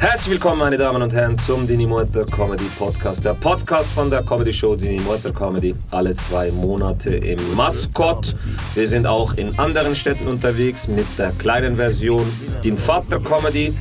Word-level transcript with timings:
Herzlich 0.00 0.30
willkommen, 0.30 0.60
meine 0.60 0.78
Damen 0.78 1.02
und 1.02 1.12
Herren, 1.12 1.36
zum 1.36 1.66
Dini 1.66 1.84
Muerter 1.86 2.24
Comedy 2.24 2.64
Podcast. 2.78 3.22
Der 3.22 3.34
Podcast 3.34 3.92
von 3.92 4.08
der 4.08 4.22
Comedy 4.22 4.50
Show 4.50 4.74
Dini 4.74 4.98
Muerter 5.02 5.30
Comedy. 5.30 5.74
Alle 5.90 6.14
zwei 6.14 6.50
Monate 6.50 7.16
im 7.16 7.38
Maskott. 7.54 8.34
Wir 8.74 8.88
sind 8.88 9.06
auch 9.06 9.34
in 9.34 9.58
anderen 9.58 9.94
Städten 9.94 10.26
unterwegs 10.26 10.88
mit 10.88 11.04
der 11.18 11.32
kleinen 11.32 11.76
Version 11.76 12.24
Din 12.64 12.78
Vater 12.78 13.20
Comedy 13.20 13.74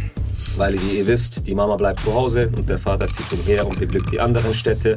weil 0.60 0.80
wie 0.82 1.00
ihr 1.00 1.08
wisst, 1.08 1.48
die 1.48 1.56
Mama 1.56 1.76
bleibt 1.78 2.02
zu 2.02 2.14
Hause 2.14 2.52
und 2.56 2.70
der 2.70 2.78
Vater 2.78 3.08
zieht 3.08 3.26
umher 3.32 3.66
und 3.66 3.80
beglückt 3.80 4.12
die 4.12 4.20
anderen 4.20 4.54
Städte. 4.54 4.96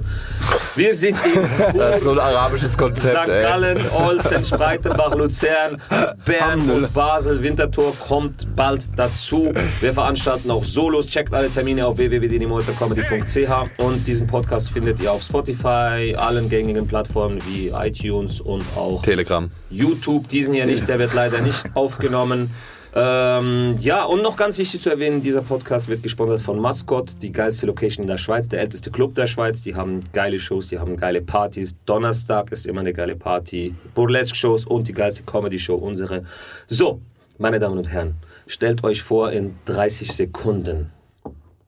Wir 0.75 0.95
sind 0.95 1.17
in 1.25 1.43
das 1.79 1.97
ist 1.97 2.05
so 2.05 2.11
ein 2.11 2.19
arabisches 2.19 2.77
Konzept. 2.77 3.17
St. 3.23 3.27
Gallen, 3.29 3.79
Olten, 3.91 4.45
Spreitenbach, 4.45 5.15
Luzern, 5.15 5.81
Bern 6.25 6.69
und 6.69 6.93
Basel. 6.93 7.43
Winterthur 7.43 7.95
kommt 7.97 8.55
bald 8.57 8.89
dazu. 8.97 9.53
Wir 9.81 9.95
veranstalten 9.95 10.51
auch 10.51 10.65
Solos. 10.65 11.07
Checkt 11.07 11.33
alle 11.33 11.49
Termine 11.49 11.87
auf 11.87 11.97
www.dinimotorcomedy.ch 11.97 13.83
und 13.83 14.07
diesen 14.07 14.27
Podcast 14.27 14.71
findet 14.71 15.01
ihr 15.01 15.13
auf 15.13 15.23
Spotify, 15.23 16.17
allen 16.17 16.49
gängigen 16.49 16.87
Plattformen 16.87 17.39
wie 17.49 17.69
iTunes 17.69 18.41
und 18.41 18.65
auch 18.77 19.03
Telegram. 19.03 19.51
YouTube. 19.71 20.29
Diesen 20.29 20.55
hier 20.55 20.67
nicht, 20.67 20.89
der 20.89 20.99
wird 20.99 21.15
leider 21.15 21.41
nicht 21.41 21.75
aufgenommen. 21.75 22.51
Ähm, 22.95 23.77
ja, 23.79 24.05
und 24.05 24.23
noch 24.23 24.37
ganz 24.37 24.59
wichtig 24.59 24.83
zu 24.83 24.91
erwähnen, 24.91 25.23
dieser 25.23 25.41
Podcast 25.41 25.89
wird 25.89 26.03
gesponsert 26.03 26.43
von 26.43 26.59
Mascot, 26.59 27.23
die 27.23 27.33
geilste 27.33 27.67
Location 27.67 28.03
in 28.05 28.07
der 28.07 28.19
Schweiz, 28.19 28.49
der 28.49 28.61
älteste 28.61 28.91
Club 28.91 29.15
der 29.15 29.27
Schweiz. 29.27 29.63
Die 29.63 29.75
haben 29.75 30.01
geile 30.13 30.39
Shows, 30.39 30.69
die 30.69 30.79
haben 30.79 30.97
geile 30.97 31.23
Partys. 31.23 31.77
Donnerstag 31.87 32.53
ist 32.53 32.67
immer 32.67 32.81
eine 32.81 32.93
geile 32.93 33.17
Party. 33.17 33.75
Burlesque-Shows 33.95 34.67
und 34.67 34.89
die 34.89 34.93
geilste 34.93 35.23
Comedy-Show, 35.23 35.75
unsere. 35.75 36.25
So, 36.67 37.01
meine 37.39 37.59
Damen 37.59 37.79
und 37.79 37.89
Herren, 37.89 38.17
stellt 38.47 38.85
euch 38.85 39.03
vor 39.03 39.33
in 39.33 39.55
30 39.65 40.13
Sekunden. 40.13 40.91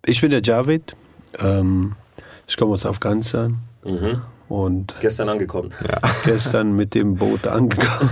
Ich 0.04 0.20
bin 0.20 0.30
der 0.30 0.42
Javid. 0.42 0.94
Ähm, 1.38 1.96
ich 2.46 2.56
komme 2.58 2.74
aus 2.74 2.84
Afghanistan. 2.84 3.58
Mhm. 3.82 4.20
Und 4.48 4.94
gestern 5.00 5.30
angekommen. 5.30 5.70
Ja. 5.88 6.00
Gestern 6.24 6.76
mit 6.76 6.94
dem 6.94 7.16
Boot 7.16 7.46
angekommen. 7.46 8.10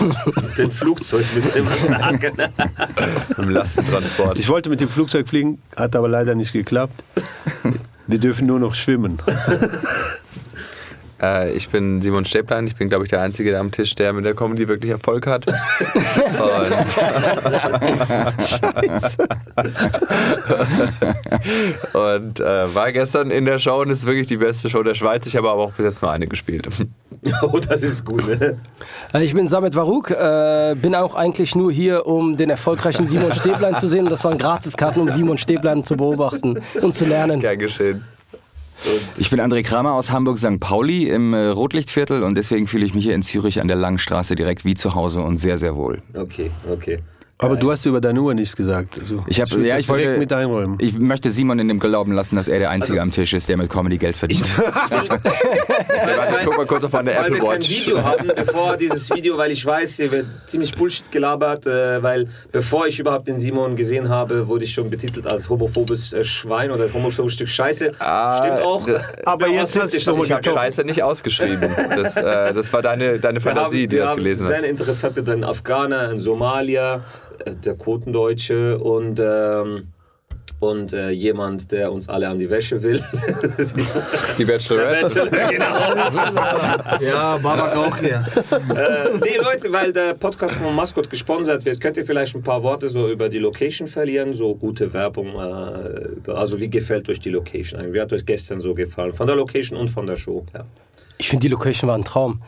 mit 0.42 0.58
dem 0.58 0.70
Flugzeug 0.70 1.26
müsst 1.34 1.54
ihr 1.54 1.66
was 1.66 1.86
sagen. 1.86 2.32
Im 3.36 3.50
Lastentransport. 3.50 4.38
Ich 4.38 4.48
wollte 4.48 4.70
mit 4.70 4.80
dem 4.80 4.88
Flugzeug 4.88 5.28
fliegen, 5.28 5.60
hat 5.76 5.94
aber 5.94 6.08
leider 6.08 6.34
nicht 6.34 6.52
geklappt. 6.52 7.04
Wir 8.06 8.18
dürfen 8.18 8.46
nur 8.46 8.58
noch 8.58 8.74
schwimmen. 8.74 9.20
Äh, 11.20 11.52
ich 11.52 11.68
bin 11.68 12.00
Simon 12.02 12.24
Stäblein. 12.24 12.66
Ich 12.66 12.76
bin, 12.76 12.88
glaube 12.88 13.04
ich, 13.04 13.10
der 13.10 13.20
Einzige 13.20 13.58
am 13.58 13.70
Tisch, 13.70 13.94
der 13.94 14.12
mit 14.12 14.24
der 14.24 14.34
Comedy 14.34 14.66
wirklich 14.68 14.90
Erfolg 14.90 15.26
hat. 15.26 15.46
und, 15.46 15.54
und 21.94 22.40
äh, 22.40 22.74
war 22.74 22.92
gestern 22.92 23.30
in 23.30 23.44
der 23.44 23.58
Show 23.58 23.82
und 23.82 23.90
ist 23.90 24.06
wirklich 24.06 24.28
die 24.28 24.38
beste 24.38 24.70
Show 24.70 24.82
der 24.82 24.94
Schweiz. 24.94 25.26
Ich 25.26 25.36
habe 25.36 25.50
aber 25.50 25.62
auch 25.62 25.72
bis 25.72 25.84
jetzt 25.84 26.02
nur 26.02 26.10
eine 26.10 26.26
gespielt. 26.26 26.68
Oh, 27.42 27.58
das 27.58 27.82
ist 27.82 28.06
gut, 28.06 28.26
ne? 28.26 28.58
Äh, 29.12 29.22
ich 29.22 29.34
bin 29.34 29.46
Samet 29.46 29.76
Varouk, 29.76 30.10
äh, 30.10 30.74
bin 30.80 30.94
auch 30.94 31.14
eigentlich 31.14 31.54
nur 31.54 31.70
hier, 31.70 32.06
um 32.06 32.38
den 32.38 32.48
erfolgreichen 32.48 33.06
Simon 33.08 33.34
Stäblein 33.34 33.76
zu 33.76 33.88
sehen. 33.88 34.04
Und 34.04 34.10
das 34.10 34.24
waren 34.24 34.38
Gratiskarten, 34.38 35.02
um 35.02 35.10
Simon 35.10 35.36
Stäblein 35.36 35.84
zu 35.84 35.98
beobachten 35.98 36.62
und 36.80 36.94
zu 36.94 37.04
lernen. 37.04 37.40
Gern 37.40 37.58
geschehen. 37.58 38.04
Und 38.84 39.20
ich 39.20 39.30
bin 39.30 39.40
André 39.40 39.62
Kramer 39.62 39.92
aus 39.92 40.10
Hamburg-St. 40.10 40.58
Pauli 40.58 41.08
im 41.08 41.34
äh, 41.34 41.46
Rotlichtviertel 41.46 42.22
und 42.22 42.34
deswegen 42.34 42.66
fühle 42.66 42.84
ich 42.84 42.94
mich 42.94 43.04
hier 43.04 43.14
in 43.14 43.22
Zürich 43.22 43.60
an 43.60 43.68
der 43.68 43.76
Langstraße 43.76 44.34
direkt 44.34 44.64
wie 44.64 44.74
zu 44.74 44.94
Hause 44.94 45.20
und 45.20 45.38
sehr, 45.38 45.58
sehr 45.58 45.76
wohl. 45.76 46.02
Okay, 46.14 46.50
okay. 46.70 46.98
Aber 47.40 47.56
du 47.56 47.70
hast 47.70 47.86
über 47.86 48.00
deine 48.00 48.20
Uhr 48.20 48.34
nichts 48.34 48.54
gesagt. 48.54 48.98
Also 48.98 49.24
ich 49.26 49.40
habe, 49.40 49.66
ja, 49.66 49.78
ich 49.78 49.88
wollte, 49.88 50.18
mit 50.18 50.32
einräumen. 50.32 50.76
ich 50.80 50.98
möchte 50.98 51.30
Simon 51.30 51.58
in 51.58 51.68
dem 51.68 51.80
Glauben 51.80 52.12
lassen, 52.12 52.36
dass 52.36 52.48
er 52.48 52.58
der 52.58 52.70
Einzige 52.70 53.00
also, 53.00 53.02
am 53.02 53.12
Tisch 53.12 53.32
ist, 53.32 53.48
der 53.48 53.56
mit 53.56 53.70
Comedy 53.70 53.96
Geld 53.96 54.16
verdient. 54.16 54.44
ich 54.44 55.08
guck 56.44 56.56
mal 56.56 56.66
kurz 56.66 56.84
auf 56.84 56.92
meine 56.92 57.12
Apple 57.12 57.40
Watch. 57.40 57.42
Weil 57.42 57.42
wir 57.42 57.48
kein 57.48 57.62
Video 57.62 58.04
haben, 58.04 58.30
bevor 58.36 58.76
dieses 58.76 59.10
Video, 59.14 59.38
weil 59.38 59.50
ich 59.50 59.64
weiß, 59.64 59.96
hier 59.96 60.10
wird 60.10 60.26
ziemlich 60.46 60.74
Bullshit 60.74 61.10
gelabert, 61.10 61.66
äh, 61.66 62.02
weil 62.02 62.28
bevor 62.52 62.86
ich 62.86 62.98
überhaupt 62.98 63.28
den 63.28 63.38
Simon 63.38 63.74
gesehen 63.74 64.08
habe, 64.08 64.46
wurde 64.46 64.64
ich 64.64 64.72
schon 64.74 64.90
betitelt 64.90 65.26
als 65.26 65.48
homophobes 65.48 66.12
äh, 66.12 66.22
Schwein 66.24 66.70
oder 66.70 66.92
homophobes 66.92 67.32
Stück 67.32 67.48
Scheiße. 67.48 67.92
Ah, 68.00 68.38
Stimmt 68.38 68.62
auch. 68.62 68.86
Aber 69.24 69.48
jetzt 69.48 69.80
hast 69.80 69.92
du 69.92 69.96
ich 69.96 70.32
habe 70.32 70.44
Scheiße 70.44 70.84
nicht 70.84 71.02
ausgeschrieben. 71.02 71.74
Das, 71.90 72.16
äh, 72.16 72.52
das 72.52 72.72
war 72.72 72.82
deine, 72.82 73.18
deine 73.18 73.40
Fantasie, 73.40 73.82
haben, 73.82 73.88
die 73.88 73.96
das 73.96 74.14
gelesen 74.16 74.46
hat. 74.46 74.60
Sehr 74.60 74.68
interessante 74.68 75.22
dann 75.22 75.44
Afghaner, 75.44 76.10
in 76.10 76.20
Somalia, 76.20 77.04
der 77.46 77.74
Quotendeutsche 77.74 78.78
und, 78.78 79.20
ähm, 79.20 79.88
und 80.58 80.92
äh, 80.92 81.10
jemand, 81.10 81.72
der 81.72 81.90
uns 81.92 82.08
alle 82.08 82.28
an 82.28 82.38
die 82.38 82.50
Wäsche 82.50 82.82
will. 82.82 83.02
die 84.38 84.44
Bachelorette. 84.44 85.02
Bachelor, 85.02 85.48
genau. 85.50 87.00
ja, 87.00 87.36
Babak 87.38 87.76
auch 87.76 87.96
hier. 87.96 88.24
Äh, 88.52 89.18
nee, 89.22 89.38
Leute, 89.42 89.72
weil 89.72 89.92
der 89.92 90.14
Podcast 90.14 90.56
von 90.56 90.74
Mascot 90.74 91.08
gesponsert 91.08 91.64
wird, 91.64 91.80
könnt 91.80 91.96
ihr 91.96 92.04
vielleicht 92.04 92.34
ein 92.36 92.42
paar 92.42 92.62
Worte 92.62 92.88
so 92.88 93.08
über 93.08 93.28
die 93.28 93.38
Location 93.38 93.88
verlieren, 93.88 94.34
so 94.34 94.54
gute 94.54 94.92
Werbung. 94.92 95.28
Äh, 95.28 96.30
also 96.30 96.60
wie 96.60 96.68
gefällt 96.68 97.08
euch 97.08 97.20
die 97.20 97.30
Location? 97.30 97.92
Wie 97.92 98.00
hat 98.00 98.12
euch 98.12 98.26
gestern 98.26 98.60
so 98.60 98.74
gefallen? 98.74 99.14
Von 99.14 99.26
der 99.26 99.36
Location 99.36 99.78
und 99.78 99.88
von 99.88 100.06
der 100.06 100.16
Show. 100.16 100.44
Ja. 100.52 100.64
Ich 101.20 101.28
finde, 101.28 101.42
die 101.42 101.48
Location 101.48 101.86
war 101.88 101.98
ein 101.98 102.04
Traum 102.04 102.40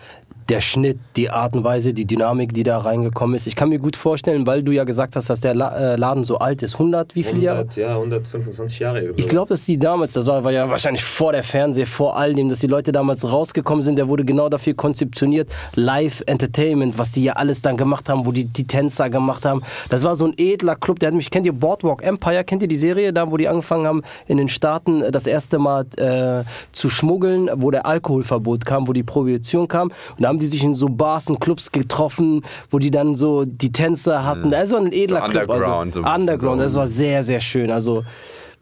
der 0.48 0.60
Schnitt, 0.60 0.98
die 1.16 1.30
Art 1.30 1.54
und 1.54 1.64
Weise, 1.64 1.94
die 1.94 2.06
Dynamik, 2.06 2.52
die 2.52 2.62
da 2.62 2.78
reingekommen 2.78 3.36
ist. 3.36 3.46
Ich 3.46 3.56
kann 3.56 3.68
mir 3.68 3.78
gut 3.78 3.96
vorstellen, 3.96 4.46
weil 4.46 4.62
du 4.62 4.72
ja 4.72 4.84
gesagt 4.84 5.16
hast, 5.16 5.30
dass 5.30 5.40
der 5.40 5.52
äh, 5.52 5.96
Laden 5.96 6.24
so 6.24 6.38
alt 6.38 6.62
ist. 6.62 6.74
100, 6.74 7.14
wie 7.14 7.22
viele 7.22 7.40
Jahre? 7.40 7.66
Ja, 7.74 7.94
125 7.96 8.78
Jahre. 8.78 9.14
Ich 9.16 9.28
glaube, 9.28 9.50
dass 9.50 9.64
die 9.64 9.78
damals, 9.78 10.14
das 10.14 10.26
war, 10.26 10.42
war, 10.44 10.52
ja 10.52 10.68
wahrscheinlich 10.68 11.04
vor 11.04 11.32
der 11.32 11.44
Fernseher, 11.44 11.86
vor 11.86 12.16
all 12.16 12.34
dem, 12.34 12.48
dass 12.48 12.60
die 12.60 12.66
Leute 12.66 12.92
damals 12.92 13.30
rausgekommen 13.30 13.82
sind, 13.82 13.96
der 13.96 14.08
wurde 14.08 14.24
genau 14.24 14.48
dafür 14.48 14.74
konzeptioniert. 14.74 15.50
Live 15.74 16.22
Entertainment, 16.26 16.98
was 16.98 17.12
die 17.12 17.24
ja 17.24 17.34
alles 17.34 17.62
dann 17.62 17.76
gemacht 17.76 18.08
haben, 18.08 18.26
wo 18.26 18.32
die, 18.32 18.44
die 18.44 18.66
Tänzer 18.66 19.10
gemacht 19.10 19.44
haben. 19.44 19.62
Das 19.90 20.02
war 20.02 20.16
so 20.16 20.26
ein 20.26 20.34
edler 20.36 20.76
Club. 20.76 20.98
Der 20.98 21.08
hat 21.08 21.14
mich, 21.14 21.30
kennt 21.30 21.46
ihr 21.46 21.52
Boardwalk 21.52 22.02
Empire? 22.02 22.44
Kennt 22.44 22.62
ihr 22.62 22.68
die 22.68 22.76
Serie 22.76 23.12
da, 23.12 23.30
wo 23.30 23.36
die 23.36 23.48
angefangen 23.48 23.86
haben, 23.86 24.02
in 24.26 24.38
den 24.38 24.48
Staaten 24.48 25.04
das 25.12 25.26
erste 25.26 25.58
Mal 25.58 25.86
äh, 25.96 26.44
zu 26.72 26.90
schmuggeln, 26.90 27.48
wo 27.54 27.70
der 27.70 27.86
Alkoholverbot 27.86 28.64
kam, 28.64 28.88
wo 28.88 28.92
die 28.92 29.02
Prohibition 29.02 29.68
kam? 29.68 29.92
Und 30.16 30.22
da 30.22 30.31
haben 30.32 30.38
die 30.38 30.46
sich 30.46 30.64
in 30.64 30.74
so 30.74 30.88
Bars 30.88 31.28
und 31.28 31.40
Clubs 31.40 31.70
getroffen, 31.72 32.42
wo 32.70 32.78
die 32.78 32.90
dann 32.90 33.16
so 33.16 33.44
die 33.44 33.70
Tänzer 33.70 34.24
hatten. 34.24 34.46
Mhm. 34.46 34.50
Das 34.50 34.72
war 34.72 34.80
ein 34.80 34.92
edler 34.92 35.20
so 35.20 35.28
Club. 35.30 35.42
Underground. 35.42 35.96
Also, 35.96 36.02
so 36.02 36.14
Underground, 36.14 36.60
das 36.62 36.74
war 36.74 36.86
sehr, 36.86 37.22
sehr 37.22 37.40
schön. 37.40 37.70
Also 37.70 38.02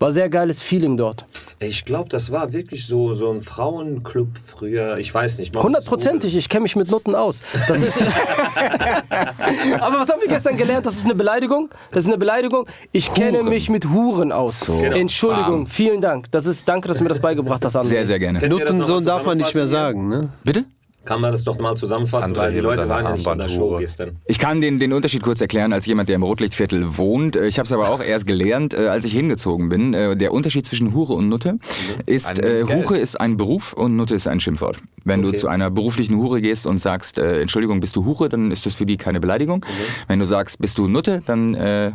war 0.01 0.13
sehr 0.13 0.31
geiles 0.31 0.63
Feeling 0.63 0.97
dort. 0.97 1.27
Ich 1.59 1.85
glaube, 1.85 2.09
das 2.09 2.33
war 2.33 2.53
wirklich 2.53 2.87
so, 2.87 3.13
so 3.15 3.31
ein 3.31 3.43
Frauenclub 3.43 4.29
früher. 4.39 4.97
Ich 4.97 5.15
weiß 5.15 5.39
nicht. 5.39 5.55
Hundertprozentig, 5.55 6.35
ich 6.37 6.49
kenne 6.49 6.63
mich 6.63 6.75
mit 6.75 6.91
Nutten 6.91 7.15
aus. 7.15 7.43
Das 7.69 7.85
ist 7.85 8.01
Aber 9.81 10.01
was 10.01 10.09
haben 10.09 10.23
wir 10.23 10.29
gestern 10.29 10.57
gelernt? 10.57 10.87
Das 10.87 10.97
ist 10.97 11.05
eine 11.05 11.15
Beleidigung. 11.15 11.69
Das 11.93 12.05
ist 12.05 12.09
eine 12.09 12.19
Beleidigung. 12.19 12.67
Ich 12.93 13.11
Huren. 13.11 13.15
kenne 13.15 13.43
mich 13.43 13.69
mit 13.69 13.91
Huren 13.91 14.33
aus. 14.33 14.61
So. 14.61 14.79
Genau. 14.79 14.97
Entschuldigung, 14.97 15.67
vielen 15.67 16.01
Dank. 16.01 16.31
Das 16.33 16.47
ist, 16.47 16.67
danke, 16.67 16.89
dass 16.89 16.97
du 16.97 17.03
mir 17.03 17.11
das 17.11 17.21
beigebracht 17.21 17.63
hast. 17.65 17.77
André. 17.77 17.85
Sehr, 17.85 18.07
sehr 18.07 18.19
gerne. 18.19 18.49
Nuttensohn 18.49 19.05
darf 19.05 19.27
man 19.27 19.37
nicht 19.37 19.55
mehr 19.55 19.69
sagen, 19.69 20.09
ne? 20.09 20.33
Bitte? 20.43 20.65
Kann 21.05 21.23
man 21.23 21.33
das 21.33 21.45
doch 21.45 21.59
mal 21.59 21.77
zusammenfassen, 21.77 22.35
André 22.35 22.39
weil 22.39 22.53
die 22.53 22.61
Leute 22.61 22.89
waren 22.89 23.05
ja 23.05 23.13
nicht 23.13 23.27
in 23.27 23.39
der 23.39 23.49
Show 23.49 23.79
gestern. 23.79 24.19
Ich 24.27 24.39
kann 24.39 24.61
den, 24.61 24.79
den 24.79 24.93
Unterschied 24.93 25.23
kurz 25.23 25.41
erklären, 25.41 25.73
als 25.73 25.87
jemand, 25.87 26.11
der 26.11 26.17
im 26.17 26.23
Rotlichtviertel 26.23 26.99
wohnt. 26.99 27.37
Äh, 27.37 27.47
ich 27.47 27.59
habe 27.59 27.67
es 27.67 27.73
aber 27.73 27.89
auch 27.89 28.03
erst 28.03 28.27
gelernt, 28.27 28.75
äh, 28.75 28.89
als 28.89 29.07
ich 29.07 29.13
hingezogen 29.13 29.71
bin. 29.71 29.95
Äh, 29.95 30.17
der 30.17 30.33
Unterschied 30.33 30.67
zwischen 30.67 30.93
Hure 30.93 31.15
und 31.15 31.29
Nutte 31.29 31.55
mhm. 31.55 31.59
ist, 32.05 32.39
äh, 32.39 32.65
Hure 32.65 32.99
ist 32.99 33.19
ein 33.19 33.39
Beruf 33.39 33.73
und 33.73 33.97
Nutte 33.97 34.15
ist 34.15 34.29
ein 34.29 34.41
Schimpfwort. 34.41 34.79
Wenn 35.05 35.21
okay. 35.21 35.33
du 35.33 35.39
zu 35.39 35.49
einer 35.49 35.71
beruflichen 35.71 36.17
Hure 36.17 36.43
gehst 36.43 36.67
und 36.67 36.79
sagst, 36.79 37.17
äh, 37.17 37.41
Entschuldigung, 37.41 37.81
bist 37.81 37.97
du 37.97 38.05
Hure, 38.05 38.29
dann 38.29 38.51
ist 38.51 38.67
das 38.67 38.75
für 38.75 38.85
die 38.85 38.99
keine 38.99 39.21
Beleidigung. 39.21 39.61
Mhm. 39.61 40.09
Wenn 40.09 40.19
du 40.19 40.27
sagst, 40.27 40.59
bist 40.59 40.77
du 40.77 40.87
Nutte, 40.87 41.23
dann 41.25 41.55
äh, 41.55 41.93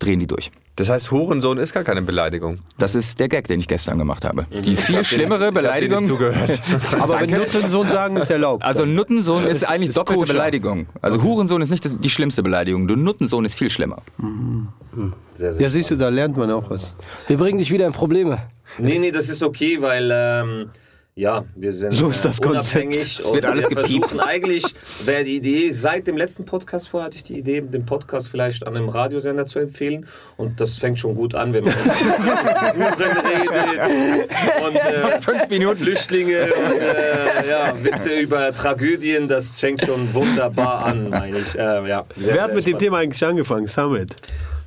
drehen 0.00 0.18
die 0.18 0.26
durch. 0.26 0.50
Das 0.78 0.88
heißt, 0.88 1.10
Hurensohn 1.10 1.58
ist 1.58 1.72
gar 1.72 1.82
keine 1.82 2.02
Beleidigung. 2.02 2.60
Das 2.78 2.94
ist 2.94 3.18
der 3.18 3.28
Gag, 3.28 3.48
den 3.48 3.58
ich 3.58 3.66
gestern 3.66 3.98
gemacht 3.98 4.24
habe. 4.24 4.46
Mhm. 4.48 4.62
Die 4.62 4.76
viel 4.76 5.02
schlimmere 5.02 5.50
Beleidigung. 5.50 6.04
zugehört. 6.04 6.62
Aber 7.00 7.20
wenn 7.20 7.30
Nuttensohn 7.30 7.88
sagen, 7.88 8.16
ist 8.16 8.30
erlaubt. 8.30 8.62
Also 8.62 8.84
Nuttensohn 8.84 9.42
ist, 9.42 9.62
ist 9.62 9.70
eigentlich 9.70 9.88
ist 9.88 9.98
doppelte 9.98 10.20
koscher. 10.20 10.34
Beleidigung. 10.34 10.86
Also 11.02 11.18
okay. 11.18 11.26
Hurensohn 11.26 11.62
ist 11.62 11.70
nicht 11.70 12.04
die 12.04 12.10
schlimmste 12.10 12.44
Beleidigung. 12.44 12.86
Du 12.86 12.94
Nuttensohn 12.94 13.44
ist 13.44 13.56
viel 13.56 13.70
schlimmer. 13.70 14.02
Mhm. 14.18 14.68
Sehr, 15.34 15.52
sehr 15.52 15.62
ja, 15.62 15.68
siehst 15.68 15.90
du, 15.90 15.96
da 15.96 16.10
lernt 16.10 16.36
man 16.36 16.48
auch 16.52 16.70
was. 16.70 16.94
Wir 17.26 17.38
bringen 17.38 17.58
dich 17.58 17.72
wieder 17.72 17.84
in 17.88 17.92
Probleme. 17.92 18.38
Nee, 18.78 19.00
nee, 19.00 19.10
das 19.10 19.28
ist 19.28 19.42
okay, 19.42 19.82
weil 19.82 20.10
ähm, 20.12 20.70
ja, 21.18 21.44
wir 21.56 21.72
sind 21.72 21.92
so 21.94 22.10
ist 22.10 22.24
das 22.24 22.38
äh, 22.38 22.46
unabhängig 22.46 23.18
es 23.18 23.32
wird 23.32 23.44
alles 23.44 23.68
wir 23.68 23.76
versuchen 23.78 24.20
eigentlich, 24.20 24.64
wäre 25.04 25.24
die 25.24 25.36
Idee, 25.36 25.70
seit 25.72 26.06
dem 26.06 26.16
letzten 26.16 26.44
Podcast 26.44 26.88
vorher 26.88 27.06
hatte 27.06 27.16
ich 27.16 27.24
die 27.24 27.36
Idee, 27.36 27.60
den 27.60 27.84
Podcast 27.84 28.28
vielleicht 28.28 28.64
an 28.64 28.76
einem 28.76 28.88
Radiosender 28.88 29.46
zu 29.46 29.58
empfehlen 29.58 30.06
und 30.36 30.60
das 30.60 30.78
fängt 30.78 31.00
schon 31.00 31.16
gut 31.16 31.34
an, 31.34 31.52
wenn 31.52 31.64
man 31.64 31.74
Huren 32.76 33.16
redet 33.18 34.30
und 34.64 34.76
äh, 34.76 35.20
Fünf 35.20 35.48
Minuten. 35.48 35.76
Flüchtlinge 35.78 36.54
und 36.54 36.80
äh, 36.80 37.48
ja, 37.50 37.74
Witze 37.82 38.10
über 38.20 38.54
Tragödien, 38.54 39.26
das 39.26 39.58
fängt 39.58 39.84
schon 39.84 40.14
wunderbar 40.14 40.84
an, 40.84 41.10
meine 41.10 41.38
ich. 41.38 41.54
Äh, 41.56 41.88
ja, 41.88 42.04
sehr, 42.16 42.34
Wer 42.34 42.42
hat 42.42 42.54
mit 42.54 42.62
spannend. 42.62 42.66
dem 42.66 42.78
Thema 42.78 42.98
eigentlich 42.98 43.24
angefangen? 43.24 43.66
Summit? 43.66 44.14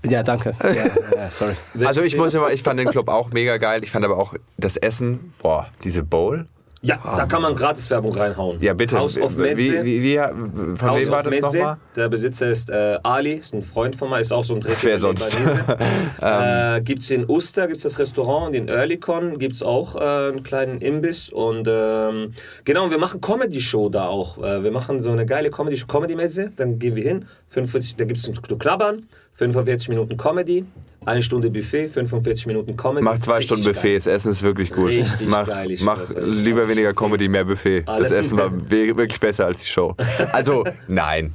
Ja, 0.07 0.23
danke. 0.23 0.53
Ja, 0.63 1.15
ja, 1.15 1.31
sorry. 1.31 1.53
Also 1.85 2.01
ich 2.01 2.17
muss 2.17 2.33
immer, 2.33 2.51
ich 2.51 2.63
fand 2.63 2.79
den 2.79 2.89
Club 2.89 3.07
auch 3.07 3.29
mega 3.31 3.57
geil. 3.57 3.83
Ich 3.83 3.91
fand 3.91 4.03
aber 4.05 4.17
auch 4.17 4.33
das 4.57 4.77
Essen, 4.77 5.33
boah, 5.41 5.67
diese 5.83 6.03
Bowl. 6.03 6.47
Ja, 6.83 6.99
da 7.03 7.27
kann 7.27 7.43
man 7.43 7.55
Gratiswerbung 7.55 8.15
reinhauen. 8.15 8.59
Ja, 8.59 8.73
bitte. 8.73 8.97
House 8.97 9.15
of 9.19 9.37
wie, 9.37 9.41
Meze. 9.41 9.83
wie, 9.83 10.01
wie, 10.01 10.17
von 10.17 10.89
House 10.89 11.05
wem 11.05 11.11
war 11.11 11.25
of 11.25 11.31
das 11.31 11.53
nochmal? 11.53 11.77
Der 11.95 12.09
Besitzer 12.09 12.49
ist 12.49 12.71
äh, 12.71 12.97
Ali, 13.03 13.33
ist 13.33 13.53
ein 13.53 13.61
Freund 13.61 13.95
von 13.95 14.09
mir, 14.09 14.19
ist 14.19 14.33
auch 14.33 14.43
so 14.43 14.55
ein 14.55 14.65
Wer 14.81 14.97
sonst? 14.97 15.37
äh, 16.21 16.81
gibt 16.81 17.03
es 17.03 17.11
in 17.11 17.29
Uster, 17.29 17.67
gibt 17.67 17.77
es 17.77 17.83
das 17.83 17.99
Restaurant 17.99 18.47
und 18.47 18.53
in 18.55 18.67
Earlycon 18.67 19.37
gibt 19.37 19.55
es 19.55 19.61
auch 19.61 19.95
äh, 19.95 19.99
einen 20.29 20.41
kleinen 20.41 20.81
Imbiss. 20.81 21.29
Und 21.29 21.67
ähm, 21.69 22.33
genau, 22.65 22.89
wir 22.89 22.97
machen 22.97 23.21
Comedy-Show 23.21 23.89
da 23.89 24.07
auch. 24.07 24.39
Äh, 24.39 24.63
wir 24.63 24.71
machen 24.71 25.03
so 25.03 25.11
eine 25.11 25.27
geile 25.27 25.51
Comedy-Show, 25.51 25.85
Comedy-Messe, 25.85 26.51
dann 26.55 26.79
gehen 26.79 26.95
wir 26.95 27.03
hin, 27.03 27.27
45, 27.49 27.95
da 27.97 28.05
gibt 28.05 28.19
es 28.19 28.23
zum 28.23 28.33
Knabbern, 28.57 29.07
45 29.33 29.89
Minuten 29.89 30.17
Comedy, 30.17 30.65
eine 31.05 31.21
Stunde 31.21 31.49
Buffet, 31.49 31.87
45 31.87 32.45
Minuten 32.47 32.75
Comedy. 32.77 33.03
Mach 33.03 33.17
zwei 33.19 33.41
Stunden 33.41 33.63
geil. 33.63 33.73
Buffet, 33.73 33.95
das 33.97 34.07
Essen 34.07 34.31
ist 34.31 34.43
wirklich 34.43 34.71
gut. 34.71 34.87
Richtig 34.89 35.27
mach 35.27 35.47
geil, 35.47 35.71
ich 35.71 35.81
mach 35.81 35.99
euch. 36.01 36.15
lieber 36.23 36.63
Mach 36.63 36.69
weniger 36.69 36.93
Comedy, 36.93 37.27
mehr 37.27 37.45
Buffet. 37.45 37.83
Alle- 37.87 38.03
Das 38.03 38.11
Essen 38.11 38.37
war 38.37 38.51
wirklich 38.69 39.19
besser 39.19 39.45
als 39.47 39.61
die 39.61 39.67
Show. 39.67 39.95
Also, 40.31 40.63
nein. 40.87 41.33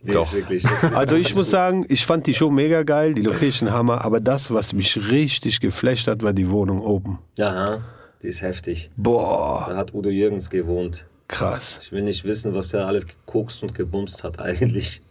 Nee, 0.00 0.12
Doch. 0.12 0.26
ist 0.26 0.32
wirklich, 0.34 0.64
Also 0.94 1.16
ich 1.16 1.30
muss 1.34 1.46
gut. 1.46 1.50
sagen, 1.50 1.84
ich 1.88 2.06
fand 2.06 2.24
die 2.28 2.34
Show 2.34 2.50
mega 2.50 2.84
geil, 2.84 3.14
die 3.14 3.22
Location 3.22 3.72
Hammer, 3.72 4.04
aber 4.04 4.20
das, 4.20 4.52
was 4.52 4.72
mich 4.72 5.10
richtig 5.10 5.58
geflasht 5.58 6.06
hat, 6.06 6.22
war 6.22 6.32
die 6.32 6.48
Wohnung 6.50 6.80
oben. 6.80 7.18
Aha, 7.40 7.80
die 8.22 8.28
ist 8.28 8.40
heftig. 8.40 8.92
Boah, 8.96 9.66
Da 9.68 9.76
hat 9.76 9.92
Udo 9.94 10.08
Jürgens 10.10 10.48
gewohnt. 10.50 11.06
krass. 11.26 11.80
Ich 11.82 11.90
will 11.90 12.02
nicht 12.02 12.22
wissen, 12.24 12.54
was 12.54 12.68
der 12.68 12.86
alles 12.86 13.08
gekokst 13.08 13.64
und 13.64 13.74
gebumst 13.74 14.22
hat 14.22 14.38
eigentlich. 14.40 15.02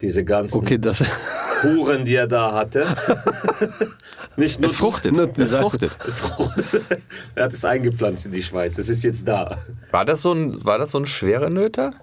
Diese 0.00 0.24
ganzen 0.24 0.56
Okay, 0.58 0.78
das 0.78 1.02
Huren, 1.64 2.04
die 2.04 2.14
er 2.14 2.28
da 2.28 2.52
hatte. 2.52 2.86
nicht 4.36 4.60
nur 4.60 4.70
Es 4.70 4.76
fruchtet. 4.76 5.12
Nutten- 5.12 5.42
Es 5.42 5.54
fruchtet. 5.56 5.90
Es 6.06 6.20
fruchtet. 6.20 6.64
er 7.34 7.44
hat 7.44 7.52
es 7.52 7.64
eingepflanzt 7.64 8.26
in 8.26 8.30
die 8.32 8.42
Schweiz. 8.44 8.78
Es 8.78 8.88
ist 8.88 9.02
jetzt 9.02 9.26
da. 9.26 9.58
War 9.90 10.04
das 10.04 10.22
so 10.22 10.32
ein, 10.32 10.64
war 10.64 10.78
das 10.78 10.92
so 10.92 10.98
ein 10.98 11.06
schwerer 11.06 11.50
Nöter? 11.50 11.94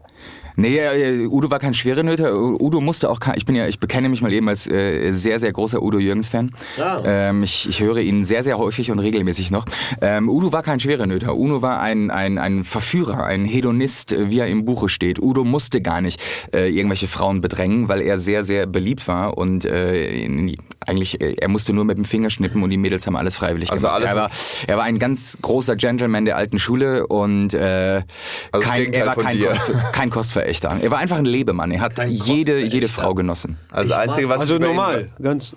Nee, 0.55 0.77
äh, 0.77 1.27
Udo 1.27 1.51
war 1.51 1.59
kein 1.59 1.73
Schwerenöter. 1.73 2.35
Udo 2.35 2.81
musste 2.81 3.09
auch 3.09 3.19
kein, 3.19 3.35
ich 3.37 3.45
bin 3.45 3.55
ja, 3.55 3.67
ich 3.67 3.79
bekenne 3.79 4.09
mich 4.09 4.21
mal 4.21 4.31
eben 4.31 4.47
als 4.47 4.67
äh, 4.67 5.11
sehr, 5.11 5.39
sehr 5.39 5.51
großer 5.51 5.81
Udo 5.81 5.99
Jürgens-Fan. 5.99 6.51
Ah. 6.79 7.01
Ähm, 7.05 7.43
ich, 7.43 7.67
ich 7.69 7.81
höre 7.81 7.97
ihn 7.97 8.25
sehr, 8.25 8.43
sehr 8.43 8.57
häufig 8.57 8.91
und 8.91 8.99
regelmäßig 8.99 9.51
noch. 9.51 9.65
Ähm, 10.01 10.29
Udo 10.29 10.51
war 10.51 10.63
kein 10.63 10.79
Schwerenöter. 10.79 11.35
Udo 11.35 11.61
war 11.61 11.81
ein, 11.81 12.09
ein, 12.11 12.37
ein 12.37 12.63
Verführer, 12.63 13.25
ein 13.25 13.45
Hedonist, 13.45 14.11
äh, 14.11 14.29
wie 14.29 14.39
er 14.39 14.47
im 14.47 14.65
Buche 14.65 14.89
steht. 14.89 15.19
Udo 15.19 15.43
musste 15.43 15.81
gar 15.81 16.01
nicht 16.01 16.21
äh, 16.53 16.69
irgendwelche 16.69 17.07
Frauen 17.07 17.41
bedrängen, 17.41 17.89
weil 17.89 18.01
er 18.01 18.17
sehr, 18.17 18.43
sehr 18.43 18.65
beliebt 18.65 19.07
war 19.07 19.37
und 19.37 19.65
äh, 19.65 20.23
in, 20.23 20.55
eigentlich, 20.87 21.21
äh, 21.21 21.35
er 21.39 21.47
musste 21.47 21.73
nur 21.73 21.85
mit 21.85 21.97
dem 21.97 22.05
Finger 22.05 22.29
schnippen 22.29 22.61
und 22.63 22.69
die 22.69 22.77
Mädels 22.77 23.05
haben 23.07 23.15
alles 23.15 23.37
freiwillig 23.37 23.71
Also 23.71 23.87
gemacht. 23.87 24.01
alles, 24.03 24.09
er, 24.09 24.15
war, 24.15 24.31
er 24.67 24.77
war 24.77 24.83
ein 24.85 24.99
ganz 24.99 25.37
großer 25.41 25.75
Gentleman 25.75 26.25
der 26.25 26.37
alten 26.37 26.59
Schule 26.59 27.07
und 27.07 27.53
äh, 27.53 28.01
Also 28.51 28.67
kein, 28.67 28.93
er 28.93 29.07
war 29.07 29.15
kein. 29.15 29.39
Kost, 29.39 29.73
kein 29.93 30.09
Kostverächter. 30.09 30.77
Er 30.81 30.91
war 30.91 30.99
einfach 30.99 31.17
ein 31.17 31.25
Lebemann. 31.25 31.71
Er 31.71 31.81
hat 31.81 31.95
Kein 31.95 32.11
jede, 32.11 32.63
jede 32.63 32.87
Frau 32.87 33.13
genossen. 33.13 33.57
Also 33.71 33.91
Ich 33.91 33.97
das 33.97 34.07
Einzige, 34.09 34.29
was 34.29 34.41
also 34.41 34.57
normal, 34.57 35.09
ganz 35.21 35.55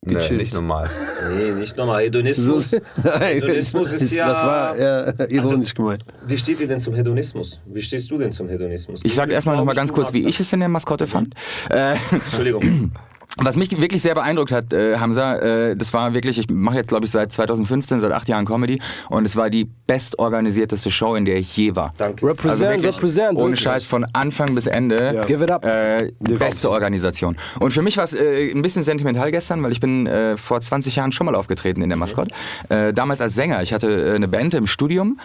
Nee, 0.00 0.30
nicht 0.30 0.54
normal. 0.54 0.88
Nee, 1.36 1.50
nicht 1.58 1.76
nochmal. 1.76 2.04
Hedonismus. 2.04 2.76
Hedonismus 3.20 3.92
ist 3.92 4.12
ja. 4.12 4.32
Das 4.32 4.42
war 4.44 4.76
eher 4.76 5.30
ironisch 5.30 5.74
gemeint. 5.74 6.04
Wie 6.24 6.38
steht 6.38 6.60
ihr 6.60 6.68
denn 6.68 6.78
zum 6.78 6.94
Hedonismus? 6.94 7.60
Wie 7.66 7.82
stehst 7.82 8.08
du 8.10 8.16
denn 8.16 8.30
zum 8.30 8.48
Hedonismus? 8.48 9.00
Ich 9.02 9.14
sage 9.14 9.32
erstmal 9.32 9.56
noch 9.56 9.64
mal 9.64 9.72
glaub 9.72 9.82
ganz 9.82 9.92
kurz, 9.92 10.14
wie 10.14 10.26
ich 10.28 10.38
es 10.38 10.52
in 10.52 10.60
der 10.60 10.68
Maskotte 10.68 11.08
fand. 11.08 11.34
Äh. 11.68 11.96
Entschuldigung. 12.12 12.92
Was 13.36 13.56
mich 13.56 13.70
wirklich 13.70 14.02
sehr 14.02 14.14
beeindruckt 14.14 14.50
hat, 14.50 14.72
äh, 14.72 14.98
Hamza, 14.98 15.36
äh, 15.36 15.76
das 15.76 15.92
war 15.92 16.12
wirklich, 16.12 16.38
ich 16.38 16.50
mache 16.50 16.76
jetzt 16.76 16.88
glaube 16.88 17.04
ich 17.04 17.12
seit 17.12 17.30
2015, 17.30 18.00
seit 18.00 18.10
acht 18.10 18.28
Jahren 18.28 18.46
Comedy 18.46 18.80
und 19.10 19.24
es 19.24 19.36
war 19.36 19.48
die 19.48 19.68
bestorganisierteste 19.86 20.90
Show, 20.90 21.14
in 21.14 21.24
der 21.24 21.36
ich 21.36 21.56
je 21.56 21.76
war. 21.76 21.90
Danke. 21.98 22.26
Represent, 22.26 22.82
represent. 22.82 23.38
ohne 23.38 23.50
wirklich. 23.50 23.60
Scheiß 23.60 23.86
von 23.86 24.06
Anfang 24.12 24.54
bis 24.54 24.66
Ende. 24.66 25.14
Ja. 25.14 25.24
Give 25.24 25.44
it 25.44 25.50
up. 25.50 25.64
Äh, 25.64 26.10
beste 26.18 26.70
Organisation. 26.70 27.36
Und 27.60 27.72
für 27.72 27.82
mich 27.82 27.96
war 27.96 28.04
es 28.04 28.14
äh, 28.14 28.50
ein 28.50 28.62
bisschen 28.62 28.82
sentimental 28.82 29.30
gestern, 29.30 29.62
weil 29.62 29.72
ich 29.72 29.80
bin 29.80 30.06
äh, 30.06 30.36
vor 30.36 30.60
20 30.60 30.96
Jahren 30.96 31.12
schon 31.12 31.26
mal 31.26 31.34
aufgetreten 31.34 31.82
in 31.82 31.90
der 31.90 31.98
Maskott. 31.98 32.30
Äh, 32.70 32.92
damals 32.92 33.20
als 33.20 33.34
Sänger. 33.34 33.62
Ich 33.62 33.72
hatte 33.72 33.88
äh, 33.88 34.14
eine 34.14 34.26
Band 34.28 34.54
im 34.54 34.66
Studium. 34.66 35.20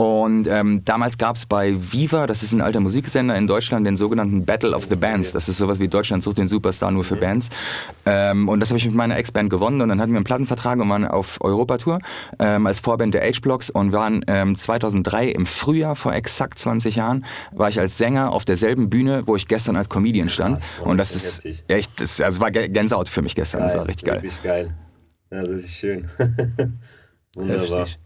Und 0.00 0.46
ähm, 0.46 0.84
damals 0.84 1.18
gab 1.18 1.34
es 1.34 1.44
bei 1.44 1.74
Viva, 1.76 2.28
das 2.28 2.44
ist 2.44 2.52
ein 2.52 2.60
alter 2.60 2.78
Musiksender 2.78 3.34
in 3.34 3.48
Deutschland, 3.48 3.84
den 3.84 3.96
sogenannten 3.96 4.44
Battle 4.44 4.70
of 4.72 4.84
the 4.88 4.94
Bands. 4.94 5.32
Das 5.32 5.48
ist 5.48 5.58
sowas 5.58 5.80
wie 5.80 5.88
Deutschland 5.88 6.22
sucht 6.22 6.38
den 6.38 6.46
Superstar 6.46 6.92
nur 6.92 7.02
für 7.02 7.16
Bands. 7.16 7.48
Ähm, 8.06 8.48
und 8.48 8.60
das 8.60 8.68
habe 8.70 8.78
ich 8.78 8.86
mit 8.86 8.94
meiner 8.94 9.16
Ex-Band 9.16 9.50
gewonnen 9.50 9.80
und 9.80 9.88
dann 9.88 10.00
hatten 10.00 10.12
wir 10.12 10.18
einen 10.18 10.24
Plattenvertrag 10.24 10.78
und 10.78 10.88
waren 10.88 11.04
auf 11.04 11.38
Europatour 11.40 11.98
ähm, 12.38 12.68
als 12.68 12.78
Vorband 12.78 13.12
der 13.14 13.22
H-Blocks 13.28 13.70
und 13.70 13.90
waren 13.90 14.24
ähm, 14.28 14.54
2003 14.54 15.30
im 15.30 15.46
Frühjahr, 15.46 15.96
vor 15.96 16.14
exakt 16.14 16.60
20 16.60 16.94
Jahren, 16.94 17.24
war 17.50 17.68
ich 17.68 17.80
als 17.80 17.98
Sänger 17.98 18.30
auf 18.30 18.44
derselben 18.44 18.90
Bühne, 18.90 19.24
wo 19.26 19.34
ich 19.34 19.48
gestern 19.48 19.74
als 19.74 19.88
Comedian 19.88 20.28
stand. 20.28 20.58
Krass, 20.60 20.76
und 20.84 20.96
das 20.98 21.16
ist 21.16 21.38
heftig. 21.44 21.64
echt, 21.66 22.00
das, 22.00 22.20
also 22.20 22.40
war 22.40 22.50
Gä- 22.50 22.68
Gänsehaut 22.68 23.08
für 23.08 23.22
mich 23.22 23.34
gestern. 23.34 23.62
Das 23.62 23.74
war 23.74 23.88
richtig 23.88 24.04
geil. 24.04 24.16
Wirklich 24.22 24.42
geil. 24.44 24.74
Ja, 25.32 25.42
das 25.42 25.58
ist 25.58 25.74
schön. 25.74 26.08
Wunderbar. 27.34 27.80
Heftig. 27.80 27.96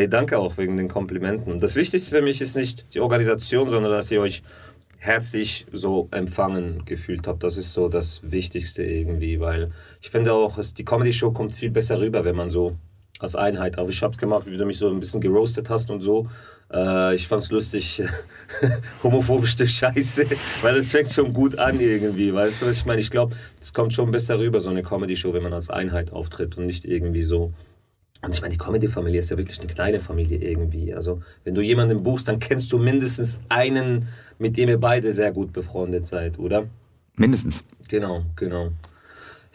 Hey, 0.00 0.08
danke 0.08 0.38
auch 0.38 0.56
wegen 0.56 0.78
den 0.78 0.88
Komplimenten. 0.88 1.58
Das 1.58 1.76
Wichtigste 1.76 2.16
für 2.16 2.22
mich 2.22 2.40
ist 2.40 2.56
nicht 2.56 2.94
die 2.94 3.00
Organisation, 3.00 3.68
sondern 3.68 3.92
dass 3.92 4.10
ihr 4.10 4.22
euch 4.22 4.42
herzlich 4.96 5.66
so 5.72 6.08
empfangen 6.10 6.86
gefühlt 6.86 7.26
habt. 7.26 7.42
Das 7.42 7.58
ist 7.58 7.74
so 7.74 7.90
das 7.90 8.32
Wichtigste 8.32 8.82
irgendwie, 8.82 9.40
weil 9.40 9.72
ich 10.00 10.08
finde 10.08 10.32
auch, 10.32 10.56
es, 10.56 10.72
die 10.72 10.86
Comedy-Show 10.86 11.32
kommt 11.32 11.52
viel 11.52 11.70
besser 11.70 12.00
rüber, 12.00 12.24
wenn 12.24 12.34
man 12.34 12.48
so 12.48 12.76
als 13.18 13.36
Einheit. 13.36 13.76
Aber 13.76 13.90
ich 13.90 14.02
hab's 14.02 14.16
gemacht, 14.16 14.46
wie 14.46 14.56
du 14.56 14.64
mich 14.64 14.78
so 14.78 14.88
ein 14.88 15.00
bisschen 15.00 15.20
geroastet 15.20 15.68
hast 15.68 15.90
und 15.90 16.00
so. 16.00 16.28
Äh, 16.72 17.14
ich 17.16 17.28
fand's 17.28 17.50
lustig, 17.50 18.02
homophobisch 19.02 19.50
Stück 19.50 19.68
Scheiße, 19.68 20.24
weil 20.62 20.76
es 20.76 20.92
fängt 20.92 21.10
schon 21.10 21.34
gut 21.34 21.58
an 21.58 21.78
irgendwie. 21.78 22.32
Weißt 22.32 22.62
du, 22.62 22.66
was 22.68 22.78
ich 22.78 22.86
meine? 22.86 23.02
Ich 23.02 23.10
glaube, 23.10 23.36
es 23.60 23.74
kommt 23.74 23.92
schon 23.92 24.10
besser 24.10 24.38
rüber, 24.38 24.62
so 24.62 24.70
eine 24.70 24.82
Comedy-Show, 24.82 25.34
wenn 25.34 25.42
man 25.42 25.52
als 25.52 25.68
Einheit 25.68 26.10
auftritt 26.10 26.56
und 26.56 26.64
nicht 26.64 26.86
irgendwie 26.86 27.22
so. 27.22 27.52
Und 28.22 28.34
ich 28.34 28.42
meine, 28.42 28.52
die 28.52 28.58
Comedy-Familie 28.58 29.20
ist 29.20 29.30
ja 29.30 29.38
wirklich 29.38 29.58
eine 29.58 29.72
kleine 29.72 30.00
Familie 30.00 30.38
irgendwie. 30.38 30.92
Also, 30.92 31.22
wenn 31.44 31.54
du 31.54 31.62
jemanden 31.62 32.02
buchst, 32.02 32.28
dann 32.28 32.38
kennst 32.38 32.72
du 32.72 32.78
mindestens 32.78 33.38
einen, 33.48 34.08
mit 34.38 34.56
dem 34.56 34.68
ihr 34.68 34.78
beide 34.78 35.12
sehr 35.12 35.32
gut 35.32 35.52
befreundet 35.52 36.04
seid, 36.04 36.38
oder? 36.38 36.66
Mindestens. 37.16 37.64
Genau, 37.88 38.22
genau. 38.36 38.70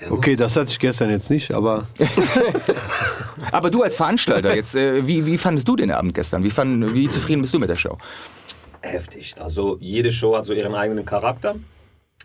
Ja. 0.01 0.12
Okay, 0.12 0.35
das 0.35 0.56
hatte 0.57 0.71
ich 0.71 0.79
gestern 0.79 1.09
jetzt 1.09 1.29
nicht, 1.29 1.51
aber 1.51 1.88
Aber 3.51 3.69
du 3.69 3.84
als 3.84 3.95
Veranstalter, 3.95 4.53
jetzt, 4.53 4.75
äh, 4.75 5.07
wie, 5.07 5.25
wie 5.25 5.38
fandest 5.38 5.67
du 5.67 5.75
den 5.77 5.91
Abend 5.91 6.13
gestern? 6.13 6.43
Wie, 6.43 6.50
fand, 6.50 6.93
wie 6.93 7.07
zufrieden 7.07 7.41
bist 7.41 7.53
du 7.53 7.60
mit 7.60 7.69
der 7.69 7.75
Show? 7.75 7.98
heftig. 8.86 9.36
Also 9.39 9.77
jede 9.79 10.12
Show 10.12 10.36
hat 10.36 10.45
so 10.45 10.53
ihren 10.53 10.75
eigenen 10.75 11.05
Charakter. 11.05 11.55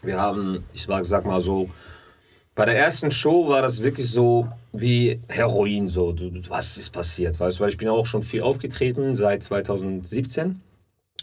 Wir 0.02 0.20
haben, 0.20 0.64
ich 0.72 0.86
sag 1.02 1.26
mal 1.26 1.40
so, 1.40 1.68
bei 2.54 2.64
der 2.64 2.78
ersten 2.78 3.10
Show 3.10 3.48
war 3.48 3.62
das 3.62 3.82
wirklich 3.82 4.10
so 4.10 4.48
wie 4.72 5.20
Heroin, 5.28 5.88
so, 5.88 6.12
du, 6.12 6.30
du- 6.30 6.48
was 6.48 6.78
ist 6.78 6.90
passiert, 6.90 7.38
weißt 7.40 7.58
du, 7.58 7.62
weil 7.62 7.70
ich 7.70 7.76
bin 7.78 7.88
auch 7.88 8.06
schon 8.06 8.22
viel 8.22 8.42
aufgetreten 8.42 9.14
seit 9.14 9.42
2017 9.42 10.60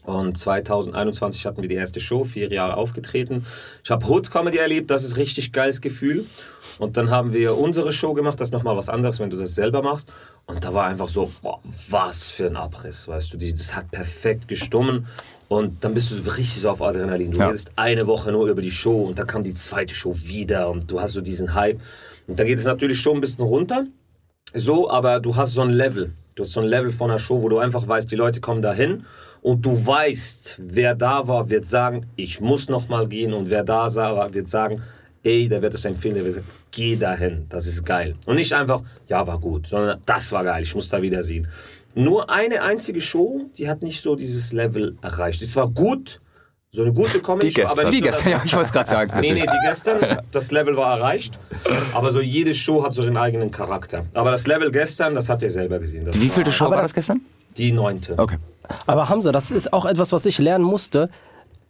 und 0.05 0.37
2021 0.37 1.45
hatten 1.45 1.61
wir 1.61 1.67
die 1.69 1.75
erste 1.75 1.99
Show, 1.99 2.23
vier 2.23 2.49
Jahre 2.51 2.77
aufgetreten. 2.77 3.45
Ich 3.83 3.91
habe 3.91 4.05
Hood 4.07 4.31
Comedy 4.31 4.57
erlebt, 4.57 4.89
das 4.91 5.03
ist 5.03 5.17
richtig 5.17 5.51
geiles 5.51 5.81
Gefühl. 5.81 6.25
Und 6.79 6.95
dann 6.95 7.09
haben 7.09 7.33
wir 7.33 7.57
unsere 7.57 7.91
Show 7.91 8.13
gemacht, 8.13 8.39
das 8.39 8.49
ist 8.49 8.53
nochmal 8.53 8.77
was 8.77 8.87
anderes, 8.89 9.19
wenn 9.19 9.29
du 9.29 9.35
das 9.37 9.55
selber 9.55 9.81
machst. 9.81 10.07
Und 10.45 10.63
da 10.63 10.73
war 10.73 10.85
einfach 10.85 11.09
so, 11.09 11.31
boah, 11.41 11.59
was 11.89 12.29
für 12.29 12.45
ein 12.47 12.55
Abriss, 12.55 13.07
weißt 13.07 13.33
du, 13.33 13.37
das 13.37 13.75
hat 13.75 13.91
perfekt 13.91 14.47
gestummen. 14.47 15.07
Und 15.49 15.83
dann 15.83 15.93
bist 15.93 16.11
du 16.11 16.21
richtig 16.29 16.61
so 16.61 16.69
auf 16.69 16.81
Adrenalin. 16.81 17.31
Du 17.31 17.39
Ja. 17.39 17.47
redest 17.47 17.71
eine 17.75 18.05
Woche 18.07 18.31
nur 18.31 18.47
über 18.47 18.61
die 18.61 18.71
Show 18.71 19.03
und 19.03 19.17
dann 19.19 19.27
kam 19.27 19.43
die 19.43 19.53
zweite 19.55 19.93
Show 19.95 20.13
wieder 20.23 20.69
und 20.69 20.89
du 20.91 21.01
hast 21.01 21.13
so 21.13 21.21
diesen 21.21 21.53
Hype. 21.53 21.79
Und 22.27 22.39
da 22.39 22.43
geht 22.43 22.59
es 22.59 22.65
natürlich 22.65 22.99
schon 22.99 23.17
ein 23.17 23.21
bisschen 23.21 23.43
runter. 23.43 23.85
So, 24.53 24.89
aber 24.89 25.19
du 25.19 25.35
hast 25.35 25.53
so 25.53 25.61
ein 25.61 25.71
Level. 25.71 26.13
Du 26.35 26.43
hast 26.43 26.51
so 26.51 26.61
ein 26.61 26.67
Level 26.67 26.91
von 26.91 27.09
einer 27.09 27.19
Show, 27.19 27.41
wo 27.41 27.49
du 27.49 27.57
einfach 27.57 27.87
weißt, 27.87 28.11
die 28.11 28.15
Leute 28.15 28.39
kommen 28.41 28.61
dahin 28.61 29.05
und 29.41 29.65
du 29.65 29.85
weißt, 29.85 30.61
wer 30.61 30.93
da 30.93 31.27
war, 31.27 31.49
wird 31.49 31.65
sagen, 31.65 32.05
ich 32.15 32.39
muss 32.41 32.69
noch 32.69 32.89
mal 32.89 33.07
gehen 33.07 33.33
und 33.33 33.49
wer 33.49 33.63
da 33.63 33.93
war, 33.95 34.33
wird 34.33 34.47
sagen, 34.47 34.81
ey, 35.23 35.47
der 35.47 35.61
wird 35.61 35.73
es 35.73 35.85
empfehlen, 35.85 36.15
der 36.15 36.23
wird 36.23 36.35
sagen, 36.35 36.47
geh 36.71 36.95
dahin, 36.95 37.45
das 37.49 37.65
ist 37.65 37.83
geil. 37.85 38.15
Und 38.25 38.35
nicht 38.35 38.53
einfach, 38.53 38.83
ja, 39.07 39.25
war 39.25 39.39
gut, 39.39 39.67
sondern 39.67 40.01
das 40.05 40.31
war 40.31 40.43
geil, 40.43 40.63
ich 40.63 40.75
muss 40.75 40.89
da 40.89 41.01
wieder 41.01 41.23
sehen. 41.23 41.47
Nur 41.95 42.29
eine 42.29 42.61
einzige 42.61 43.01
Show, 43.01 43.49
die 43.57 43.67
hat 43.67 43.81
nicht 43.81 44.03
so 44.03 44.15
dieses 44.15 44.53
Level 44.53 44.95
erreicht. 45.01 45.41
Es 45.41 45.55
war 45.55 45.67
gut, 45.67 46.21
so 46.77 46.83
eine 46.83 46.93
gute 46.93 47.19
Comedy 47.21 47.47
Die 47.47 47.53
gestern. 47.55 47.89
Die 47.89 47.97
so, 47.97 48.05
dass- 48.05 48.15
gestern, 48.17 48.31
ja, 48.33 48.41
ich 48.45 48.53
wollte 48.53 48.67
es 48.67 48.71
gerade 48.71 48.87
sagen. 48.89 49.11
Nee, 49.19 49.33
nee, 49.33 49.41
die 49.41 49.67
gestern, 49.67 49.97
das 50.31 50.51
Level 50.51 50.77
war 50.77 50.95
erreicht. 50.95 51.39
Aber 51.95 52.11
so 52.11 52.21
jede 52.21 52.53
Show 52.53 52.83
hat 52.85 52.93
so 52.93 53.01
ihren 53.03 53.17
eigenen 53.17 53.49
Charakter. 53.49 54.05
Aber 54.13 54.29
das 54.29 54.45
Level 54.45 54.69
gestern, 54.71 55.15
das 55.15 55.27
habt 55.27 55.41
ihr 55.41 55.49
selber 55.49 55.79
gesehen. 55.79 56.05
Das 56.05 56.21
Wie 56.21 56.29
vielte 56.29 56.51
Show 56.51 56.65
Aber 56.65 56.75
war 56.75 56.81
das- 56.83 56.91
das 56.91 56.95
gestern? 56.95 57.21
Die 57.57 57.71
neunte. 57.71 58.13
Okay. 58.17 58.37
Aber 58.85 59.09
Hamza, 59.09 59.31
das 59.31 59.49
ist 59.49 59.73
auch 59.73 59.85
etwas, 59.85 60.11
was 60.11 60.25
ich 60.27 60.37
lernen 60.37 60.63
musste. 60.63 61.09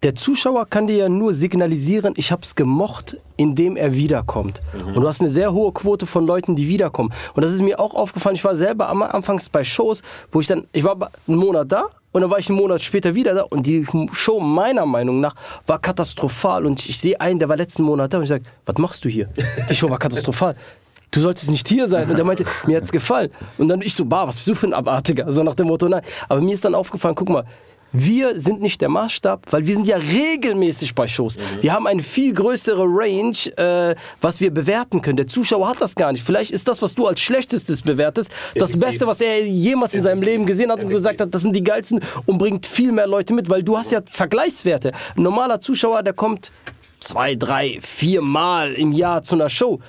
der 0.03 0.13
Zuschauer 0.13 0.67
kann 0.67 0.85
dir 0.85 0.95
ja 0.97 1.09
nur 1.09 1.33
signalisieren, 1.33 2.13
ich 2.17 2.31
hab's 2.31 2.53
gemocht, 2.55 3.17
indem 3.35 3.75
er 3.77 3.95
wiederkommt. 3.95 4.61
Und 4.73 4.93
du 5.01 5.07
hast 5.07 5.21
eine 5.21 5.29
sehr 5.31 5.53
hohe 5.53 5.71
Quote 5.71 6.05
von 6.05 6.23
Leuten, 6.27 6.55
die 6.55 6.67
wiederkommen. 6.67 7.11
Und 7.33 7.43
das 7.43 7.51
ist 7.51 7.63
mir 7.63 7.79
auch 7.79 7.95
aufgefallen. 7.95 8.35
Ich 8.35 8.43
war 8.43 8.55
selber 8.55 8.89
am 8.89 9.01
anfangs 9.01 9.49
bei 9.49 9.63
Shows, 9.63 10.03
wo 10.31 10.39
ich 10.39 10.45
dann, 10.47 10.67
ich 10.71 10.83
war 10.83 10.95
einen 11.27 11.37
Monat 11.37 11.71
da 11.71 11.85
und 12.17 12.21
dann 12.21 12.31
war 12.31 12.39
ich 12.39 12.49
einen 12.49 12.57
Monat 12.57 12.81
später 12.81 13.13
wieder 13.13 13.35
da 13.35 13.43
und 13.43 13.67
die 13.67 13.85
Show 14.11 14.39
meiner 14.39 14.87
Meinung 14.87 15.19
nach 15.19 15.35
war 15.67 15.77
katastrophal 15.77 16.65
und 16.65 16.83
ich 16.83 16.97
sehe 16.97 17.21
einen, 17.21 17.37
der 17.37 17.47
war 17.47 17.55
letzten 17.55 17.83
Monat 17.83 18.11
da 18.11 18.17
und 18.17 18.23
ich 18.23 18.29
sage, 18.29 18.43
was 18.65 18.75
machst 18.79 19.05
du 19.05 19.09
hier? 19.09 19.29
Die 19.69 19.75
Show 19.75 19.87
war 19.87 19.99
katastrophal. 19.99 20.55
Du 21.11 21.19
solltest 21.19 21.51
nicht 21.51 21.67
hier 21.67 21.87
sein. 21.87 22.09
Und 22.09 22.17
der 22.17 22.25
meinte, 22.25 22.43
mir 22.65 22.77
hat's 22.77 22.91
gefallen. 22.91 23.29
Und 23.59 23.67
dann 23.67 23.81
ich 23.81 23.93
so, 23.93 24.03
bah, 24.03 24.27
was 24.27 24.37
bist 24.37 24.47
du 24.47 24.55
für 24.55 24.65
ein 24.65 24.73
Abartiger? 24.73 25.31
So 25.31 25.43
nach 25.43 25.53
dem 25.53 25.67
Motto, 25.67 25.87
nein. 25.87 26.01
Aber 26.27 26.41
mir 26.41 26.55
ist 26.55 26.65
dann 26.65 26.73
aufgefallen, 26.73 27.13
guck 27.13 27.29
mal, 27.29 27.45
wir 27.93 28.39
sind 28.39 28.61
nicht 28.61 28.81
der 28.81 28.89
Maßstab, 28.89 29.51
weil 29.51 29.65
wir 29.65 29.75
sind 29.75 29.87
ja 29.87 29.97
regelmäßig 29.97 30.93
bei 30.93 31.07
Shows. 31.07 31.37
Wir 31.61 31.73
haben 31.73 31.87
eine 31.87 32.03
viel 32.03 32.33
größere 32.33 32.83
Range, 32.83 33.35
äh, 33.57 33.95
was 34.21 34.41
wir 34.41 34.51
bewerten 34.51 35.01
können. 35.01 35.17
Der 35.17 35.27
Zuschauer 35.27 35.69
hat 35.69 35.81
das 35.81 35.95
gar 35.95 36.11
nicht. 36.11 36.23
Vielleicht 36.23 36.51
ist 36.51 36.67
das, 36.67 36.81
was 36.81 36.95
du 36.95 37.07
als 37.07 37.19
schlechtestes 37.19 37.81
bewertest, 37.81 38.31
das. 38.55 38.77
Beste, 38.77 39.07
was 39.07 39.21
er 39.21 39.43
jemals 39.43 39.95
in 39.95 40.03
seinem 40.03 40.21
Leben 40.21 40.45
gesehen 40.45 40.71
hat 40.71 40.83
und 40.83 40.89
gesagt 40.89 41.19
hat, 41.19 41.33
das 41.33 41.41
sind 41.41 41.55
die 41.55 41.63
geilsten 41.63 41.99
und 42.27 42.37
bringt 42.37 42.67
viel 42.67 42.91
mehr 42.91 43.07
Leute 43.07 43.33
mit, 43.33 43.49
weil 43.49 43.63
du 43.63 43.75
hast 43.75 43.91
ja 43.91 44.01
Vergleichswerte. 44.05 44.91
Ein 45.15 45.23
normaler 45.23 45.59
Zuschauer, 45.61 46.03
der 46.03 46.13
kommt 46.13 46.51
zwei, 46.99 47.35
drei, 47.35 47.79
vier 47.81 48.21
Mal 48.21 48.73
im 48.73 48.91
Jahr 48.91 49.23
zu 49.23 49.35
einer 49.35 49.49
Show. 49.49 49.79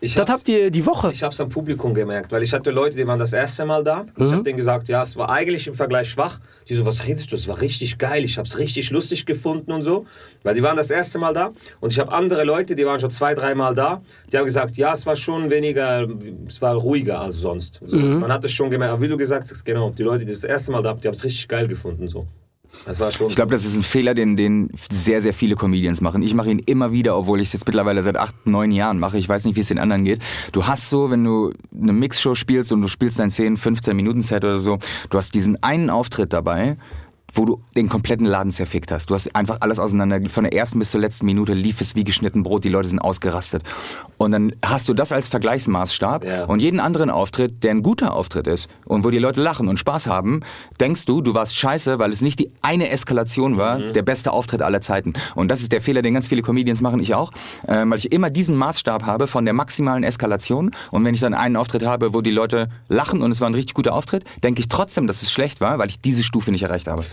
Ich 0.00 0.14
das 0.14 0.22
hab's- 0.22 0.32
habt 0.40 0.48
ihr 0.48 0.70
die 0.70 0.84
Woche. 0.84 1.10
Ich 1.10 1.22
habe 1.22 1.32
es 1.32 1.40
am 1.40 1.48
Publikum 1.48 1.94
gemerkt, 1.94 2.30
weil 2.30 2.42
ich 2.42 2.52
hatte 2.52 2.70
Leute, 2.70 2.96
die 2.96 3.06
waren 3.06 3.18
das 3.18 3.32
erste 3.32 3.64
Mal 3.64 3.82
da. 3.82 4.04
Ich 4.16 4.24
habe 4.32 4.42
denen 4.42 4.56
gesagt, 4.56 4.88
ja, 4.88 5.00
es 5.02 5.16
war 5.16 5.30
eigentlich 5.30 5.66
im 5.66 5.74
Vergleich 5.74 6.08
schwach. 6.10 6.38
Die 6.68 6.74
so, 6.74 6.84
was 6.84 7.06
redest 7.06 7.32
du? 7.32 7.36
Es 7.36 7.48
war 7.48 7.60
richtig 7.60 7.96
geil. 7.98 8.24
Ich 8.24 8.36
habe 8.38 8.46
es 8.46 8.58
richtig 8.58 8.90
lustig 8.90 9.24
gefunden 9.24 9.72
und 9.72 9.82
so, 9.82 10.04
weil 10.42 10.54
die 10.54 10.62
waren 10.62 10.76
das 10.76 10.90
erste 10.90 11.18
Mal 11.18 11.32
da. 11.32 11.52
Und 11.80 11.92
ich 11.92 11.98
habe 11.98 12.12
andere 12.12 12.44
Leute, 12.44 12.74
die 12.74 12.84
waren 12.84 13.00
schon 13.00 13.10
zwei, 13.10 13.34
dreimal 13.34 13.74
da. 13.74 14.02
Die 14.32 14.36
haben 14.36 14.44
gesagt, 14.44 14.76
ja, 14.76 14.92
es 14.92 15.06
war 15.06 15.16
schon 15.16 15.48
weniger, 15.50 16.06
es 16.46 16.60
war 16.60 16.74
ruhiger 16.74 17.20
als 17.20 17.36
sonst. 17.36 17.80
So, 17.86 17.98
Man 17.98 18.30
hat 18.32 18.44
es 18.44 18.52
schon 18.52 18.70
gemerkt. 18.70 18.92
Aber 18.92 19.02
wie 19.02 19.08
du 19.08 19.16
gesagt 19.16 19.50
hast, 19.50 19.64
genau, 19.64 19.90
die 19.90 20.02
Leute, 20.02 20.24
die 20.24 20.32
das 20.32 20.44
erste 20.44 20.72
Mal 20.72 20.82
da, 20.82 20.92
die 20.94 21.08
haben 21.08 21.14
es 21.14 21.24
richtig 21.24 21.48
geil 21.48 21.66
gefunden. 21.68 22.06
So, 22.08 22.26
das 22.84 23.00
war 23.00 23.10
schon. 23.10 23.28
Ich 23.28 23.36
glaube, 23.36 23.52
das 23.52 23.64
ist 23.64 23.76
ein 23.76 23.82
Fehler, 23.82 24.14
den, 24.14 24.36
den 24.36 24.70
sehr, 24.90 25.22
sehr 25.22 25.34
viele 25.34 25.56
Comedians 25.56 26.00
machen. 26.00 26.22
Ich 26.22 26.34
mache 26.34 26.50
ihn 26.50 26.58
immer 26.58 26.92
wieder, 26.92 27.16
obwohl 27.16 27.40
ich 27.40 27.48
es 27.48 27.52
jetzt 27.54 27.66
mittlerweile 27.66 28.02
seit 28.02 28.16
acht, 28.16 28.46
neun 28.46 28.70
Jahren 28.70 28.98
mache. 28.98 29.18
Ich 29.18 29.28
weiß 29.28 29.44
nicht, 29.44 29.56
wie 29.56 29.60
es 29.60 29.68
den 29.68 29.78
anderen 29.78 30.04
geht. 30.04 30.20
Du 30.52 30.66
hast 30.66 30.90
so, 30.90 31.10
wenn 31.10 31.24
du 31.24 31.52
eine 31.80 31.92
Mixshow 31.92 32.34
spielst 32.34 32.72
und 32.72 32.82
du 32.82 32.88
spielst 32.88 33.18
dein 33.18 33.30
10, 33.30 33.56
15 33.56 33.96
Minuten 33.96 34.22
Set 34.22 34.44
oder 34.44 34.58
so, 34.58 34.78
du 35.10 35.18
hast 35.18 35.34
diesen 35.34 35.62
einen 35.62 35.90
Auftritt 35.90 36.32
dabei, 36.32 36.76
wo 37.36 37.44
du 37.44 37.62
den 37.76 37.88
kompletten 37.88 38.26
Laden 38.26 38.50
zerfickt 38.50 38.90
hast. 38.90 39.10
Du 39.10 39.14
hast 39.14 39.34
einfach 39.36 39.58
alles 39.60 39.78
auseinander, 39.78 40.20
von 40.30 40.44
der 40.44 40.54
ersten 40.54 40.78
bis 40.78 40.90
zur 40.90 41.00
letzten 41.00 41.26
Minute 41.26 41.52
lief 41.52 41.80
es 41.80 41.94
wie 41.94 42.02
geschnitten 42.02 42.42
Brot, 42.42 42.64
die 42.64 42.68
Leute 42.70 42.88
sind 42.88 42.98
ausgerastet. 42.98 43.62
Und 44.16 44.32
dann 44.32 44.52
hast 44.64 44.88
du 44.88 44.94
das 44.94 45.12
als 45.12 45.28
Vergleichsmaßstab 45.28 46.24
Ja. 46.24 46.44
und 46.46 46.60
jeden 46.62 46.80
anderen 46.80 47.10
Auftritt, 47.10 47.62
der 47.62 47.72
ein 47.72 47.82
guter 47.82 48.14
Auftritt 48.14 48.46
ist 48.46 48.68
und 48.86 49.04
wo 49.04 49.10
die 49.10 49.18
Leute 49.18 49.40
lachen 49.40 49.68
und 49.68 49.78
Spaß 49.78 50.06
haben, 50.06 50.40
denkst 50.80 51.04
du, 51.04 51.20
du 51.20 51.34
warst 51.34 51.54
scheiße, 51.56 51.98
weil 51.98 52.10
es 52.12 52.20
nicht 52.22 52.38
die 52.38 52.50
eine 52.62 52.88
Eskalation 52.90 53.56
war, 53.58 53.78
der 53.78 54.02
beste 54.02 54.32
Auftritt 54.32 54.62
aller 54.62 54.80
Zeiten. 54.80 55.12
Und 55.34 55.48
das 55.50 55.60
ist 55.60 55.72
der 55.72 55.80
Fehler, 55.80 56.02
den 56.02 56.14
ganz 56.14 56.28
viele 56.28 56.42
Comedians 56.42 56.80
machen, 56.80 57.00
ich 57.00 57.14
auch, 57.14 57.32
ähm, 57.68 57.90
weil 57.90 57.98
ich 57.98 58.12
immer 58.12 58.30
diesen 58.30 58.56
Maßstab 58.56 59.04
habe 59.04 59.26
von 59.26 59.44
der 59.44 59.54
maximalen 59.54 60.04
Eskalation 60.04 60.70
und 60.90 61.04
wenn 61.04 61.14
ich 61.14 61.20
dann 61.20 61.34
einen 61.34 61.56
Auftritt 61.56 61.84
habe, 61.84 62.14
wo 62.14 62.22
die 62.22 62.30
Leute 62.30 62.68
lachen 62.88 63.20
und 63.22 63.30
es 63.30 63.40
war 63.40 63.48
ein 63.50 63.54
richtig 63.54 63.74
guter 63.74 63.92
Auftritt, 63.94 64.24
denke 64.42 64.60
ich 64.60 64.68
trotzdem, 64.68 65.06
dass 65.06 65.22
es 65.22 65.30
schlecht 65.30 65.60
war, 65.60 65.78
weil 65.78 65.88
ich 65.88 66.00
diese 66.00 66.22
Stufe 66.22 66.50
nicht 66.50 66.62
erreicht 66.62 66.86
habe. 66.86 67.04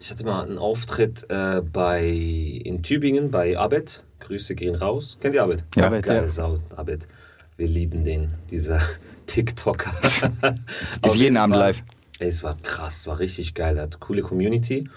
Ich 0.00 0.12
hatte 0.12 0.24
mal 0.24 0.44
einen 0.44 0.58
Auftritt 0.58 1.26
äh, 1.28 1.60
bei, 1.60 2.06
in 2.06 2.84
Tübingen 2.84 3.32
bei 3.32 3.58
Abed. 3.58 4.04
Grüße 4.20 4.54
gehen 4.54 4.76
raus. 4.76 5.18
Kennt 5.20 5.34
ihr 5.34 5.42
Abed? 5.42 5.64
Ja. 5.74 5.88
Abed, 5.88 6.04
Geile 6.04 6.20
ja. 6.20 6.28
Sau, 6.28 6.60
Abed. 6.76 7.08
Wir 7.56 7.66
lieben 7.66 8.04
den, 8.04 8.34
dieser 8.48 8.80
TikToker. 9.26 9.92
Auf 11.02 11.14
Ist 11.14 11.16
jeden 11.16 11.36
Abend 11.36 11.56
live. 11.56 11.82
Ey, 12.20 12.28
es 12.28 12.44
war 12.44 12.56
krass, 12.62 13.08
war 13.08 13.18
richtig 13.18 13.54
geil. 13.54 13.76
Er 13.76 13.84
hat 13.84 13.98
coole 13.98 14.22
Community. 14.22 14.88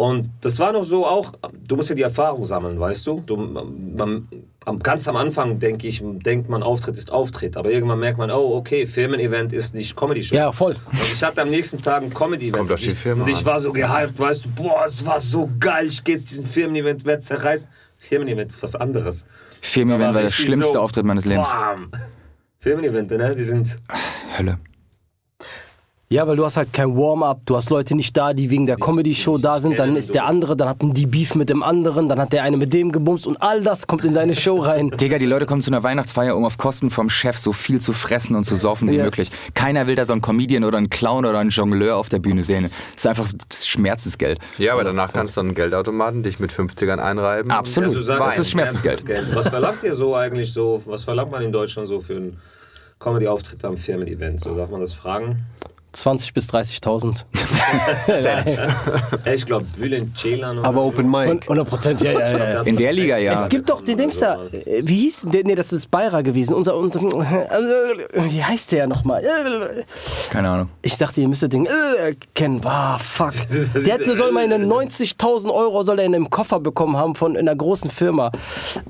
Und 0.00 0.30
das 0.40 0.58
war 0.58 0.72
noch 0.72 0.82
so 0.82 1.06
auch, 1.06 1.34
du 1.68 1.76
musst 1.76 1.90
ja 1.90 1.94
die 1.94 2.00
Erfahrung 2.00 2.42
sammeln, 2.44 2.80
weißt 2.80 3.06
du? 3.06 3.22
du 3.26 3.36
man, 3.36 4.26
am, 4.64 4.78
ganz 4.78 5.06
am 5.06 5.16
Anfang, 5.16 5.58
denke 5.58 5.88
ich, 5.88 6.02
denkt 6.02 6.48
man, 6.48 6.62
Auftritt 6.62 6.96
ist 6.96 7.12
Auftritt. 7.12 7.58
Aber 7.58 7.70
irgendwann 7.70 7.98
merkt 8.00 8.16
man, 8.16 8.30
oh, 8.30 8.56
okay, 8.56 8.86
Firmen-Event 8.86 9.52
ist 9.52 9.74
nicht 9.74 9.94
Comedy-Show. 9.94 10.34
Ja, 10.34 10.52
voll. 10.52 10.74
Und 10.90 11.12
ich 11.12 11.22
hatte 11.22 11.42
am 11.42 11.50
nächsten 11.50 11.82
Tag 11.82 12.02
ein 12.02 12.14
Comedy-Event. 12.14 12.56
Kommt 12.56 12.72
auf 12.72 12.80
die 12.80 12.86
Ich- 12.86 12.94
Firma 12.94 13.24
Und 13.24 13.30
ich 13.30 13.44
war 13.44 13.60
so 13.60 13.74
gehypt, 13.74 14.18
weißt 14.18 14.46
du, 14.46 14.48
boah, 14.48 14.84
es 14.86 15.04
war 15.04 15.20
so 15.20 15.50
geil, 15.60 15.84
ich 15.84 16.02
gehe 16.02 16.14
jetzt 16.14 16.30
diesen 16.30 16.46
Firmen-Event, 16.46 17.04
werde 17.04 17.22
zerreißen. 17.22 17.68
Firmen-Event 17.98 18.52
ist 18.52 18.62
was 18.62 18.76
anderes. 18.76 19.26
Firmen-Event 19.60 20.14
war 20.14 20.22
das 20.22 20.30
richtig 20.32 20.46
schlimmste 20.46 20.72
so, 20.72 20.80
Auftritt 20.80 21.04
meines 21.04 21.26
Lebens. 21.26 21.46
Bam. 21.46 21.90
Firmen-Event, 22.58 23.10
ne? 23.10 23.36
Die 23.36 23.44
sind. 23.44 23.76
Hölle. 24.38 24.56
Ja, 26.12 26.26
weil 26.26 26.34
du 26.34 26.44
hast 26.44 26.56
halt 26.56 26.72
kein 26.72 26.96
Warm-up, 26.96 27.42
du 27.46 27.54
hast 27.54 27.70
Leute 27.70 27.94
nicht 27.94 28.16
da, 28.16 28.32
die 28.32 28.50
wegen 28.50 28.66
der 28.66 28.74
Comedy-Show 28.74 29.38
da 29.38 29.60
sind, 29.60 29.78
dann 29.78 29.94
ist 29.94 30.12
der 30.12 30.26
andere, 30.26 30.56
dann 30.56 30.68
hatten 30.68 30.92
die 30.92 31.06
Beef 31.06 31.36
mit 31.36 31.48
dem 31.48 31.62
anderen, 31.62 32.08
dann 32.08 32.18
hat 32.18 32.32
der 32.32 32.42
eine 32.42 32.56
mit 32.56 32.74
dem 32.74 32.90
gebumst 32.90 33.28
und 33.28 33.40
all 33.40 33.62
das 33.62 33.86
kommt 33.86 34.04
in 34.04 34.12
deine 34.12 34.34
Show 34.34 34.58
rein. 34.58 34.90
Digga, 35.00 35.20
die 35.20 35.26
Leute 35.26 35.46
kommen 35.46 35.62
zu 35.62 35.70
einer 35.70 35.84
Weihnachtsfeier, 35.84 36.36
um 36.36 36.44
auf 36.44 36.58
Kosten 36.58 36.90
vom 36.90 37.08
Chef 37.08 37.38
so 37.38 37.52
viel 37.52 37.80
zu 37.80 37.92
fressen 37.92 38.34
und 38.34 38.42
zu 38.42 38.56
saufen 38.56 38.90
wie 38.90 38.96
Ja. 38.96 39.04
möglich. 39.04 39.30
Keiner 39.54 39.86
will 39.86 39.94
da 39.94 40.04
so 40.04 40.12
einen 40.12 40.20
Comedian 40.20 40.64
oder 40.64 40.78
einen 40.78 40.90
Clown 40.90 41.24
oder 41.26 41.38
einen 41.38 41.50
Jongleur 41.50 41.96
auf 41.96 42.08
der 42.08 42.18
Bühne 42.18 42.42
sehen. 42.42 42.64
Das 42.96 43.04
ist 43.04 43.06
einfach 43.06 43.30
das 43.48 43.68
Schmerzensgeld. 43.68 44.40
Ja, 44.58 44.72
aber 44.72 44.82
danach 44.82 45.12
kannst 45.12 45.36
du 45.36 45.42
an 45.42 45.46
einen 45.46 45.54
Geldautomaten 45.54 46.24
dich 46.24 46.40
mit 46.40 46.52
50ern 46.52 46.98
einreiben. 46.98 47.52
Absolut. 47.52 47.94
Ja, 47.94 48.00
sagst, 48.02 48.26
das 48.26 48.38
ist 48.40 48.50
Schmerzensgeld. 48.50 48.98
Schmerzensgeld. 49.02 49.36
Was 49.36 49.48
verlangt 49.48 49.84
ihr 49.84 49.94
so 49.94 50.16
eigentlich 50.16 50.52
so? 50.52 50.82
Was 50.86 51.04
verlangt 51.04 51.30
man 51.30 51.42
in 51.42 51.52
Deutschland 51.52 51.86
so 51.86 52.00
für 52.00 52.16
einen 52.16 52.36
Comedy-Auftritt 52.98 53.64
am 53.64 53.76
Firmen-Event? 53.76 54.40
So 54.40 54.56
darf 54.56 54.70
man 54.70 54.80
das 54.80 54.92
fragen? 54.92 55.44
20 55.92 56.34
bis 56.34 56.48
30.000. 56.48 57.24
Ey, 59.24 59.34
ich 59.34 59.46
glaube, 59.46 59.66
Bülent 59.76 60.16
Ceylan 60.16 60.58
Aber 60.60 60.82
Open 60.82 61.10
Mic. 61.10 61.42
100 61.42 61.68
Prozent, 61.68 62.00
ja, 62.00 62.12
ja, 62.12 62.52
ja. 62.52 62.62
In 62.62 62.76
der 62.76 62.92
Liga, 62.92 63.18
ja. 63.18 63.42
Es 63.44 63.48
gibt 63.48 63.68
doch, 63.68 63.82
die 63.82 63.96
denkst 63.96 64.18
da, 64.20 64.38
wie 64.82 64.96
hieß 64.96 65.26
der? 65.32 65.44
Nee, 65.44 65.54
das 65.54 65.72
ist 65.72 65.90
Beira 65.90 66.22
gewesen. 66.22 66.54
Unser, 66.54 66.76
unser, 66.76 67.00
wie 67.00 68.42
heißt 68.42 68.72
der 68.72 68.86
nochmal? 68.86 69.24
Keine 70.30 70.48
Ahnung. 70.48 70.68
Ich 70.82 70.96
dachte, 70.96 71.20
ihr 71.20 71.28
müsstet 71.28 71.52
den 71.52 71.66
äh, 71.66 72.14
kennen. 72.34 72.60
Ah, 72.64 72.98
fuck. 72.98 73.32
Der 73.74 73.94
hätte, 73.94 74.14
soll 74.14 74.32
mal 74.32 74.44
eine 74.44 74.56
90.000 74.56 75.52
Euro 75.52 75.82
soll 75.82 75.98
er 75.98 76.04
in 76.04 76.14
einem 76.14 76.30
Koffer 76.30 76.60
bekommen 76.60 76.96
haben 76.96 77.14
von 77.14 77.36
einer 77.36 77.54
großen 77.56 77.90
Firma. 77.90 78.30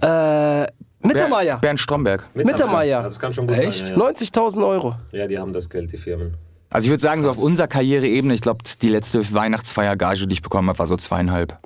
Äh, 0.02 0.66
Mittermeier. 1.02 1.59
Bernd 1.59 1.80
Stromberg. 1.80 2.28
Mittermeier. 2.35 3.02
Das 3.02 3.19
kann 3.19 3.33
schon 3.33 3.47
gut 3.47 3.57
Echt? 3.57 3.87
sein. 3.87 3.99
Ja, 3.99 4.07
90.000 4.07 4.66
Euro. 4.66 4.97
ja. 5.12 5.21
ja, 5.21 5.26
die 5.26 5.38
haben 5.38 5.52
das 5.52 5.69
Geld, 5.71 5.90
die 5.92 5.97
Firmen. 5.97 6.37
Also 6.71 6.87
ich 6.87 6.91
würde 6.91 7.00
sagen, 7.03 7.23
so 7.23 7.31
auf 7.31 7.39
unserer 7.39 7.67
Karriereebene, 7.67 8.33
ich 8.33 8.41
glaube, 8.41 8.61
die 8.81 8.89
letzte 8.89 9.33
Weihnachtsfeiergage, 9.35 10.27
die 10.27 10.35
ich 10.35 10.43
bekommen 10.43 10.69
habe, 10.69 10.79
war 10.79 10.87
so 10.87 10.97
zweieinhalb. 10.97 11.59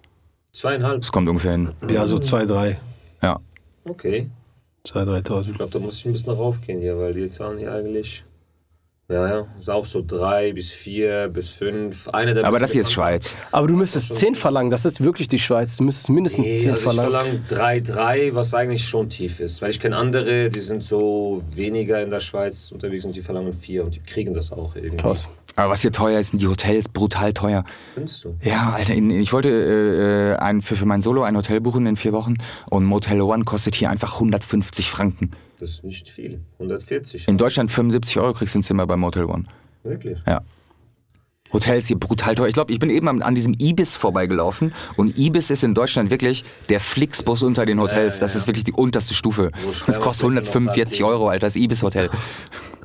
Zweieinhalb. 0.52 1.02
Das 1.02 1.12
kommt 1.12 1.28
ungefähr 1.28 1.52
hin. 1.52 1.72
Ja, 1.88 2.06
so 2.06 2.18
zwei, 2.18 2.46
drei. 2.46 2.78
Ja. 3.22 3.38
Okay. 3.84 4.30
Zwei, 4.84 5.00
Ich 5.02 5.08
dreitausend. 5.08 5.56
glaube, 5.56 5.72
da 5.72 5.78
muss 5.78 5.98
ich 5.98 6.06
ein 6.06 6.12
bisschen 6.12 6.32
raufgehen 6.32 6.80
hier, 6.80 6.98
weil 6.98 7.12
die 7.14 7.28
zahlen 7.28 7.58
hier 7.58 7.72
eigentlich. 7.72 8.24
Ja, 9.08 9.28
ja. 9.28 9.46
Ist 9.60 9.68
auch 9.68 9.84
so 9.84 10.02
drei 10.06 10.52
bis 10.54 10.70
vier 10.70 11.28
bis 11.28 11.50
fünf. 11.50 12.08
Eine 12.08 12.32
der 12.32 12.46
Aber 12.46 12.58
das 12.58 12.72
hier 12.72 12.80
ist 12.80 12.92
Schweiz. 12.92 13.36
Aber 13.52 13.66
du 13.66 13.76
müsstest 13.76 14.14
10 14.14 14.34
verlangen. 14.34 14.70
Das 14.70 14.86
ist 14.86 15.02
wirklich 15.04 15.28
die 15.28 15.38
Schweiz. 15.38 15.76
Du 15.76 15.84
müsstest 15.84 16.08
mindestens 16.08 16.46
Nee, 16.46 16.58
10 16.58 16.70
also 16.72 16.78
ich 16.90 16.96
verlangen. 16.96 17.44
verlange 17.46 17.82
3-3, 18.30 18.34
was 18.34 18.54
eigentlich 18.54 18.88
schon 18.88 19.10
tief 19.10 19.40
ist. 19.40 19.60
Weil 19.60 19.70
ich 19.70 19.80
kenne 19.80 19.96
andere, 19.96 20.48
die 20.48 20.60
sind 20.60 20.82
so 20.84 21.42
weniger 21.54 22.02
in 22.02 22.08
der 22.08 22.20
Schweiz 22.20 22.72
unterwegs 22.72 23.04
und 23.04 23.14
die 23.14 23.20
verlangen 23.20 23.52
4 23.52 23.84
und 23.84 23.94
die 23.94 24.00
kriegen 24.00 24.32
das 24.32 24.50
auch 24.52 24.74
irgendwie. 24.74 24.96
Krass. 24.96 25.28
Aber 25.56 25.70
was 25.72 25.82
hier 25.82 25.92
teuer 25.92 26.18
ist, 26.18 26.30
sind 26.30 26.40
die 26.40 26.48
Hotels 26.48 26.88
brutal 26.88 27.34
teuer. 27.34 27.64
Findest 27.92 28.24
du? 28.24 28.30
Ja, 28.42 28.72
Alter, 28.74 28.94
in, 28.94 29.10
ich 29.10 29.32
wollte 29.34 29.50
äh, 29.50 30.32
äh, 30.32 30.36
ein, 30.36 30.62
für, 30.62 30.76
für 30.76 30.86
mein 30.86 31.02
Solo 31.02 31.22
ein 31.22 31.36
Hotel 31.36 31.60
buchen 31.60 31.86
in 31.86 31.96
vier 31.96 32.12
Wochen 32.14 32.36
und 32.70 32.84
Motel 32.84 33.20
One 33.20 33.44
kostet 33.44 33.74
hier 33.74 33.90
einfach 33.90 34.14
150 34.14 34.90
Franken. 34.90 35.32
Das 35.60 35.70
ist 35.70 35.84
nicht 35.84 36.08
viel. 36.08 36.40
140. 36.58 37.28
In 37.28 37.38
Deutschland 37.38 37.70
75 37.70 38.18
Euro 38.18 38.32
kriegst 38.32 38.54
du 38.54 38.60
ein 38.60 38.62
Zimmer 38.62 38.86
bei 38.86 38.96
Motel 38.96 39.24
One. 39.24 39.44
Wirklich? 39.82 40.18
Ja. 40.26 40.42
Hotels 41.52 41.86
hier 41.86 41.98
brutal 41.98 42.34
teuer. 42.34 42.48
Ich 42.48 42.54
glaube, 42.54 42.72
ich 42.72 42.80
bin 42.80 42.90
eben 42.90 43.06
an, 43.08 43.22
an 43.22 43.34
diesem 43.36 43.54
Ibis 43.58 43.96
vorbeigelaufen 43.96 44.74
und 44.96 45.16
Ibis 45.16 45.50
ist 45.50 45.62
in 45.62 45.72
Deutschland 45.72 46.10
wirklich 46.10 46.44
der 46.68 46.80
Flixbus 46.80 47.44
unter 47.44 47.64
den 47.64 47.80
Hotels. 47.80 48.18
Das 48.18 48.34
ist 48.34 48.48
wirklich 48.48 48.64
die 48.64 48.72
unterste 48.72 49.14
Stufe. 49.14 49.52
Das 49.86 50.00
kostet 50.00 50.24
145 50.24 51.04
Euro, 51.04 51.28
Alter, 51.28 51.46
das 51.46 51.54
Ibis 51.54 51.82
Hotel. 51.82 52.10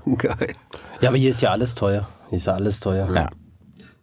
Geil. 0.17 0.53
Ja, 1.01 1.09
aber 1.09 1.17
hier 1.17 1.31
ist 1.31 1.41
ja 1.41 1.51
alles 1.51 1.73
teuer. 1.73 2.07
Hier 2.29 2.37
ist 2.37 2.45
ja 2.45 2.53
alles 2.53 2.79
teuer. 2.79 3.09
Ja. 3.13 3.29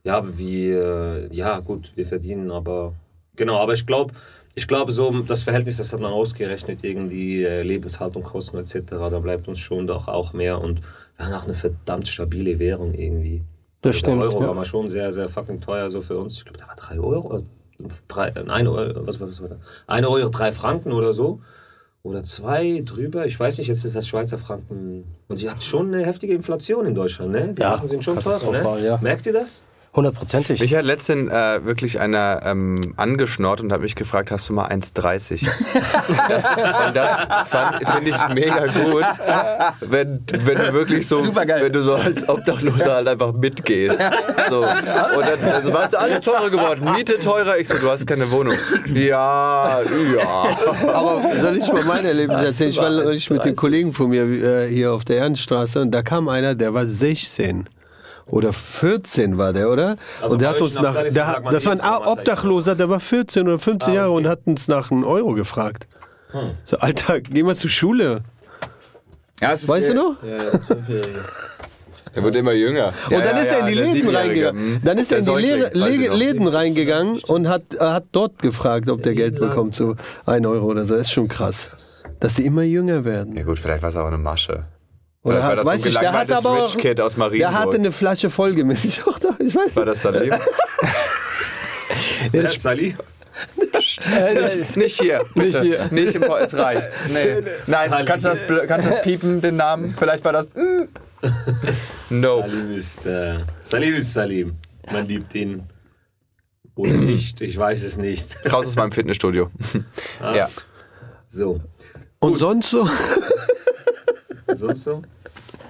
Ja, 0.04 0.18
aber 0.18 0.38
wir, 0.38 1.28
ja 1.32 1.58
gut, 1.60 1.90
wir 1.96 2.06
verdienen, 2.06 2.52
aber 2.52 2.94
genau, 3.34 3.58
aber 3.58 3.72
ich 3.72 3.86
glaube, 3.86 4.14
ich 4.56 4.66
glaube 4.66 4.90
so, 4.90 5.10
das 5.20 5.42
Verhältnis, 5.42 5.76
das 5.76 5.92
hat 5.92 6.00
man 6.00 6.12
ausgerechnet, 6.12 6.82
irgendwie 6.82 7.44
äh, 7.44 7.62
Lebenshaltung, 7.62 8.22
Kosten 8.22 8.56
etc., 8.56 8.80
da 8.88 9.20
bleibt 9.20 9.46
uns 9.48 9.60
schon 9.60 9.86
doch 9.86 10.08
auch 10.08 10.32
mehr 10.32 10.60
und 10.60 10.80
wir 11.18 11.26
haben 11.26 11.34
auch 11.34 11.44
eine 11.44 11.54
verdammt 11.54 12.08
stabile 12.08 12.58
Währung 12.58 12.94
irgendwie. 12.94 13.42
Das 13.82 13.90
Also 13.90 13.98
stimmt. 13.98 14.22
Der 14.22 14.28
Euro 14.30 14.40
ja. 14.40 14.48
war 14.48 14.54
mal 14.54 14.64
schon 14.64 14.88
sehr, 14.88 15.12
sehr 15.12 15.28
fucking 15.28 15.60
teuer 15.60 15.90
so 15.90 16.00
für 16.00 16.18
uns. 16.18 16.38
Ich 16.38 16.44
glaube, 16.44 16.58
da 16.58 16.66
war 16.66 16.74
3 16.74 16.98
Euro, 16.98 17.44
drei, 18.08 18.28
äh, 18.28 18.48
ein 18.48 18.66
Euro, 18.66 19.06
was, 19.06 19.20
was 19.20 19.42
war 19.42 19.50
das? 19.50 19.58
Ein 19.86 20.06
Euro, 20.06 20.30
drei 20.30 20.52
Franken 20.52 20.92
oder 20.92 21.12
so. 21.12 21.40
Oder 22.02 22.22
zwei 22.22 22.82
drüber. 22.84 23.26
Ich 23.26 23.38
weiß 23.38 23.58
nicht, 23.58 23.66
jetzt 23.66 23.84
ist 23.84 23.96
das 23.96 24.06
Schweizer 24.06 24.38
Franken. 24.38 25.04
Und 25.28 25.42
ihr 25.42 25.50
habt 25.50 25.64
schon 25.64 25.92
eine 25.92 26.06
heftige 26.06 26.34
Inflation 26.34 26.86
in 26.86 26.94
Deutschland, 26.94 27.32
ne? 27.32 27.52
Die 27.52 27.60
Ja, 27.60 27.72
Sachen 27.72 27.88
sind 27.88 28.04
schon 28.04 28.20
teurer, 28.20 28.76
ne? 28.76 28.86
ja. 28.86 28.98
Merkt 29.02 29.26
ihr 29.26 29.32
das? 29.32 29.64
Hundertprozentig. 29.96 30.60
Mich 30.60 30.74
hat 30.74 30.84
letztens 30.84 31.30
äh, 31.30 31.64
wirklich 31.64 31.98
einer 31.98 32.42
ähm, 32.44 32.92
angeschnort 32.98 33.62
und 33.62 33.72
hat 33.72 33.80
mich 33.80 33.94
gefragt, 33.94 34.30
hast 34.30 34.46
du 34.50 34.52
mal 34.52 34.68
1,30? 34.68 35.48
das 36.28 36.44
und 36.86 36.94
das 36.94 37.92
finde 37.94 38.10
ich 38.10 38.28
mega 38.34 38.66
gut, 38.66 39.04
wenn, 39.80 40.22
wenn 40.44 40.58
du 40.58 40.72
wirklich 40.74 41.08
so, 41.08 41.34
wenn 41.34 41.72
du 41.72 41.82
so 41.82 41.94
als 41.94 42.28
Obdachloser 42.28 42.96
halt 42.96 43.08
einfach 43.08 43.32
mitgehst. 43.32 43.98
So. 44.50 44.64
Und 44.64 44.68
dann, 44.74 45.50
also 45.50 45.72
weißt 45.72 45.94
du, 45.94 45.98
alles 45.98 46.20
teurer 46.20 46.50
geworden, 46.50 46.92
Miete 46.92 47.18
teurer. 47.18 47.56
Ich 47.56 47.68
so, 47.68 47.78
du 47.78 47.90
hast 47.90 48.06
keine 48.06 48.30
Wohnung. 48.30 48.54
Ja, 48.92 49.80
ja. 49.80 50.92
Aber 50.92 51.22
soll 51.40 51.56
ich 51.56 51.72
mal 51.72 51.84
mein 51.84 52.04
Erlebnis 52.04 52.42
erzählen? 52.42 52.70
Ich 52.70 52.78
war 52.78 52.90
neulich 52.90 53.30
mit 53.30 53.46
den 53.46 53.56
Kollegen 53.56 53.94
von 53.94 54.10
mir 54.10 54.24
äh, 54.24 54.68
hier 54.68 54.92
auf 54.92 55.06
der 55.06 55.20
Ernststraße 55.20 55.80
und 55.80 55.90
da 55.90 56.02
kam 56.02 56.28
einer, 56.28 56.54
der 56.54 56.74
war 56.74 56.86
16. 56.86 57.66
Oder 58.28 58.52
14 58.52 59.38
war 59.38 59.52
der, 59.52 59.70
oder? 59.70 59.96
Also 60.20 60.34
und 60.34 60.42
der 60.42 60.50
hat 60.50 60.60
uns 60.60 60.74
nach. 60.74 60.96
Afghanistan 60.96 61.42
Der, 61.42 61.52
das 61.52 61.66
war 61.66 61.72
ein. 61.72 62.06
Obdachloser, 62.06 62.74
der 62.74 62.88
war 62.88 63.00
14 63.00 63.46
oder 63.46 63.58
15 63.58 63.94
Jahre 63.94 64.10
und 64.10 64.26
hat 64.26 64.40
uns 64.46 64.66
nach 64.68 64.90
einem 64.90 65.04
Euro 65.04 65.34
gefragt. 65.34 65.86
Hm. 66.32 66.52
So, 66.64 66.78
Alter, 66.78 67.20
geh 67.20 67.42
mal 67.42 67.54
zur 67.54 67.70
Schule. 67.70 68.22
Ja, 69.40 69.50
Weißt 69.50 69.90
du 69.90 69.94
noch? 69.94 70.16
Er 72.14 72.24
wird 72.24 72.36
immer 72.36 72.52
jünger. 72.52 72.94
Und 73.10 73.24
dann 73.24 73.36
ist 73.36 73.52
er 73.52 73.60
in 73.60 73.66
die 73.66 73.74
Läden 73.74 74.08
reingegangen. 74.08 74.80
Dann 74.82 74.96
ist 74.98 75.12
er 75.12 75.18
in 75.18 75.24
die 75.24 76.08
Läden 76.08 76.48
reingegangen 76.48 77.20
und 77.28 77.46
hat, 77.46 77.62
äh, 77.74 77.84
hat 77.84 78.04
dort 78.12 78.40
gefragt, 78.40 78.88
ob 78.88 79.02
der 79.02 79.12
Geld 79.14 79.38
bekommt, 79.38 79.74
so 79.74 79.96
ein 80.24 80.46
Euro 80.46 80.64
oder 80.64 80.86
so. 80.86 80.94
Das 80.94 81.08
ist 81.08 81.12
schon 81.12 81.28
krass. 81.28 82.04
Dass 82.18 82.34
die 82.34 82.46
immer 82.46 82.62
jünger 82.62 83.04
werden. 83.04 83.36
Ja 83.36 83.42
gut, 83.42 83.58
vielleicht 83.58 83.82
war 83.82 83.90
es 83.90 83.96
auch 83.96 84.06
eine 84.06 84.16
Masche. 84.16 84.64
Oder 85.26 85.40
Vielleicht 85.42 85.42
war 85.42 85.50
hat, 85.50 85.58
das 85.58 85.64
so 85.64 85.68
ein 85.70 85.74
weiß 85.74 85.86
ich, 85.86 85.98
der 85.98 86.12
hat 86.12 86.32
aber 86.32 86.64
Rich 86.64 86.76
Kid 86.78 87.00
aus 87.00 87.14
der 87.14 87.24
hatte 87.24 87.38
Marienburg. 87.38 87.74
eine 87.74 87.92
Flasche 87.92 88.30
Folgemilch. 88.30 89.02
auch 89.06 89.18
da, 89.20 89.30
Ich 89.38 89.54
weiß 89.54 89.74
War 89.76 89.84
das 89.84 90.02
dann 90.02 90.14
lieb? 90.22 90.34
Ja, 92.32 92.46
Sally? 92.46 92.96
Nicht 93.56 94.00
hier, 95.00 95.24
bitte. 95.34 95.46
Nicht 95.46 95.60
hier. 95.60 95.88
Nicht 95.90 96.14
im 96.14 96.22
Po- 96.22 96.36
es 96.36 96.54
reicht. 96.56 96.88
Nee. 97.12 97.42
Nein, 97.66 97.90
Salim. 97.90 98.06
kannst 98.06 98.24
du, 98.24 98.28
das, 98.30 98.40
kannst 98.68 98.88
du 98.88 98.92
das 98.92 99.02
piepen, 99.02 99.40
den 99.40 99.56
Namen? 99.56 99.94
Vielleicht 99.96 100.24
war 100.24 100.32
das. 100.32 100.46
Mm. 100.54 100.84
Nope. 102.10 102.48
Salim 102.48 102.74
ist, 102.74 103.06
äh, 103.06 103.34
Salim 103.62 103.94
ist 103.96 104.12
Salim. 104.12 104.56
Man 104.90 105.06
liebt 105.06 105.34
ihn. 105.34 105.64
Oder 106.76 106.92
nicht, 106.92 107.40
ich 107.40 107.56
weiß 107.58 107.82
es 107.82 107.96
nicht. 107.98 108.36
Raus 108.50 108.66
aus 108.66 108.76
meinem 108.76 108.92
Fitnessstudio. 108.92 109.50
Ja. 110.20 110.48
So, 111.26 111.60
Und 112.20 112.38
sonst 112.38 112.70
so? 112.70 112.88
sonst 114.54 114.84
so? 114.84 115.02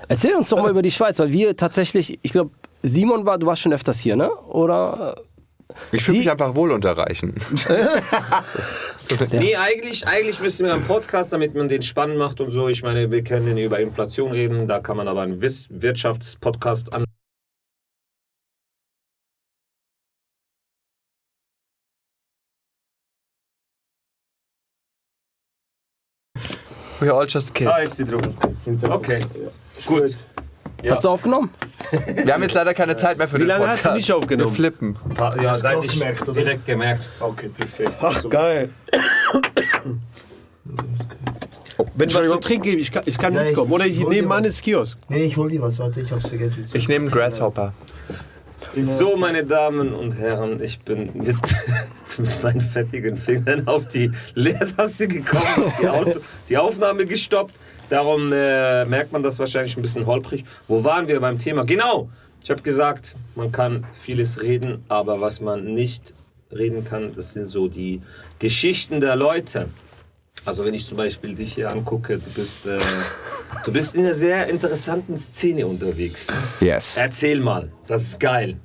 Erzähl 0.08 0.34
uns 0.34 0.48
doch 0.48 0.62
mal 0.62 0.70
über 0.70 0.82
die 0.82 0.90
Schweiz, 0.90 1.18
weil 1.18 1.32
wir 1.32 1.56
tatsächlich, 1.56 2.18
ich 2.22 2.32
glaube, 2.32 2.50
Simon 2.82 3.26
war, 3.26 3.38
du 3.38 3.46
warst 3.46 3.62
schon 3.62 3.72
öfters 3.72 3.98
hier, 3.98 4.16
ne? 4.16 4.30
Oder? 4.30 5.16
Ich 5.90 6.04
fühle 6.04 6.18
mich 6.18 6.30
einfach 6.30 6.54
wohl 6.54 6.70
unterreichen. 6.70 7.34
Nee, 9.30 9.54
eigentlich, 9.54 10.08
eigentlich 10.08 10.40
müssen 10.40 10.66
wir 10.66 10.74
einen 10.74 10.84
Podcast, 10.84 11.32
damit 11.32 11.54
man 11.54 11.68
den 11.68 11.82
spannend 11.82 12.18
macht 12.18 12.40
und 12.40 12.50
so. 12.50 12.68
Ich 12.68 12.82
meine, 12.82 13.10
wir 13.10 13.22
können 13.22 13.58
über 13.58 13.78
Inflation 13.78 14.32
reden, 14.32 14.66
da 14.66 14.80
kann 14.80 14.96
man 14.96 15.06
aber 15.06 15.20
einen 15.20 15.40
Wirtschaftspodcast 15.40 16.94
an. 16.94 17.04
We 27.00 27.12
all 27.12 27.26
just 27.26 27.54
kids. 27.54 27.70
Ah, 27.70 27.80
jetzt 27.80 27.98
die 27.98 28.04
Drogen. 28.04 28.34
Okay, 28.90 29.20
gut. 29.84 30.14
Ja, 30.82 30.94
Hast 30.96 31.04
du 31.04 31.08
aufgenommen? 31.10 31.50
Wir 32.06 32.34
haben 32.34 32.42
jetzt 32.42 32.54
leider 32.54 32.74
keine 32.74 32.96
Zeit 32.96 33.16
mehr 33.18 33.26
für 33.28 33.34
Wie 33.36 33.38
den 33.40 33.48
lange 33.48 33.60
Podcast. 33.64 33.84
hast 33.84 33.92
du 33.92 33.96
nicht 33.96 34.12
aufgenommen? 34.12 34.50
Wir 34.50 34.54
flippen. 34.56 34.94
pa- 35.14 35.34
ja 35.40 35.54
seit 35.54 35.82
ich 35.82 35.92
gemerkt, 35.92 36.22
oder? 36.22 36.32
direkt 36.32 36.66
gemerkt. 36.66 37.08
Okay, 37.18 37.48
perfekt. 37.48 37.92
Ach, 38.00 38.28
geil. 38.28 38.68
Wenn 41.94 42.08
ich 42.08 42.14
was 42.14 42.28
zu 42.28 42.36
trinken 42.38 42.64
gebe, 42.64 42.80
ich 42.80 42.90
kann, 42.92 43.02
ich 43.06 43.18
kann 43.18 43.34
Ja, 43.34 43.40
ich- 43.42 43.48
mitkommen. 43.48 43.72
Oder 43.72 43.86
ich 43.86 44.02
hol 44.02 44.12
nehme 44.12 44.34
an 44.34 44.44
das 44.44 44.60
Kiosk. 44.62 44.98
Nee, 45.08 45.24
ich 45.24 45.36
hol 45.36 45.50
dir 45.50 45.60
was. 45.62 45.78
Warte, 45.78 46.00
ich 46.00 46.10
hab's 46.10 46.28
vergessen. 46.28 46.64
zu- 46.64 46.76
Ich 46.76 46.88
nehme 46.88 47.04
einen 47.06 47.10
Grasshopper. 47.10 47.72
So, 48.78 49.16
meine 49.16 49.44
Damen 49.44 49.94
und 49.94 50.18
Herren, 50.18 50.62
ich 50.62 50.80
bin 50.80 51.10
mit, 51.14 51.36
mit 52.18 52.42
meinen 52.42 52.60
fettigen 52.60 53.16
Fingern 53.16 53.66
auf 53.66 53.88
die 53.88 54.10
Leertaste 54.34 55.08
gekommen, 55.08 55.72
die, 55.80 55.88
Auto, 55.88 56.20
die 56.50 56.58
Aufnahme 56.58 57.06
gestoppt. 57.06 57.54
Darum 57.88 58.32
äh, 58.32 58.84
merkt 58.84 59.12
man 59.12 59.22
das 59.22 59.38
wahrscheinlich 59.38 59.76
ein 59.76 59.82
bisschen 59.82 60.06
holprig. 60.06 60.44
Wo 60.66 60.82
waren 60.84 61.06
wir 61.08 61.20
beim 61.20 61.38
Thema? 61.38 61.64
Genau! 61.64 62.08
Ich 62.42 62.50
habe 62.50 62.62
gesagt, 62.62 63.16
man 63.34 63.50
kann 63.50 63.84
vieles 63.92 64.40
reden, 64.40 64.84
aber 64.88 65.20
was 65.20 65.40
man 65.40 65.74
nicht 65.74 66.14
reden 66.52 66.84
kann, 66.84 67.12
das 67.14 67.32
sind 67.32 67.46
so 67.46 67.66
die 67.66 68.02
Geschichten 68.38 69.00
der 69.00 69.16
Leute. 69.16 69.68
Also 70.44 70.64
wenn 70.64 70.74
ich 70.74 70.86
zum 70.86 70.96
Beispiel 70.96 71.34
dich 71.34 71.54
hier 71.54 71.70
angucke, 71.70 72.18
du 72.18 72.30
bist, 72.30 72.64
äh, 72.66 72.78
du 73.64 73.72
bist 73.72 73.96
in 73.96 74.04
einer 74.04 74.14
sehr 74.14 74.46
interessanten 74.46 75.16
Szene 75.18 75.66
unterwegs. 75.66 76.32
yes. 76.60 76.96
Erzähl 76.96 77.40
mal, 77.40 77.72
das 77.88 78.02
ist 78.02 78.20
geil. 78.20 78.56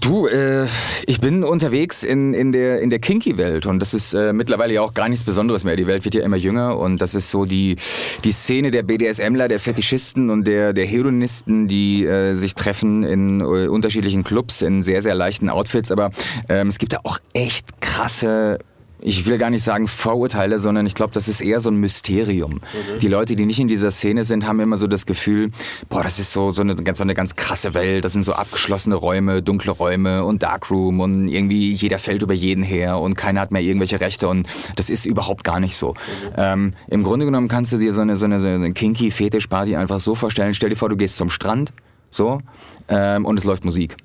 Du, 0.00 0.26
äh, 0.26 0.66
ich 1.06 1.20
bin 1.20 1.44
unterwegs 1.44 2.02
in, 2.02 2.34
in 2.34 2.52
der, 2.52 2.80
in 2.80 2.90
der 2.90 2.98
Kinky-Welt 2.98 3.66
und 3.66 3.80
das 3.80 3.94
ist 3.94 4.14
äh, 4.14 4.32
mittlerweile 4.32 4.74
ja 4.74 4.82
auch 4.82 4.94
gar 4.94 5.08
nichts 5.08 5.24
Besonderes 5.24 5.64
mehr. 5.64 5.76
Die 5.76 5.86
Welt 5.86 6.04
wird 6.04 6.14
ja 6.14 6.22
immer 6.22 6.36
jünger 6.36 6.78
und 6.78 7.00
das 7.00 7.14
ist 7.14 7.30
so 7.30 7.44
die, 7.44 7.76
die 8.24 8.32
Szene 8.32 8.70
der 8.70 8.82
BDSMler, 8.82 9.48
der 9.48 9.60
Fetischisten 9.60 10.30
und 10.30 10.46
der, 10.46 10.72
der 10.72 10.86
Hedonisten, 10.86 11.68
die 11.68 12.04
äh, 12.04 12.34
sich 12.34 12.54
treffen 12.54 13.02
in 13.04 13.40
äh, 13.40 13.68
unterschiedlichen 13.68 14.24
Clubs 14.24 14.62
in 14.62 14.82
sehr, 14.82 15.02
sehr 15.02 15.14
leichten 15.14 15.48
Outfits. 15.48 15.90
Aber 15.90 16.10
ähm, 16.48 16.68
es 16.68 16.78
gibt 16.78 16.92
da 16.92 16.98
auch 17.04 17.18
echt 17.32 17.80
krasse 17.80 18.58
ich 19.02 19.26
will 19.26 19.38
gar 19.38 19.50
nicht 19.50 19.62
sagen 19.62 19.88
Vorurteile, 19.88 20.58
sondern 20.58 20.86
ich 20.86 20.94
glaube, 20.94 21.12
das 21.12 21.28
ist 21.28 21.40
eher 21.40 21.60
so 21.60 21.70
ein 21.70 21.76
Mysterium. 21.76 22.60
Die 23.00 23.08
Leute, 23.08 23.36
die 23.36 23.46
nicht 23.46 23.60
in 23.60 23.68
dieser 23.68 23.90
Szene 23.90 24.24
sind, 24.24 24.46
haben 24.46 24.60
immer 24.60 24.76
so 24.76 24.86
das 24.86 25.06
Gefühl, 25.06 25.50
boah, 25.88 26.02
das 26.02 26.18
ist 26.18 26.32
so, 26.32 26.52
so, 26.52 26.62
eine, 26.62 26.74
ganz, 26.76 26.98
so 26.98 27.04
eine 27.04 27.14
ganz 27.14 27.36
krasse 27.36 27.74
Welt. 27.74 28.04
Das 28.04 28.12
sind 28.12 28.22
so 28.22 28.32
abgeschlossene 28.32 28.94
Räume, 28.94 29.42
dunkle 29.42 29.72
Räume 29.72 30.24
und 30.24 30.42
Darkroom 30.42 31.00
und 31.00 31.28
irgendwie 31.28 31.72
jeder 31.72 31.98
fällt 31.98 32.22
über 32.22 32.34
jeden 32.34 32.62
her 32.62 32.98
und 32.98 33.14
keiner 33.14 33.40
hat 33.40 33.50
mehr 33.50 33.62
irgendwelche 33.62 34.00
Rechte 34.00 34.28
und 34.28 34.46
das 34.76 34.90
ist 34.90 35.06
überhaupt 35.06 35.44
gar 35.44 35.60
nicht 35.60 35.76
so. 35.76 35.94
Ähm, 36.36 36.74
Im 36.88 37.02
Grunde 37.02 37.24
genommen 37.24 37.48
kannst 37.48 37.72
du 37.72 37.78
dir 37.78 37.92
so 37.92 38.00
eine, 38.00 38.16
so 38.16 38.26
eine, 38.26 38.40
so 38.40 38.48
eine 38.48 38.72
kinky 38.72 39.10
Fetischparty 39.10 39.76
einfach 39.76 40.00
so 40.00 40.14
vorstellen. 40.14 40.54
Stell 40.54 40.70
dir 40.70 40.76
vor, 40.76 40.88
du 40.88 40.96
gehst 40.96 41.16
zum 41.16 41.30
Strand, 41.30 41.72
so, 42.10 42.40
ähm, 42.88 43.24
und 43.24 43.38
es 43.38 43.44
läuft 43.44 43.64
Musik. 43.64 43.96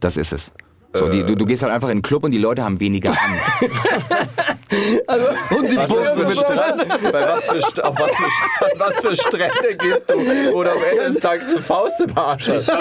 Das 0.00 0.16
ist 0.16 0.32
es. 0.32 0.52
So, 0.94 1.08
die, 1.08 1.22
du, 1.22 1.34
du 1.36 1.44
gehst 1.44 1.62
halt 1.62 1.72
einfach 1.72 1.90
in 1.90 1.98
den 1.98 2.02
Club 2.02 2.24
und 2.24 2.30
die 2.30 2.38
Leute 2.38 2.64
haben 2.64 2.80
weniger 2.80 3.10
an. 3.10 3.16
Und 5.56 5.70
die 5.70 5.76
Bumse 5.76 6.24
mit 6.26 6.36
Strand. 6.38 6.86
Bei 7.12 7.26
was 7.28 7.44
für, 7.46 7.58
St- 7.58 7.80
auf 7.80 7.94
was, 7.98 8.10
für, 8.10 8.24
St- 8.26 8.78
was 8.78 8.96
für 8.98 9.16
Strände 9.16 9.76
gehst 9.78 10.08
du, 10.10 10.14
du 10.14 10.60
am 10.60 10.68
Ende 10.92 11.04
des 11.12 11.20
Tages 11.20 11.48
eine 11.50 11.62
Faust 11.62 12.00
im 12.00 12.16
Arsch 12.18 12.48
hast? 12.48 12.68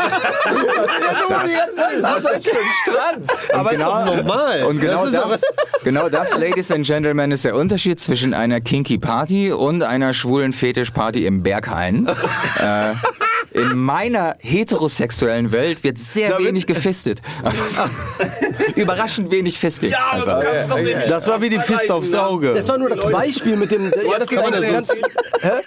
Was 2.01 2.17
ist 2.17 2.25
das 2.25 2.45
für 2.45 2.57
ein 2.57 2.71
Strand? 2.83 3.31
Aber 3.53 3.71
ist 3.71 3.81
doch 3.83 4.05
normal. 4.05 4.63
Und 4.63 4.79
genau 4.79 5.05
ist 5.05 5.13
das, 5.13 5.23
aber- 5.23 5.37
genau 5.83 6.09
das, 6.09 6.31
Ladies 6.37 6.71
and 6.71 6.85
Gentlemen, 6.85 7.31
ist 7.31 7.45
der 7.45 7.55
Unterschied 7.55 7.99
zwischen 7.99 8.33
einer 8.33 8.59
Kinky 8.61 8.97
Party 8.97 9.51
und 9.51 9.83
einer 9.83 10.13
schwulen 10.13 10.53
Fetischparty 10.53 11.25
im 11.25 11.43
Berghain. 11.43 12.07
äh, 12.59 12.93
in 13.57 13.77
meiner 13.77 14.35
heterosexuellen 14.39 15.51
Welt 15.51 15.83
wird 15.83 15.97
sehr 15.97 16.29
Da 16.31 16.37
wird- 16.37 16.49
wenig 16.49 16.67
gefistet. 16.67 17.21
Einfach 17.43 17.67
so. 17.67 17.81
Überraschend 18.75 19.31
wenig 19.31 19.57
Fisting. 19.57 19.91
Ja, 19.91 19.97
aber 20.11 20.25
du 20.25 20.41
kannst 20.41 20.61
es 20.61 20.67
doch 20.67 20.77
nicht 20.79 21.09
Das 21.09 21.27
war 21.27 21.41
wie 21.41 21.49
die 21.49 21.59
Fist 21.59 21.89
aufs 21.91 22.13
Auge. 22.13 22.53
Das 22.53 22.67
war 22.67 22.77
nur 22.77 22.89
das 22.89 23.03
Beispiel 23.03 23.55
mit 23.55 23.71
dem. 23.71 23.91
Du 23.91 23.97
Ja, 23.97 24.17
das 24.19 24.31
noch 24.31 24.51
ganz, 24.51 24.89
erzählt, 24.89 25.05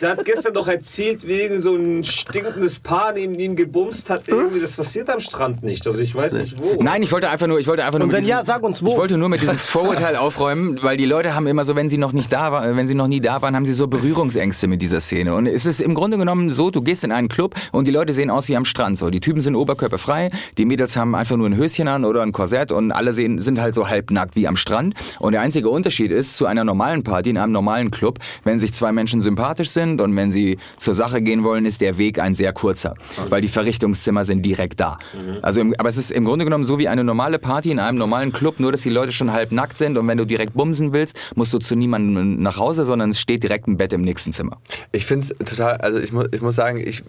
der 0.01 0.11
hat 0.11 0.25
gestern 0.25 0.55
doch 0.55 0.69
erzählt, 0.69 1.27
wegen 1.27 1.61
so 1.61 1.75
ein 1.77 2.05
stinkendes 2.05 2.79
Paar 2.81 3.13
neben 3.13 3.35
ihm 3.39 3.57
gebumst 3.57 4.11
hat. 4.11 4.29
Irgendwie, 4.29 4.61
das 4.61 4.77
passiert 4.77 5.11
am 5.11 5.21
Strand 5.21 5.63
nicht. 5.63 5.87
Also 5.87 5.99
ich 6.01 6.15
weiß 6.15 6.35
nicht 6.35 6.61
wo. 6.61 6.83
Nein, 6.83 7.03
ich 7.03 7.11
wollte 7.13 7.31
einfach 7.31 7.47
nur, 7.47 7.59
ich 7.59 7.67
wollte 7.67 7.85
einfach 7.85 7.99
nur 7.99 8.05
Und 8.05 8.09
mit 8.09 8.17
wenn 8.17 8.21
diesem, 8.25 8.39
ja, 8.39 8.45
sag 8.45 8.63
uns 8.63 8.83
wo. 8.83 8.93
Ich 8.93 8.97
wollte 8.99 9.17
nur 9.17 9.29
mit 9.29 9.43
diesem 9.43 9.59
Vorurteil 9.59 10.17
aufräumen, 10.17 10.79
weil 10.83 10.97
die 10.97 11.07
Leute 11.07 11.35
haben 11.35 11.47
immer 11.47 11.65
so, 11.65 11.77
wenn 11.77 11.89
sie 11.89 11.99
noch 11.99 12.13
nicht 12.13 12.33
da 12.33 12.53
waren, 12.53 12.77
wenn 12.77 12.89
sie 12.89 12.95
noch 12.95 13.09
nie 13.09 13.21
da 13.21 13.43
waren, 13.43 13.57
haben 13.57 13.67
sie 13.67 13.75
so 13.75 13.87
Berührungsängste 13.87 14.67
mit 14.67 14.83
dieser 14.83 15.01
Szene. 15.01 15.35
Und 15.35 15.47
es 15.47 15.67
ist 15.67 15.81
im 15.81 15.95
Grunde 15.95 16.19
genommen 16.19 16.51
so, 16.51 16.71
du 16.71 16.83
gehst 16.83 17.05
in 17.05 17.13
einen 17.13 17.29
Club 17.29 17.55
und 17.73 17.80
und 17.81 17.89
die 17.89 17.93
Leute 17.93 18.13
sehen 18.13 18.29
aus 18.29 18.47
wie 18.49 18.57
am 18.57 18.67
Strand. 18.67 18.99
So, 18.99 19.09
die 19.09 19.21
Typen 19.21 19.41
sind 19.41 19.57
oberkörperfrei, 19.57 20.31
die 20.59 20.67
Mädels 20.67 20.97
haben 20.99 21.15
einfach 21.15 21.39
nur 21.39 21.49
ein 21.49 21.57
Höschen 21.57 21.89
an 21.89 22.05
oder 22.05 22.21
ein 22.21 22.31
Korsett 22.31 22.73
und 22.73 22.93
alle 22.93 23.15
sehen, 23.15 23.41
sind 23.41 23.59
halt 23.59 23.75
so 23.75 23.89
halbnackt 23.89 24.37
wie 24.37 24.47
am 24.47 24.57
Strand. 24.57 24.95
Und 25.19 25.33
der 25.33 25.41
einzige 25.41 25.71
Unterschied 25.71 26.11
ist 26.11 26.37
zu 26.37 26.45
einer 26.45 26.63
normalen 26.63 27.03
Party 27.03 27.31
in 27.31 27.39
einem 27.39 27.53
normalen 27.53 27.91
Club, 27.91 28.19
wenn 28.45 28.59
sich 28.59 28.75
zwei 28.75 28.93
Menschen 28.93 29.23
sympathisch 29.23 29.71
sind 29.71 30.03
und 30.03 30.15
wenn 30.15 30.31
sie 30.31 30.59
zur 30.77 30.93
Sache 30.93 31.23
gehen 31.23 31.43
wollen, 31.43 31.65
ist 31.65 31.81
der 31.81 31.97
Weg 31.97 32.19
ein 32.19 32.35
sehr 32.35 32.53
kurzer, 32.53 32.95
weil 33.31 33.41
die 33.41 33.49
Verrichtungszimmer 33.49 34.27
sind 34.27 34.45
direkt 34.45 34.79
da. 34.79 34.99
Also, 35.41 35.63
im, 35.63 35.75
aber 35.79 35.89
es 35.89 35.97
ist 35.97 36.11
im 36.11 36.27
Grunde 36.27 36.45
genommen 36.45 36.65
so 36.65 36.79
wie 36.79 36.89
eine 36.89 37.03
normale 37.03 37.39
Party 37.39 37.71
in 37.71 37.79
einem 37.79 37.97
normalen 37.97 38.33
Club, 38.33 38.61
nur 38.61 38.73
dass 38.73 38.83
die 38.83 38.91
Leute 38.91 39.13
schon 39.13 39.33
halb 39.33 39.53
nackt 39.53 39.79
sind 39.79 39.97
und 39.97 40.07
wenn 40.07 40.19
du 40.19 40.27
direkt 40.27 40.53
bumsen 40.53 40.93
willst, 40.93 41.19
musst 41.35 41.55
du 41.55 41.59
zu 41.59 41.77
niemandem 41.77 42.43
nach 42.43 42.59
Hause, 42.59 42.85
sondern 42.85 43.09
es 43.09 43.21
steht 43.21 43.43
direkt 43.43 43.69
ein 43.69 43.79
Bett 43.79 43.95
im 43.95 44.03
nächsten 44.03 44.35
Zimmer. 44.35 44.59
Ich 44.93 45.07
finde 45.07 45.27
es 45.27 45.51
total, 45.51 45.79
also 45.79 45.99
ich, 45.99 46.13
mu 46.13 46.25
ich 46.31 46.43
muss 46.43 46.57
sagen, 46.57 46.79
ich, 46.79 47.03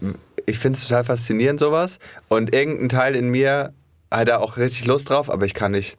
ich 0.52 0.60
finde 0.60 0.78
es 0.78 0.88
total 0.88 1.04
faszinierend 1.04 1.60
sowas 1.60 1.98
und 2.28 2.54
irgendein 2.54 2.90
Teil 2.90 3.16
in 3.16 3.30
mir 3.30 3.74
hat 4.12 4.28
da 4.28 4.38
auch 4.40 4.58
richtig 4.58 4.86
Lust 4.86 5.10
drauf, 5.10 5.30
aber 5.30 5.46
ich 5.46 5.54
kann 5.54 5.72
nicht. 5.72 5.98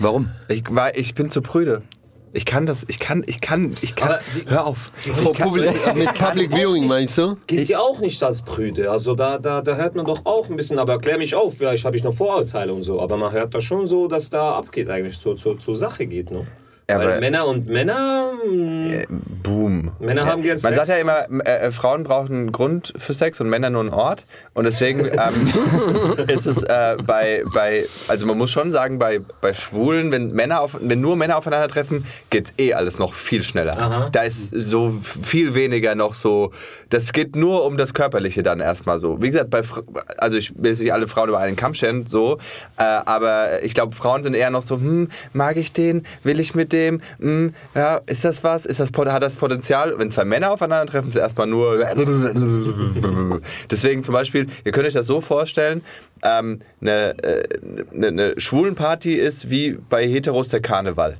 Warum? 0.00 0.30
Ich, 0.48 0.64
weil 0.70 0.92
ich 0.98 1.14
bin 1.14 1.30
zu 1.30 1.42
prüde. 1.42 1.82
Ich 2.36 2.46
kann 2.46 2.66
das, 2.66 2.84
ich 2.88 2.98
kann, 2.98 3.22
ich 3.28 3.40
kann, 3.40 3.74
ich 3.80 3.94
kann. 3.94 4.18
Die- 4.34 4.50
hör 4.50 4.66
auf. 4.66 4.90
Vor 5.22 5.32
Public, 5.34 5.94
mit 5.94 6.12
Public 6.14 6.50
Viewing 6.52 6.88
meinst 6.88 7.16
du? 7.16 7.36
Gilt 7.46 7.68
ja 7.68 7.78
auch 7.78 8.00
nicht 8.00 8.20
als 8.24 8.42
Brüde. 8.42 8.90
Also 8.90 9.14
da, 9.14 9.38
da, 9.38 9.60
da 9.62 9.76
hört 9.76 9.94
man 9.94 10.04
doch 10.04 10.22
auch 10.24 10.48
ein 10.50 10.56
bisschen, 10.56 10.80
aber 10.80 10.98
klär 10.98 11.16
mich 11.18 11.34
auf, 11.36 11.58
vielleicht 11.58 11.84
habe 11.84 11.96
ich 11.96 12.02
noch 12.02 12.12
Vorurteile 12.14 12.72
und 12.74 12.82
so, 12.82 13.00
aber 13.00 13.16
man 13.16 13.30
hört 13.30 13.54
da 13.54 13.60
schon 13.60 13.86
so, 13.86 14.08
dass 14.08 14.30
da 14.30 14.56
abgeht 14.56 14.90
eigentlich, 14.90 15.20
zur, 15.20 15.36
zur, 15.36 15.60
zur 15.60 15.76
Sache 15.76 16.06
geht. 16.06 16.32
Ne? 16.32 16.44
Ja, 16.90 16.98
Weil 16.98 17.12
aber- 17.12 17.20
Männer 17.20 17.46
und 17.46 17.66
Männer, 17.68 18.32
mh, 18.46 19.04
Boom. 19.42 19.92
Männer 20.00 20.26
haben 20.26 20.42
gern 20.42 20.58
Man 20.62 20.74
Sex. 20.74 20.76
sagt 20.76 20.88
ja 20.88 20.96
immer, 20.96 21.26
äh, 21.46 21.66
äh, 21.68 21.72
Frauen 21.72 22.04
brauchen 22.04 22.34
einen 22.34 22.52
Grund 22.52 22.92
für 22.98 23.14
Sex 23.14 23.40
und 23.40 23.48
Männer 23.48 23.70
nur 23.70 23.80
einen 23.80 23.90
Ort. 23.90 24.26
Und 24.52 24.64
deswegen 24.64 25.06
ähm, 25.06 25.52
ist 26.28 26.46
es 26.46 26.62
äh, 26.62 26.96
bei, 27.06 27.42
bei, 27.54 27.86
also 28.08 28.26
man 28.26 28.36
muss 28.36 28.50
schon 28.50 28.70
sagen, 28.70 28.98
bei, 28.98 29.20
bei 29.40 29.54
Schwulen, 29.54 30.12
wenn 30.12 30.32
Männer 30.32 30.60
auf, 30.60 30.76
wenn 30.78 31.00
nur 31.00 31.16
Männer 31.16 31.38
aufeinandertreffen, 31.38 32.06
geht's 32.28 32.52
eh 32.58 32.74
alles 32.74 32.98
noch 32.98 33.14
viel 33.14 33.42
schneller. 33.42 33.78
Aha. 33.78 34.08
Da 34.12 34.22
ist 34.22 34.50
so 34.50 34.92
viel 35.00 35.54
weniger 35.54 35.94
noch 35.94 36.12
so, 36.12 36.52
das 36.90 37.12
geht 37.12 37.34
nur 37.34 37.64
um 37.64 37.78
das 37.78 37.94
Körperliche 37.94 38.42
dann 38.42 38.60
erstmal 38.60 38.98
so. 38.98 39.22
Wie 39.22 39.30
gesagt, 39.30 39.48
bei, 39.48 39.62
also 40.18 40.36
ich 40.36 40.54
will 40.58 40.70
jetzt 40.70 40.80
nicht 40.80 40.92
alle 40.92 41.08
Frauen 41.08 41.30
über 41.30 41.38
einen 41.38 41.56
Kamm 41.56 41.72
scheren, 41.72 42.06
so, 42.06 42.38
äh, 42.76 42.82
aber 42.82 43.62
ich 43.62 43.72
glaube, 43.72 43.96
Frauen 43.96 44.22
sind 44.22 44.34
eher 44.34 44.50
noch 44.50 44.62
so, 44.62 44.76
hm, 44.76 45.08
mag 45.32 45.56
ich 45.56 45.72
den, 45.72 46.04
will 46.24 46.40
ich 46.40 46.54
mit 46.54 46.73
dem, 46.74 47.00
hm, 47.18 47.54
ja, 47.74 48.00
ist 48.06 48.24
das 48.24 48.44
was, 48.44 48.66
ist 48.66 48.80
das, 48.80 48.90
hat 48.92 49.22
das 49.22 49.36
Potenzial? 49.36 49.94
Wenn 49.96 50.10
zwei 50.10 50.24
Männer 50.24 50.52
aufeinandertreffen, 50.52 51.10
ist 51.10 51.16
erstmal 51.16 51.46
nur, 51.46 51.78
deswegen 53.70 54.04
zum 54.04 54.12
Beispiel, 54.12 54.48
ihr 54.64 54.72
könnt 54.72 54.86
euch 54.86 54.92
das 54.92 55.06
so 55.06 55.20
vorstellen, 55.20 55.82
ähm, 56.22 56.60
eine, 56.80 57.18
äh, 57.22 57.44
eine, 57.94 58.06
eine 58.08 58.34
Schwulenparty 58.40 59.14
ist 59.14 59.48
wie 59.48 59.78
bei 59.88 60.06
Heteros 60.06 60.48
der 60.48 60.60
Karneval. 60.60 61.16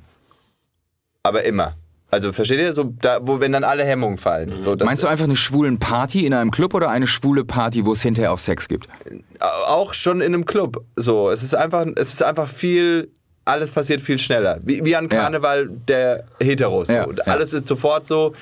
Aber 1.23 1.45
immer. 1.45 1.77
Also 2.11 2.33
versteht 2.33 2.61
ihr? 2.61 2.73
So, 2.75 2.95
da, 3.01 3.19
wo, 3.23 3.41
wenn 3.41 3.51
dann 3.51 3.65
alle 3.65 3.85
Hemmungen 3.85 4.19
fallen. 4.19 4.61
So, 4.61 4.77
das 4.77 4.87
Meinst 4.87 5.03
du 5.03 5.09
einfach 5.09 5.25
eine 5.25 5.35
schwulen 5.35 5.81
Party 5.81 6.27
in 6.27 6.33
einem 6.33 6.53
Club 6.53 6.75
oder 6.75 6.89
eine 6.89 7.09
schwule 7.09 7.45
Party, 7.45 7.85
wo 7.87 7.93
es 7.93 8.03
hinterher 8.03 8.33
auch 8.33 8.39
Sex 8.39 8.69
gibt? 8.69 8.89
auch 9.67 9.95
schon 9.95 10.21
in 10.21 10.33
einem 10.33 10.47
Club. 10.47 10.85
So, 10.97 11.31
es 11.31 11.43
ist 11.43 11.55
einfach, 11.55 11.87
es 11.97 12.13
ist 12.13 12.23
einfach 12.23 12.49
viel, 12.49 13.11
alles 13.45 13.71
passiert 13.71 14.01
viel 14.01 14.19
schneller. 14.19 14.59
Wie, 14.63 14.85
wie 14.85 14.97
an 14.97 15.09
Karneval 15.09 15.65
ja. 15.65 15.71
der 15.89 16.25
Heteros. 16.41 16.89
Ja, 16.89 17.07
ja. 17.07 17.25
Alles 17.27 17.53
ist 17.53 17.67
sofort 17.67 18.07
so 18.07 18.35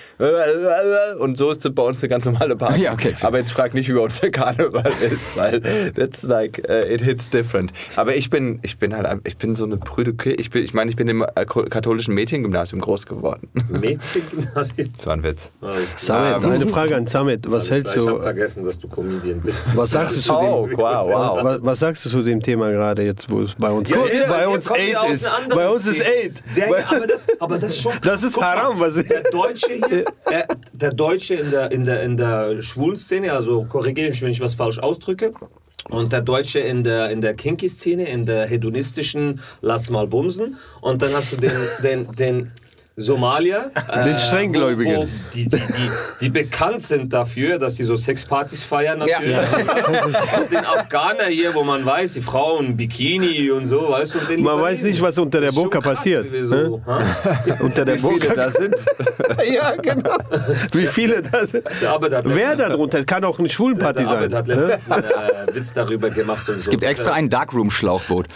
und 1.19 1.37
so 1.37 1.51
ist 1.51 1.65
es 1.65 1.75
bei 1.75 1.83
uns 1.83 2.03
eine 2.03 2.09
ganz 2.09 2.25
normale 2.25 2.57
Party. 2.57 2.89
Okay, 2.89 3.15
Aber 3.23 3.39
jetzt 3.39 3.53
frag 3.53 3.75
nicht, 3.75 3.89
wie 3.89 3.95
bei 3.95 4.01
uns 4.01 4.21
der 4.21 4.31
Karneval 4.31 4.93
ist, 5.01 5.37
weil 5.37 5.61
that's 5.93 6.23
like, 6.23 6.63
uh, 6.69 6.87
it 6.89 7.03
hits 7.03 7.31
different. 7.31 7.73
Aber 7.97 8.15
ich 8.15 8.31
bin, 8.31 8.61
ich 8.63 8.79
bin 8.79 8.95
halt, 8.95 9.09
ich 9.25 9.37
bin 9.37 9.55
so 9.55 9.65
eine 9.65 9.77
prüde 9.77 10.15
Kirche. 10.15 10.41
Ich, 10.41 10.55
ich 10.55 10.75
meine, 10.75 10.91
ich 10.91 10.97
bin 10.97 11.09
im 11.09 11.25
katholischen 11.71 12.15
Mädchengymnasium 12.15 12.81
groß 12.81 13.07
geworden. 13.07 13.49
Mädchengymnasium? 13.81 14.93
Das 14.97 15.07
war 15.07 15.15
ein 15.15 15.23
Witz. 15.23 15.51
Samet, 15.97 16.45
ähm, 16.45 16.51
eine 16.51 16.67
Frage 16.67 16.97
an 16.97 17.07
Samet. 17.07 17.51
Was 17.53 17.67
ich 17.67 17.71
hältst 17.73 17.97
du... 17.97 18.01
Ich 18.01 18.07
habe 18.09 18.23
vergessen, 18.23 18.65
dass 18.65 18.79
du 18.79 18.89
Comedian 18.89 19.41
bist. 19.41 19.77
Was 19.77 19.91
sagst 19.91 20.17
du 20.17 20.21
zu 20.21 20.33
oh, 20.33 20.67
dem... 20.67 20.79
Wow, 20.79 21.07
wow. 21.09 21.39
Was, 21.43 21.59
was, 21.63 21.79
sagst 21.81 22.05
du 22.05 22.09
zu 22.09 22.23
dem 22.23 22.41
Thema 22.41 22.71
gerade 22.71 23.03
jetzt, 23.03 23.31
wo 23.31 23.43
es 23.43 23.55
bei 23.55 23.71
uns... 23.71 23.91
bei 23.91 24.47
uns 24.47 24.67
ey, 24.69 24.92
8 24.97 25.11
ist. 25.11 25.31
Bei 25.49 25.69
uns 25.69 25.87
ist 25.87 26.03
8. 26.03 26.91
Aber, 26.91 27.07
das, 27.07 27.27
aber 27.39 27.59
das 27.59 27.73
ist 27.73 27.83
schon. 27.83 27.93
Das 28.03 28.23
ist 28.23 28.41
haram, 28.41 28.79
was 28.81 28.97
ich. 28.97 29.09
Der 29.09 29.23
Deutsche 29.23 29.73
hier, 29.89 30.05
äh, 30.27 30.45
der 30.73 30.93
Deutsche 30.93 31.35
in 31.35 31.51
der, 31.51 31.71
in 31.71 31.85
der, 31.85 32.03
in 32.03 32.17
der 32.17 32.63
Schwulenszene, 32.63 33.33
also 33.33 33.65
korrigiere 33.65 34.11
mich, 34.11 34.23
wenn 34.23 34.31
ich 34.31 34.41
was 34.41 34.55
falsch 34.55 34.79
ausdrücke. 34.79 35.33
Und 35.89 36.13
der 36.13 36.21
Deutsche 36.21 36.61
in 36.61 36.85
der, 36.85 37.11
in 37.11 37.21
der 37.21 37.35
Kinky-Szene, 37.35 38.09
in 38.09 38.25
der 38.25 38.47
hedonistischen 38.47 39.41
Lass 39.61 39.91
mal 39.91 40.07
bumsen. 40.07 40.57
Und 40.81 41.03
dann 41.03 41.13
hast 41.13 41.33
du 41.33 41.37
den, 41.37 41.53
den, 41.83 42.15
den 42.15 42.53
Somalier. 42.97 43.71
äh, 43.91 44.05
Den 44.05 44.19
Strenggläubigen. 44.19 44.95
Wo, 44.97 45.03
wo 45.03 45.09
die, 45.35 45.49
die, 45.49 45.57
die, 45.57 45.91
die 46.21 46.29
bekannt 46.29 46.83
sind 46.83 47.13
dafür, 47.13 47.59
dass 47.59 47.77
sie 47.77 47.85
so 47.85 47.97
Sexpartys 47.97 48.65
feiern 48.65 48.99
natürlich. 48.99 49.37
Und 50.39 50.53
den 50.53 50.65
Afghaner 50.65 51.25
hier, 51.25 51.55
wo 51.55 51.65
man 51.65 51.85
weiß, 51.85 52.13
die 52.15 52.21
Frauen 52.21 52.77
Bikini 52.77 53.51
und 53.51 53.65
so, 53.65 53.91
weißt 53.91 54.15
du. 54.15 54.19
Und 54.19 54.31
den 54.31 54.43
Man 54.43 54.61
weiß 54.61 54.83
nicht, 54.83 55.01
was 55.01 55.19
unter 55.19 55.41
der 55.41 55.53
Burka 55.53 55.81
passiert, 55.81 56.31
So, 56.43 56.83
ha? 56.87 57.03
Unter 57.61 57.85
der 57.85 57.97
Wie 57.97 58.01
viele 58.01 58.19
Burka. 58.19 58.35
da 58.35 58.51
sind? 58.51 58.75
ja, 59.53 59.73
genau. 59.81 60.17
Wie 60.73 60.87
viele 60.87 61.23
das 61.23 61.53
sind? 61.53 61.65
Der 61.81 61.99
Wer 62.25 62.57
da 62.57 62.69
drunter? 62.69 62.99
Es 62.99 63.07
kann 63.07 63.25
auch 63.25 63.39
eine 63.39 63.49
Schwulenparty 63.49 64.01
Der 64.01 64.09
sein. 64.09 64.17
Arbeit 64.17 64.35
hat 64.35 64.47
ne? 64.49 64.55
letztens 64.55 64.91
einen 64.91 65.05
äh, 65.49 65.55
Witz 65.55 65.73
darüber 65.73 66.11
gemacht 66.11 66.49
und 66.49 66.55
so. 66.57 66.61
Es 66.61 66.71
gibt 66.71 66.85
extra 66.85 67.13
ein 67.13 67.31
Darkroom-Schlauchboot. 67.31 68.27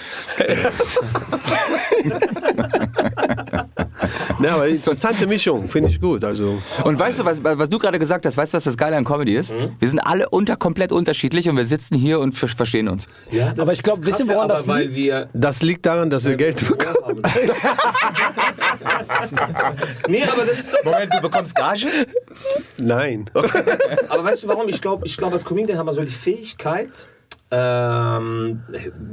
Ne, 4.46 4.52
aber 4.52 4.68
interessante 4.68 5.26
Mischung, 5.26 5.68
finde 5.68 5.90
ich 5.90 6.00
gut. 6.00 6.22
Also, 6.22 6.62
Und 6.84 6.96
weißt 6.96 7.18
du, 7.18 7.24
was, 7.24 7.42
was 7.42 7.68
du 7.68 7.78
gerade 7.80 7.98
gesagt 7.98 8.24
hast, 8.26 8.36
weißt 8.36 8.52
du, 8.54 8.56
was 8.56 8.64
das 8.64 8.76
Geile 8.76 8.96
an 8.96 9.04
Comedy 9.04 9.34
ist? 9.34 9.52
Wir 9.80 9.88
sind 9.88 9.98
alle 9.98 10.28
unter 10.28 10.56
komplett 10.56 10.92
unterschiedlich 10.92 11.48
und 11.48 11.56
wir 11.56 11.66
sitzen 11.66 11.96
hier 11.96 12.20
und 12.20 12.32
ver 12.32 12.46
verstehen 12.46 12.88
uns. 12.88 13.08
Ja, 13.32 13.50
das 13.50 13.58
Aber 13.58 13.72
ich 13.72 13.80
ist 13.80 13.84
glaub, 13.84 13.98
wisst 14.06 14.20
ihr, 14.20 14.26
krass, 14.26 14.34
woran 14.36 14.48
das 14.48 14.68
weil 14.68 14.82
liegt? 14.84 14.94
wir 14.94 15.28
das 15.34 15.62
liegt 15.62 15.84
daran, 15.84 16.10
dass 16.10 16.24
wir 16.24 16.36
Geld 16.36 16.64
bekommen. 16.66 17.22
Nee, 20.08 20.22
aber 20.22 20.42
das 20.46 20.60
ist 20.60 20.74
doch, 20.74 20.84
Moment, 20.84 21.12
du 21.12 21.20
bekommst 21.20 21.54
Gage? 21.54 21.86
Nein. 22.76 23.28
aber 23.34 24.24
weißt 24.24 24.44
du 24.44 24.48
warum? 24.48 24.68
Ich 24.68 24.80
glaube, 24.80 25.06
ich 25.06 25.16
glaub, 25.16 25.32
als 25.32 25.44
Comedian 25.44 25.78
haben 25.78 25.86
wir 25.86 25.92
so 25.92 26.02
die 26.02 26.06
Fähigkeit, 26.12 27.06
ähm, 27.52 28.62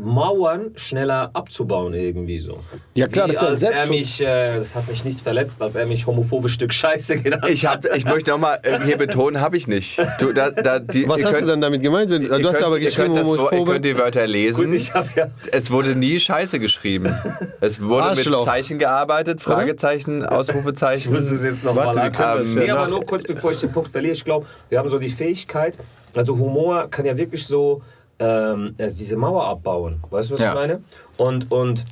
Mauern 0.04 0.72
schneller 0.76 1.30
abzubauen 1.34 1.94
irgendwie 1.94 2.40
so. 2.40 2.60
Ja, 2.96 3.08
klar, 3.08 3.28
Wie 3.30 3.34
das 3.34 3.42
ist 3.44 3.62
ja 3.62 3.70
als 3.70 3.78
er 3.78 3.90
mich, 3.90 4.22
äh, 4.22 4.56
das 4.58 4.76
hat 4.76 4.88
mich 4.88 5.06
nicht 5.06 5.22
verletzt, 5.22 5.62
als 5.62 5.76
er 5.76 5.86
mich 5.86 6.08
homophobes 6.08 6.52
Stück 6.52 6.74
Scheiße 6.74 7.18
genannt 7.22 7.48
Ich, 7.50 7.66
hab, 7.68 7.86
ich 7.96 8.06
möchte 8.06 8.32
nochmal 8.32 8.60
hier 8.86 8.98
betonen, 8.98 9.40
habe 9.40 9.56
ich 9.58 9.68
nicht. 9.68 10.00
Du, 10.20 10.34
da, 10.34 10.50
da, 10.50 10.80
die, 10.80 11.08
Was 11.08 11.20
ihr 11.20 11.26
hast 11.28 11.34
könnt- 11.34 11.44
du 11.44 11.52
dann 11.52 11.62
damit 11.62 11.84
gemeint? 11.84 12.10
Du 12.10 12.16
ihr 12.18 12.32
hast 12.32 12.42
könnt- 12.56 12.64
aber 12.64 12.80
ihr 12.80 12.86
geschrieben, 12.86 13.14
könnt, 13.14 13.40
das, 13.40 13.52
ihr 13.60 13.66
könnt 13.66 13.86
die 13.86 13.98
Wörter 13.98 14.26
lesen. 14.26 14.66
Gut, 14.66 14.74
ich 14.76 14.94
habe 14.94 15.10
ja 15.16 15.28
es 15.52 15.70
wurde 15.70 15.96
nie 15.96 16.20
Scheiße 16.20 16.60
geschrieben. 16.60 17.16
Es 17.62 17.82
wurde 17.82 18.04
Arschloch. 18.06 18.40
mit 18.40 18.46
Zeichen 18.48 18.80
gearbeitet, 18.80 19.42
Fragezeichen, 19.42 20.22
Ich 20.24 20.28
Ausrufezeichen. 20.28 21.14
muss 21.14 21.30
es 21.32 21.44
jetzt 21.44 21.64
noch 21.64 21.76
Warte, 21.76 22.00
mal 22.00 22.06
wir 22.06 22.12
können 22.12 22.38
das 22.40 22.50
ähm, 22.56 22.58
ja 22.58 22.64
Nee, 22.64 22.72
aber 22.72 22.88
nur 22.88 23.06
kurz 23.06 23.24
bevor 23.24 23.52
ich 23.52 23.60
den 23.60 23.72
Punkt 23.72 23.90
verliere. 23.90 24.14
Ich 24.14 24.26
glaube, 24.26 24.48
wir 24.70 24.80
haben 24.80 24.90
so 24.90 24.98
die 24.98 25.10
Fähigkeit, 25.12 25.78
also 26.16 26.38
Humor 26.38 26.88
kann 26.90 27.06
ja 27.06 27.16
wirklich 27.16 27.46
so 27.46 27.82
ähm, 28.20 28.76
also 28.78 28.98
diese 28.98 29.18
Mauer 29.18 29.46
abbauen. 29.46 30.00
Weißt 30.10 30.30
du, 30.30 30.34
was 30.36 30.42
Ja. 30.42 30.50
ich 30.50 30.56
meine? 30.56 30.84
Und, 31.18 31.52
und 31.52 31.86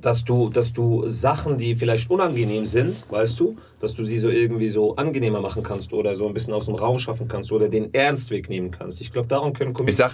dass 0.00 0.24
du, 0.24 0.50
dass 0.50 0.72
du 0.72 1.04
Sachen, 1.08 1.56
die 1.56 1.74
vielleicht 1.74 2.10
unangenehm 2.10 2.66
sind, 2.66 3.04
weißt 3.10 3.40
du, 3.40 3.56
dass 3.80 3.94
du 3.94 4.04
sie 4.04 4.18
so 4.18 4.28
irgendwie 4.28 4.68
so 4.68 4.94
angenehmer 4.96 5.40
machen 5.40 5.62
kannst 5.62 5.92
oder 5.92 6.14
so 6.14 6.26
ein 6.26 6.34
bisschen 6.34 6.52
aus 6.52 6.66
dem 6.66 6.74
Raum 6.74 6.98
schaffen 6.98 7.28
kannst 7.28 7.50
oder 7.50 7.68
den 7.68 7.92
Ernst 7.94 8.30
wegnehmen 8.30 8.70
kannst. 8.70 9.00
Ich 9.00 9.12
glaube, 9.12 9.28
darum 9.28 9.54
können 9.54 9.74
Ich 9.86 9.96
sag, 9.96 10.12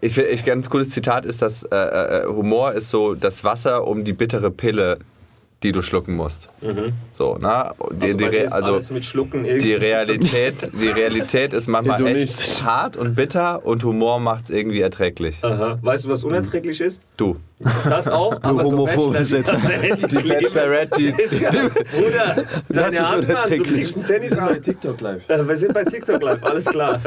ich 0.00 0.14
finde, 0.14 0.30
ich, 0.30 0.44
ganz 0.44 0.68
cooles 0.68 0.90
Zitat 0.90 1.24
ist, 1.24 1.40
dass 1.40 1.62
äh, 1.64 1.76
äh, 1.76 2.26
Humor 2.26 2.72
ist 2.72 2.90
so 2.90 3.14
das 3.14 3.44
Wasser 3.44 3.86
um 3.86 4.02
die 4.04 4.12
bittere 4.12 4.50
Pille, 4.50 4.98
die 5.62 5.72
du 5.72 5.82
schlucken 5.82 6.14
musst. 6.16 6.48
So, 7.10 7.38
na? 7.40 7.74
Die, 7.92 8.06
also, 8.06 8.16
die, 8.16 8.38
also 8.40 8.72
alles 8.72 8.90
mit 8.90 9.04
Schlucken 9.04 9.44
die. 9.44 9.74
Realität, 9.74 10.70
die 10.80 10.88
Realität 10.88 11.52
ist 11.52 11.66
manchmal 11.68 12.00
echt 12.00 12.08
Hedonistisch. 12.08 12.62
hart 12.62 12.96
und 12.96 13.14
bitter 13.14 13.64
und 13.64 13.84
Humor 13.84 14.20
macht 14.20 14.44
es 14.44 14.50
irgendwie 14.50 14.80
erträglich. 14.80 15.38
Aha. 15.42 15.78
Weißt 15.82 16.04
du, 16.04 16.08
was 16.10 16.24
unerträglich 16.24 16.80
ist? 16.80 17.02
Du. 17.16 17.36
Das 17.88 18.08
auch, 18.08 18.42
aber 18.42 18.64
so 18.64 18.72
homophobe 18.72 19.18
Bachelor, 19.18 19.42
die 19.96 20.16
Bachelorette, 20.28 20.98
die, 20.98 21.22
ist 21.22 21.40
ja, 21.40 21.50
Bruder, 21.50 22.44
deine 22.68 22.96
ist 22.96 23.00
Hand, 23.00 23.10
Mann, 23.10 23.20
du 23.20 23.26
unerträglich. 23.28 23.72
kriegst 23.72 23.96
einen 23.96 24.04
Tennis 24.04 24.36
Bei 24.36 24.54
TikTok 24.58 25.00
live. 25.00 25.28
Äh, 25.28 25.46
Wir 25.48 25.56
sind 25.56 25.72
bei 25.72 25.84
TikTok 25.84 26.22
live, 26.22 26.42
alles 26.42 26.64
klar. 26.66 27.00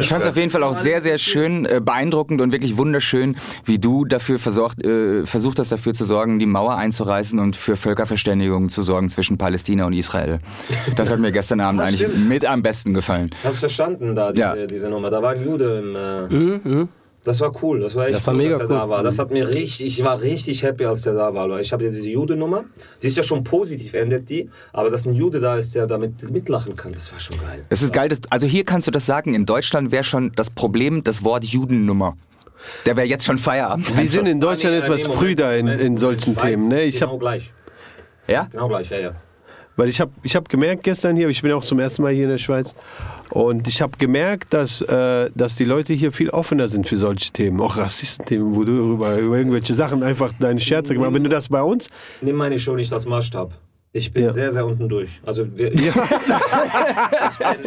Ich 0.00 0.08
fand 0.08 0.22
es 0.24 0.28
auf 0.28 0.36
jeden 0.36 0.50
Fall 0.50 0.64
auch 0.64 0.74
sehr, 0.74 1.00
sehr 1.00 1.18
schön, 1.18 1.64
äh, 1.64 1.80
beeindruckend 1.80 2.40
und 2.40 2.50
wirklich 2.50 2.76
wunderschön, 2.76 3.36
wie 3.64 3.78
du 3.78 4.04
dafür 4.04 4.40
versorgt, 4.40 4.84
äh, 4.84 5.24
versucht 5.26 5.60
hast, 5.60 5.70
dafür 5.70 5.92
zu 5.94 6.04
sorgen, 6.04 6.40
die 6.40 6.46
Mauer 6.46 6.74
einzureißen 6.76 7.38
und 7.38 7.54
für 7.54 7.76
Völkerverständigung 8.00 8.68
zu 8.70 8.82
sorgen 8.82 9.10
zwischen 9.10 9.36
Palästina 9.38 9.84
und 9.86 9.92
Israel. 9.92 10.38
Das 10.96 11.10
hat 11.10 11.18
mir 11.20 11.32
gestern 11.32 11.60
Abend 11.60 11.80
eigentlich 11.80 12.00
stimmt. 12.08 12.28
mit 12.28 12.44
am 12.46 12.62
besten 12.62 12.94
gefallen. 12.94 13.30
Hast 13.44 13.56
du 13.56 13.60
verstanden 13.60 14.14
da, 14.14 14.32
diese, 14.32 14.40
Ja. 14.42 14.66
diese 14.66 14.88
Nummer? 14.88 15.10
Da 15.10 15.22
war 15.22 15.30
ein 15.32 15.44
Jude 15.44 15.78
im. 15.78 16.82
Äh, 16.82 16.86
Das 17.22 17.38
war 17.42 17.52
cool, 17.62 17.80
das 17.80 17.94
war 17.94 18.06
echt 18.06 18.16
Das 18.16 18.26
war 18.26 18.32
cool, 18.32 18.38
mega 18.38 18.52
dass 18.52 18.60
er 18.60 18.70
cool. 18.70 18.76
da 18.76 18.88
war. 18.88 19.02
Das 19.02 19.18
hat 19.18 19.30
mir 19.30 19.46
richtig, 19.46 19.86
ich 19.98 20.02
war 20.04 20.22
richtig 20.22 20.62
happy, 20.62 20.86
als 20.86 21.02
der 21.02 21.12
da 21.12 21.34
war. 21.34 21.46
Leute. 21.48 21.60
Ich 21.60 21.70
habe 21.72 21.84
ja 21.84 21.90
diese 21.90 22.08
Jude-Nummer, 22.08 22.64
die 23.02 23.08
ist 23.08 23.16
ja 23.18 23.22
schon 23.22 23.44
positiv, 23.44 23.92
endet 23.92 24.30
die, 24.30 24.48
aber 24.72 24.88
dass 24.88 25.04
ein 25.04 25.12
Jude 25.14 25.38
da 25.38 25.56
ist, 25.56 25.74
der 25.74 25.86
damit 25.86 26.30
mitlachen 26.30 26.76
kann, 26.76 26.92
das 26.94 27.12
war 27.12 27.20
schon 27.20 27.36
geil. 27.38 27.62
Es 27.68 27.82
ist 27.82 27.92
geil, 27.92 28.08
dass, 28.08 28.20
also 28.30 28.46
hier 28.46 28.64
kannst 28.64 28.86
du 28.88 28.90
das 28.90 29.04
sagen. 29.04 29.34
In 29.34 29.44
Deutschland 29.44 29.92
wäre 29.92 30.04
schon 30.04 30.32
das 30.34 30.48
Problem 30.48 31.04
das 31.04 31.22
Wort 31.22 31.44
Judennummer. 31.44 32.16
Der 32.86 32.96
wäre 32.96 33.06
jetzt 33.06 33.24
schon 33.26 33.36
Feierabend. 33.38 33.94
Wir 33.96 34.08
sind 34.08 34.26
in 34.26 34.38
Deutschland 34.40 34.76
Ah, 34.76 34.78
nee, 34.80 34.84
etwas 34.84 35.06
Moment, 35.08 35.38
früher 35.38 35.52
in, 35.54 35.68
in 35.68 35.96
solchen 35.98 36.34
Schweiz, 36.34 36.42
Themen. 36.42 36.68
Ne? 36.68 36.82
Ich 36.84 37.00
genau 37.00 37.12
hab, 37.12 37.20
gleich, 37.20 37.52
Ja? 38.28 38.44
genau 38.50 38.68
gleich, 38.68 38.90
ja, 38.90 38.98
ja. 38.98 39.12
weil 39.76 39.88
ich 39.88 40.00
habe 40.00 40.12
ich 40.22 40.36
hab 40.36 40.48
gemerkt 40.48 40.82
gestern 40.84 41.16
hier, 41.16 41.28
ich 41.28 41.42
bin 41.42 41.52
auch 41.52 41.64
zum 41.64 41.78
ersten 41.78 42.02
Mal 42.02 42.12
hier 42.12 42.24
in 42.24 42.30
der 42.30 42.38
Schweiz, 42.38 42.74
und 43.30 43.68
ich 43.68 43.80
habe 43.80 43.96
gemerkt, 43.96 44.52
dass, 44.52 44.82
äh, 44.82 45.30
dass 45.34 45.54
die 45.54 45.64
Leute 45.64 45.92
hier 45.92 46.10
viel 46.10 46.30
offener 46.30 46.68
sind 46.68 46.88
für 46.88 46.96
solche 46.96 47.30
Themen, 47.32 47.60
auch 47.60 47.76
Rassistenthemen, 47.76 48.56
wo 48.56 48.64
du 48.64 48.94
über, 48.94 49.16
über 49.18 49.36
irgendwelche 49.36 49.74
Sachen 49.74 50.02
einfach 50.02 50.32
deine 50.38 50.60
Scherze 50.60 50.94
gemacht 50.94 51.08
hast. 51.08 51.14
Wenn 51.14 51.24
du 51.24 51.30
das 51.30 51.48
bei 51.48 51.62
uns, 51.62 51.88
Nimm 52.20 52.36
meine 52.36 52.58
Show 52.58 52.74
nicht 52.74 52.92
als 52.92 53.06
Maßstab. 53.06 53.52
Ich 53.92 54.12
bin 54.12 54.22
Ja. 54.22 54.30
sehr, 54.30 54.52
sehr 54.52 54.64
unten 54.64 54.88
durch. 54.88 55.20
Also 55.26 55.44
wir, 55.58 55.72
ich 55.74 55.80
bin 55.80 55.90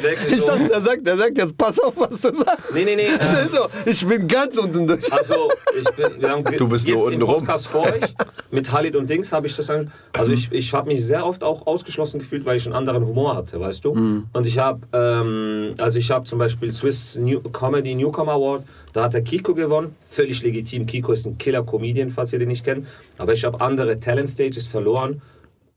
wirklich 0.03 0.31
ich 0.33 0.39
so, 0.41 0.47
dachte, 0.47 0.71
er 0.71 0.81
sagt, 0.81 1.05
er 1.07 1.17
sagt 1.17 1.37
jetzt, 1.37 1.57
pass 1.57 1.77
auf, 1.79 1.93
was 1.97 2.21
du 2.21 2.33
sagst. 2.33 2.73
Nee, 2.73 2.85
nee, 2.85 2.95
nee. 2.95 3.07
Äh, 3.13 3.49
So, 3.51 3.67
ich 3.85 4.05
bin 4.07 4.25
ganz 4.27 4.57
unten 4.57 4.87
durch. 4.87 5.11
Also, 5.11 5.49
ich 5.77 5.89
bin, 5.95 6.21
wir 6.21 6.29
haben 6.29 6.43
Du 6.57 6.67
bist 6.69 6.87
jetzt 6.87 6.95
nur 6.95 7.07
im 7.11 7.13
unten 7.15 7.21
rum. 7.23 7.35
Podcast 7.39 7.67
vor 7.67 7.87
euch 7.87 8.13
mit 8.51 8.71
Halid 8.71 8.95
und 8.95 9.09
Dings 9.09 9.33
habe 9.33 9.47
ich 9.47 9.55
das 9.57 9.69
ange- 9.69 9.87
Also 10.13 10.31
ich, 10.31 10.49
ich 10.53 10.71
habe 10.73 10.87
mich 10.87 11.05
sehr 11.05 11.25
oft 11.25 11.43
auch 11.43 11.67
ausgeschlossen 11.67 12.19
gefühlt, 12.19 12.45
weil 12.45 12.55
ich 12.55 12.65
einen 12.67 12.75
anderen 12.75 13.05
Humor 13.05 13.35
hatte, 13.35 13.59
weißt 13.59 13.83
du? 13.83 13.93
Mhm. 13.93 14.27
Und 14.31 14.47
ich 14.47 14.57
habe, 14.59 14.79
ähm, 14.93 15.73
also 15.77 15.97
ich 15.97 16.09
habe 16.09 16.23
zum 16.25 16.39
Beispiel 16.39 16.71
Swiss 16.71 17.17
New 17.17 17.41
Comedy 17.41 17.95
Newcomer 17.95 18.33
Award, 18.33 18.63
da 18.93 19.03
hat 19.03 19.13
der 19.13 19.23
Kiko 19.23 19.53
gewonnen, 19.53 19.93
völlig 20.01 20.41
legitim. 20.41 20.85
Kiko 20.85 21.11
ist 21.11 21.25
ein 21.25 21.37
Killer-Comedian, 21.37 22.11
falls 22.11 22.31
ihr 22.31 22.39
den 22.39 22.47
nicht 22.47 22.63
kennt. 22.63 22.87
Aber 23.17 23.33
ich 23.33 23.43
habe 23.43 23.59
andere 23.59 23.99
Talent 23.99 24.29
Stages 24.29 24.67
verloren. 24.67 25.21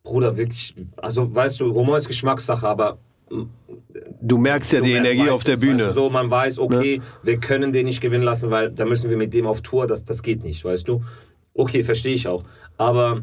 Bruder, 0.06 0.36
wirklich, 0.36 0.74
also 0.96 1.34
weißt 1.34 1.60
du, 1.60 1.74
Humor 1.74 1.96
ist 1.96 2.06
Geschmackssache, 2.06 2.66
aber 2.66 2.98
Du 4.20 4.38
merkst 4.38 4.72
ja 4.72 4.80
die 4.80 4.94
man 4.94 5.04
Energie 5.04 5.28
auf 5.28 5.42
der 5.42 5.56
Bühne. 5.56 5.86
Weißt 5.86 5.96
du, 5.96 6.02
so, 6.02 6.10
man 6.10 6.30
weiß, 6.30 6.60
okay, 6.60 7.02
wir 7.24 7.38
können 7.38 7.72
den 7.72 7.86
nicht 7.86 8.00
gewinnen 8.00 8.22
lassen, 8.22 8.50
weil 8.50 8.70
da 8.70 8.84
müssen 8.84 9.10
wir 9.10 9.16
mit 9.16 9.34
dem 9.34 9.48
auf 9.48 9.62
Tour, 9.62 9.88
das, 9.88 10.04
das 10.04 10.22
geht 10.22 10.44
nicht, 10.44 10.64
weißt 10.64 10.86
du. 10.86 11.02
Okay, 11.54 11.82
verstehe 11.82 12.14
ich 12.14 12.28
auch. 12.28 12.44
Aber 12.76 13.22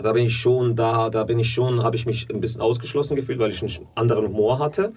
da 0.00 0.12
bin 0.12 0.26
ich 0.26 0.36
schon, 0.36 0.76
da, 0.76 1.10
da 1.10 1.24
bin 1.24 1.40
ich 1.40 1.52
schon, 1.52 1.82
habe 1.82 1.96
ich 1.96 2.06
mich 2.06 2.28
ein 2.30 2.40
bisschen 2.40 2.60
ausgeschlossen 2.60 3.16
gefühlt, 3.16 3.40
weil 3.40 3.50
ich 3.50 3.62
einen 3.62 3.88
anderen 3.96 4.28
Humor 4.28 4.60
hatte. 4.60 4.92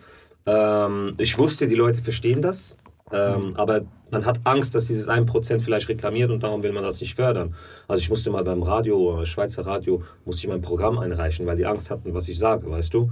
Ähm, 0.45 1.15
ich 1.17 1.37
wusste, 1.39 1.67
die 1.67 1.75
Leute 1.75 2.01
verstehen 2.01 2.43
das. 2.43 2.77
Ähm, 3.11 3.53
aber 3.55 3.81
man 4.09 4.25
hat 4.25 4.39
Angst, 4.45 4.73
dass 4.73 4.85
dieses 4.85 5.09
1% 5.09 5.61
vielleicht 5.61 5.89
reklamiert 5.89 6.31
und 6.31 6.41
darum 6.41 6.63
will 6.63 6.71
man 6.71 6.83
das 6.83 7.01
nicht 7.01 7.13
fördern. 7.13 7.53
Also 7.87 8.01
ich 8.01 8.09
musste 8.09 8.31
mal 8.31 8.43
beim 8.43 8.63
Radio, 8.63 9.21
äh, 9.21 9.25
Schweizer 9.25 9.65
Radio, 9.65 10.01
musste 10.25 10.45
ich 10.45 10.49
mein 10.49 10.61
Programm 10.61 10.97
einreichen, 10.97 11.45
weil 11.45 11.57
die 11.57 11.67
Angst 11.67 11.91
hatten, 11.91 12.13
was 12.15 12.27
ich 12.29 12.39
sage, 12.39 12.69
weißt 12.69 12.93
du. 12.93 13.11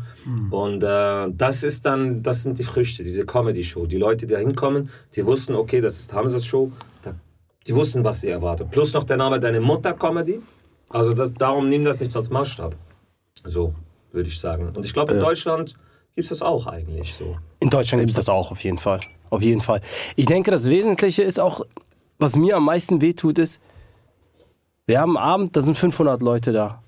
Und 0.49 0.83
äh, 0.83 1.29
das 1.31 1.63
ist 1.63 1.85
dann, 1.85 2.23
das 2.23 2.41
sind 2.43 2.57
die 2.57 2.63
Früchte, 2.63 3.03
diese 3.03 3.25
Comedy-Show. 3.25 3.85
Die 3.85 3.97
Leute, 3.97 4.25
die 4.25 4.33
da 4.33 4.39
hinkommen, 4.39 4.89
die 5.15 5.25
wussten, 5.25 5.53
okay, 5.55 5.79
das 5.79 5.99
ist 5.99 6.11
Hamzas 6.11 6.45
Show, 6.45 6.71
da, 7.03 7.13
die 7.67 7.75
wussten, 7.75 8.03
was 8.03 8.21
sie 8.21 8.29
erwartet. 8.29 8.71
Plus 8.71 8.93
noch 8.93 9.03
der 9.03 9.17
Name 9.17 9.39
Deine 9.39 9.61
Mutter 9.61 9.93
Comedy. 9.93 10.41
Also 10.89 11.13
das, 11.13 11.33
darum 11.33 11.69
nimm 11.69 11.85
das 11.85 11.99
nicht 11.99 12.15
als 12.15 12.31
Maßstab. 12.31 12.75
So, 13.45 13.75
würde 14.11 14.29
ich 14.29 14.39
sagen. 14.39 14.71
Und 14.75 14.85
ich 14.85 14.93
glaube, 14.93 15.13
in 15.13 15.19
Deutschland 15.19 15.75
gibt 16.15 16.25
es 16.25 16.29
das 16.29 16.41
auch 16.41 16.67
eigentlich 16.67 17.13
so. 17.13 17.35
In 17.59 17.69
Deutschland 17.69 18.01
gibt 18.01 18.11
es 18.11 18.15
das 18.15 18.29
auch, 18.29 18.51
auf 18.51 18.63
jeden 18.63 18.77
Fall. 18.77 18.99
Auf 19.33 19.41
jeden 19.41 19.61
Fall. 19.61 19.81
Ich 20.15 20.27
denke, 20.27 20.51
das 20.51 20.69
Wesentliche 20.69 21.23
ist 21.23 21.39
auch, 21.39 21.65
was 22.19 22.35
mir 22.35 22.55
am 22.55 22.65
meisten 22.65 23.01
wehtut, 23.01 23.39
ist, 23.39 23.59
wir 24.85 24.99
haben 24.99 25.17
einen 25.17 25.25
Abend, 25.25 25.55
da 25.55 25.61
sind 25.61 25.75
500 25.75 26.21
Leute 26.21 26.51
da. 26.51 26.83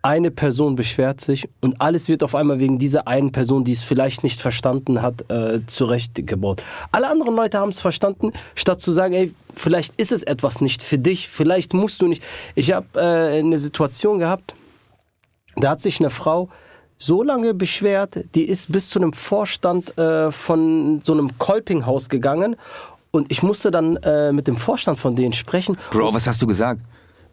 Eine 0.00 0.30
Person 0.30 0.76
beschwert 0.76 1.20
sich 1.20 1.46
und 1.60 1.78
alles 1.78 2.08
wird 2.08 2.22
auf 2.22 2.34
einmal 2.34 2.58
wegen 2.58 2.78
dieser 2.78 3.06
einen 3.06 3.32
Person, 3.32 3.64
die 3.64 3.72
es 3.72 3.82
vielleicht 3.82 4.22
nicht 4.22 4.40
verstanden 4.40 5.02
hat, 5.02 5.30
äh, 5.30 5.60
zurechtgebaut. 5.66 6.62
Alle 6.90 7.08
anderen 7.08 7.36
Leute 7.36 7.58
haben 7.58 7.68
es 7.68 7.82
verstanden, 7.82 8.32
statt 8.54 8.80
zu 8.80 8.92
sagen, 8.92 9.12
ey, 9.12 9.34
vielleicht 9.54 9.96
ist 9.96 10.12
es 10.12 10.22
etwas 10.22 10.62
nicht 10.62 10.82
für 10.82 10.96
dich, 10.96 11.28
vielleicht 11.28 11.74
musst 11.74 12.00
du 12.00 12.08
nicht. 12.08 12.22
Ich 12.54 12.72
habe 12.72 12.86
äh, 12.98 13.40
eine 13.40 13.58
Situation 13.58 14.20
gehabt, 14.20 14.54
da 15.56 15.72
hat 15.72 15.82
sich 15.82 16.00
eine 16.00 16.08
Frau 16.08 16.48
so 17.00 17.22
lange 17.22 17.54
beschwert, 17.54 18.24
die 18.34 18.44
ist 18.44 18.70
bis 18.70 18.90
zu 18.90 18.98
einem 18.98 19.14
Vorstand 19.14 19.96
äh, 19.96 20.30
von 20.30 21.00
so 21.02 21.14
einem 21.14 21.38
Kolpinghaus 21.38 22.10
gegangen 22.10 22.56
und 23.10 23.32
ich 23.32 23.42
musste 23.42 23.70
dann 23.70 23.96
äh, 23.96 24.32
mit 24.32 24.46
dem 24.46 24.58
Vorstand 24.58 24.98
von 24.98 25.16
denen 25.16 25.32
sprechen. 25.32 25.78
Bro, 25.90 26.12
was 26.12 26.26
hast 26.26 26.42
du 26.42 26.46
gesagt? 26.46 26.82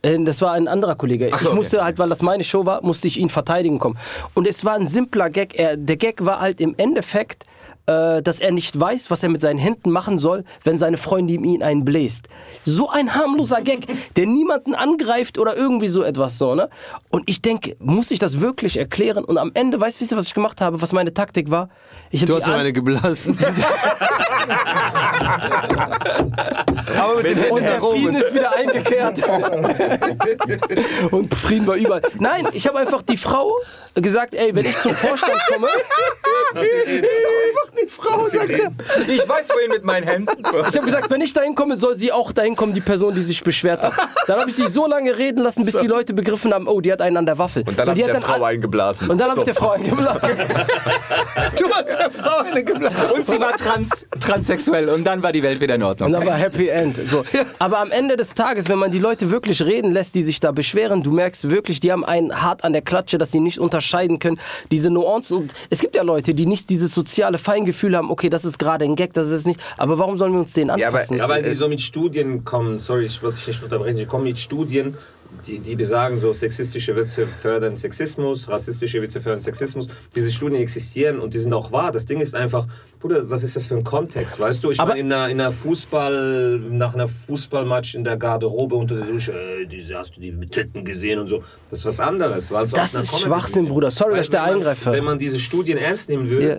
Äh, 0.01 0.17
Das 0.23 0.41
war 0.41 0.53
ein 0.53 0.69
anderer 0.69 0.95
Kollege. 0.95 1.29
so, 1.31 1.35
ich 1.35 1.45
okay. 1.47 1.55
musste 1.55 1.83
halt, 1.83 1.99
weil 1.99 2.07
das 2.07 2.21
meine 2.21 2.45
Show 2.45 2.65
war, 2.65 2.81
musste 2.81 3.07
ich 3.09 3.19
ihn 3.19 3.27
verteidigen 3.29 3.77
kommen. 3.77 3.97
Und 4.33 4.47
es 4.47 4.63
war 4.63 4.75
ein 4.75 4.87
simpler 4.87 5.29
Gag. 5.29 5.59
Er, 5.59 5.75
der 5.75 5.97
Gag 5.97 6.23
war 6.25 6.39
halt 6.39 6.61
im 6.61 6.73
Endeffekt, 6.77 7.45
äh, 7.87 8.21
dass 8.21 8.39
er 8.39 8.51
nicht 8.51 8.79
weiß, 8.79 9.09
was 9.09 9.23
er 9.23 9.29
mit 9.29 9.41
seinen 9.41 9.57
Händen 9.59 9.89
machen 9.91 10.19
soll, 10.19 10.43
wenn 10.63 10.77
seine 10.77 10.97
Freundin 10.97 11.43
ihm 11.45 11.61
einen 11.61 11.85
bläst. 11.85 12.27
So 12.65 12.89
ein 12.89 13.15
harmloser 13.15 13.61
Gag, 13.61 13.87
der 14.15 14.25
niemanden 14.25 14.75
angreift 14.75 15.39
oder 15.39 15.55
irgendwie 15.55 15.87
so 15.87 16.03
etwas 16.03 16.37
so, 16.37 16.53
ne? 16.53 16.69
Und 17.09 17.23
ich 17.27 17.41
denke, 17.41 17.77
muss 17.79 18.11
ich 18.11 18.19
das 18.19 18.41
wirklich 18.41 18.77
erklären? 18.77 19.23
Und 19.23 19.37
am 19.37 19.51
Ende, 19.53 19.79
weißt 19.79 20.01
du, 20.01 20.17
was 20.17 20.27
ich 20.27 20.33
gemacht 20.33 20.59
habe, 20.61 20.81
was 20.81 20.91
meine 20.91 21.13
Taktik 21.13 21.49
war? 21.49 21.69
Ich 22.11 22.25
Du 22.25 22.35
hast 22.35 22.47
ihm 22.47 22.53
eine 22.53 22.73
geblasen. 22.73 23.37
Aber 26.97 27.15
mit 27.21 27.37
den 27.37 27.51
Und 27.51 27.61
der 27.61 27.81
Frieden 27.81 28.15
ist 28.15 28.33
wieder 28.33 28.55
eingekehrt. 28.55 29.21
Und 31.11 31.33
Frieden 31.33 31.67
war 31.67 31.75
überall. 31.75 32.01
Nein, 32.19 32.47
ich 32.53 32.67
habe 32.67 32.79
einfach 32.79 33.01
die 33.01 33.17
Frau 33.17 33.55
gesagt, 33.95 34.35
ey, 34.35 34.55
wenn 34.55 34.65
ich 34.65 34.77
zum 34.79 34.93
Vorstand 34.93 35.37
komme, 35.47 35.67
Einfach 36.55 37.71
die 37.81 37.87
Frau, 37.89 38.27
sagt 38.27 38.49
er. 38.49 38.71
Ich 39.07 39.27
weiß 39.27 39.49
wohin 39.49 39.69
mit 39.71 39.83
meinen 39.83 40.07
Händen. 40.07 40.43
ich 40.69 40.75
habe 40.75 40.85
gesagt, 40.85 41.09
wenn 41.09 41.21
ich 41.21 41.33
dahin 41.33 41.55
komme, 41.55 41.77
soll 41.77 41.97
sie 41.97 42.11
auch 42.11 42.31
dahin 42.31 42.55
kommen, 42.55 42.73
die 42.73 42.81
Person, 42.81 43.13
die 43.15 43.21
sich 43.21 43.43
beschwert 43.43 43.83
hat. 43.83 43.93
Dann 44.27 44.39
habe 44.39 44.49
ich 44.49 44.55
sie 44.55 44.67
so 44.67 44.87
lange 44.87 45.17
reden 45.17 45.41
lassen, 45.43 45.63
bis 45.63 45.77
die 45.77 45.87
Leute 45.87 46.13
begriffen 46.13 46.53
haben, 46.53 46.67
oh, 46.67 46.81
die 46.81 46.91
hat 46.91 47.01
einen 47.01 47.17
an 47.17 47.25
der 47.25 47.37
Waffel. 47.37 47.63
Und 47.67 47.77
dann 47.77 47.89
hat 47.89 47.97
die 47.97 48.03
der 48.03 48.13
dann 48.13 48.21
Frau 48.21 48.43
eingeblasen. 48.43 49.09
Und 49.09 49.17
dann 49.17 49.29
habe 49.29 49.39
ich 49.39 49.45
der 49.45 49.55
Frau 49.55 49.71
eingeblasen. 49.71 50.19
Du 51.57 51.69
hast 51.71 51.87
der 51.97 52.11
Frau 52.11 52.39
eine 52.43 52.63
geblasen. 52.63 53.11
Und 53.15 53.25
sie 53.25 53.39
war 53.39 53.55
trans, 53.55 54.05
transsexuell 54.19 54.89
und 54.89 55.03
dann 55.03 55.23
war 55.23 55.31
die 55.31 55.41
Welt 55.43 55.59
wieder 55.61 55.75
in 55.75 55.81
Und 55.83 55.87
Ordnung. 55.89 56.11
dann 56.11 56.25
war 56.25 56.35
Happy 56.35 56.67
End. 56.67 56.97
So. 57.07 57.23
Aber 57.59 57.79
am 57.79 57.91
Ende 57.91 58.17
des 58.17 58.33
Tages, 58.33 58.69
wenn 58.69 58.77
man 58.77 58.91
die 58.91 58.99
Leute 58.99 59.31
wirklich 59.31 59.63
reden 59.63 59.91
lässt, 59.91 60.15
die 60.15 60.23
sich 60.23 60.39
da 60.39 60.51
beschweren, 60.51 61.03
du 61.03 61.11
merkst 61.11 61.49
wirklich, 61.49 61.79
die 61.79 61.91
haben 61.91 62.05
einen 62.05 62.41
hart 62.41 62.63
an 62.63 62.73
der 62.73 62.81
Klatsche, 62.81 63.17
dass 63.17 63.31
die 63.31 63.39
nicht 63.39 63.59
unterscheiden 63.59 64.19
können. 64.19 64.39
Diese 64.71 64.89
Nuancen. 64.89 65.37
Und 65.37 65.53
es 65.69 65.79
gibt 65.79 65.95
ja 65.95 66.03
Leute, 66.03 66.33
die 66.33 66.45
nicht 66.45 66.69
dieses 66.69 66.93
soziale 66.93 67.37
Feingefühl 67.37 67.66
haben, 67.73 68.11
okay, 68.11 68.29
das 68.29 68.45
ist 68.45 68.57
gerade 68.59 68.85
ein 68.85 68.95
Gag, 68.95 69.13
das 69.13 69.29
ist 69.31 69.45
nicht. 69.45 69.59
Aber 69.77 69.97
warum 69.99 70.17
sollen 70.17 70.33
wir 70.33 70.39
uns 70.39 70.53
den 70.53 70.67
Ja, 70.67 70.73
aber- 70.75 70.85
anpassen? 70.99 71.17
Ja, 71.17 71.29
weil 71.29 71.43
die 71.43 71.53
so 71.53 71.67
mit 71.69 71.81
Studien 71.81 72.43
kommen, 72.45 72.79
sorry, 72.79 73.05
ich 73.05 73.21
wollte 73.23 73.37
dich 73.37 73.47
nicht 73.47 73.63
unterbrechen, 73.63 73.97
die 73.97 74.05
kommen 74.05 74.23
mit 74.25 74.37
Studien, 74.39 74.95
die, 75.45 75.59
die 75.59 75.75
besagen, 75.75 76.17
so 76.19 76.31
sexistische 76.31 76.95
Witze 76.95 77.27
fördern 77.27 77.75
Sexismus, 77.75 78.49
rassistische 78.49 79.01
Witze 79.01 79.19
fördern 79.19 79.41
Sexismus. 79.41 79.89
Diese 80.15 80.31
Studien 80.31 80.61
existieren 80.61 81.19
und 81.19 81.33
die 81.33 81.39
sind 81.39 81.53
auch 81.53 81.71
wahr. 81.73 81.91
Das 81.91 82.05
Ding 82.05 82.21
ist 82.21 82.33
einfach, 82.33 82.65
Bruder, 83.01 83.29
was 83.29 83.43
ist 83.43 83.55
das 83.57 83.65
für 83.65 83.75
ein 83.75 83.83
Kontext, 83.83 84.39
weißt 84.39 84.63
du? 84.63 84.71
Ich 84.71 84.79
Aber- 84.79 84.91
meine, 84.91 85.01
in 85.01 85.11
einer, 85.11 85.27
in 85.29 85.41
einer 85.41 85.51
Fußball, 85.51 86.59
nach 86.71 86.93
einer 86.93 87.07
Fußballmatch 87.09 87.95
in 87.95 88.03
der 88.05 88.15
Garderobe 88.17 88.75
unter 88.75 88.95
der 88.95 89.05
Dusche, 89.05 89.33
äh, 89.33 89.65
diese, 89.65 89.97
hast 89.97 90.15
du 90.15 90.21
die 90.21 90.31
mit 90.31 90.53
Titten 90.53 90.85
gesehen 90.85 91.19
und 91.19 91.27
so. 91.27 91.43
Das 91.69 91.79
ist 91.79 91.85
was 91.85 91.99
anderes. 91.99 92.51
weil 92.51 92.63
es 92.65 92.71
Das 92.71 92.93
ist 92.95 93.19
Schwachsinn, 93.19 93.67
Bruder. 93.67 93.91
Sorry, 93.91 94.11
Weil 94.11 94.17
dass 94.19 94.27
ich 94.27 94.31
da 94.31 94.43
wenn 94.45 94.49
man- 94.49 94.57
eingreife. 94.59 94.91
Wenn 94.93 95.03
man 95.03 95.19
diese 95.19 95.39
Studien 95.39 95.77
ernst 95.77 96.09
nehmen 96.09 96.29
würde, 96.29 96.47
Ja. 96.49 96.57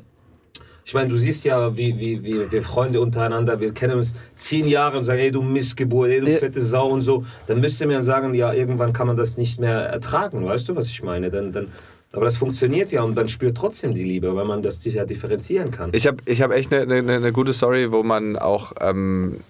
Ich 0.88 0.94
meine, 0.94 1.10
du 1.10 1.18
siehst 1.18 1.44
ja, 1.44 1.76
wie, 1.76 2.00
wie, 2.00 2.24
wie 2.24 2.50
wir 2.50 2.62
Freunde 2.62 3.02
untereinander, 3.02 3.60
wir 3.60 3.74
kennen 3.74 3.96
uns 3.96 4.16
zehn 4.36 4.66
Jahre 4.66 4.96
und 4.96 5.04
sagen, 5.04 5.20
ey, 5.20 5.30
du 5.30 5.42
Missgeburt, 5.42 6.08
ey, 6.08 6.20
du 6.20 6.28
fette 6.28 6.62
Sau 6.62 6.88
und 6.88 7.02
so. 7.02 7.26
Dann 7.46 7.60
müsste 7.60 7.86
man 7.86 8.00
sagen, 8.00 8.32
ja, 8.32 8.54
irgendwann 8.54 8.94
kann 8.94 9.06
man 9.06 9.14
das 9.14 9.36
nicht 9.36 9.60
mehr 9.60 9.80
ertragen. 9.80 10.46
Weißt 10.46 10.66
du, 10.66 10.76
was 10.76 10.88
ich 10.88 11.02
meine? 11.02 11.28
Dann, 11.28 11.52
dann, 11.52 11.68
aber 12.10 12.24
das 12.24 12.38
funktioniert 12.38 12.90
ja 12.90 13.02
und 13.02 13.16
dann 13.16 13.28
spürt 13.28 13.58
trotzdem 13.58 13.92
die 13.92 14.02
Liebe, 14.02 14.34
weil 14.34 14.46
man 14.46 14.62
das 14.62 14.82
ja 14.86 15.04
differenzieren 15.04 15.72
kann. 15.72 15.90
Ich 15.92 16.06
habe 16.06 16.22
ich 16.24 16.40
hab 16.40 16.52
echt 16.52 16.72
eine 16.72 17.02
ne, 17.02 17.20
ne 17.20 17.32
gute 17.34 17.52
Story, 17.52 17.92
wo 17.92 18.02
man 18.02 18.38
auch 18.38 18.72
ähm, 18.80 19.40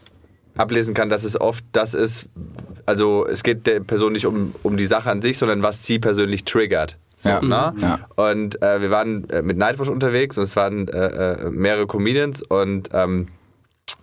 ablesen 0.57 0.93
kann, 0.93 1.09
dass 1.09 1.23
es 1.23 1.41
oft 1.41 1.65
das 1.71 1.95
ist, 1.95 2.29
also 2.85 3.25
es 3.29 3.45
geht 3.45 3.65
der 3.69 3.79
Person 3.79 4.13
nicht 4.13 4.27
um, 4.27 4.57
um 4.65 4.77
die 4.77 4.87
Sache 4.87 5.09
an 5.09 5.23
sich, 5.23 5.39
sondern 5.39 5.63
was 5.63 5.87
sie 5.87 6.01
persönlich 6.01 6.43
triggert. 6.43 6.99
So, 7.21 7.31
Ja. 7.31 7.41
ne? 7.43 7.75
Ja. 7.81 7.99
Und 8.15 8.63
äh, 8.63 8.81
wir 8.81 8.91
waren 8.91 9.29
äh, 9.31 9.43
mit 9.43 9.57
Nightwatch 9.59 9.89
unterwegs 9.89 10.39
und 10.39 10.45
es 10.45 10.55
waren 10.55 10.87
äh, 10.89 11.07
äh, 11.33 11.51
mehrere 11.51 11.87
Comedians 11.89 12.43
und 12.43 12.91
ähm, 12.93 13.27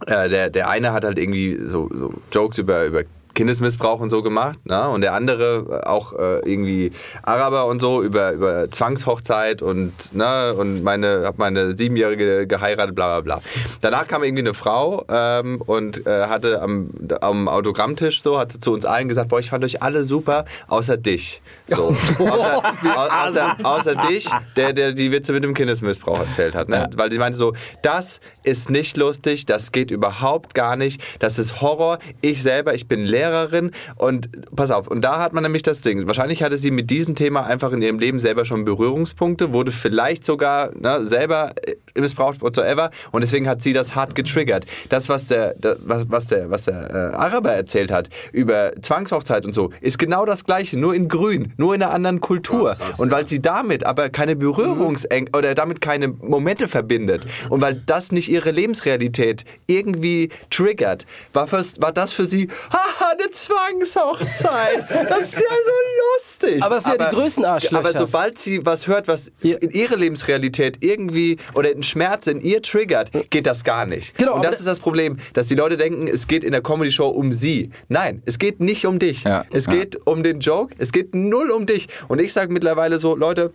äh, 0.05 0.27
der, 0.27 0.49
der 0.49 0.69
eine 0.69 0.91
hat 0.91 1.05
halt 1.05 1.17
irgendwie 1.17 1.57
so, 1.57 1.89
so 1.93 2.13
Jokes 2.33 2.57
über, 2.57 2.85
über 2.85 3.03
Kindesmissbrauch 3.35 3.99
und 3.99 4.09
so 4.09 4.23
gemacht. 4.23 4.57
Ne? 4.65 4.87
Und 4.89 5.01
der 5.01 5.13
andere 5.13 5.81
äh, 5.83 5.87
auch 5.87 6.13
äh, 6.13 6.39
irgendwie 6.49 6.91
Araber 7.21 7.67
und 7.67 7.79
so 7.81 8.01
über, 8.01 8.31
über 8.31 8.71
Zwangshochzeit 8.71 9.61
und, 9.61 9.91
ne? 10.15 10.53
und 10.55 10.83
meine, 10.83 11.23
hab 11.25 11.37
meine 11.37 11.75
Siebenjährige 11.75 12.47
geheiratet, 12.47 12.95
bla 12.95 13.19
bla 13.19 13.35
bla. 13.39 13.41
Danach 13.81 14.07
kam 14.07 14.23
irgendwie 14.23 14.41
eine 14.41 14.53
Frau 14.53 15.05
ähm, 15.09 15.61
und 15.65 16.07
äh, 16.07 16.27
hatte 16.27 16.61
am, 16.61 16.89
am 17.21 17.47
Autogrammtisch 17.47 18.23
so, 18.23 18.39
hatte 18.39 18.59
zu 18.59 18.73
uns 18.73 18.85
allen 18.85 19.07
gesagt, 19.07 19.29
boah, 19.29 19.39
ich 19.39 19.49
fand 19.49 19.63
euch 19.63 19.81
alle 19.83 20.05
super, 20.05 20.45
außer 20.67 20.97
dich. 20.97 21.41
So. 21.67 21.95
außer, 22.19 22.57
au- 22.95 23.25
außer, 23.27 23.57
außer 23.63 23.95
dich, 23.95 24.27
der, 24.55 24.73
der 24.73 24.93
die 24.93 25.11
Witze 25.11 25.33
mit 25.33 25.43
dem 25.43 25.53
Kindesmissbrauch 25.53 26.19
erzählt 26.19 26.55
hat. 26.55 26.69
Ne? 26.69 26.89
Weil 26.95 27.11
sie 27.11 27.17
meinte 27.17 27.37
so, 27.37 27.53
das 27.81 28.21
ist 28.43 28.69
nicht 28.69 28.97
lustig, 28.97 29.45
das 29.45 29.71
geht 29.71 29.91
überhaupt 29.91 30.53
gar 30.53 30.75
nicht, 30.77 31.01
das 31.19 31.37
ist 31.37 31.61
Horror. 31.61 31.99
Ich 32.21 32.41
selber, 32.41 32.73
ich 32.73 32.87
bin 32.87 33.03
Lehrerin 33.29 33.71
und 33.95 34.29
pass 34.55 34.71
auf, 34.71 34.87
und 34.87 35.01
da 35.01 35.19
hat 35.19 35.33
man 35.33 35.43
nämlich 35.43 35.63
das 35.63 35.81
Ding. 35.81 36.07
Wahrscheinlich 36.07 36.43
hatte 36.43 36.57
sie 36.57 36.71
mit 36.71 36.89
diesem 36.89 37.15
Thema 37.15 37.45
einfach 37.45 37.71
in 37.71 37.81
ihrem 37.81 37.99
Leben 37.99 38.19
selber 38.19 38.45
schon 38.45 38.65
Berührungspunkte, 38.65 39.53
wurde 39.53 39.71
vielleicht 39.71 40.25
sogar 40.25 40.71
ne, 40.75 41.05
selber 41.05 41.53
äh, 41.63 41.75
missbraucht 41.99 42.41
whatsoever 42.41 42.91
und 43.11 43.21
deswegen 43.21 43.47
hat 43.47 43.61
sie 43.61 43.73
das 43.73 43.95
hart 43.95 44.15
getriggert. 44.15 44.65
Das, 44.89 45.09
was 45.09 45.27
der, 45.27 45.53
der 45.55 45.77
was, 45.81 46.09
was 46.09 46.25
der, 46.27 46.49
was 46.49 46.65
der 46.65 46.89
äh, 46.91 47.15
Araber 47.15 47.51
erzählt 47.51 47.91
hat 47.91 48.09
über 48.31 48.73
Zwangshochzeit 48.81 49.45
und 49.45 49.53
so, 49.53 49.71
ist 49.81 49.97
genau 49.97 50.25
das 50.25 50.43
Gleiche, 50.45 50.77
nur 50.79 50.93
in 50.93 51.07
Grün, 51.07 51.53
nur 51.57 51.75
in 51.75 51.81
einer 51.81 51.93
anderen 51.93 52.21
Kultur. 52.21 52.69
Ja, 52.69 52.75
krass, 52.75 52.99
und 52.99 53.09
ja. 53.11 53.17
weil 53.17 53.27
sie 53.27 53.41
damit 53.41 53.85
aber 53.85 54.09
keine 54.09 54.35
Berührungseng 54.35 55.29
oder 55.35 55.55
damit 55.55 55.81
keine 55.81 56.07
Momente 56.07 56.67
verbindet 56.67 57.25
und 57.49 57.61
weil 57.61 57.81
das 57.85 58.11
nicht 58.11 58.29
ihre 58.29 58.51
Lebensrealität 58.51 59.45
irgendwie 59.67 60.29
triggert, 60.49 61.05
war, 61.33 61.47
fürs, 61.47 61.81
war 61.81 61.91
das 61.91 62.13
für 62.13 62.25
sie, 62.25 62.47
haha, 62.71 63.14
eine 63.19 63.31
Zwangshochzeit. 63.31 64.85
Das 65.09 65.21
ist 65.21 65.35
ja 65.35 65.41
so 65.41 65.71
lustig. 66.15 66.63
Aber 66.63 66.77
es 66.77 66.83
sind 66.83 66.99
ja 66.99 67.09
die 67.09 67.15
größten 67.15 67.45
Arschlöcher. 67.45 67.77
Aber 67.77 67.97
sobald 67.97 68.37
sie 68.37 68.65
was 68.65 68.87
hört, 68.87 69.07
was 69.07 69.31
in 69.41 69.71
ihre 69.71 69.95
Lebensrealität 69.95 70.77
irgendwie 70.83 71.37
oder 71.53 71.69
einen 71.69 71.83
Schmerz 71.83 72.27
in 72.27 72.41
ihr 72.41 72.61
triggert, 72.61 73.11
geht 73.29 73.45
das 73.45 73.63
gar 73.63 73.85
nicht. 73.85 74.17
Genau, 74.17 74.35
und 74.35 74.45
das 74.45 74.59
ist 74.59 74.67
das 74.67 74.79
Problem, 74.79 75.17
dass 75.33 75.47
die 75.47 75.55
Leute 75.55 75.77
denken, 75.77 76.07
es 76.07 76.27
geht 76.27 76.43
in 76.43 76.51
der 76.51 76.61
Comedy-Show 76.61 77.07
um 77.07 77.33
sie. 77.33 77.71
Nein, 77.87 78.21
es 78.25 78.39
geht 78.39 78.59
nicht 78.59 78.85
um 78.85 78.99
dich. 78.99 79.23
Ja, 79.23 79.45
Es 79.51 79.67
ja. 79.67 79.73
geht 79.73 80.05
um 80.05 80.23
den 80.23 80.39
Joke, 80.39 80.75
es 80.77 80.91
geht 80.91 81.15
null 81.15 81.51
um 81.51 81.65
dich. 81.65 81.87
Und 82.07 82.19
ich 82.19 82.33
sage 82.33 82.51
mittlerweile 82.51 82.99
so, 82.99 83.15
Leute, 83.15 83.51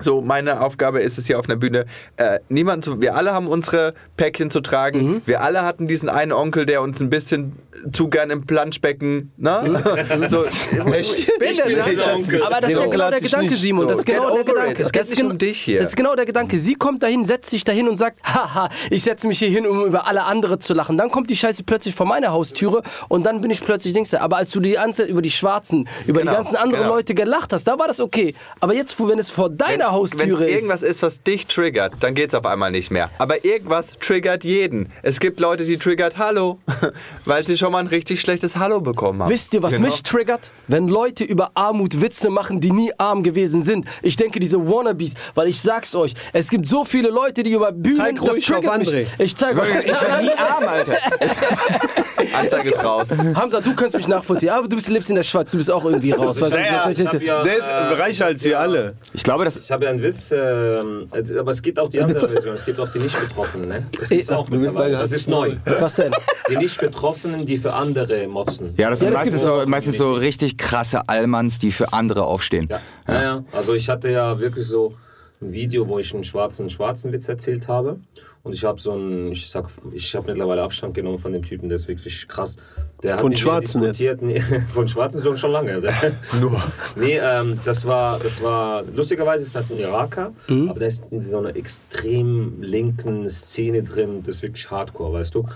so, 0.00 0.20
meine 0.20 0.60
Aufgabe 0.60 1.00
ist 1.00 1.18
es 1.18 1.26
hier 1.26 1.38
auf 1.38 1.46
einer 1.48 1.56
Bühne, 1.56 1.86
äh, 2.16 2.40
niemand 2.48 2.84
zu, 2.84 3.00
wir 3.00 3.14
alle 3.16 3.32
haben 3.32 3.46
unsere 3.46 3.94
Päckchen 4.16 4.50
zu 4.50 4.60
tragen. 4.60 5.02
Mhm. 5.06 5.22
Wir 5.26 5.40
alle 5.42 5.62
hatten 5.62 5.86
diesen 5.86 6.08
einen 6.08 6.32
Onkel, 6.32 6.66
der 6.66 6.82
uns 6.82 7.00
ein 7.00 7.10
bisschen 7.10 7.56
zu 7.92 8.08
gern 8.08 8.30
im 8.30 8.46
Planschbecken, 8.46 9.32
ne? 9.36 9.82
so, 10.26 10.44
ich 10.46 10.70
bin 10.70 10.94
Ich 10.94 11.26
bin 11.62 11.74
der 11.74 11.84
dieser 11.84 12.14
Onkel. 12.14 12.42
Aber 12.42 12.60
das 12.60 12.70
ist 12.70 12.76
ja 12.78 12.86
genau 12.86 13.10
der 13.10 13.20
Gedanke, 13.20 13.54
Simon. 13.54 13.82
so. 13.82 13.88
Das 13.88 13.98
ist 14.00 14.06
genau 14.06 14.34
der 14.34 14.44
Gedanke. 14.44 14.82
Es 14.82 14.92
geht 14.92 15.02
ist 15.02 15.10
nicht 15.10 15.20
gen- 15.22 15.30
um 15.30 15.38
dich 15.38 15.60
hier. 15.60 15.78
Das 15.80 15.88
ist 15.88 15.96
genau 15.96 16.14
der 16.14 16.24
Gedanke. 16.26 16.58
Sie 16.58 16.74
kommt 16.74 17.02
dahin, 17.02 17.24
setzt 17.24 17.50
sich 17.50 17.64
dahin 17.64 17.88
und 17.88 17.96
sagt, 17.96 18.20
haha, 18.24 18.68
ich 18.90 19.02
setze 19.02 19.26
mich 19.26 19.38
hier 19.38 19.48
hin, 19.48 19.66
um 19.66 19.84
über 19.84 20.06
alle 20.06 20.24
andere 20.24 20.58
zu 20.58 20.74
lachen. 20.74 20.96
Dann 20.98 21.10
kommt 21.10 21.30
die 21.30 21.36
Scheiße 21.36 21.64
plötzlich 21.64 21.94
vor 21.94 22.06
meine 22.06 22.30
Haustüre 22.30 22.82
und 23.08 23.24
dann 23.26 23.40
bin 23.40 23.50
ich 23.50 23.62
plötzlich 23.64 23.92
Dings 23.94 24.10
da. 24.10 24.20
Aber 24.20 24.36
als 24.38 24.50
du 24.50 24.60
die 24.60 24.72
ganze 24.72 25.04
über 25.04 25.22
die 25.22 25.30
Schwarzen, 25.30 25.88
über 26.06 26.20
Genau, 26.20 26.32
die 26.32 26.36
ganzen 26.36 26.56
anderen 26.56 26.82
genau. 26.84 26.94
Leute 26.94 27.14
gelacht 27.14 27.52
hast, 27.52 27.64
da 27.64 27.78
war 27.78 27.86
das 27.88 28.00
okay. 28.00 28.34
Aber 28.60 28.74
jetzt, 28.74 28.96
wenn 29.06 29.18
es 29.18 29.30
vor 29.30 29.50
deiner 29.50 29.83
Wenn 29.86 29.92
Haustüre 29.92 30.44
es 30.44 30.48
ist. 30.50 30.54
irgendwas 30.54 30.82
ist, 30.82 31.02
was 31.02 31.22
dich 31.22 31.46
triggert, 31.46 31.94
dann 32.00 32.14
geht's 32.14 32.34
auf 32.34 32.46
einmal 32.46 32.70
nicht 32.70 32.90
mehr. 32.90 33.10
Aber 33.18 33.44
irgendwas 33.44 33.88
triggert 34.00 34.44
jeden. 34.44 34.90
Es 35.02 35.20
gibt 35.20 35.40
Leute, 35.40 35.64
die 35.64 35.76
triggert 35.78 36.16
Hallo, 36.18 36.58
weil 37.24 37.44
sie 37.46 37.56
schon 37.56 37.72
mal 37.72 37.78
ein 37.80 37.86
richtig 37.86 38.20
schlechtes 38.20 38.56
Hallo 38.56 38.80
bekommen 38.80 39.22
haben. 39.22 39.30
Wisst 39.30 39.54
ihr, 39.54 39.62
was 39.62 39.74
Genau. 39.74 39.86
mich 39.86 40.02
triggert? 40.02 40.50
Wenn 40.68 40.88
Leute 40.88 41.24
über 41.24 41.50
Armut 41.54 42.00
Witze 42.00 42.30
machen, 42.30 42.60
die 42.60 42.70
nie 42.70 42.92
arm 42.98 43.22
gewesen 43.22 43.62
sind. 43.62 43.86
Ich 44.02 44.16
denke, 44.16 44.38
diese 44.40 44.58
Wannabes, 44.68 45.14
weil 45.34 45.48
ich 45.48 45.60
sag's 45.60 45.94
euch, 45.94 46.14
es 46.32 46.48
gibt 46.48 46.66
so 46.66 46.84
viele 46.84 47.10
Leute, 47.10 47.42
die 47.42 47.52
über 47.52 47.72
Bühnen... 47.72 47.96
Zeig 47.96 48.16
das 48.20 48.28
ruhig 48.34 48.52
auf 48.52 48.60
triggert 48.60 48.78
mich. 48.78 48.88
André. 48.88 49.06
Ich 49.18 49.36
zeig 49.36 49.58
euch. 49.58 49.68
Ich 49.84 50.00
werde 50.00 50.24
nie 50.24 50.32
arm, 50.32 50.64
Alter. 50.68 50.96
Anzeige 52.32 52.70
ist 52.70 52.84
raus. 52.84 53.08
Hamza, 53.34 53.60
du 53.60 53.74
kannst 53.74 53.96
mich 53.96 54.08
nachvollziehen, 54.08 54.50
aber 54.50 54.68
du 54.68 54.76
bist, 54.76 54.88
lebst 54.88 55.10
in 55.10 55.16
der 55.16 55.22
Schweiz, 55.22 55.50
du 55.50 55.58
bist 55.58 55.70
auch 55.70 55.84
irgendwie 55.84 56.12
raus. 56.12 56.36
Du? 56.36 56.46
Ja, 56.46 56.88
Ich 56.90 57.04
hab 57.06 57.20
ja, 57.22 57.42
Der 57.42 57.58
ist 57.58 57.68
äh, 57.68 57.74
reicher 57.74 58.26
als 58.26 58.42
wir 58.44 58.58
alle. 58.58 58.94
Ich 59.12 59.22
glaube, 59.22 59.44
das 59.44 59.56
Ich 59.56 59.70
habe 59.70 59.84
ja 59.84 59.90
einen 59.90 60.02
Witz, 60.02 60.32
ähm, 60.32 61.08
aber 61.38 61.50
es 61.50 61.62
gibt 61.62 61.78
auch 61.78 61.88
die 61.88 62.00
andere 62.00 62.28
Version, 62.32 62.54
es 62.54 62.64
gibt 62.64 62.80
auch 62.80 62.88
die 62.88 62.98
Nicht-Betroffenen. 62.98 63.68
Ne? 63.68 63.86
Das 63.98 64.10
ist 64.10 64.32
auch 64.32 64.48
mittlerweile. 64.48 64.72
sagen, 64.72 64.92
Das 64.92 65.12
ist 65.12 65.28
neu. 65.28 65.56
Was 65.80 65.96
denn? 65.96 66.12
Die 66.50 66.56
Nicht-Betroffenen, 66.56 67.46
die 67.46 67.56
für 67.56 67.72
andere 67.72 68.26
motzen. 68.26 68.74
Ja, 68.76 68.90
das 68.90 69.00
sind 69.00 69.12
meistens, 69.12 69.42
so, 69.42 69.62
meistens 69.66 69.96
so 69.98 70.12
richtig 70.14 70.58
krasse 70.58 71.08
Allmanns, 71.08 71.58
die 71.58 71.72
für 71.72 71.92
andere 71.92 72.24
aufstehen. 72.24 72.68
Ja. 72.70 72.80
Ja. 73.06 73.22
Ja, 73.22 73.44
Also 73.52 73.74
ich 73.74 73.88
hatte 73.88 74.08
ja 74.10 74.38
wirklich 74.38 74.66
so 74.66 74.94
ein 75.40 75.52
Video, 75.52 75.88
wo 75.88 75.98
ich 75.98 76.14
einen 76.14 76.24
schwarzen 76.24 76.70
schwarzen 76.70 77.12
Witz 77.12 77.28
erzählt 77.28 77.68
habe. 77.68 77.98
Und 78.42 78.52
ich 78.52 78.62
habe 78.64 78.78
so 78.78 78.92
einen, 78.92 79.32
ich 79.32 79.48
sag, 79.48 79.70
ich 79.92 80.14
habe 80.14 80.26
mittlerweile 80.26 80.62
Abstand 80.62 80.92
genommen 80.92 81.18
von 81.18 81.32
dem 81.32 81.42
Typen, 81.42 81.70
der 81.70 81.76
ist 81.76 81.88
wirklich 81.88 82.28
krass. 82.28 82.58
Der 83.02 83.14
hat 83.14 83.22
Von 83.22 83.34
Schwarzen 83.34 83.82
jetzt? 83.82 83.98
diskutiert, 83.98 84.22
nee, 84.22 84.40
von 84.68 84.86
Schwarzen 84.86 85.22
schon, 85.22 85.38
schon 85.38 85.50
lange. 85.50 85.80
Nur. 86.40 86.62
Nee, 86.94 87.18
ähm, 87.18 87.58
das 87.64 87.86
war, 87.86 88.18
das 88.18 88.42
war, 88.42 88.82
lustigerweise 88.82 89.44
ist 89.44 89.56
das 89.56 89.72
ein 89.72 89.78
Iraker, 89.78 90.32
aber 90.46 90.78
der 90.78 90.88
ist 90.88 91.06
in 91.10 91.22
so 91.22 91.38
einer 91.38 91.56
extrem 91.56 92.62
linken 92.62 93.28
Szene 93.30 93.82
drin, 93.82 94.22
das 94.22 94.36
ist 94.36 94.42
wirklich 94.42 94.70
Hardcore, 94.70 95.14
weißt 95.14 95.34
du. 95.34 95.46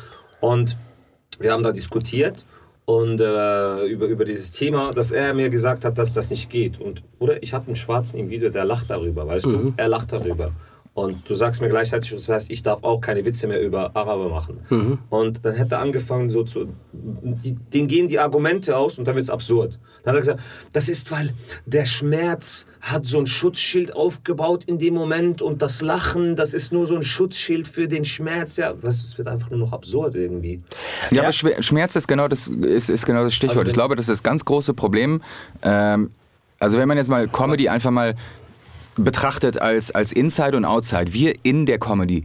Und 0.41 0.79
wir 1.39 1.53
haben 1.53 1.63
da 1.63 1.73
diskutiert 1.73 2.47
und 2.89 3.21
äh, 3.21 3.85
über, 3.85 4.07
über 4.07 4.25
dieses 4.25 4.51
Thema, 4.51 4.95
dass 4.95 5.13
er 5.13 5.35
mir 5.35 5.51
gesagt 5.51 5.85
hat, 5.85 5.99
dass 5.99 6.15
das 6.15 6.31
nicht 6.31 6.49
geht. 6.49 6.81
Und, 6.81 7.03
oder 7.19 7.43
ich 7.43 7.53
habe 7.53 7.67
einen 7.67 7.77
Schwarzen 7.77 8.19
im 8.19 8.31
Video, 8.31 8.49
der 8.49 8.65
lacht 8.65 8.89
darüber, 8.89 9.27
weißt 9.27 9.45
du? 9.45 9.75
Er 9.77 9.89
lacht 9.89 10.11
darüber. 10.11 10.53
Und 10.99 11.31
du 11.31 11.35
sagst 11.35 11.61
mir 11.61 11.69
gleichzeitig, 11.69 12.11
das 12.11 12.29
heißt, 12.29 12.51
ich 12.51 12.65
darf 12.65 12.83
auch 12.83 13.01
keine 13.01 13.25
Witze 13.25 13.47
mehr 13.47 13.63
über 13.63 13.95
Araber 13.95 14.29
machen. 14.29 14.99
Und 15.11 15.45
dann 15.45 15.55
hätte 15.55 15.77
er 15.77 15.81
angefangen, 15.81 16.29
so 16.29 16.43
zu. 16.43 16.67
Die, 16.93 17.53
denen 17.55 17.87
gehen 17.87 18.09
die 18.09 18.19
Argumente 18.19 18.77
aus 18.77 18.99
und 18.99 19.07
dann 19.07 19.15
wird 19.15 19.23
es 19.23 19.31
absurd. 19.31 19.79
Dann 20.03 20.13
hat 20.13 20.17
er 20.17 20.21
gesagt, 20.35 20.41
das 20.73 20.89
ist, 20.89 21.13
weil 21.13 21.35
der 21.67 21.85
Schmerz 21.85 22.67
hat 22.81 23.07
so 23.07 23.19
ein 23.21 23.27
Schutzschild 23.29 23.95
aufgebaut 23.95 24.65
in 24.65 24.79
dem 24.81 24.95
Moment 24.95 25.41
und 25.41 25.63
das 25.63 25.83
Lachen, 25.83 26.35
das 26.35 26.53
ist 26.53 26.73
nur 26.73 26.89
so 26.89 26.97
ein 26.97 27.05
Schutzschild 27.05 27.69
für 27.69 27.87
den 27.87 28.05
Schmerz. 28.05 28.57
Ja, 28.57 28.71
weißt 28.71 29.01
du, 29.01 29.07
es 29.07 29.17
wird 29.19 29.29
einfach 29.29 29.51
nur 29.51 29.61
noch 29.61 29.73
absurd 29.73 30.17
irgendwie. 30.17 30.63
Ja, 31.13 31.23
aber 31.23 31.33
Schwer- 31.33 31.63
Schmerz 31.63 31.95
ist 31.95 32.09
genau 32.09 32.27
das, 32.27 32.49
ist, 32.49 32.91
ist 32.91 33.07
genau 33.07 33.23
das 33.23 33.35
Stichwort. 33.35 33.59
Also 33.59 33.69
ich 33.69 33.75
glaube, 33.75 33.95
das 33.95 34.09
ist 34.09 34.17
das 34.19 34.23
ganz 34.25 34.45
große 34.45 34.75
Problem. 34.75 35.23
Ähm, 35.63 36.11
also 36.59 36.77
wenn 36.77 36.89
man 36.89 36.97
jetzt 36.97 37.09
mal 37.09 37.29
Comedy 37.29 37.69
einfach 37.69 37.93
mal 37.93 38.17
betrachtet 38.99 39.61
als, 39.61 39.91
als 39.91 40.13
Inside 40.13 40.57
und 40.57 40.65
Outside, 40.65 41.13
wir 41.13 41.35
in 41.43 41.67
der 41.67 41.79
Comedy. 41.79 42.25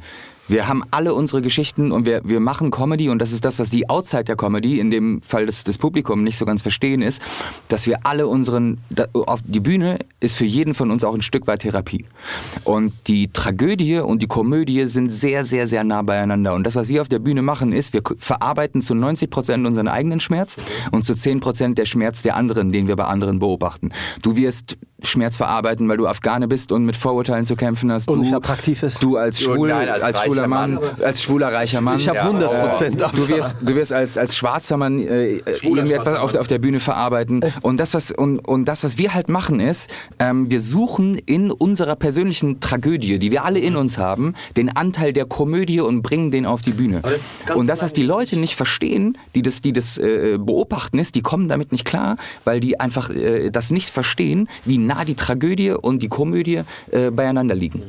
Wir 0.50 0.68
haben 0.68 0.84
alle 0.92 1.14
unsere 1.14 1.42
Geschichten 1.42 1.94
und 1.94 2.06
wir, 2.06 2.22
wir 2.26 2.42
machen 2.42 2.70
Comedy 2.70 3.08
und 3.08 3.20
das 3.20 3.32
ist 3.32 3.46
das, 3.46 3.60
was 3.60 3.70
die 3.70 3.90
Outside 3.90 4.26
der 4.26 4.36
Comedy, 4.36 4.80
in 4.80 4.92
dem 4.92 5.22
Fall 5.22 5.46
des, 5.46 5.64
des 5.64 5.78
Publikums 5.78 6.22
nicht 6.22 6.38
so 6.38 6.46
ganz 6.46 6.62
verstehen 6.62 7.02
ist, 7.02 7.22
dass 7.70 7.88
wir 7.88 8.06
alle 8.06 8.28
unseren, 8.28 8.80
auf 9.14 9.40
die 9.46 9.62
Bühne 9.62 10.00
ist 10.20 10.36
für 10.36 10.46
jeden 10.46 10.74
von 10.74 10.92
uns 10.92 11.06
auch 11.06 11.14
ein 11.14 11.22
Stück 11.22 11.48
weit 11.48 11.62
Therapie. 11.62 12.06
Und 12.66 12.94
die 13.08 13.32
Tragödie 13.32 14.00
und 14.00 14.22
die 14.22 14.28
Komödie 14.28 14.86
sind 14.86 15.12
sehr, 15.12 15.46
sehr, 15.46 15.66
sehr 15.66 15.86
nah 15.86 16.02
beieinander. 16.02 16.54
Und 16.56 16.66
das, 16.66 16.76
was 16.76 16.90
wir 16.90 17.02
auf 17.02 17.10
der 17.10 17.20
Bühne 17.20 17.42
machen, 17.42 17.72
ist, 17.72 17.94
wir 17.94 18.02
verarbeiten 18.18 18.82
zu 18.82 18.96
90 18.96 19.30
Prozent 19.30 19.66
unseren 19.66 19.88
eigenen 19.88 20.20
Schmerz 20.20 20.58
und 20.92 21.06
zu 21.06 21.16
10 21.16 21.40
Prozent 21.40 21.78
der 21.78 21.86
Schmerz 21.86 22.22
der 22.22 22.36
anderen, 22.36 22.74
den 22.74 22.90
wir 22.90 22.98
bei 22.98 23.06
anderen 23.06 23.40
beobachten. 23.40 23.92
Du 24.22 24.36
wirst 24.36 24.78
Schmerz 25.06 25.38
verarbeiten, 25.38 25.88
weil 25.90 25.98
du 25.98 26.08
Afghane 26.08 26.48
bist 26.48 26.72
und 26.72 26.86
mit 26.86 26.96
Vorurteilen 26.96 27.46
zu 27.46 27.56
kämpfen 27.56 27.92
hast. 27.92 28.08
Und 28.08 28.20
du, 28.20 28.24
nicht 28.24 28.34
attraktiv 28.34 28.82
ist. 28.84 29.04
Du 29.04 29.18
als, 29.18 29.42
schwul, 29.42 29.70
nein, 29.70 29.90
als 29.90 30.04
als, 30.04 30.22
schwuler 30.24 30.48
Mann, 30.48 30.76
Mann. 30.76 30.84
als 31.04 31.22
schwuler 31.22 31.52
reicher 31.54 31.82
Mann. 31.82 31.98
Ich 31.98 32.08
habe 32.08 32.22
100 32.22 32.70
Prozent 32.70 33.02
Du 33.14 33.28
wirst, 33.30 33.58
du 33.62 33.76
wirst 33.76 33.92
als, 33.94 34.18
als 34.18 34.36
schwarzer 34.36 34.78
Mann 34.78 35.00
äh, 35.00 35.38
etwas 35.38 36.20
auf, 36.20 36.32
der- 36.32 36.42
auf 36.42 36.48
der 36.48 36.60
Bühne 36.60 36.80
verarbeiten. 36.80 37.44
Und 37.62 37.78
das, 37.80 37.94
was, 37.94 38.12
und, 38.12 38.40
und 38.40 38.66
das, 38.66 38.84
was 38.84 38.98
wir 38.98 39.14
halt 39.14 39.30
machen, 39.30 39.60
ist, 39.60 39.90
ähm, 40.20 40.50
wir 40.50 40.62
suchen 40.62 41.16
in 41.16 41.52
unserer 41.52 41.96
persönlichen 41.96 42.60
Tragödie, 42.60 43.20
die 43.20 43.32
wir 43.32 43.44
alle 43.46 43.60
in 43.60 43.76
uns 43.76 43.98
haben, 43.98 44.36
den 44.58 44.76
Anteil 44.76 45.14
der 45.14 45.26
Komödie 45.26 45.82
und 45.82 46.02
bringen 46.02 46.32
den 46.32 46.46
auf 46.46 46.62
die 46.62 46.72
Bühne. 46.72 47.02
Das 47.02 47.56
Und 47.56 47.68
das, 47.68 47.82
was 47.82 47.94
die 47.94 48.04
Leute 48.04 48.38
nicht 48.38 48.56
verstehen, 48.56 49.18
die 49.36 49.42
das, 49.42 49.62
die 49.62 49.74
das 49.74 49.98
äh, 49.98 50.38
beobachten, 50.40 50.98
ist, 51.00 51.16
die 51.16 51.22
kommen 51.22 51.50
damit 51.50 51.72
nicht 51.72 51.86
klar, 51.86 52.18
weil 52.46 52.60
die 52.60 52.80
einfach 52.80 53.10
äh, 53.10 53.50
das 53.50 53.70
nicht 53.72 53.90
verstehen, 53.90 54.48
wie 54.66 54.78
nah 54.78 54.93
die 55.06 55.16
Tragödie 55.16 55.72
und 55.72 56.00
die 56.04 56.10
Komödie 56.10 56.62
äh, 56.92 57.10
beieinander 57.12 57.56
liegen. 57.56 57.82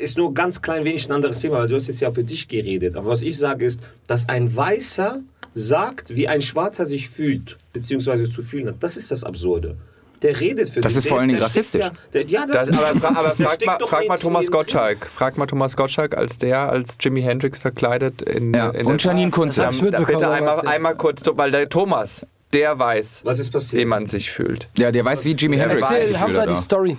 ist 0.00 0.18
nur 0.18 0.34
ganz 0.34 0.60
klein 0.60 0.84
wenig 0.84 1.08
ein 1.08 1.12
anderes 1.12 1.40
Thema, 1.40 1.58
weil 1.58 1.68
du 1.68 1.76
hast 1.76 1.88
jetzt 1.88 2.00
ja 2.00 2.10
für 2.10 2.24
dich 2.24 2.48
geredet. 2.48 2.96
Aber 2.96 3.08
was 3.10 3.22
ich 3.22 3.38
sage 3.38 3.64
ist, 3.64 3.80
dass 4.06 4.28
ein 4.28 4.54
Weißer 4.54 5.20
sagt, 5.54 6.14
wie 6.16 6.28
ein 6.28 6.42
Schwarzer 6.42 6.86
sich 6.86 7.08
fühlt, 7.10 7.56
beziehungsweise 7.72 8.28
zu 8.28 8.42
fühlen 8.42 8.68
hat. 8.68 8.76
Das 8.80 8.96
ist 8.96 9.10
das 9.10 9.22
Absurde. 9.22 9.76
der 10.22 10.38
redet 10.40 10.70
für 10.70 10.80
Das 10.80 10.92
dich. 10.92 10.98
ist 10.98 11.04
Der 11.04 11.10
vor 11.10 11.18
allen 11.20 11.28
Dingen 11.28 11.42
rassistisch. 11.42 11.80
Ja, 11.80 11.90
der, 12.14 12.26
ja, 12.26 12.46
das, 12.46 12.66
Das, 12.66 12.68
ist, 12.68 12.78
aber, 13.04 13.30
frag, 13.36 13.66
mal, 13.66 13.78
frag 14.08 14.20
Thomas. 14.20 14.50
Gottschalk. 14.50 15.06
Frag 15.06 15.36
mal 15.36 15.46
Thomas 15.46 15.76
Gottschalk, 15.76 16.16
als 16.16 16.38
der 16.38 16.70
als 16.70 16.96
Jimi 17.00 17.22
Hendrix 17.22 17.58
verkleidet 17.58 18.22
in, 18.22 18.54
Ja, 18.54 18.70
in 18.70 18.86
und 18.86 19.02
Janine 19.02 19.30
Kunze. 19.30 19.68
Bitte 19.80 20.30
einmal, 20.30 20.60
einmal 20.66 20.96
kurz, 20.96 21.22
weil 21.34 21.50
der 21.50 21.68
Thomas, 21.68 22.24
der 22.52 22.78
weiß, 22.78 23.22
Was 23.24 23.38
ist 23.38 23.50
passiert? 23.50 23.80
wie 23.82 23.86
man 23.86 24.06
sich 24.06 24.30
fühlt. 24.30 24.68
Ja, 24.76 24.90
der 24.90 25.04
weiß, 25.04 25.24
wie 25.24 25.32
Jimi 25.32 25.56
Hendrix 25.56 25.88
sich 25.88 25.96
Erzähl, 25.98 26.14
fühlt, 26.14 26.20
Hamza, 26.20 26.46
die? 26.46 26.56
Story. 26.56 26.96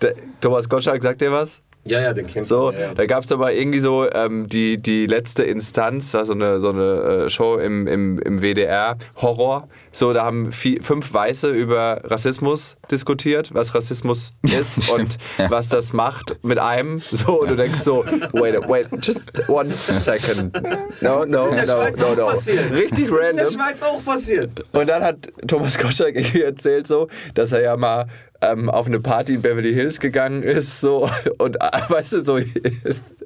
Der, 0.00 0.14
Thomas 0.40 0.68
Gottschalk, 0.68 1.02
sagt 1.02 1.20
dir 1.20 1.32
was? 1.32 1.58
Ja, 1.86 2.00
ja, 2.00 2.12
den 2.14 2.26
kennt 2.26 2.46
So, 2.46 2.72
ja, 2.72 2.78
ja. 2.78 2.94
da 2.94 3.06
gab 3.06 3.24
es 3.24 3.30
aber 3.32 3.52
irgendwie 3.52 3.80
so 3.80 4.10
ähm, 4.10 4.48
die, 4.48 4.80
die 4.80 5.06
letzte 5.06 5.42
Instanz, 5.42 6.14
war 6.14 6.24
so 6.24 6.32
eine, 6.32 6.58
so 6.60 6.70
eine 6.70 7.24
äh, 7.26 7.30
Show 7.30 7.56
im, 7.58 7.86
im, 7.86 8.18
im 8.18 8.40
WDR, 8.40 8.96
Horror. 9.16 9.68
So, 9.92 10.12
da 10.12 10.24
haben 10.24 10.50
vi- 10.50 10.80
fünf 10.82 11.12
Weiße 11.12 11.50
über 11.50 12.00
Rassismus 12.04 12.76
diskutiert, 12.90 13.50
was 13.54 13.74
Rassismus 13.74 14.32
ist 14.42 14.90
und 14.90 15.18
was 15.50 15.68
das 15.68 15.92
macht 15.92 16.36
mit 16.42 16.58
einem. 16.58 17.00
So, 17.12 17.42
und 17.42 17.50
du 17.50 17.56
denkst 17.56 17.80
so, 17.80 18.04
wait, 18.32 18.56
wait, 18.68 18.86
just 19.02 19.30
one 19.48 19.70
second. 19.70 20.52
No, 21.00 21.24
no, 21.26 21.48
in 21.48 21.56
der 21.56 21.66
no, 21.66 21.72
Schweiz 21.74 21.98
no, 21.98 22.06
auch 22.06 22.16
no. 22.16 22.26
passiert. 22.26 22.72
Richtig 22.72 23.04
in 23.08 23.10
der 23.14 23.20
random. 23.28 23.46
Schweiz 23.46 23.82
auch 23.82 24.04
passiert. 24.04 24.50
Und 24.72 24.88
dann 24.88 25.02
hat 25.02 25.30
Thomas 25.46 25.78
Gottschalk 25.78 26.16
irgendwie 26.16 26.42
erzählt 26.42 26.86
so, 26.86 27.08
dass 27.34 27.52
er 27.52 27.60
ja 27.62 27.76
mal 27.76 28.06
ähm, 28.52 28.70
auf 28.70 28.86
eine 28.86 29.00
Party 29.00 29.34
in 29.34 29.42
Beverly 29.42 29.72
Hills 29.74 30.00
gegangen 30.00 30.42
ist 30.42 30.80
so 30.80 31.08
und 31.38 31.56
äh, 31.56 31.80
weißt 31.88 32.12
du 32.14 32.24
so 32.24 32.38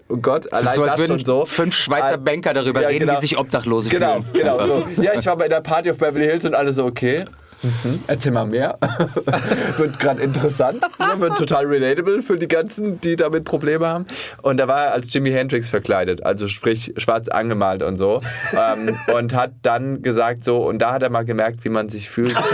oh 0.09 0.17
Gott 0.17 0.53
allein 0.53 0.75
so, 0.75 0.85
das 0.85 1.07
schon 1.07 1.25
so 1.25 1.45
fünf 1.47 1.75
Schweizer 1.75 2.15
Ah, 2.15 2.17
Banker 2.17 2.55
darüber 2.55 2.83
ja, 2.83 2.89
reden, 2.89 3.07
genau. 3.07 3.17
wie 3.17 3.21
sich 3.21 3.39
Obdachlose 3.39 3.91
genau 3.91 4.23
fühlen. 4.23 4.27
genau 4.33 4.59
Einfach. 4.59 4.91
so. 4.93 5.03
ja 5.03 5.13
ich 5.19 5.27
war 5.27 5.37
bei 5.37 5.49
der 5.49 5.61
Party 5.61 5.91
auf 5.91 5.99
Beverly 5.99 6.27
Hills 6.27 6.45
und 6.45 6.55
alle 6.55 6.73
so 6.73 6.85
okay 6.85 7.25
Mhm. 7.63 8.05
Erzähl 8.07 8.33
mal 8.33 8.47
mehr. 8.47 8.79
wird 9.77 9.99
gerade 9.99 10.23
interessant. 10.23 10.83
ne, 10.99 11.21
Wird 11.21 11.37
total 11.37 11.67
relatable 11.67 12.23
für 12.23 12.37
die 12.39 12.49
ganzen, 12.49 13.01
die 13.01 13.17
damit 13.17 13.45
Probleme 13.45 13.87
haben. 13.87 14.07
Und 14.43 14.59
da 14.59 14.69
war 14.69 14.87
er 14.87 14.93
als 14.93 15.13
Jimi 15.13 15.31
Hendrix 15.31 15.69
verkleidet, 15.69 16.25
also 16.25 16.47
sprich 16.49 16.95
schwarz 16.97 17.29
angemalt 17.29 17.83
und 17.83 17.97
so. 17.97 18.21
ähm, 18.53 18.99
und 19.15 19.35
hat 19.35 19.53
dann 19.63 20.03
gesagt 20.03 20.45
so, 20.45 20.59
und 20.59 20.79
da 20.79 20.93
hat 20.93 21.03
er 21.03 21.11
mal 21.11 21.25
gemerkt, 21.25 21.65
wie 21.65 21.71
man 21.71 21.89
sich 21.89 22.09
fühlt. 22.09 22.37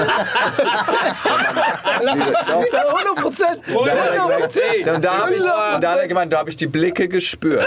100 2.04 3.14
Prozent. 3.16 3.60
Und 3.74 3.86
da 3.86 3.92
er 3.92 4.24
und 4.94 5.06
habe 5.06 5.34
ich, 5.34 5.42
und 5.42 5.84
da 5.84 5.92
hat 5.92 5.98
er 5.98 6.08
gemeint, 6.08 6.32
da 6.32 6.38
habe 6.38 6.50
ich 6.50 6.56
die 6.56 6.66
Blicke 6.66 7.08
gespürt. 7.08 7.66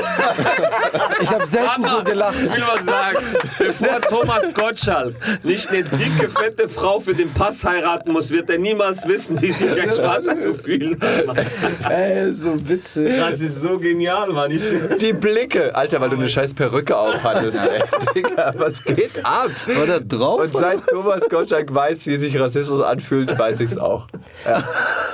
Ich 1.21 1.31
habe 1.31 1.47
selten 1.47 1.83
so 1.83 2.03
gelacht. 2.03 2.35
Ich 2.39 2.51
will 2.51 2.63
was 2.67 2.85
sagen. 2.85 3.17
Bevor 3.57 4.01
Thomas 4.01 4.53
Gottschalk 4.53 5.15
nicht 5.43 5.69
eine 5.69 5.83
dicke, 5.83 6.29
fette 6.29 6.69
Frau 6.69 6.99
für 6.99 7.13
den 7.13 7.26
Pass 7.33 7.63
heiraten 7.63 8.11
muss, 8.11 8.31
wird 8.31 8.49
er 8.49 8.57
niemals 8.57 9.07
wissen, 9.07 9.41
wie 9.41 9.51
sich 9.51 9.79
ein 9.81 9.91
Schwarzer 9.95 10.37
zu 10.39 10.53
fühlen 10.53 10.99
hat. 10.99 11.91
Ey, 11.91 12.31
so 12.31 12.53
witzig. 12.67 13.17
Das 13.17 13.41
ist 13.41 13.61
so 13.61 13.77
genial, 13.77 14.31
Mann. 14.31 14.51
Ich 14.51 14.63
Die 15.01 15.13
Blicke. 15.13 15.75
Alter, 15.75 16.01
weil 16.01 16.09
du 16.09 16.15
eine 16.15 16.29
scheiß 16.29 16.53
Perücke 16.53 16.97
aufhattest, 16.97 17.59
ey. 17.59 17.83
Digga, 18.15 18.53
was 18.57 18.83
geht 18.83 19.23
ab? 19.23 19.49
War 19.67 19.85
da 19.85 19.99
drauf? 19.99 20.41
Und 20.41 20.53
seit 20.53 20.85
Thomas 20.87 21.27
Gottschalk 21.29 21.73
weiß, 21.73 22.05
wie 22.07 22.15
sich 22.15 22.39
Rassismus 22.39 22.81
anfühlt, 22.81 23.37
weiß 23.37 23.59
ich's 23.59 23.77
auch. 23.77 24.07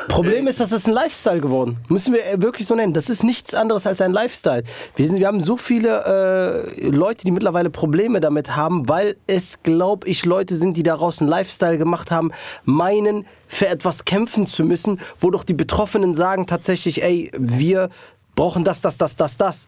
Problem 0.08 0.48
ist, 0.48 0.60
das 0.60 0.72
ist 0.72 0.88
ein 0.88 0.94
Lifestyle 0.94 1.42
geworden. 1.42 1.78
Müssen 1.88 2.14
wir 2.14 2.22
wirklich 2.42 2.68
so 2.68 2.76
nennen. 2.76 2.94
Das 2.94 3.10
ist 3.10 3.24
nichts 3.24 3.54
anderes 3.54 3.88
als 3.88 4.02
ein 4.02 4.12
Lifestyle. 4.12 4.64
Wir, 4.96 5.08
sind, 5.08 5.20
wir 5.20 5.28
haben 5.28 5.42
so 5.42 5.58
viele 5.58 6.70
äh, 6.78 6.90
Leute, 6.90 7.26
die 7.26 7.32
mittlerweile 7.32 7.70
Probleme 7.70 8.22
damit 8.22 8.56
haben, 8.56 8.88
weil 8.90 9.16
es, 9.28 9.64
glaube 9.64 10.08
ich, 10.08 10.26
Leute 10.26 10.56
sind, 10.56 10.78
die 10.78 10.84
daraus 10.84 11.22
einen 11.22 11.30
Lifestyle 11.30 11.78
gemacht 11.78 12.03
haben, 12.12 12.32
meinen, 12.66 13.26
für 13.48 13.68
etwas 13.68 14.06
kämpfen 14.06 14.48
zu 14.48 14.64
müssen, 14.64 15.00
wo 15.20 15.32
doch 15.32 15.44
die 15.44 15.54
Betroffenen 15.54 16.16
sagen 16.16 16.48
tatsächlich, 16.48 17.04
ey, 17.04 17.32
wir 17.38 17.90
brauchen 18.36 18.64
das, 18.64 18.82
das, 18.82 18.98
das, 18.98 19.16
das, 19.16 19.38
das. 19.38 19.68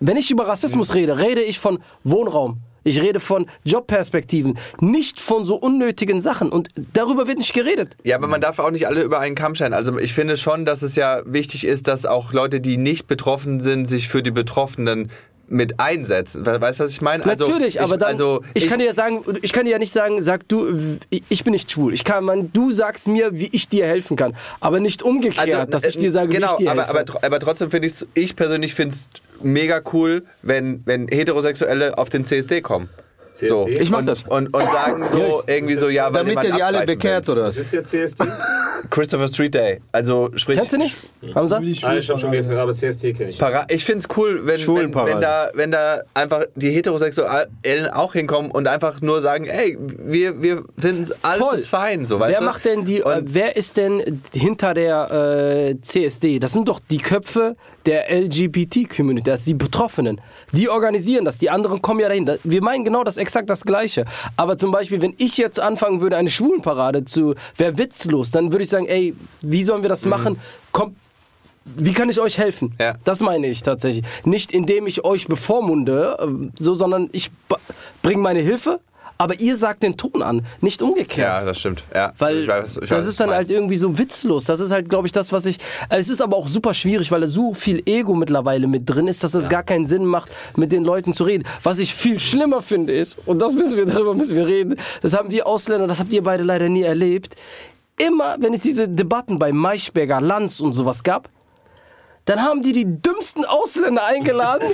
Wenn 0.00 0.16
ich 0.16 0.30
über 0.30 0.46
Rassismus 0.46 0.94
rede, 0.94 1.18
rede 1.18 1.42
ich 1.42 1.58
von 1.58 1.78
Wohnraum. 2.02 2.60
Ich 2.86 3.00
rede 3.00 3.18
von 3.18 3.46
Jobperspektiven, 3.64 4.58
nicht 4.80 5.18
von 5.18 5.46
so 5.46 5.56
unnötigen 5.56 6.20
Sachen. 6.20 6.50
Und 6.50 6.68
darüber 6.92 7.26
wird 7.26 7.38
nicht 7.38 7.54
geredet. 7.54 7.96
Ja, 8.04 8.16
aber 8.16 8.26
man 8.28 8.42
darf 8.42 8.58
auch 8.58 8.70
nicht 8.70 8.86
alle 8.86 9.02
über 9.02 9.20
einen 9.20 9.34
Kamm 9.34 9.54
scheren. 9.54 9.72
Also 9.72 9.98
ich 9.98 10.12
finde 10.12 10.36
schon, 10.36 10.66
dass 10.66 10.82
es 10.82 10.94
ja 10.94 11.22
wichtig 11.24 11.64
ist, 11.64 11.88
dass 11.88 12.04
auch 12.04 12.34
Leute, 12.34 12.60
die 12.60 12.76
nicht 12.76 13.06
betroffen 13.06 13.60
sind, 13.60 13.86
sich 13.86 14.08
für 14.08 14.22
die 14.22 14.30
Betroffenen 14.30 15.10
mit 15.48 15.78
einsetzen. 15.80 16.46
We- 16.46 16.60
Weißt 16.60 16.80
du, 16.80 16.84
was 16.84 16.90
ich 16.92 17.00
meine? 17.00 17.24
Also, 17.24 17.46
Natürlich, 17.46 17.76
ich, 17.76 17.80
aber 17.80 17.96
dann, 17.98 18.08
also 18.08 18.42
ich, 18.54 18.66
kann 18.68 18.78
dir 18.78 18.86
ja 18.86 18.94
sagen, 18.94 19.22
ich 19.42 19.52
kann 19.52 19.64
dir 19.64 19.72
ja 19.72 19.78
nicht 19.78 19.92
sagen, 19.92 20.20
sag 20.22 20.48
du, 20.48 20.98
ich 21.10 21.22
ich 21.28 21.44
bin 21.44 21.52
nicht 21.52 21.70
schwul. 21.70 21.92
Ich 21.92 22.04
kann, 22.04 22.24
man, 22.24 22.52
du 22.52 22.72
sagst 22.72 23.06
mir, 23.08 23.30
wie 23.38 23.48
ich 23.52 23.68
dir 23.68 23.86
helfen 23.86 24.16
kann, 24.16 24.34
aber 24.60 24.80
nicht 24.80 25.02
umgekehrt, 25.02 25.72
dass 25.72 25.84
ich 25.84 25.96
äh, 25.96 26.00
dir 26.00 26.12
sage, 26.12 26.28
genau, 26.28 26.48
wie 26.48 26.52
ich 26.52 26.56
dir 26.58 26.70
aber, 26.70 26.86
helfe. 26.86 27.14
aber, 27.16 27.24
aber 27.24 27.38
trotzdem 27.40 27.70
finde 27.70 27.88
ich 27.88 27.94
ich 28.14 28.36
persönlich 28.36 28.74
finde 28.74 28.94
es 28.96 29.08
mega 29.42 29.80
cool, 29.92 30.24
wenn, 30.42 30.82
wenn 30.86 31.08
Heterosexuelle 31.08 31.98
auf 31.98 32.08
den 32.08 32.24
CSD 32.24 32.60
kommen. 32.62 32.88
So. 33.34 33.64
CSD? 33.64 33.82
Ich 33.82 33.90
mach 33.90 34.04
das. 34.04 34.22
Und, 34.22 34.54
und 34.54 34.64
sagen 34.64 35.04
so 35.10 35.42
irgendwie 35.46 35.74
so, 35.74 35.88
ja, 35.88 36.04
weil 36.12 36.24
Damit 36.24 36.44
ihr 36.44 36.52
die 36.54 36.62
alle 36.62 36.86
bekehrt, 36.86 37.28
oder 37.28 37.44
Was 37.46 37.56
ist 37.56 37.72
der 37.72 37.84
CSD? 37.84 38.24
Christopher 38.90 39.28
Street 39.28 39.54
Day. 39.54 39.80
Also 39.92 40.30
sprich. 40.36 40.58
Kennst 40.58 40.72
du 40.72 40.78
nicht? 40.78 40.96
Hamza? 41.34 41.56
Ah, 41.56 41.94
ich 41.96 42.08
habe 42.08 42.18
schon 42.18 42.30
gehört, 42.30 42.58
aber 42.58 42.72
CSD 42.72 43.12
kenne 43.12 43.30
ich. 43.30 43.38
Para 43.38 43.64
ich 43.68 43.84
finde 43.84 44.00
es 44.00 44.16
cool, 44.16 44.42
wenn, 44.44 44.60
wenn, 44.66 44.94
wenn, 44.94 45.20
da, 45.20 45.50
wenn 45.54 45.70
da 45.70 46.02
einfach 46.12 46.44
die 46.54 46.70
Heterosexuellen 46.70 47.88
auch 47.92 48.12
hinkommen 48.12 48.50
und 48.50 48.68
einfach 48.68 49.00
nur 49.00 49.22
sagen, 49.22 49.46
ey, 49.46 49.76
wir, 49.80 50.40
wir 50.42 50.64
finden 50.78 51.10
alles 51.22 51.38
Voll. 51.40 51.54
ist 51.56 51.68
fein. 51.68 52.04
So, 52.04 52.20
weißt 52.20 52.32
Wer 52.32 52.40
du? 52.40 52.46
macht 52.46 52.64
denn 52.64 52.84
die, 52.84 53.02
Und- 53.02 53.34
wer 53.34 53.56
ist 53.56 53.76
denn 53.76 54.20
hinter 54.32 54.74
der 54.74 55.70
äh, 55.74 55.80
CSD? 55.80 56.38
Das 56.38 56.52
sind 56.52 56.68
doch 56.68 56.80
die 56.90 56.98
Köpfe 56.98 57.56
der 57.86 58.10
LGBT-Community, 58.10 59.24
das 59.30 59.44
sind 59.44 59.60
die 59.60 59.64
Betroffenen. 59.64 60.20
Die 60.52 60.68
organisieren 60.68 61.24
das, 61.24 61.38
die 61.38 61.50
anderen 61.50 61.82
kommen 61.82 62.00
ja 62.00 62.08
dahin. 62.08 62.24
Da- 62.24 62.36
Wir 62.44 62.62
meinen 62.62 62.84
genau 62.84 63.04
das, 63.04 63.16
exakt 63.16 63.50
das 63.50 63.64
Gleiche. 63.64 64.04
Aber 64.36 64.56
zum 64.56 64.70
Beispiel, 64.70 65.00
wenn 65.02 65.14
ich 65.18 65.36
jetzt 65.36 65.60
anfangen 65.60 66.00
würde, 66.00 66.16
eine 66.16 66.30
Schwulenparade 66.30 67.04
zu, 67.04 67.34
wäre 67.56 67.76
witzlos, 67.78 68.30
dann 68.30 68.52
würde 68.52 68.62
ich 68.64 68.70
sagen, 68.70 68.86
ey, 68.86 69.14
wie 69.42 69.64
sollen 69.64 69.82
wir 69.82 69.88
das 69.90 70.06
machen? 70.06 70.38
Kommt, 70.72 70.96
wie 71.64 71.92
kann 71.92 72.08
ich 72.10 72.20
euch 72.20 72.38
helfen? 72.38 72.68
Mhm. 72.68 72.74
Ja. 72.80 72.94
Das 73.04 73.20
meine 73.20 73.46
ich 73.48 73.62
tatsächlich. 73.62 74.04
Nicht 74.24 74.52
indem 74.52 74.86
ich 74.86 75.04
euch 75.04 75.26
bevormunde, 75.28 76.16
äh, 76.20 76.50
so, 76.58 76.74
sondern 76.74 77.08
ich 77.12 77.30
bringe 78.02 78.20
meine 78.22 78.40
Hilfe, 78.40 78.80
aber 79.18 79.40
ihr 79.40 79.56
sagt 79.56 79.82
den 79.82 79.96
Ton 79.96 80.22
an, 80.22 80.44
nicht 80.60 80.82
umgekehrt. 80.82 81.40
Ja, 81.40 81.44
das 81.44 81.60
stimmt. 81.60 81.84
Ja, 81.94 82.12
Weil 82.18 82.38
ich 82.38 82.48
weiß, 82.48 82.76
ich 82.76 82.82
weiß, 82.82 82.88
das 82.88 83.06
ist 83.06 83.20
dann 83.20 83.30
halt 83.30 83.50
irgendwie 83.50 83.76
so 83.76 83.96
witzlos. 83.98 84.44
Das 84.44 84.60
ist 84.60 84.72
halt, 84.72 84.88
glaube 84.88 85.06
ich, 85.06 85.12
das, 85.12 85.32
was 85.32 85.46
ich. 85.46 85.58
Es 85.88 86.08
ist 86.08 86.20
aber 86.20 86.36
auch 86.36 86.48
super 86.48 86.74
schwierig, 86.74 87.10
weil 87.12 87.20
da 87.20 87.26
so 87.26 87.54
viel 87.54 87.82
Ego 87.86 88.14
mittlerweile 88.14 88.66
mit 88.66 88.88
drin 88.88 89.06
ist, 89.06 89.22
dass 89.22 89.34
es 89.34 89.48
gar 89.48 89.62
keinen 89.62 89.86
Sinn 89.86 90.04
macht, 90.04 90.30
mit 90.56 90.72
den 90.72 90.84
Leuten 90.84 91.14
zu 91.14 91.24
reden. 91.24 91.44
Was 91.62 91.78
ich 91.78 91.94
viel 91.94 92.18
schlimmer 92.18 92.62
finde 92.62 92.92
ist, 92.92 93.18
und 93.26 93.38
das 93.38 93.54
müssen 93.54 93.76
wir, 93.76 93.86
darüber 93.86 94.14
müssen 94.14 94.36
wir 94.36 94.46
reden, 94.46 94.76
das 95.02 95.16
haben 95.16 95.30
wir 95.30 95.46
Ausländer, 95.46 95.86
das 95.86 96.00
habt 96.00 96.12
ihr 96.12 96.22
beide 96.22 96.42
leider 96.42 96.68
nie 96.68 96.82
erlebt. 96.82 97.36
Immer, 97.96 98.36
wenn 98.40 98.52
es 98.52 98.62
diese 98.62 98.88
Debatten 98.88 99.38
bei 99.38 99.52
Maischberger, 99.52 100.20
Lanz 100.20 100.58
und 100.58 100.72
sowas 100.72 101.04
gab, 101.04 101.28
dann 102.24 102.40
haben 102.42 102.62
die 102.62 102.72
die 102.72 102.86
dümmsten 102.86 103.44
Ausländer 103.44 104.04
eingeladen 104.04 104.68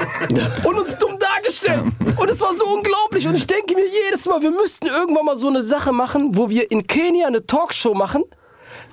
und 0.64 0.74
uns 0.74 0.96
dumm 0.98 1.18
dargestellt. 1.36 1.84
Und 2.16 2.30
es 2.30 2.40
war 2.40 2.54
so 2.54 2.66
unglaublich. 2.66 3.26
Und 3.28 3.34
ich 3.34 3.46
denke 3.46 3.74
mir 3.74 3.86
jedes 3.86 4.26
Mal, 4.26 4.42
wir 4.42 4.50
müssten 4.50 4.86
irgendwann 4.86 5.24
mal 5.24 5.36
so 5.36 5.48
eine 5.48 5.62
Sache 5.62 5.92
machen, 5.92 6.36
wo 6.36 6.48
wir 6.48 6.70
in 6.70 6.86
Kenia 6.86 7.26
eine 7.26 7.46
Talkshow 7.46 7.94
machen, 7.94 8.24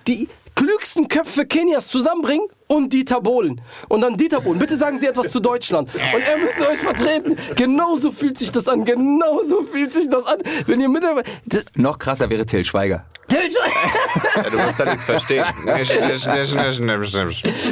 die 0.08 0.30
klügsten 0.56 1.08
Köpfe 1.08 1.46
Kenias 1.46 1.88
zusammenbringen 1.88 2.48
und 2.68 2.94
Dieter 2.94 3.22
Bohlen. 3.22 3.62
Und 3.90 4.02
dann 4.02 4.18
Dieter 4.18 4.42
Bohlen, 4.42 4.60
bitte 4.60 4.76
sagen 4.78 4.98
Sie 5.00 5.08
etwas 5.08 5.32
zu 5.32 5.40
Deutschland. 5.40 5.90
Und 5.94 6.22
er 6.22 6.38
müsste 6.38 6.68
euch 6.68 6.80
vertreten. 6.80 7.38
Genauso 7.56 8.12
fühlt 8.12 8.38
sich 8.38 8.52
das 8.52 8.68
an. 8.68 8.86
Genauso 8.86 9.62
fühlt 9.64 9.94
sich 9.94 10.10
das 10.10 10.26
an. 10.26 10.40
Wenn 10.68 10.82
ihr 10.82 10.90
mittlerweile... 10.90 11.24
Das, 11.46 11.66
Noch 11.78 11.98
krasser 12.00 12.30
wäre 12.30 12.46
Till 12.46 12.64
Schweiger. 12.66 13.06
Till 13.28 13.50
Schweiger- 13.50 14.44
Ja, 14.44 14.50
du 14.50 14.58
musst 14.60 14.80
da 14.80 14.86
nichts 14.86 15.06
verstehen. 15.06 15.46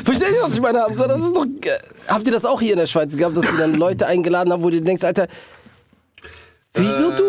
Versteht 0.04 0.32
ihr, 0.32 0.42
was 0.44 0.54
ich 0.54 0.62
meine, 0.62 0.82
Hamza? 0.84 1.08
Das 1.08 1.20
ist 1.20 1.36
doch. 1.36 1.46
äh, 1.46 1.80
Habt 2.08 2.26
ihr 2.26 2.34
das 2.34 2.46
auch 2.46 2.60
hier 2.60 2.74
in 2.74 2.80
der 2.80 2.86
Schweiz 2.86 3.16
gehabt, 3.16 3.38
dass 3.38 3.46
ihr 3.46 3.58
dann 3.58 3.76
Leute 3.76 4.08
eingeladen 4.08 4.52
habt, 4.52 4.64
wo 4.64 4.70
du 4.70 4.82
denkst, 4.82 5.04
Alter, 5.04 5.28
wieso 6.74 7.12
du? 7.12 7.24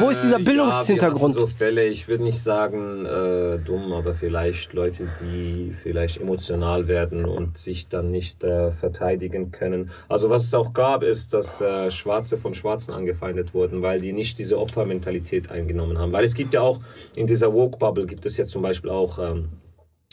Wo 0.00 0.10
ist 0.10 0.22
dieser 0.22 0.38
Äh, 0.38 0.42
Bildungshintergrund? 0.42 1.34
Ja, 1.34 1.40
so 1.40 1.46
Fälle, 1.46 1.86
ich 1.86 2.08
würde 2.08 2.24
nicht 2.24 2.42
sagen 2.42 3.04
äh, 3.06 3.58
dumm, 3.58 3.92
aber 3.92 4.14
vielleicht 4.14 4.72
Leute, 4.72 5.08
die 5.20 5.72
vielleicht 5.72 6.20
emotional 6.20 6.88
werden 6.88 7.24
und 7.24 7.58
sich 7.58 7.88
dann 7.88 8.10
nicht 8.10 8.44
äh, 8.44 8.72
verteidigen 8.72 9.50
können. 9.50 9.90
Also 10.08 10.30
was 10.30 10.44
es 10.44 10.54
auch 10.54 10.72
gab, 10.72 11.02
ist, 11.02 11.34
dass 11.34 11.60
äh, 11.60 11.90
Schwarze 11.90 12.36
von 12.36 12.54
Schwarzen 12.54 12.92
angefeindet 12.92 13.54
wurden, 13.54 13.82
weil 13.82 14.00
die 14.00 14.12
nicht 14.12 14.38
diese 14.38 14.58
Opfermentalität 14.58 15.50
eingenommen 15.50 15.98
haben. 15.98 16.12
Weil 16.12 16.24
es 16.24 16.34
gibt 16.34 16.54
ja 16.54 16.60
auch 16.60 16.80
in 17.14 17.26
dieser 17.26 17.52
Woke-Bubble 17.52 18.06
gibt 18.06 18.26
es 18.26 18.36
jetzt 18.36 18.50
zum 18.50 18.62
Beispiel 18.62 18.90
auch 18.90 19.18
ähm, 19.18 19.48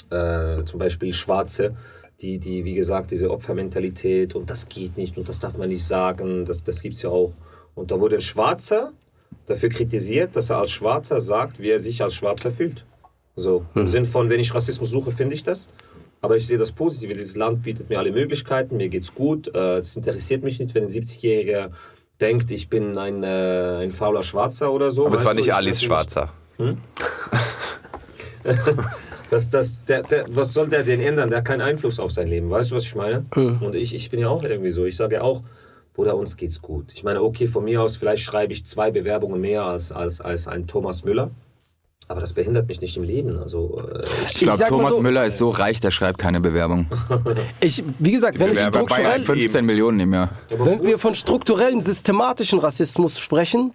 äh, 0.10 0.64
zum 0.66 0.80
Beispiel 0.80 1.14
Schwarze, 1.14 1.76
die, 2.22 2.40
die, 2.40 2.64
wie 2.66 2.76
gesagt, 2.76 3.12
diese 3.12 3.30
Opfermentalität 3.32 4.36
und 4.36 4.50
das 4.50 4.70
geht 4.70 4.98
nicht 4.98 5.18
und 5.18 5.28
das 5.28 5.40
darf 5.40 5.58
man 5.58 5.70
nicht 5.70 5.86
sagen, 5.86 6.46
das, 6.46 6.64
das 6.64 6.82
gibt 6.82 6.96
es 6.96 7.02
ja 7.02 7.10
auch. 7.10 7.34
Und 7.76 7.92
da 7.92 8.00
wurde 8.00 8.16
ein 8.16 8.22
Schwarzer 8.22 8.94
dafür 9.46 9.70
kritisiert, 9.70 10.36
dass 10.36 10.50
er 10.50 10.58
als 10.58 10.72
Schwarzer 10.72 11.22
sagt, 11.22 11.60
wie 11.60 11.70
er 11.70 11.80
sich 11.80 12.02
als 12.02 12.14
Schwarzer 12.16 12.50
fühlt. 12.52 12.84
So, 13.36 13.66
im 13.76 13.88
Sinn 13.88 14.06
von, 14.06 14.30
wenn 14.30 14.40
ich 14.40 14.54
Rassismus 14.56 14.90
suche, 14.92 15.12
finde 15.12 15.36
ich 15.36 15.44
das. 15.44 15.68
Aber 16.22 16.38
ich 16.38 16.48
sehe 16.48 16.58
das 16.58 16.72
Positive. 16.72 17.14
Dieses 17.14 17.36
Land 17.36 17.62
bietet 17.64 17.90
mir 17.90 18.00
alle 18.00 18.12
Möglichkeiten, 18.12 18.78
mir 18.78 18.88
geht's 18.90 19.14
gut. 19.14 19.54
Äh, 19.54 19.78
Es 19.80 19.96
interessiert 19.96 20.42
mich 20.44 20.58
nicht, 20.60 20.74
wenn 20.74 20.84
ein 20.84 20.90
70-Jähriger 20.90 21.70
denkt, 22.22 22.50
ich 22.52 22.70
bin 22.70 22.98
ein, 22.98 23.24
äh, 23.24 23.84
ein 23.84 23.92
fauler 23.92 24.24
Schwarzer 24.24 24.72
oder 24.72 24.90
so. 24.92 25.06
Aber 25.06 25.18
es 25.18 25.26
war 25.26 25.34
nicht 25.34 25.48
ich 25.48 25.54
Alice 25.54 25.76
nicht. 25.76 25.86
Schwarzer. 25.86 26.32
Das, 29.32 29.50
das, 29.50 29.84
der, 29.86 30.04
der, 30.04 30.26
was 30.30 30.54
soll 30.54 30.68
der 30.68 30.84
denn 30.84 31.02
ändern? 31.02 31.30
Der 31.30 31.40
hat 31.40 31.46
keinen 31.46 31.62
Einfluss 31.62 32.00
auf 32.00 32.12
sein 32.12 32.28
Leben. 32.28 32.50
Weißt 32.52 32.70
du, 32.72 32.76
was 32.76 32.84
ich 32.84 32.96
meine? 32.96 33.24
Und 33.36 33.74
ich, 33.74 33.96
ich 33.96 34.10
bin 34.12 34.20
ja 34.20 34.30
auch 34.30 34.44
irgendwie 34.44 34.70
so. 34.70 34.86
Ich 34.86 34.96
sage 34.96 35.16
ja 35.16 35.22
auch, 35.22 35.42
Bruder, 35.96 36.16
uns 36.18 36.36
geht's 36.36 36.62
gut. 36.62 36.92
Ich 36.94 37.04
meine, 37.04 37.22
okay, 37.22 37.48
von 37.48 37.64
mir 37.64 37.82
aus, 37.82 37.96
vielleicht 37.98 38.24
schreibe 38.24 38.52
ich 38.54 38.66
zwei 38.66 38.92
Bewerbungen 38.92 39.40
mehr 39.40 39.64
als, 39.64 39.92
als, 39.92 40.20
als 40.22 40.48
ein 40.48 40.68
Thomas 40.68 41.04
Müller. 41.06 41.32
Aber 42.08 42.22
das 42.22 42.34
behindert 42.34 42.68
mich 42.68 42.82
nicht 42.82 42.98
im 42.98 43.04
Leben. 43.04 43.40
Also, 43.40 43.82
äh, 43.82 44.04
Ich 44.28 44.36
glaube, 44.38 44.64
Thomas 44.66 44.94
so- 44.96 45.02
Müller 45.02 45.26
ist 45.26 45.38
so 45.40 45.50
reich, 45.50 45.80
der 45.80 45.90
schreibt 45.92 46.20
keine 46.20 46.40
Bewerbung. 46.42 46.86
Ich, 47.62 47.84
wie 47.98 48.12
gesagt, 48.12 48.38
wenn, 48.38 48.52
ich 48.52 48.60
strukturell, 48.60 49.22
15 49.22 49.66
Millionen 49.66 50.00
im 50.02 50.14
Jahr. 50.14 50.30
wenn 50.50 50.84
wir 50.84 51.00
von 51.00 51.16
strukturellen, 51.16 51.82
systematischen 51.82 52.60
Rassismus 52.60 53.18
sprechen, 53.18 53.72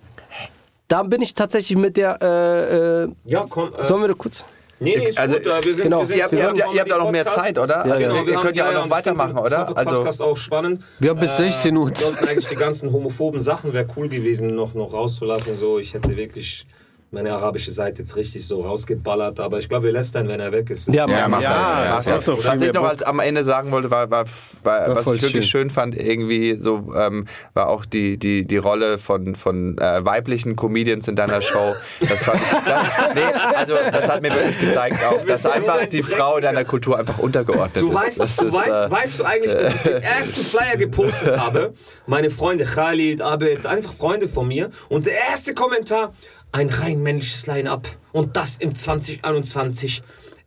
da 0.86 1.02
bin 1.02 1.22
ich 1.22 1.34
tatsächlich 1.34 1.76
mit 1.76 1.96
der. 1.96 2.18
Äh, 2.22 3.04
äh, 3.04 3.08
ja, 3.24 3.46
komm. 3.48 3.72
Äh, 3.74 3.86
sollen 3.86 4.02
wir 4.02 4.08
da 4.08 4.14
kurz? 4.14 4.44
Nee, 4.80 4.96
nee, 4.98 5.04
ist 5.08 5.18
Also, 5.18 5.36
gut. 5.36 5.46
äh, 5.46 5.64
Wir 5.64 5.74
sind, 5.74 5.84
genau. 5.84 5.98
wir 6.00 6.06
sind, 6.06 6.16
Ihr 6.16 6.22
habt, 6.24 6.32
wir 6.32 6.38
ihr 6.40 6.46
habt, 6.80 6.88
ja- 6.88 6.98
noch 6.98 7.10
mehr. 7.10 7.26
Zeit, 7.26 7.58
oder? 7.58 7.86
Ja, 7.86 7.94
also, 7.94 8.06
ja. 8.06 8.22
ihr 8.22 8.34
könnt 8.40 8.56
ja 8.56 8.68
auch 8.68 8.84
noch 8.84 8.90
weitermachen, 8.90 9.38
oder? 9.38 9.76
Also, 9.76 9.94
Podcast 9.96 10.20
auch 10.22 10.36
spannend. 10.36 10.82
Wir 10.98 11.10
haben 11.10 11.20
bis 11.20 11.36
16 11.36 11.76
Uhr 11.76 11.88
Wir 11.90 11.96
sollten 11.96 12.24
eigentlich 12.26 12.48
die 12.48 12.56
ganzen 12.56 12.92
homophoben 12.92 13.40
Sachen, 13.40 13.72
wäre 13.72 13.86
cool 13.96 14.08
gewesen, 14.08 14.48
noch, 14.48 14.74
noch 14.74 14.92
rauszulassen. 14.92 15.56
So, 15.56 15.78
ich 15.78 15.94
hätte 15.94 16.16
wirklich 16.16 16.66
meine 17.12 17.32
arabische 17.32 17.72
Seite 17.72 18.02
jetzt 18.02 18.14
richtig 18.16 18.46
so 18.46 18.60
rausgeballert. 18.60 19.40
Aber 19.40 19.58
ich 19.58 19.68
glaube, 19.68 19.86
wir 19.86 19.92
lästern, 19.92 20.28
wenn 20.28 20.38
er 20.38 20.52
weg 20.52 20.70
ist. 20.70 20.88
Ja, 20.88 21.06
mach 21.08 21.40
Ja, 21.42 21.94
das. 21.96 22.04
das 22.04 22.18
ist 22.20 22.28
doch 22.28 22.38
viel 22.40 22.50
Was 22.50 22.62
ich 22.62 22.72
noch 22.72 22.84
als 22.84 23.02
am 23.02 23.18
Ende 23.18 23.42
sagen 23.42 23.72
wollte, 23.72 23.90
war, 23.90 24.08
war, 24.10 24.26
war, 24.62 24.94
was 24.94 25.04
voll 25.04 25.16
ich 25.16 25.22
wirklich 25.22 25.46
schön. 25.46 25.70
fand, 25.70 25.96
irgendwie 25.96 26.56
so, 26.60 26.92
ähm, 26.96 27.26
war 27.54 27.68
auch 27.68 27.84
die, 27.84 28.16
die, 28.16 28.46
die 28.46 28.56
Rolle 28.58 28.98
von, 28.98 29.34
von 29.34 29.76
äh, 29.78 30.04
weiblichen 30.04 30.54
Comedians 30.54 31.08
in 31.08 31.16
deiner 31.16 31.42
Show. 31.42 31.74
Das 32.00 32.22
fand 32.24 32.40
ich, 32.42 32.50
das, 32.50 33.14
nee, 33.14 33.22
also 33.56 33.74
das 33.90 34.08
hat 34.08 34.22
mir 34.22 34.32
wirklich 34.32 34.60
gezeigt, 34.60 34.96
auch, 35.04 35.24
dass 35.24 35.46
einfach 35.46 35.86
die 35.86 36.02
Frau 36.04 36.36
in 36.36 36.42
deiner 36.42 36.64
Kultur 36.64 36.96
einfach 36.98 37.18
untergeordnet 37.18 37.82
Du 37.82 37.88
ist. 37.88 37.94
weißt, 37.94 38.20
Das 38.20 38.36
du 38.36 38.46
ist, 38.46 38.52
weißt, 38.54 38.68
äh, 38.86 38.90
weißt 38.90 39.18
du 39.18 39.24
eigentlich, 39.24 39.54
dass 39.54 39.74
ich 39.74 39.82
den 39.82 40.02
ersten 40.02 40.40
Flyer 40.42 40.76
gepostet 40.76 41.36
habe? 41.38 41.74
Meine 42.06 42.30
Freunde 42.30 42.64
Khalid, 42.64 43.20
Abed, 43.20 43.66
einfach 43.66 43.92
Freunde 43.92 44.28
von 44.28 44.46
mir. 44.46 44.70
Und 44.88 45.06
der 45.06 45.14
erste 45.30 45.54
Kommentar, 45.54 46.12
ein 46.52 46.68
rein 46.68 47.02
männliches 47.02 47.46
Line-Up. 47.46 47.88
Und 48.12 48.36
das 48.36 48.56
im 48.58 48.74
2021. 48.74 50.02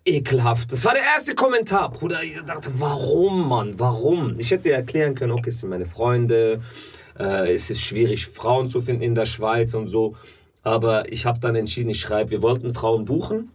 Ekelhaft. 0.05 0.71
Das 0.71 0.83
war 0.83 0.93
der 0.93 1.03
erste 1.15 1.33
Kommentar. 1.33 1.89
Bruder, 1.89 2.21
ich 2.23 2.35
dachte, 2.45 2.71
warum, 2.77 3.47
Mann? 3.47 3.79
Warum? 3.79 4.37
Ich 4.37 4.51
hätte 4.51 4.71
erklären 4.71 5.15
können, 5.15 5.31
okay, 5.31 5.49
es 5.49 5.61
sind 5.61 5.69
meine 5.69 5.85
Freunde. 5.85 6.61
Äh, 7.17 7.53
es 7.53 7.69
ist 7.69 7.81
schwierig, 7.81 8.27
Frauen 8.27 8.67
zu 8.67 8.81
finden 8.81 9.01
in 9.01 9.15
der 9.15 9.25
Schweiz 9.25 9.73
und 9.73 9.87
so. 9.87 10.15
Aber 10.61 11.11
ich 11.11 11.25
habe 11.25 11.39
dann 11.39 11.55
entschieden, 11.55 11.89
ich 11.89 12.01
schreibe, 12.01 12.31
wir 12.31 12.41
wollten 12.41 12.73
Frauen 12.73 13.05
buchen. 13.05 13.49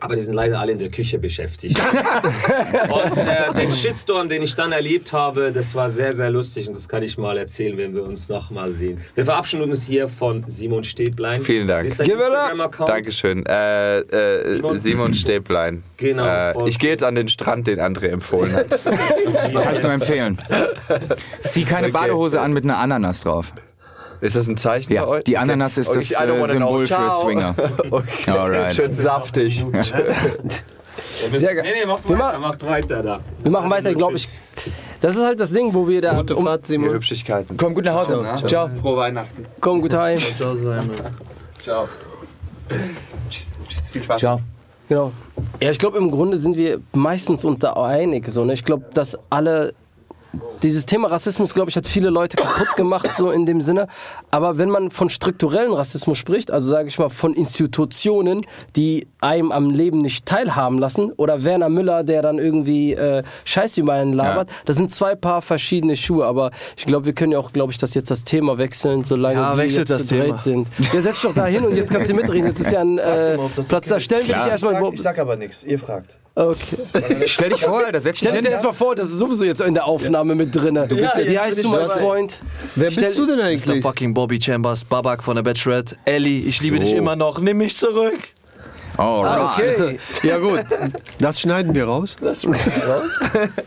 Aber 0.00 0.16
die 0.16 0.22
sind 0.22 0.34
leider 0.34 0.58
alle 0.60 0.72
in 0.72 0.78
der 0.78 0.90
Küche 0.90 1.18
beschäftigt. 1.18 1.80
und 2.88 3.16
äh, 3.18 3.54
den 3.60 3.70
Shitstorm, 3.70 4.28
den 4.28 4.42
ich 4.42 4.54
dann 4.54 4.72
erlebt 4.72 5.12
habe, 5.12 5.52
das 5.52 5.74
war 5.74 5.88
sehr, 5.88 6.12
sehr 6.14 6.30
lustig 6.30 6.66
und 6.68 6.76
das 6.76 6.88
kann 6.88 7.02
ich 7.02 7.18
mal 7.18 7.36
erzählen, 7.38 7.76
wenn 7.76 7.94
wir 7.94 8.02
uns 8.02 8.28
nochmal 8.28 8.72
sehen. 8.72 9.00
Wir 9.14 9.24
verabschieden 9.24 9.62
uns 9.70 9.84
hier 9.86 10.08
von 10.08 10.44
Simon 10.46 10.84
Stäblein. 10.84 11.42
Vielen 11.42 11.68
Dank. 11.68 11.86
Ist 11.86 12.00
dein. 12.00 12.08
Instagram-Account? 12.10 12.88
Dankeschön. 12.88 13.46
Äh, 13.46 13.98
äh, 14.00 14.54
Simon. 14.56 14.76
Simon, 14.76 15.14
Stäblein. 15.14 15.82
Genau, 15.96 16.24
Äh, 16.26 16.52
voll 16.52 16.68
ich 16.68 16.78
gehe 16.78 16.90
jetzt 16.90 17.04
an 17.04 17.14
den 17.14 17.28
Strand, 17.28 17.66
den 17.66 17.78
André 17.78 18.08
empfohlen 18.08 18.52
hat. 18.54 18.68
Kann 18.84 19.74
ich 19.74 19.82
nur 19.82 19.92
empfehlen. 19.92 20.40
Zieh 21.44 21.64
keine 21.64 21.88
Okay. 21.88 21.92
Badehose 21.92 22.40
an 22.40 22.52
mit 22.52 22.64
einer 22.64 22.78
Ananas 22.78 23.20
drauf. 23.20 23.52
Ist 24.20 24.36
das 24.36 24.46
ein 24.48 24.56
Zeichen 24.56 24.92
Ja, 24.92 25.04
bei 25.04 25.08
euch? 25.08 25.24
die 25.24 25.38
Ananas 25.38 25.78
ist 25.78 25.88
Okay, 25.88 25.98
das 25.98 26.10
I 26.10 26.14
don't 26.24 26.44
äh. 26.44 26.48
Symbol 26.50 26.86
für 26.86 26.94
Ciao. 26.94 27.22
Swinger. 27.24 27.54
Okay, 27.90 28.30
Alright. 28.30 28.74
schön 28.74 28.90
saftig. 28.90 29.64
Sehr 31.36 31.54
geil. 31.54 31.64
Nee, 31.64 31.80
nee, 31.80 31.86
macht 31.86 32.08
Wir 32.08 32.18
weiter, 32.18 32.38
ma- 32.38 32.48
macht 32.48 32.64
weiter 32.66 33.02
da. 33.02 33.20
Wir 33.42 33.50
machen 33.50 33.70
weiter, 33.70 33.94
glaube 33.94 34.16
ich. 34.16 34.28
Das 35.00 35.16
ist 35.16 35.22
halt 35.24 35.40
das 35.40 35.50
Ding, 35.52 35.72
wo 35.72 35.88
wir 35.88 36.00
da. 36.02 36.14
Gute 36.20 36.36
Um, 36.36 36.44
Fahrt, 36.44 36.64
Die 36.64 36.68
Simon. 36.68 36.90
Hübschigkeiten. 36.90 37.56
Komm 37.56 37.74
gut 37.74 37.84
nach 37.84 37.94
Hause. 37.94 38.22
Ciao. 38.46 38.68
Frohe 38.80 38.96
Weihnachten. 38.98 39.46
komm 39.60 39.80
gut 39.80 39.94
heim. 39.94 40.18
Ciao, 40.18 40.54
Simon. 40.54 40.90
Ciao. 41.62 41.88
Viel 43.90 44.02
Spaß. 44.02 44.20
Ciao. 44.20 44.40
Genau. 44.88 45.12
Ja, 45.60 45.70
ich 45.70 45.78
glaube, 45.78 45.98
im 45.98 46.10
Grunde 46.10 46.36
sind 46.38 46.56
wir 46.56 46.80
meistens 46.92 47.44
unter 47.44 47.76
einig. 47.82 48.26
So, 48.28 48.44
ne? 48.44 48.52
Ich 48.52 48.64
glaube, 48.64 48.84
dass 48.92 49.18
alle. 49.30 49.74
Dieses 50.62 50.86
Thema 50.86 51.08
Rassismus, 51.08 51.54
glaube 51.54 51.70
ich, 51.70 51.76
hat 51.76 51.86
viele 51.86 52.08
Leute 52.10 52.36
kaputt 52.36 52.76
gemacht, 52.76 53.16
so 53.16 53.30
in 53.30 53.46
dem 53.46 53.60
Sinne. 53.62 53.88
Aber 54.30 54.58
wenn 54.58 54.70
man 54.70 54.90
von 54.90 55.10
strukturellen 55.10 55.72
Rassismus 55.72 56.18
spricht, 56.18 56.50
also 56.52 56.70
sage 56.70 56.86
ich 56.88 56.98
mal 56.98 57.08
von 57.08 57.34
Institutionen, 57.34 58.46
die 58.76 59.08
einem 59.20 59.50
am 59.50 59.70
Leben 59.70 59.98
nicht 59.98 60.26
teilhaben 60.26 60.78
lassen, 60.78 61.10
oder 61.16 61.42
Werner 61.42 61.68
Müller, 61.68 62.04
der 62.04 62.22
dann 62.22 62.38
irgendwie 62.38 62.92
äh, 62.92 63.24
Scheiße 63.44 63.80
über 63.80 63.94
einen 63.94 64.12
labert, 64.12 64.50
das 64.66 64.76
sind 64.76 64.92
zwei 64.92 65.16
Paar 65.16 65.42
verschiedene 65.42 65.96
Schuhe. 65.96 66.24
Aber 66.26 66.52
ich 66.76 66.86
glaube, 66.86 67.06
wir 67.06 67.12
können 67.12 67.32
ja 67.32 67.38
auch, 67.40 67.52
glaube 67.52 67.72
ich, 67.72 67.78
dass 67.78 67.94
jetzt 67.94 68.10
das 68.10 68.22
Thema 68.22 68.56
wechseln, 68.56 69.02
solange 69.02 69.34
Ja, 69.40 69.56
wir 69.56 69.64
jetzt 69.66 69.90
das 69.90 70.06
Thema. 70.06 70.38
sind. 70.38 70.68
Ja, 70.92 71.00
setz 71.00 71.16
dich 71.16 71.24
doch 71.24 71.34
da 71.34 71.46
hin 71.46 71.64
und 71.64 71.74
jetzt 71.74 71.90
kannst 71.90 72.08
du 72.08 72.14
mitreden. 72.14 72.46
Jetzt 72.46 72.60
ist 72.60 72.70
ja 72.70 72.80
ein 72.82 72.98
äh, 72.98 73.36
das 73.56 73.66
Platz 73.68 73.86
okay 73.86 73.94
da. 73.94 74.00
Stellen 74.00 74.28
wir 74.28 74.34
dich 74.34 74.44
Ich 74.44 74.48
erstmal. 74.48 74.94
ich 74.94 75.02
sag 75.02 75.18
aber 75.18 75.34
nichts, 75.34 75.64
ihr 75.64 75.78
fragt. 75.80 76.19
Okay. 76.34 76.76
Stell 77.26 77.50
dich 77.50 77.60
vor, 77.62 77.90
da 77.92 78.00
setzt 78.00 78.20
Stell 78.20 78.32
dich 78.40 78.44
erstmal 78.44 78.72
vor, 78.72 78.94
das 78.94 79.06
ist 79.10 79.18
sowieso 79.18 79.44
jetzt 79.44 79.60
in 79.60 79.74
der 79.74 79.84
Aufnahme 79.84 80.34
mit 80.34 80.54
drin. 80.54 80.76
Ja, 80.76 80.88
Wie 80.88 80.94
jetzt 80.96 81.16
heißt 81.42 81.56
bin 81.56 81.64
du, 81.64 81.70
mein 81.76 81.88
dabei. 81.88 82.00
Freund? 82.00 82.40
Wer 82.76 82.90
Stell- 82.90 83.04
bist 83.06 83.18
du 83.18 83.26
denn 83.26 83.36
Mr. 83.38 83.44
eigentlich? 83.44 83.82
fucking 83.82 84.14
Bobby 84.14 84.40
Chambers, 84.40 84.84
Babak 84.84 85.22
von 85.22 85.34
der 85.36 85.42
Bachelorette. 85.42 85.96
Ellie, 86.04 86.38
ich 86.38 86.60
liebe 86.62 86.78
dich 86.78 86.92
immer 86.94 87.16
noch, 87.16 87.40
nimm 87.40 87.58
mich 87.58 87.76
zurück. 87.76 88.18
Alright. 88.96 89.58
Okay. 89.58 89.98
Ja 90.28 90.38
gut, 90.38 90.64
das 91.18 91.40
schneiden 91.40 91.74
wir 91.74 91.84
raus. 91.84 92.16
Das 92.20 92.42
schmeckt 92.42 92.66
raus. 92.86 93.20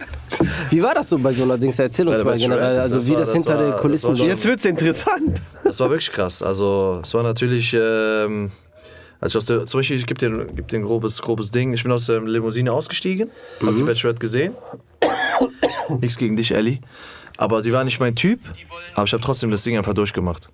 Wie 0.70 0.82
war 0.84 0.94
das 0.94 1.10
so 1.10 1.18
bei 1.18 1.32
so 1.34 1.44
einer 1.44 1.58
Dings? 1.58 1.80
Erzähl 1.80 2.08
uns 2.08 2.24
mal 2.24 2.38
generell, 2.38 2.78
also 2.78 2.96
das 2.96 3.08
wie 3.08 3.12
war- 3.12 3.20
das, 3.20 3.28
das 3.30 3.36
hinter 3.38 3.58
war- 3.58 3.72
den 3.72 3.80
Kulissen 3.80 4.18
war 4.20 4.26
Jetzt 4.28 4.46
wird's 4.46 4.66
interessant. 4.66 5.42
Das 5.64 5.80
war 5.80 5.90
wirklich 5.90 6.12
krass. 6.12 6.44
Also, 6.44 7.00
es 7.04 7.14
war 7.14 7.24
natürlich. 7.24 7.74
Ähm, 7.78 8.52
also 9.24 9.38
aus 9.40 9.46
der, 9.46 9.66
zum 9.66 9.80
Beispiel, 9.80 9.98
ich 9.98 10.06
gebe 10.06 10.18
dir, 10.20 10.46
geb 10.46 10.68
dir 10.68 10.80
ein 10.80 10.84
grobes, 10.84 11.22
grobes 11.22 11.50
Ding. 11.50 11.74
Ich 11.74 11.84
bin 11.84 11.92
aus 11.92 12.06
der 12.08 12.22
Limousine 12.22 12.72
ausgestiegen, 12.74 13.30
Mhm. 13.62 13.76
die 13.78 13.84
Bachelorette 13.84 14.20
gesehen. 14.20 14.54
Nichts 16.00 16.18
gegen 16.18 16.36
dich, 16.36 16.52
Ellie. 16.52 16.80
Aber 17.38 17.62
sie 17.62 17.72
war 17.74 17.84
nicht 17.84 18.00
mein 18.00 18.16
Typ. 18.16 18.40
Aber 18.96 19.06
ich 19.06 19.14
habe 19.14 19.24
trotzdem 19.24 19.50
das 19.52 19.64
Ding 19.64 19.78
einfach 19.78 19.94
durchgemacht. 19.94 20.50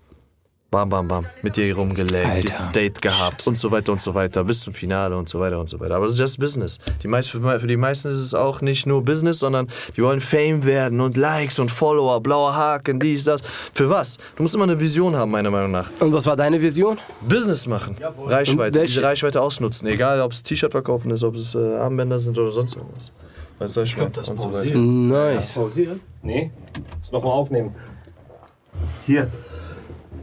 Bam, 0.72 0.88
bam, 0.88 1.07
bam. 1.07 1.26
Mit 1.41 1.57
ihr 1.57 1.74
rumgelegt, 1.76 2.43
dieses 2.43 2.70
Date 2.72 3.01
gehabt 3.01 3.47
und 3.47 3.57
so 3.57 3.72
weiter 3.72 3.91
und 3.91 3.99
so 3.99 4.13
weiter. 4.13 4.43
Bis 4.43 4.61
zum 4.61 4.72
Finale 4.72 5.17
und 5.17 5.28
so 5.28 5.39
weiter 5.39 5.59
und 5.59 5.67
so 5.67 5.80
weiter. 5.80 5.95
Aber 5.95 6.05
es 6.05 6.13
ist 6.13 6.20
just 6.20 6.39
Business. 6.39 6.78
Die 7.01 7.07
meist, 7.07 7.32
für, 7.32 7.59
für 7.59 7.65
die 7.65 7.76
meisten 7.76 8.07
ist 8.09 8.20
es 8.20 8.36
auch 8.36 8.61
nicht 8.61 8.86
nur 8.86 9.03
Business, 9.03 9.39
sondern 9.39 9.67
die 9.97 10.03
wollen 10.03 10.22
Fame 10.22 10.63
werden 10.65 11.01
und 11.01 11.17
Likes 11.17 11.57
und 11.57 11.72
Follower, 11.72 12.22
blauer 12.22 12.55
Haken, 12.55 12.99
dies, 12.99 13.24
das. 13.24 13.41
Für 13.74 13.89
was? 13.89 14.20
Du 14.36 14.43
musst 14.43 14.53
immer 14.53 14.65
eine 14.65 14.80
Vision 14.80 15.15
haben, 15.15 15.32
meiner 15.32 15.49
Meinung 15.49 15.72
nach. 15.72 15.89
Und 16.01 16.13
was 16.13 16.28
war 16.28 16.36
deine 16.36 16.61
Vision? 16.61 16.99
Business 17.28 17.65
machen. 17.65 17.95
Reichweite. 18.26 18.51
Und 18.51 18.76
welche- 18.76 18.86
Diese 18.93 19.03
Reichweite 19.03 19.41
ausnutzen. 19.41 19.88
Egal, 19.88 20.22
ob 20.22 20.34
es 20.34 20.43
T-Shirt 20.43 20.72
verkaufen 20.72 21.09
ist, 21.09 21.24
ob 21.24 21.34
es 21.34 21.55
äh, 21.55 21.78
Armbänder 21.78 22.20
sind 22.20 22.38
oder 22.38 22.51
sonst 22.51 22.76
irgendwas. 22.76 23.11
Weißt 23.57 23.76
du, 23.76 23.82
ich 23.82 23.97
meine? 23.97 24.11
Und 24.11 24.39
so 24.39 24.53
weiter. 24.53 24.78
Nice. 24.78 25.53
Pausieren? 25.55 25.99
Nee. 26.22 26.51
Muss 26.99 27.11
nochmal 27.11 27.32
aufnehmen. 27.34 27.74
Hier. 29.07 29.32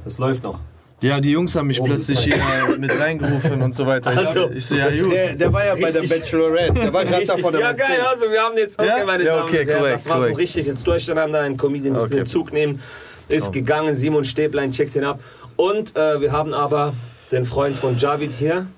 Das 0.06 0.18
läuft 0.18 0.44
noch. 0.44 0.60
Ja, 1.02 1.20
die 1.20 1.32
Jungs 1.32 1.56
haben 1.56 1.66
mich 1.66 1.82
plötzlich 1.82 2.20
hier 2.20 2.36
mit 2.78 2.96
reingerufen 2.98 3.60
und 3.60 3.74
so 3.74 3.86
weiter. 3.86 4.12
Ich, 4.12 4.18
Also, 4.18 4.50
ich 4.52 4.64
so, 4.64 4.76
ja, 4.76 4.88
gut. 4.88 5.12
Der, 5.12 5.34
der 5.34 5.52
war 5.52 5.64
ja 5.66 5.74
bei 5.74 5.90
der 5.90 6.00
Richtig. 6.00 6.20
Bachelorette. 6.22 6.74
Der 6.74 6.92
war 6.92 7.04
gerade 7.04 7.26
davon 7.26 7.54
ja, 7.58 7.72
geil, 7.72 8.00
also 8.08 8.30
wir 8.30 8.40
haben 8.40 8.56
jetzt, 8.56 8.78
okay, 8.78 8.88
Ja? 9.00 9.04
meine 9.04 9.24
Ja, 9.24 9.36
Damen 9.36 9.48
okay, 9.48 9.66
Herren, 9.66 9.78
korrekt, 9.78 9.94
das 9.96 10.08
war 10.08 10.20
so 10.28 10.34
richtig 10.34 10.66
jetzt 10.66 10.86
durcheinander. 10.86 11.40
Ein 11.40 11.56
Comedian 11.56 11.94
müssen 11.94 12.06
Okay. 12.06 12.14
den 12.18 12.26
Zug 12.26 12.52
nehmen. 12.52 12.80
Ist 13.28 13.52
gegangen, 13.52 13.96
Simon 13.96 14.22
Stäblein 14.22 14.70
checkt 14.70 14.94
ihn 14.94 15.02
ab. 15.04 15.18
Und 15.56 15.96
äh, 15.96 16.20
wir 16.20 16.30
haben 16.30 16.54
aber 16.54 16.94
den 17.32 17.44
Freund 17.44 17.76
von 17.76 17.96
Javid 17.98 18.32
hier. 18.32 18.68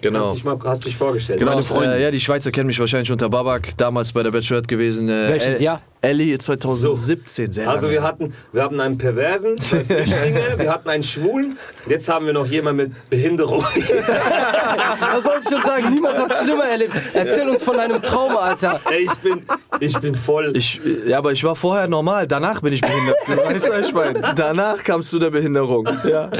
Genau. 0.00 0.20
Hast 0.26 0.34
dich, 0.34 0.44
mal, 0.44 0.58
hast 0.64 0.84
dich 0.84 0.96
vorgestellt. 0.96 1.38
Genau, 1.38 1.52
Meine 1.52 1.62
Freunde. 1.62 1.96
äh, 1.96 2.02
ja, 2.02 2.10
die 2.10 2.20
Schweizer 2.20 2.50
kennen 2.50 2.66
mich 2.66 2.78
wahrscheinlich 2.80 3.10
unter 3.12 3.28
Babak, 3.28 3.76
damals 3.76 4.12
bei 4.12 4.22
der 4.22 4.30
Bachelorette 4.30 4.66
gewesen. 4.66 5.08
Äh, 5.08 5.28
Welches 5.28 5.56
El- 5.56 5.62
Jahr? 5.62 5.82
Ellie 6.04 6.36
2017, 6.36 7.52
sehr 7.52 7.68
Also 7.70 7.88
wir 7.88 8.02
hatten, 8.02 8.34
wir 8.52 8.64
hatten 8.64 8.80
einen 8.80 8.98
Perversen, 8.98 9.56
zwei 9.58 9.84
Flüchtlinge, 9.84 10.40
wir 10.56 10.68
hatten 10.72 10.88
einen 10.88 11.04
Schwulen, 11.04 11.56
jetzt 11.88 12.08
haben 12.08 12.26
wir 12.26 12.32
noch 12.32 12.44
jemanden 12.46 12.88
mit 12.90 13.08
Behinderung. 13.10 13.62
Was 13.64 15.22
soll 15.24 15.34
ich 15.40 15.48
schon 15.48 15.62
sagen? 15.62 15.90
Niemand 15.94 16.18
hat 16.18 16.32
es 16.32 16.40
schlimmer 16.40 16.64
erlebt. 16.64 16.90
Erzähl 17.14 17.48
uns 17.48 17.62
von 17.62 17.76
deinem 17.76 18.02
Traum, 18.02 18.36
Alter. 18.36 18.80
Ey, 18.90 19.04
ich 19.04 19.14
bin, 19.18 19.46
ich 19.78 19.98
bin 20.00 20.14
voll. 20.16 20.52
Ich, 20.56 20.80
ja, 21.06 21.18
aber 21.18 21.30
ich 21.32 21.44
war 21.44 21.54
vorher 21.54 21.86
normal, 21.86 22.26
danach 22.26 22.60
bin 22.60 22.72
ich 22.72 22.80
behindert. 22.80 23.16
weißt 23.46 23.66
du, 23.68 23.70
was 23.70 23.86
ich 23.88 23.94
meine? 23.94 24.32
Danach 24.34 24.82
kamst 24.82 25.12
du 25.12 25.20
der 25.20 25.30
Behinderung. 25.30 25.88
Ja. 26.04 26.30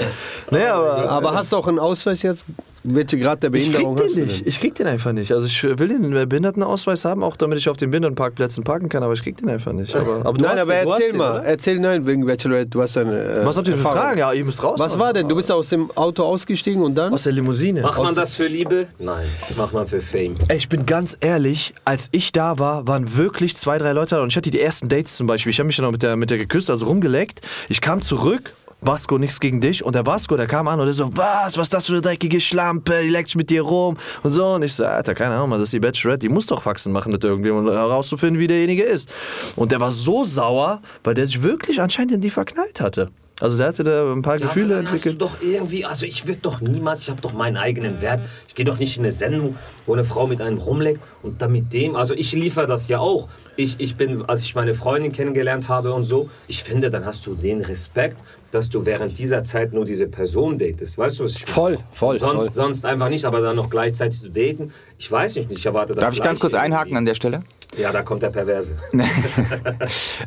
Nee, 0.51 0.65
aber, 0.67 1.09
Aber 1.09 1.35
hast 1.35 1.53
du 1.53 1.57
auch 1.57 1.69
einen 1.69 1.79
Ausweis 1.79 2.23
jetzt 2.23 2.45
welche 2.85 3.19
Grad 3.19 3.43
der 3.43 3.53
Ich 3.55 3.65
krieg 3.65 3.73
Behinderung 3.73 3.97
den 3.97 4.07
hast 4.07 4.17
du 4.17 4.21
nicht. 4.25 4.41
denn? 4.41 4.49
Ich 4.49 4.61
krieg 4.61 4.75
den 4.75 4.87
einfach 4.87 5.13
nicht. 5.13 5.33
Also 5.33 5.47
ich 5.47 5.63
will 5.63 5.89
den 5.89 6.29
Behindertenausweis 6.29 7.05
haben, 7.05 7.23
auch 7.23 7.37
damit 7.37 7.59
ich 7.59 7.69
auf 7.69 7.77
den 7.77 7.91
Behindertenparkplätzen 7.91 8.65
parken 8.65 8.89
kann, 8.89 9.03
aber 9.03 9.13
ich 9.13 9.23
krieg 9.23 9.37
den 9.37 9.49
einfach 9.49 9.73
nicht. 9.73 9.95
Aber, 9.95 10.17
aber 10.25 10.33
du 10.33 10.41
Nein, 10.43 10.53
hast 10.53 10.61
aber 10.63 10.73
den, 10.75 10.85
du 10.85 10.91
hast 10.93 10.99
erzähl 11.01 11.11
den, 11.13 11.19
mal. 11.19 11.31
oder? 11.33 11.45
Erzähl, 11.45 11.79
nein, 11.79 12.07
wegen 12.07 12.27
Bachelorette, 12.27 12.71
du 12.71 12.83
hast 12.83 12.97
eine. 12.97 13.21
Äh, 13.23 13.47
Was 13.47 13.57
habt 13.57 13.69
ihr 13.69 13.75
für 13.75 13.79
Erfahrung. 13.81 13.99
Fragen? 14.03 14.19
Ja, 14.19 14.33
ihr 14.33 14.45
müsst 14.45 14.63
raus. 14.63 14.79
Was 14.81 14.99
war 14.99 15.13
denn? 15.13 15.29
Du 15.29 15.37
bist 15.37 15.51
aus 15.53 15.69
dem 15.69 15.91
Auto 15.93 16.25
ausgestiegen 16.25 16.83
und 16.83 16.95
dann? 16.95 17.13
Aus 17.13 17.23
der 17.23 17.33
Limousine. 17.33 17.83
Macht 17.83 18.03
man 18.03 18.15
das 18.15 18.35
für 18.35 18.47
Liebe? 18.47 18.87
Nein, 18.99 19.27
das 19.47 19.57
macht 19.57 19.73
man 19.73 19.87
für 19.87 20.01
Fame. 20.01 20.35
Ey, 20.49 20.57
ich 20.57 20.69
bin 20.69 20.87
ganz 20.87 21.17
ehrlich, 21.21 21.75
als 21.85 22.09
ich 22.13 22.33
da 22.33 22.59
war, 22.59 22.87
waren 22.87 23.17
wirklich 23.17 23.57
zwei, 23.57 23.79
drei 23.79 23.93
Leute 23.93 24.17
da 24.17 24.23
und 24.23 24.29
ich 24.29 24.37
hatte 24.37 24.51
die 24.51 24.61
ersten 24.61 24.89
Dates 24.89 25.17
zum 25.17 25.27
Beispiel. 25.27 25.51
Ich 25.51 25.59
habe 25.59 25.67
mich 25.67 25.77
dann 25.77 25.85
noch 25.85 25.93
mit 25.93 26.03
der, 26.03 26.17
mit 26.17 26.31
der 26.31 26.39
geküsst, 26.39 26.69
also 26.71 26.87
rumgeleckt. 26.87 27.41
Ich 27.69 27.81
kam 27.81 28.03
zurück. 28.03 28.53
Vasco, 28.83 29.17
nichts 29.17 29.39
gegen 29.41 29.61
dich. 29.61 29.85
Und 29.85 29.95
der 29.95 30.05
Vasco, 30.05 30.37
der 30.37 30.47
kam 30.47 30.67
an 30.69 30.81
und 30.81 30.87
der 30.87 30.95
so, 30.95 31.11
was, 31.17 31.57
was 31.57 31.65
ist 31.67 31.75
das 31.75 31.87
für 31.87 31.93
eine 31.93 32.03
dreckige 32.03 32.41
Schlampe, 32.41 32.93
die 33.03 33.09
leckt 33.11 33.35
mit 33.37 33.49
dir 33.49 33.63
rum 33.63 33.97
und 34.23 34.31
so. 34.33 34.45
Und 34.55 34.63
ich 34.65 34.75
so, 34.75 34.85
Alter, 34.85 35.15
keine 35.15 35.37
Ahnung, 35.37 35.53
das 35.53 35.63
ist 35.63 35.73
die 35.73 35.81
Bachelorette, 35.81 36.27
die 36.27 36.29
muss 36.29 36.47
doch 36.47 36.63
Faxen 36.63 36.93
machen 36.93 37.13
mit 37.13 37.23
irgendjemandem, 37.23 37.73
um 37.73 37.79
herauszufinden, 37.79 38.39
wie 38.41 38.49
derjenige 38.49 38.83
ist. 38.83 39.09
Und 39.57 39.71
der 39.73 39.81
war 39.81 39.93
so 39.93 40.25
sauer, 40.25 40.83
weil 41.05 41.15
der 41.15 41.27
sich 41.27 41.43
wirklich 41.43 41.81
anscheinend 41.81 42.13
in 42.13 42.21
die 42.21 42.31
verknallt 42.31 42.81
hatte. 42.81 43.09
Also 43.41 43.57
der 43.59 43.69
hatte 43.69 43.83
da 43.83 44.13
ein 44.13 44.23
paar 44.23 44.39
Ja, 44.39 44.47
Gefühle 44.47 44.75
aber 44.75 44.83
dann 44.85 44.93
hast 44.93 45.05
du 45.05 45.09
entwickelt. 45.11 45.41
doch 45.41 45.43
irgendwie, 45.43 45.85
also 45.85 46.07
ich 46.07 46.27
würde 46.29 46.41
doch 46.43 46.61
niemals, 46.61 47.03
ich 47.03 47.11
habe 47.11 47.21
doch 47.21 47.33
meinen 47.33 47.57
eigenen 47.57 48.01
Wert. 48.01 48.21
Ich 48.47 48.55
gehe 48.55 48.65
doch 48.65 48.79
nicht 48.79 48.97
in 48.99 49.03
eine 49.03 49.11
Sendung, 49.11 49.57
wo 49.87 49.95
eine 49.95 50.05
Frau 50.05 50.29
mit 50.29 50.41
einem 50.41 50.59
rumleckt 50.59 51.01
und 51.25 51.43
dann 51.43 51.51
mit 51.51 51.73
dem, 51.73 51.97
also 51.97 52.15
ich 52.15 52.33
liefere 52.33 52.69
das 52.69 52.87
ja 52.87 52.99
auch. 53.01 53.29
Ich, 53.57 53.81
ich 53.81 53.97
bin, 53.97 54.25
als 54.27 54.43
ich 54.43 54.55
meine 54.55 54.75
Freundin 54.75 55.11
kennengelernt 55.11 55.69
habe 55.69 55.93
und 55.93 56.05
so, 56.05 56.31
ich 56.47 56.63
finde, 56.63 56.91
dann 56.91 57.05
hast 57.05 57.27
du 57.27 57.35
den 57.35 57.63
Respekt, 57.63 58.21
dass 58.53 58.69
du 58.69 58.85
während 58.87 59.19
dieser 59.19 59.43
Zeit 59.43 59.73
nur 59.73 59.85
diese 59.85 60.07
Person 60.07 60.59
datest. 60.59 60.99
Weißt 60.99 61.19
du, 61.19 61.25
was 61.25 61.37
ich 61.37 61.41
meine? 61.47 61.53
Voll, 61.53 61.79
voll, 61.93 62.19
Sonst, 62.19 62.43
voll. 62.43 62.53
sonst 62.53 62.85
einfach 62.85 63.09
nicht, 63.09 63.25
aber 63.25 63.41
dann 63.41 63.57
noch 63.57 63.71
gleichzeitig 63.71 64.21
zu 64.21 64.31
daten. 64.31 64.73
Ich 64.99 65.11
weiß 65.11 65.37
nicht, 65.37 65.51
ich 65.51 65.65
erwarte 65.67 65.95
das 65.95 66.05
Darf 66.05 66.15
ich 66.15 66.23
ganz 66.23 66.39
kurz 66.39 66.53
Gleiche 66.53 66.67
einhaken 66.67 66.97
an 66.97 67.07
irgendwie. 67.07 67.11
der 67.11 67.15
Stelle? 67.15 67.43
Ja, 67.79 67.91
da 67.91 68.03
kommt 68.03 68.23
der 68.23 68.31
Perverse. 68.31 68.77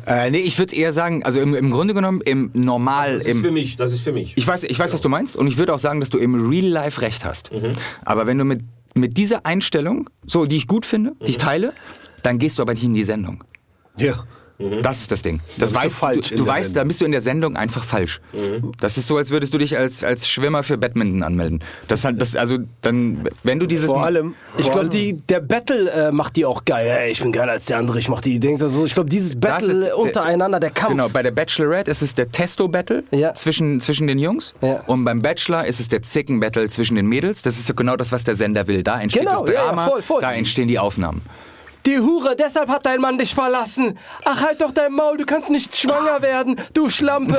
Äh, 0.06 0.30
nee, 0.30 0.38
ich 0.38 0.58
würde 0.58 0.74
eher 0.74 0.92
sagen, 0.92 1.22
also 1.24 1.40
im, 1.40 1.54
im 1.54 1.70
Grunde 1.70 1.94
genommen, 1.94 2.20
im 2.20 2.50
Normal, 2.54 3.14
Das 3.14 3.22
ist 3.22 3.28
im, 3.28 3.42
für 3.42 3.50
mich, 3.50 3.76
das 3.76 3.92
ist 3.92 4.02
für 4.02 4.12
mich. 4.12 4.34
Ich 4.36 4.46
weiß, 4.46 4.64
ich 4.64 4.78
weiß, 4.78 4.92
was 4.92 5.00
du 5.00 5.08
meinst. 5.08 5.36
Und 5.36 5.46
ich 5.46 5.58
würde 5.58 5.74
auch 5.74 5.78
sagen, 5.78 6.00
dass 6.00 6.10
du 6.10 6.18
im 6.18 6.48
Real 6.48 6.66
Life 6.66 7.00
recht 7.00 7.24
hast. 7.24 7.50
Aber 8.04 8.26
wenn 8.26 8.38
du 8.38 8.44
mit, 8.44 8.62
mit 8.94 9.16
dieser 9.16 9.46
Einstellung, 9.46 10.08
so, 10.26 10.44
die 10.44 10.56
ich 10.56 10.66
gut 10.66 10.86
finde, 10.86 11.12
die 11.22 11.30
ich 11.30 11.38
teile, 11.38 11.72
dann 12.22 12.38
gehst 12.38 12.58
du 12.58 12.62
aber 12.62 12.74
nicht 12.74 12.84
in 12.84 12.94
die 12.94 13.04
Sendung. 13.04 13.44
Ja. 13.96 14.24
Das 14.82 15.00
ist 15.02 15.12
das 15.12 15.22
Ding. 15.22 15.40
Das 15.58 15.70
du 15.72 15.76
weißt, 15.76 15.98
falsch 15.98 16.30
du, 16.30 16.36
du 16.36 16.46
weißt, 16.46 16.70
Sendung. 16.70 16.74
da 16.82 16.84
bist 16.88 17.00
du 17.00 17.04
in 17.04 17.12
der 17.12 17.20
Sendung 17.20 17.56
einfach 17.56 17.84
falsch. 17.84 18.20
Das 18.80 18.96
ist 18.96 19.06
so, 19.06 19.16
als 19.18 19.30
würdest 19.30 19.52
du 19.52 19.58
dich 19.58 19.76
als, 19.76 20.02
als 20.02 20.28
Schwimmer 20.28 20.62
für 20.62 20.78
Badminton 20.78 21.22
anmelden. 21.22 21.60
Das 21.88 22.04
hat, 22.04 22.20
das, 22.20 22.36
also, 22.36 22.58
dann, 22.82 23.28
wenn 23.42 23.58
du 23.60 23.66
dieses. 23.66 23.86
Vor 23.90 24.04
allem. 24.04 24.34
Ich 24.58 24.70
glaube, 24.70 24.88
der 24.88 25.40
Battle 25.40 25.90
äh, 25.90 26.10
macht 26.12 26.36
die 26.36 26.44
auch 26.46 26.64
geil. 26.64 26.86
Ey, 26.88 27.10
ich 27.10 27.20
bin 27.20 27.32
geiler 27.32 27.52
als 27.52 27.66
der 27.66 27.78
andere, 27.78 27.98
ich 27.98 28.08
mach 28.08 28.20
die 28.20 28.40
Dings. 28.40 28.62
Also 28.62 28.84
ich 28.86 28.94
glaube, 28.94 29.10
dieses 29.10 29.38
Das 29.38 29.62
ist 29.62 29.68
Battle 29.68 29.84
der- 29.86 29.98
untereinander, 29.98 30.58
der 30.60 30.70
Kampf. 30.70 30.90
Genau, 30.92 31.08
bei 31.08 31.22
der 31.22 31.32
Bachelorette 31.32 31.90
ist 31.90 32.02
es 32.02 32.14
der 32.14 32.30
Testo-Battle 32.30 33.04
Ja. 33.10 33.34
zwischen, 33.34 33.80
zwischen 33.80 34.06
den 34.06 34.18
Jungs. 34.18 34.54
Ja. 34.62 34.80
Und 34.86 35.04
beim 35.04 35.20
Bachelor 35.20 35.66
ist 35.66 35.80
es 35.80 35.88
der 35.88 36.02
Zicken-Battle 36.02 36.68
zwischen 36.70 36.96
den 36.96 37.06
Mädels. 37.06 37.42
Das 37.42 37.58
ist 37.58 37.68
ja 37.68 37.74
genau 37.74 37.96
das, 37.96 38.12
was 38.12 38.24
der 38.24 38.34
Sender 38.36 38.66
will. 38.68 38.82
Da 38.82 39.00
entsteht 39.00 39.22
Genau, 39.24 39.40
das 39.42 39.48
ja, 39.48 39.54
ja, 39.60 39.66
Drama, 39.66 39.86
voll, 39.88 40.02
voll. 40.02 40.20
da 40.22 40.32
entstehen 40.32 40.68
die 40.68 40.78
Aufnahmen. 40.78 41.22
Die 41.86 42.00
Hure, 42.00 42.34
deshalb 42.36 42.68
hat 42.68 42.84
dein 42.84 43.00
Mann 43.00 43.16
dich 43.16 43.32
verlassen. 43.32 43.96
Ach, 44.24 44.42
halt 44.44 44.60
doch 44.60 44.72
dein 44.72 44.92
Maul, 44.92 45.16
du 45.16 45.24
kannst 45.24 45.50
nicht 45.50 45.76
schwanger 45.76 46.20
werden, 46.20 46.56
du 46.74 46.90
Schlampe. 46.90 47.38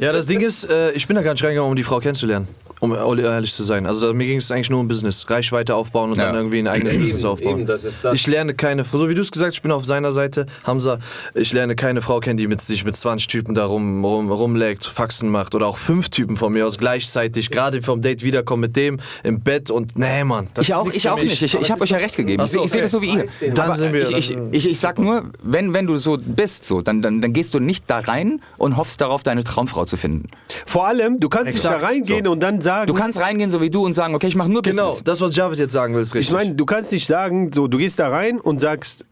Ja, 0.00 0.12
das 0.12 0.24
Ding 0.26 0.40
ist, 0.40 0.64
äh, 0.64 0.92
ich 0.92 1.06
bin 1.06 1.16
da 1.16 1.22
gar 1.22 1.32
nicht 1.32 1.44
reingegangen, 1.44 1.70
um 1.70 1.76
die 1.76 1.82
Frau 1.82 2.00
kennenzulernen. 2.00 2.48
Um 2.92 3.18
ehrlich 3.18 3.52
zu 3.54 3.62
sein. 3.62 3.86
Also 3.86 4.06
da, 4.06 4.12
mir 4.12 4.26
ging 4.26 4.38
es 4.38 4.50
eigentlich 4.50 4.70
nur 4.70 4.80
um 4.80 4.88
Business. 4.88 5.28
Reichweite 5.28 5.74
aufbauen 5.74 6.10
und 6.10 6.18
Ja. 6.18 6.26
dann 6.26 6.34
irgendwie 6.36 6.58
ein 6.58 6.68
eigenes 6.68 6.98
Business 6.98 7.24
aufbauen. 7.24 7.58
eben, 7.60 7.66
das 7.66 7.84
ist 7.84 8.04
das. 8.04 8.14
Ich 8.14 8.26
lerne 8.26 8.54
keine, 8.54 8.84
so 8.84 9.08
wie 9.08 9.14
du 9.14 9.20
es 9.22 9.30
gesagt 9.30 9.48
hast, 9.48 9.54
ich 9.56 9.62
bin 9.62 9.72
auf 9.72 9.84
seiner 9.84 10.12
Seite, 10.12 10.46
Hamza, 10.64 10.98
ich 11.34 11.52
lerne 11.52 11.74
keine 11.76 12.02
Frau 12.02 12.20
kennen, 12.20 12.36
die 12.36 12.46
mit 12.46 12.60
sich 12.60 12.84
mit 12.84 12.96
20 12.96 13.26
Typen 13.26 13.54
da 13.54 13.64
rum, 13.66 14.04
rum, 14.04 14.30
rumlegt, 14.30 14.84
Faxen 14.84 15.28
macht 15.28 15.54
oder 15.54 15.66
auch 15.66 15.78
fünf 15.78 16.08
Typen 16.08 16.36
von 16.36 16.52
mir 16.52 16.66
aus 16.66 16.78
gleichzeitig, 16.78 17.50
gerade 17.50 17.82
vom 17.82 18.02
Date 18.02 18.22
wiederkommen 18.22 18.60
mit 18.60 18.76
dem 18.76 18.98
im 19.22 19.40
Bett 19.40 19.70
und 19.70 19.98
nee, 19.98 20.24
Mann. 20.24 20.48
Das 20.54 20.68
Ich 20.68 20.74
auch, 20.74 20.90
ich 20.92 21.08
auch 21.08 21.16
nicht. 21.20 21.42
Ich, 21.42 21.54
ich 21.54 21.70
habe 21.70 21.80
euch 21.82 21.90
ja 21.90 21.98
recht 21.98 22.16
gegeben. 22.16 22.44
So, 22.46 22.58
ich, 22.58 22.64
ich 22.66 22.70
sehe 22.72 22.78
okay. 22.80 22.82
das 22.84 22.90
so 22.90 23.02
wie 23.02 23.06
ihr. 23.14 23.24
Dann 23.54 23.66
Aber 23.66 23.74
sind 23.74 23.92
wir- 23.92 24.02
ich, 24.10 24.30
ich, 24.32 24.36
ich, 24.52 24.68
ich 24.70 24.80
sag 24.80 24.98
nur, 24.98 25.24
wenn, 25.42 25.72
wenn 25.72 25.86
du 25.86 25.96
so 25.96 26.18
bist, 26.20 26.64
so, 26.64 26.82
dann, 26.82 27.02
dann, 27.02 27.22
dann 27.22 27.32
gehst 27.32 27.54
du 27.54 27.60
nicht 27.60 27.84
da 27.88 27.98
rein 28.00 28.40
und 28.58 28.76
hoffst 28.76 29.00
darauf, 29.00 29.22
deine 29.22 29.44
Traumfrau 29.44 29.84
zu 29.84 29.96
finden. 29.96 30.28
Vor 30.66 30.86
allem, 30.86 31.20
du 31.20 31.28
kannst 31.28 31.52
nicht 31.52 31.64
da 31.64 31.76
reingehen 31.78 32.24
so. 32.26 32.32
und 32.32 32.40
dann 32.40 32.60
sagen. 32.60 32.73
Du 32.86 32.94
kannst 32.94 33.18
reingehen, 33.20 33.50
so 33.50 33.60
wie 33.60 33.70
du, 33.70 33.84
und 33.84 33.92
sagen, 33.94 34.14
okay, 34.14 34.26
ich 34.26 34.36
mache 34.36 34.48
nur 34.50 34.62
Genau, 34.62 34.86
Business. 34.86 35.04
das, 35.04 35.20
was 35.20 35.36
Javid 35.36 35.58
jetzt 35.58 35.72
sagen 35.72 35.94
will, 35.94 36.02
ist 36.02 36.14
richtig. 36.14 36.28
Ich 36.28 36.34
meine, 36.34 36.54
du 36.54 36.66
kannst 36.66 36.92
nicht 36.92 37.06
sagen, 37.06 37.52
so, 37.52 37.68
du 37.68 37.78
gehst 37.78 37.98
da 37.98 38.08
rein 38.08 38.40
und 38.40 38.60
sagst, 38.60 39.04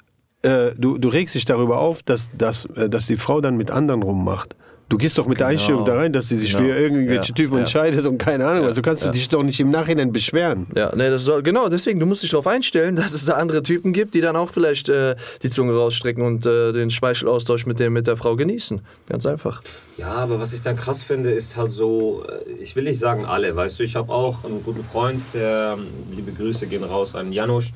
äh, 0.43 0.73
du, 0.77 0.99
du 0.99 1.09
regst 1.09 1.35
dich 1.35 1.45
darüber 1.45 1.79
auf, 1.79 2.03
dass, 2.03 2.31
dass, 2.37 2.65
äh, 2.77 2.89
dass 2.91 3.07
die 3.07 3.17
Frau 3.17 3.41
dann 3.41 3.57
mit 3.57 3.71
anderen 3.71 4.03
rummacht. 4.03 4.57
Du 4.93 4.99
gehst 4.99 5.17
doch 5.17 5.27
mit 5.27 5.41
der 5.41 5.47
Einstellung 5.47 5.87
da 5.87 5.95
rein, 5.95 6.13
dass 6.13 6.29
sie 6.29 6.37
sich 6.37 6.53
Genau. 6.53 6.65
für 6.65 6.79
irgendwelche 6.79 7.31
Ja, 7.31 7.35
Typen 7.35 7.55
ja. 7.55 7.61
entscheidet 7.61 8.05
und 8.05 8.19
keine 8.19 8.47
Ahnung. 8.47 8.67
also 8.67 8.83
kannst 8.83 9.07
du 9.07 9.11
dich 9.11 9.27
doch 9.29 9.43
nicht 9.43 9.59
im 9.59 9.71
Nachhinein 9.71 10.13
beschweren. 10.13 10.67
Ja, 10.77 10.95
nee, 10.95 11.09
das 11.09 11.25
soll, 11.25 11.43
genau, 11.43 11.71
deswegen, 11.71 11.99
du 11.99 12.05
musst 12.05 12.23
dich 12.23 12.31
darauf 12.31 12.47
einstellen, 12.47 12.95
dass 13.03 13.15
es 13.15 13.25
da 13.25 13.35
andere 13.35 13.63
Typen 13.63 13.95
gibt, 13.95 14.13
die 14.13 14.21
dann 14.21 14.37
auch 14.37 14.51
vielleicht 14.51 14.91
äh, 14.91 15.17
die 15.43 15.49
Zunge 15.49 15.73
rausstrecken 15.75 16.23
und 16.23 16.45
äh, 16.45 16.73
den 16.73 16.91
Speichelaustausch 16.91 17.65
mit, 17.65 17.81
dem, 17.81 17.95
mit 17.95 18.07
der 18.07 18.19
Frau 18.19 18.37
genießen. 18.37 18.83
Ganz 19.09 19.25
einfach. 19.25 19.63
Ja, 19.97 20.09
aber 20.09 20.39
was 20.39 20.53
ich 20.53 20.61
dann 20.61 20.77
krass 20.77 21.03
finde, 21.03 21.31
ist 21.31 21.57
halt 21.57 21.73
so, 21.73 22.25
äh, 22.29 22.51
ich 22.63 22.77
will 22.77 22.85
nicht 22.85 22.99
sagen 22.99 23.25
alle, 23.25 23.57
weißt 23.57 23.79
du, 23.79 23.85
ich 23.85 23.97
habe 23.97 24.13
auch 24.13 24.45
einen 24.45 24.63
guten 24.63 24.85
Freund, 24.85 25.23
der, 25.33 25.79
liebe 26.15 26.33
Grüße 26.33 26.67
gehen 26.67 26.85
raus 26.85 27.15
an 27.15 27.33
Janusz. 27.33 27.69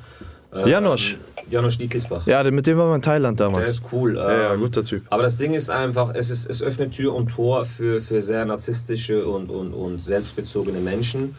Äh, 0.64 0.70
Janosch. 0.70 1.16
Janosch 1.50 1.78
Dietlisbach. 1.78 2.26
Ja, 2.26 2.42
der- 2.42 2.52
mit 2.52 2.66
dem 2.66 2.78
waren 2.78 2.90
wir 2.90 2.96
in 2.96 3.02
Thailand 3.02 3.38
Der 3.38 3.48
damals. 3.48 3.68
ist 3.68 3.82
cool. 3.92 4.16
Ja, 4.16 4.32
ja, 4.32 4.54
ähm, 4.54 4.60
guter 4.60 4.84
Typ. 4.84 5.02
Aber 5.10 5.22
das 5.22 5.36
Ding 5.36 5.54
ist 5.54 5.70
einfach, 5.70 6.12
es, 6.14 6.30
ist, 6.30 6.46
es 6.50 6.62
öffnet 6.62 6.92
Tür 6.92 7.14
und 7.14 7.28
Tor 7.28 7.64
für, 7.64 8.00
für 8.00 8.22
sehr 8.22 8.44
narzisstische 8.44 9.26
und, 9.26 9.50
und, 9.50 9.72
und 9.72 10.02
selbstbezogene 10.02 10.80
Menschen, 10.80 11.36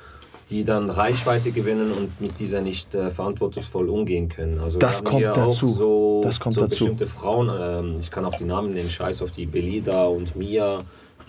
die 0.50 0.64
dann 0.64 0.90
Reichweite 0.90 1.52
gewinnen 1.52 1.92
und 1.92 2.22
mit 2.22 2.40
dieser 2.40 2.62
nicht 2.62 2.96
äh, 2.96 3.10
verantwortungsvoll 3.10 3.90
umgehen 3.90 4.30
können. 4.30 4.60
Also 4.62 4.80
Das 4.80 5.04
kommt 5.04 5.26
dazu. 5.26 5.68
So, 5.70 6.22
Das 6.24 6.40
kommt 6.40 6.56
so 6.56 6.62
dazu. 6.62 6.86
bestimmte 6.86 7.06
Frauen, 7.06 7.50
ähm, 7.60 7.96
ich 8.00 8.10
kann 8.10 8.24
auch 8.24 8.36
die 8.38 8.46
Namen 8.46 8.74
nennen, 8.74 8.90
scheiß 8.90 9.22
auf 9.22 9.32
die 9.32 9.46
Belida 9.46 10.06
und 10.06 10.38
Mia. 10.38 10.78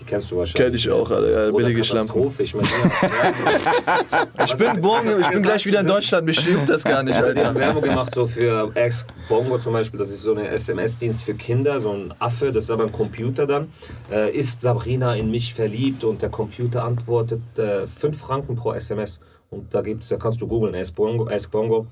Die 0.01 0.05
kennst 0.05 0.31
du 0.31 0.37
wahrscheinlich. 0.37 0.65
Kenn 0.65 0.75
ich 0.75 0.91
auch, 0.91 1.11
Alter, 1.11 1.47
ja, 1.47 1.51
billige 1.51 1.83
Schlampen. 1.83 2.33
Ich, 2.39 2.55
meine, 2.55 2.69
ja, 2.69 4.27
Ich 4.45 4.55
bin 4.55 4.81
morgen, 4.81 5.21
ich 5.21 5.29
bin 5.29 5.43
gleich 5.43 5.67
wieder 5.67 5.81
in 5.81 5.87
Deutschland, 5.87 6.25
mich 6.25 6.39
stimmt 6.39 6.69
das 6.69 6.85
gar 6.85 7.03
nicht, 7.03 7.19
Die 7.19 7.23
Alter. 7.23 7.47
haben 7.47 7.57
Werbung 7.59 7.83
gemacht 7.83 8.15
so 8.15 8.27
für 8.27 8.71
Ex-Bongo 8.75 9.59
zum 9.59 9.73
Beispiel. 9.73 9.99
Das 9.99 10.11
ist 10.11 10.23
so 10.23 10.35
ein 10.35 10.45
SMS-Dienst 10.45 11.25
für 11.25 11.35
Kinder, 11.35 11.81
so 11.81 11.93
ein 11.93 12.15
Affe, 12.21 12.53
das 12.53 12.65
ist 12.65 12.71
aber 12.71 12.85
ein 12.85 12.93
Computer 12.93 13.47
dann. 13.47 13.73
Äh, 14.11 14.31
ist 14.31 14.63
Sabrina 14.63 15.15
in 15.15 15.31
mich 15.31 15.53
verliebt? 15.53 16.05
Und 16.05 16.23
der 16.23 16.29
Computer 16.31 16.85
antwortet 16.85 17.41
5 17.57 18.17
Franken 18.19 18.55
pro 18.55 18.73
SMS. 18.75 19.21
Und 19.51 19.75
da 19.75 19.81
gibt's, 19.81 20.09
da 20.09 20.17
kannst 20.17 20.41
du 20.41 20.47
googeln, 20.47 20.75
Ex-Bongo. 20.75 21.29
Ex-Bongo. 21.29 21.87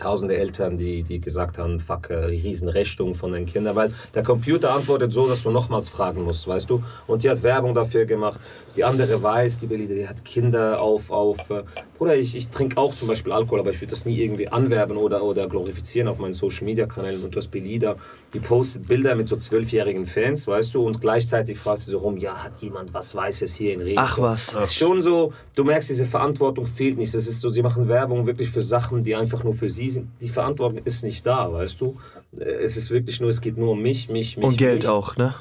Tausende 0.00 0.36
Eltern, 0.36 0.78
die, 0.78 1.02
die 1.02 1.20
gesagt 1.20 1.58
haben, 1.58 1.78
fuck, 1.78 2.08
äh, 2.08 2.14
Riesenrechnung 2.14 3.14
von 3.14 3.32
den 3.32 3.44
Kindern, 3.44 3.76
weil 3.76 3.92
der 4.14 4.22
Computer 4.22 4.72
antwortet 4.72 5.12
so, 5.12 5.28
dass 5.28 5.42
du 5.42 5.50
nochmals 5.50 5.90
fragen 5.90 6.22
musst, 6.22 6.48
weißt 6.48 6.70
du? 6.70 6.82
Und 7.06 7.22
die 7.22 7.28
hat 7.28 7.42
Werbung 7.42 7.74
dafür 7.74 8.06
gemacht. 8.06 8.40
Die 8.76 8.84
andere 8.84 9.22
weiß, 9.22 9.58
die 9.58 9.66
Belida, 9.66 9.94
die 9.94 10.08
hat 10.08 10.24
Kinder 10.24 10.80
auf, 10.80 11.10
auf, 11.10 11.50
äh, 11.50 11.64
Bruder, 11.98 12.16
ich, 12.16 12.36
ich 12.36 12.48
trinke 12.48 12.78
auch 12.78 12.94
zum 12.94 13.08
Beispiel 13.08 13.32
Alkohol, 13.32 13.60
aber 13.60 13.70
ich 13.70 13.80
würde 13.80 13.90
das 13.90 14.06
nie 14.06 14.18
irgendwie 14.20 14.48
anwerben 14.48 14.96
oder, 14.96 15.22
oder 15.22 15.48
glorifizieren 15.48 16.08
auf 16.08 16.18
meinen 16.18 16.32
Social 16.32 16.64
Media 16.64 16.86
Kanälen. 16.86 17.22
Und 17.24 17.34
du 17.34 17.38
hast 17.38 17.48
Belida, 17.48 17.96
die 18.32 18.38
postet 18.38 18.86
Bilder 18.86 19.14
mit 19.16 19.28
so 19.28 19.36
zwölfjährigen 19.36 20.06
Fans, 20.06 20.46
weißt 20.46 20.74
du? 20.74 20.86
Und 20.86 21.00
gleichzeitig 21.00 21.58
fragt 21.58 21.80
sie 21.80 21.90
so 21.90 21.98
rum, 21.98 22.16
ja, 22.16 22.36
hat 22.44 22.62
jemand 22.62 22.94
was 22.94 23.14
Weißes 23.14 23.54
hier 23.54 23.74
in 23.74 23.80
Regen? 23.80 23.98
Ach 23.98 24.18
was. 24.18 24.54
Es 24.54 24.70
ist 24.70 24.76
schon 24.76 25.02
so, 25.02 25.32
du 25.56 25.64
merkst, 25.64 25.90
diese 25.90 26.06
Verantwortung 26.06 26.66
fehlt 26.66 26.96
nicht. 26.96 27.12
Das 27.12 27.26
ist 27.26 27.40
so, 27.40 27.50
sie 27.50 27.62
machen 27.62 27.88
Werbung 27.88 28.26
wirklich 28.26 28.50
für 28.50 28.60
Sachen, 28.60 29.02
die 29.02 29.14
einfach 29.16 29.42
nur 29.42 29.54
für 29.54 29.68
sie 29.68 29.88
sind. 29.88 30.10
Die 30.20 30.28
Verantwortung 30.28 30.80
ist 30.84 31.02
nicht 31.02 31.26
da, 31.26 31.52
weißt 31.52 31.80
du? 31.80 31.96
Äh, 32.38 32.44
Es 32.44 32.76
ist 32.76 32.90
wirklich 32.90 33.20
nur, 33.20 33.30
es 33.30 33.40
geht 33.40 33.58
nur 33.58 33.72
um 33.72 33.82
mich, 33.82 34.08
mich, 34.08 34.36
mich. 34.36 34.46
Und 34.46 34.58
Geld 34.58 34.82
mich. 34.82 34.88
auch, 34.88 35.16
ne? 35.16 35.34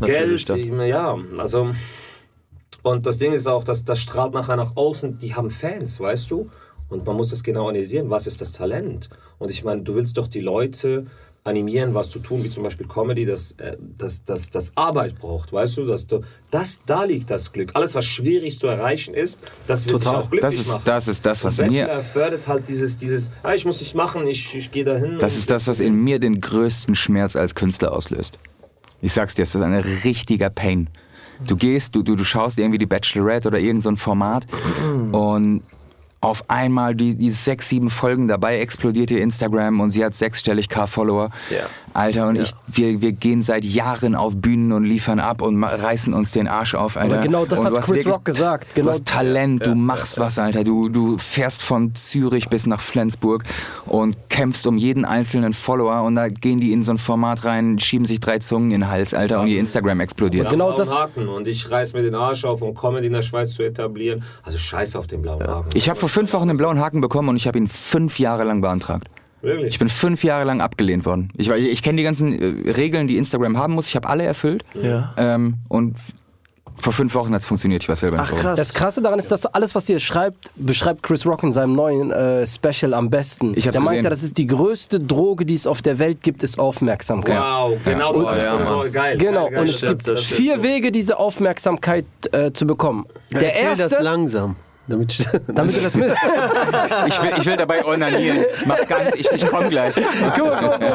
Geld, 0.00 0.48
dann. 0.48 0.86
ja, 0.86 1.18
also. 1.38 1.72
Und 2.82 3.06
das 3.06 3.18
Ding 3.18 3.32
ist 3.32 3.46
auch, 3.46 3.64
dass 3.64 3.84
das 3.84 4.00
strahlt 4.00 4.34
nachher 4.34 4.56
nach 4.56 4.76
außen, 4.76 5.18
die 5.18 5.34
haben 5.34 5.50
Fans, 5.50 6.00
weißt 6.00 6.30
du? 6.30 6.48
Und 6.88 7.06
man 7.06 7.16
muss 7.16 7.30
das 7.30 7.42
genau 7.42 7.68
analysieren, 7.68 8.10
was 8.10 8.26
ist 8.26 8.40
das 8.40 8.52
Talent? 8.52 9.08
Und 9.38 9.50
ich 9.50 9.64
meine, 9.64 9.82
du 9.82 9.94
willst 9.94 10.18
doch 10.18 10.28
die 10.28 10.40
Leute 10.40 11.06
animieren, 11.44 11.94
was 11.94 12.08
zu 12.08 12.20
tun, 12.20 12.44
wie 12.44 12.50
zum 12.50 12.62
Beispiel 12.62 12.86
Comedy, 12.86 13.24
das, 13.26 13.52
äh, 13.52 13.76
das, 13.98 14.22
das, 14.24 14.50
das 14.50 14.76
Arbeit 14.76 15.18
braucht, 15.18 15.52
weißt 15.52 15.76
du? 15.78 15.86
Dass 15.86 16.06
du 16.06 16.20
das, 16.50 16.80
da 16.86 17.04
liegt 17.04 17.30
das 17.30 17.52
Glück. 17.52 17.70
Alles, 17.74 17.94
was 17.94 18.04
schwierig 18.04 18.58
zu 18.60 18.68
erreichen 18.68 19.14
ist, 19.14 19.40
das 19.66 19.88
wird 19.88 20.02
dich 20.02 20.08
auch 20.08 20.30
glücklich 20.30 20.40
Das 20.42 20.54
ist, 20.54 20.68
machen. 20.68 20.82
das 20.84 21.08
ist 21.08 21.26
das, 21.26 21.42
was 21.44 21.58
Und 21.58 21.70
mir, 21.70 21.86
Bachelor 21.86 22.02
fördert 22.02 22.48
halt 22.48 22.68
dieses, 22.68 22.96
dieses 22.96 23.30
ah, 23.42 23.54
ich 23.54 23.64
muss 23.64 23.80
nicht 23.80 23.94
machen, 23.94 24.26
ich, 24.28 24.54
ich 24.54 24.70
gehe 24.70 24.84
dahin. 24.84 25.18
das 25.18 25.36
ist 25.36 25.50
das, 25.50 25.66
was 25.66 25.80
in 25.80 25.94
mir 25.94 26.20
den 26.20 26.40
größten 26.40 26.94
Schmerz 26.94 27.34
als 27.34 27.54
Künstler 27.54 27.92
auslöst. 27.92 28.38
Ich 29.00 29.12
sag's 29.12 29.34
dir, 29.34 29.42
es 29.42 29.54
ist 29.54 29.60
ein 29.60 29.74
richtiger 29.74 30.48
Pain. 30.48 30.90
Du 31.46 31.56
gehst, 31.56 31.94
du, 31.94 32.02
du, 32.02 32.16
du 32.16 32.24
schaust 32.24 32.58
irgendwie 32.58 32.78
die 32.78 32.86
Bachelorette 32.86 33.48
oder 33.48 33.58
irgendein 33.58 33.96
so 33.96 34.02
Format 34.02 34.46
und, 35.12 35.62
auf 36.22 36.48
einmal 36.48 36.94
die, 36.94 37.16
die 37.16 37.32
sechs, 37.32 37.68
sieben 37.68 37.90
Folgen 37.90 38.28
dabei 38.28 38.60
explodiert 38.60 39.10
ihr 39.10 39.20
Instagram 39.20 39.80
und 39.80 39.90
sie 39.90 40.04
hat 40.04 40.14
sechsstellig 40.14 40.68
K-Follower. 40.68 41.30
Ja. 41.50 41.66
Alter, 41.94 42.28
und 42.28 42.36
ich, 42.36 42.52
wir, 42.68 43.00
wir 43.02 43.12
gehen 43.12 43.42
seit 43.42 43.64
Jahren 43.64 44.14
auf 44.14 44.34
Bühnen 44.36 44.72
und 44.72 44.84
liefern 44.84 45.20
ab 45.20 45.42
und 45.42 45.62
reißen 45.62 46.14
uns 46.14 46.32
den 46.32 46.48
Arsch 46.48 46.74
auf, 46.74 46.96
Alter. 46.96 47.14
Aber 47.16 47.22
genau 47.22 47.44
das 47.44 47.60
und 47.60 47.66
hat 47.66 47.72
du 47.76 47.80
Chris 47.80 47.88
wirklich- 47.98 48.14
Rock 48.14 48.24
gesagt. 48.24 48.66
Du 48.74 48.80
Genau 48.80 48.90
hast 48.92 49.04
Talent, 49.04 49.66
du 49.66 49.74
machst 49.74 50.18
was, 50.18 50.38
Alter. 50.38 50.64
Du, 50.64 50.88
du 50.88 51.18
fährst 51.18 51.62
von 51.62 51.94
Zürich 51.94 52.48
bis 52.48 52.66
nach 52.66 52.80
Flensburg 52.80 53.44
und 53.86 54.16
kämpfst 54.28 54.66
um 54.66 54.78
jeden 54.78 55.04
einzelnen 55.04 55.52
Follower 55.52 56.02
und 56.02 56.14
da 56.14 56.28
gehen 56.28 56.60
die 56.60 56.72
in 56.72 56.82
so 56.82 56.92
ein 56.92 56.98
Format 56.98 57.44
rein, 57.44 57.78
schieben 57.78 58.06
sich 58.06 58.20
drei 58.20 58.38
Zungen 58.38 58.70
in 58.70 58.80
den 58.82 58.88
Hals, 58.90 59.12
Alter, 59.14 59.40
und 59.40 59.48
ihr 59.48 59.58
Instagram 59.60 60.00
explodiert. 60.00 60.48
Genau 60.50 60.72
das- 60.76 60.92
Haken. 60.94 61.28
Und 61.28 61.46
ich 61.48 61.70
reiß 61.70 61.92
mir 61.92 62.02
den 62.02 62.14
Arsch 62.14 62.44
auf, 62.44 62.62
um 62.62 62.74
Comedy 62.74 63.06
in 63.08 63.12
der 63.12 63.22
Schweiz 63.22 63.54
zu 63.54 63.62
etablieren. 63.62 64.22
Also 64.42 64.58
scheiß 64.58 64.96
auf 64.96 65.06
den 65.06 65.22
blauen 65.22 65.46
Haken. 65.46 65.70
Ich 65.74 65.88
habe 65.88 65.98
vor 65.98 66.08
fünf 66.08 66.32
Wochen 66.32 66.48
einen 66.48 66.58
blauen 66.58 66.80
Haken 66.80 67.00
bekommen 67.00 67.28
und 67.28 67.36
ich 67.36 67.46
habe 67.46 67.58
ihn 67.58 67.68
fünf 67.68 68.18
Jahre 68.18 68.44
lang 68.44 68.60
beantragt. 68.60 69.06
Wirklich? 69.42 69.68
Ich 69.74 69.78
bin 69.78 69.88
fünf 69.88 70.24
Jahre 70.24 70.44
lang 70.44 70.60
abgelehnt 70.60 71.04
worden. 71.04 71.30
Ich, 71.36 71.50
ich, 71.50 71.70
ich 71.70 71.82
kenne 71.82 71.98
die 71.98 72.04
ganzen 72.04 72.66
äh, 72.66 72.70
Regeln, 72.70 73.08
die 73.08 73.16
Instagram 73.16 73.58
haben 73.58 73.74
muss. 73.74 73.88
Ich 73.88 73.96
habe 73.96 74.08
alle 74.08 74.24
erfüllt. 74.24 74.64
Ja. 74.80 75.12
Ähm, 75.16 75.56
und 75.68 75.96
vor 76.76 76.92
fünf 76.92 77.14
Wochen 77.14 77.34
hat 77.34 77.42
es 77.42 77.46
funktioniert. 77.46 77.82
Ich 77.82 77.88
weiß 77.88 78.00
selber 78.00 78.16
nicht 78.18 78.32
Ach 78.34 78.40
krass. 78.40 78.56
Das 78.56 78.72
Krasse 78.72 79.02
daran 79.02 79.18
ist, 79.18 79.30
dass 79.30 79.44
alles, 79.46 79.74
was 79.74 79.88
ihr 79.88 80.00
schreibt, 80.00 80.50
beschreibt 80.56 81.02
Chris 81.02 81.26
Rock 81.26 81.42
in 81.42 81.52
seinem 81.52 81.74
neuen 81.74 82.10
äh, 82.10 82.46
Special 82.46 82.94
am 82.94 83.10
besten. 83.10 83.52
Ich 83.56 83.66
hab's 83.66 83.74
Der 83.74 83.82
meinte, 83.82 83.98
gesehen. 84.00 84.10
das 84.10 84.22
ist 84.22 84.38
die 84.38 84.46
größte 84.46 84.98
Droge, 84.98 85.44
die 85.44 85.54
es 85.54 85.66
auf 85.66 85.82
der 85.82 85.98
Welt 85.98 86.22
gibt, 86.22 86.42
ist 86.42 86.58
Aufmerksamkeit. 86.58 87.38
Wow, 87.38 87.78
genau 87.84 88.14
Und- 88.14 88.24
das. 88.24 88.42
Ja, 88.42 88.56
ist 88.58 88.64
Mann. 88.64 88.92
geil. 88.92 89.18
Genau, 89.18 89.44
geil, 89.44 89.50
geil. 89.52 89.60
und 89.60 89.68
es 89.68 89.80
gibt 89.80 90.08
das 90.08 90.24
vier 90.24 90.62
Wege, 90.62 90.90
diese 90.92 91.18
Aufmerksamkeit 91.18 92.06
äh, 92.32 92.52
zu 92.52 92.66
bekommen. 92.66 93.04
Der 93.30 93.54
Erzähl 93.54 93.70
das 93.70 93.78
erste, 93.80 94.02
langsam. 94.02 94.56
Damit 94.88 95.12
ich, 95.12 95.26
damit 95.46 95.76
du 95.76 95.80
das 95.80 95.94
mit. 95.94 96.12
Ich 97.06 97.22
will, 97.22 97.32
ich 97.38 97.46
will 97.46 97.56
dabei 97.56 97.84
onanieren. 97.84 98.44
Mach 98.66 98.86
ganz, 98.86 99.14
ich, 99.14 99.30
ich 99.30 99.46
komm 99.46 99.68
gleich. 99.70 99.94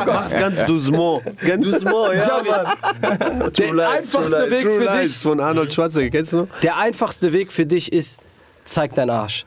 Mach's 0.06 0.34
ganz 0.34 0.66
doucement. 0.66 1.22
Ganz 1.46 1.66
doucement, 1.66 2.16
ja. 2.16 2.42
Mann. 2.44 3.52
Der 3.58 3.90
einfachste 3.90 4.52
Weg 4.52 4.64
True 4.64 4.80
für 4.80 5.00
Lies 5.00 5.14
dich, 5.14 5.24
von 5.24 5.40
Arnold 5.40 5.74
Schwarzenegger, 5.74 6.18
kennst 6.18 6.34
du 6.34 6.38
noch? 6.38 6.48
der 6.62 6.78
einfachste 6.78 7.32
Weg 7.34 7.52
für 7.52 7.66
dich 7.66 7.92
ist, 7.94 8.18
zeig 8.66 8.94
deinen 8.96 9.12
Arsch. 9.12 9.46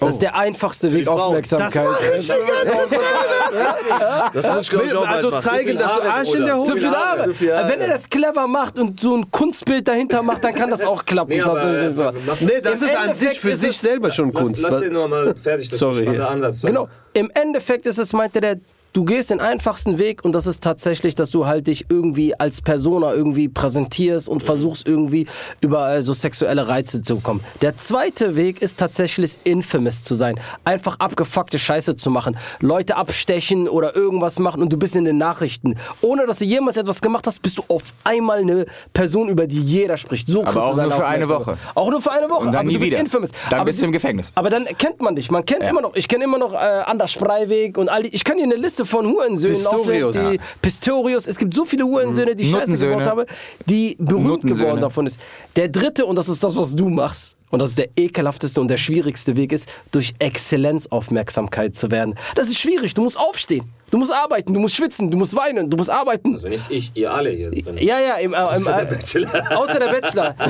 Das 0.00 0.14
ist 0.14 0.22
der 0.22 0.34
einfachste 0.34 0.92
Weg 0.92 1.06
Aufmerksamkeit. 1.06 1.86
Das 4.32 4.48
muss 4.50 4.62
ich, 4.64 4.70
glaube 4.70 4.86
ich, 4.86 4.94
auch 4.94 5.06
Also 5.06 5.30
zeigen, 5.40 5.78
dass 5.78 5.94
du 5.94 6.02
Arsch 6.02 6.34
in 6.34 6.46
der 6.46 6.54
Bruder. 6.54 6.64
Zu 6.64 6.72
Hose 6.72 6.80
viele 6.80 6.96
Haare. 6.96 7.20
Zu 7.22 7.34
viel 7.34 7.54
Haare. 7.54 7.68
Wenn 7.68 7.80
er 7.80 7.88
das 7.88 8.08
clever 8.08 8.46
macht 8.46 8.78
und 8.78 8.98
so 9.00 9.16
ein 9.16 9.30
Kunstbild 9.30 9.86
dahinter 9.86 10.22
macht, 10.22 10.42
dann 10.44 10.54
kann 10.54 10.70
das 10.70 10.84
auch 10.84 11.04
klappen. 11.04 11.30
Nee, 11.32 11.42
aber, 11.42 11.62
es 11.64 11.94
so. 11.94 12.02
äh, 12.02 12.12
Nee, 12.40 12.60
das 12.62 12.80
Im 12.80 12.88
ist 12.88 12.96
an 12.96 13.14
sich 13.14 13.40
für 13.40 13.56
sich 13.56 13.76
selber 13.78 14.10
schon 14.10 14.32
Lass, 14.32 14.42
Kunst. 14.42 14.62
lass 14.62 14.82
ihn 14.82 14.92
nur 14.92 15.08
mal 15.08 15.34
fertig, 15.34 15.68
das 15.70 15.78
Sorry, 15.78 16.02
ist 16.02 16.08
ein. 16.08 16.20
Ansatz. 16.20 16.62
Genau. 16.62 16.88
Im 17.12 17.30
Endeffekt 17.34 17.86
ist 17.86 17.98
es, 17.98 18.12
meinte 18.12 18.40
der, 18.40 18.56
du 18.92 19.04
gehst 19.04 19.30
den 19.30 19.40
einfachsten 19.40 19.98
Weg 19.98 20.24
und 20.24 20.32
das 20.32 20.46
ist 20.46 20.62
tatsächlich, 20.62 21.14
dass 21.14 21.30
du 21.30 21.46
halt 21.46 21.66
dich 21.66 21.86
irgendwie 21.88 22.38
als 22.38 22.60
Persona 22.62 23.12
irgendwie 23.12 23.48
präsentierst 23.48 24.28
und 24.28 24.42
versuchst 24.42 24.86
irgendwie 24.86 25.26
über 25.60 26.02
so 26.02 26.12
sexuelle 26.12 26.68
Reize 26.68 27.02
zu 27.02 27.16
kommen. 27.20 27.40
Der 27.62 27.76
zweite 27.76 28.36
Weg 28.36 28.62
ist 28.62 28.78
tatsächlich 28.78 29.38
infamous 29.44 30.02
zu 30.02 30.14
sein. 30.14 30.38
Einfach 30.64 30.98
abgefuckte 30.98 31.58
Scheiße 31.58 31.96
zu 31.96 32.10
machen. 32.10 32.36
Leute 32.60 32.96
abstechen 32.96 33.68
oder 33.68 33.94
irgendwas 33.94 34.38
machen 34.38 34.62
und 34.62 34.72
du 34.72 34.76
bist 34.76 34.96
in 34.96 35.04
den 35.04 35.18
Nachrichten. 35.18 35.76
Ohne 36.00 36.26
dass 36.26 36.38
du 36.38 36.44
jemals 36.44 36.76
etwas 36.76 37.00
gemacht 37.00 37.26
hast, 37.26 37.42
bist 37.42 37.58
du 37.58 37.62
auf 37.68 37.92
einmal 38.04 38.38
eine 38.38 38.66
Person, 38.92 39.28
über 39.28 39.46
die 39.46 39.60
jeder 39.60 39.96
spricht. 39.96 40.28
So 40.28 40.42
kriegst 40.42 40.56
auch 40.58 40.76
nur 40.76 40.90
für 40.90 41.06
eine. 41.06 41.28
Woche. 41.28 41.56
Auch 41.74 41.90
nur 41.90 42.02
für 42.02 42.10
eine 42.12 42.28
Woche. 42.28 42.40
Und 42.40 42.46
dann 42.52 42.56
aber 42.60 42.64
nie 42.68 42.72
du 42.74 42.78
bist 42.80 42.90
wieder. 42.92 43.00
infamous. 43.00 43.30
Dann 43.50 43.60
aber 43.60 43.66
bist 43.66 43.80
du 43.80 43.86
im 43.86 43.92
Gefängnis. 43.92 44.32
Aber 44.34 44.50
dann 44.50 44.64
kennt 44.78 45.00
man 45.00 45.14
dich. 45.14 45.30
Man 45.30 45.44
kennt 45.44 45.62
Ja. 45.62 45.68
immer 45.70 45.80
noch. 45.82 45.94
Ich 45.94 46.08
kenne 46.08 46.24
immer 46.24 46.38
noch 46.38 46.52
äh, 46.54 46.56
Anders 46.56 47.12
Spreiweg 47.12 47.78
und 47.78 47.88
all 47.88 48.02
die. 48.02 48.08
Ich 48.14 48.24
kann 48.24 48.36
hier 48.36 48.44
eine 48.46 48.56
Liste 48.56 48.79
von 48.84 49.06
Hurensöhnen 49.06 49.56
Pistorius. 49.56 50.16
aufzählen, 50.16 50.32
die 50.32 50.40
Pistorius. 50.62 51.26
Es 51.26 51.38
gibt 51.38 51.54
so 51.54 51.64
viele 51.64 51.84
Hurensöhne, 51.84 52.34
die 52.36 52.44
Scheiße 52.44 52.58
Nuttensöhne. 52.58 52.92
gebaut 52.98 53.06
haben, 53.06 53.24
die 53.66 53.96
berühmt 53.98 54.42
geworden 54.42 54.80
davon 54.80 55.06
ist. 55.06 55.18
Der 55.56 55.68
dritte, 55.68 56.06
und 56.06 56.16
das 56.16 56.28
ist 56.28 56.42
das, 56.42 56.56
was 56.56 56.74
du 56.74 56.88
machst, 56.88 57.34
und 57.50 57.58
das 57.60 57.70
ist 57.70 57.78
der 57.78 57.88
ekelhafteste 57.96 58.60
und 58.60 58.68
der 58.68 58.76
schwierigste 58.76 59.36
Weg 59.36 59.52
ist, 59.52 59.68
durch 59.90 60.14
Exzellenz 60.20 60.86
Aufmerksamkeit 60.86 61.76
zu 61.76 61.90
werden. 61.90 62.14
Das 62.36 62.48
ist 62.48 62.58
schwierig. 62.58 62.94
Du 62.94 63.02
musst 63.02 63.18
aufstehen. 63.18 63.64
Du 63.90 63.98
musst 63.98 64.12
arbeiten, 64.12 64.54
du 64.54 64.60
musst 64.60 64.76
schwitzen, 64.76 65.10
du 65.10 65.18
musst 65.18 65.34
weinen, 65.34 65.68
du 65.68 65.76
musst 65.76 65.90
arbeiten. 65.90 66.34
Also 66.34 66.48
nicht 66.48 66.70
ich, 66.70 66.92
ihr 66.94 67.12
alle 67.12 67.30
hier 67.30 67.50
drin. 67.50 67.76
Ja, 67.78 67.98
ja, 67.98 68.14
im, 68.14 68.32
äh, 68.32 68.36
im, 68.36 68.42
Außer 68.42 68.72
der 68.72 68.82
äh, 68.82 68.94
Bachelor. 68.94 69.58
außer 69.58 69.78
der 69.78 69.88
Bachelor. 69.88 70.34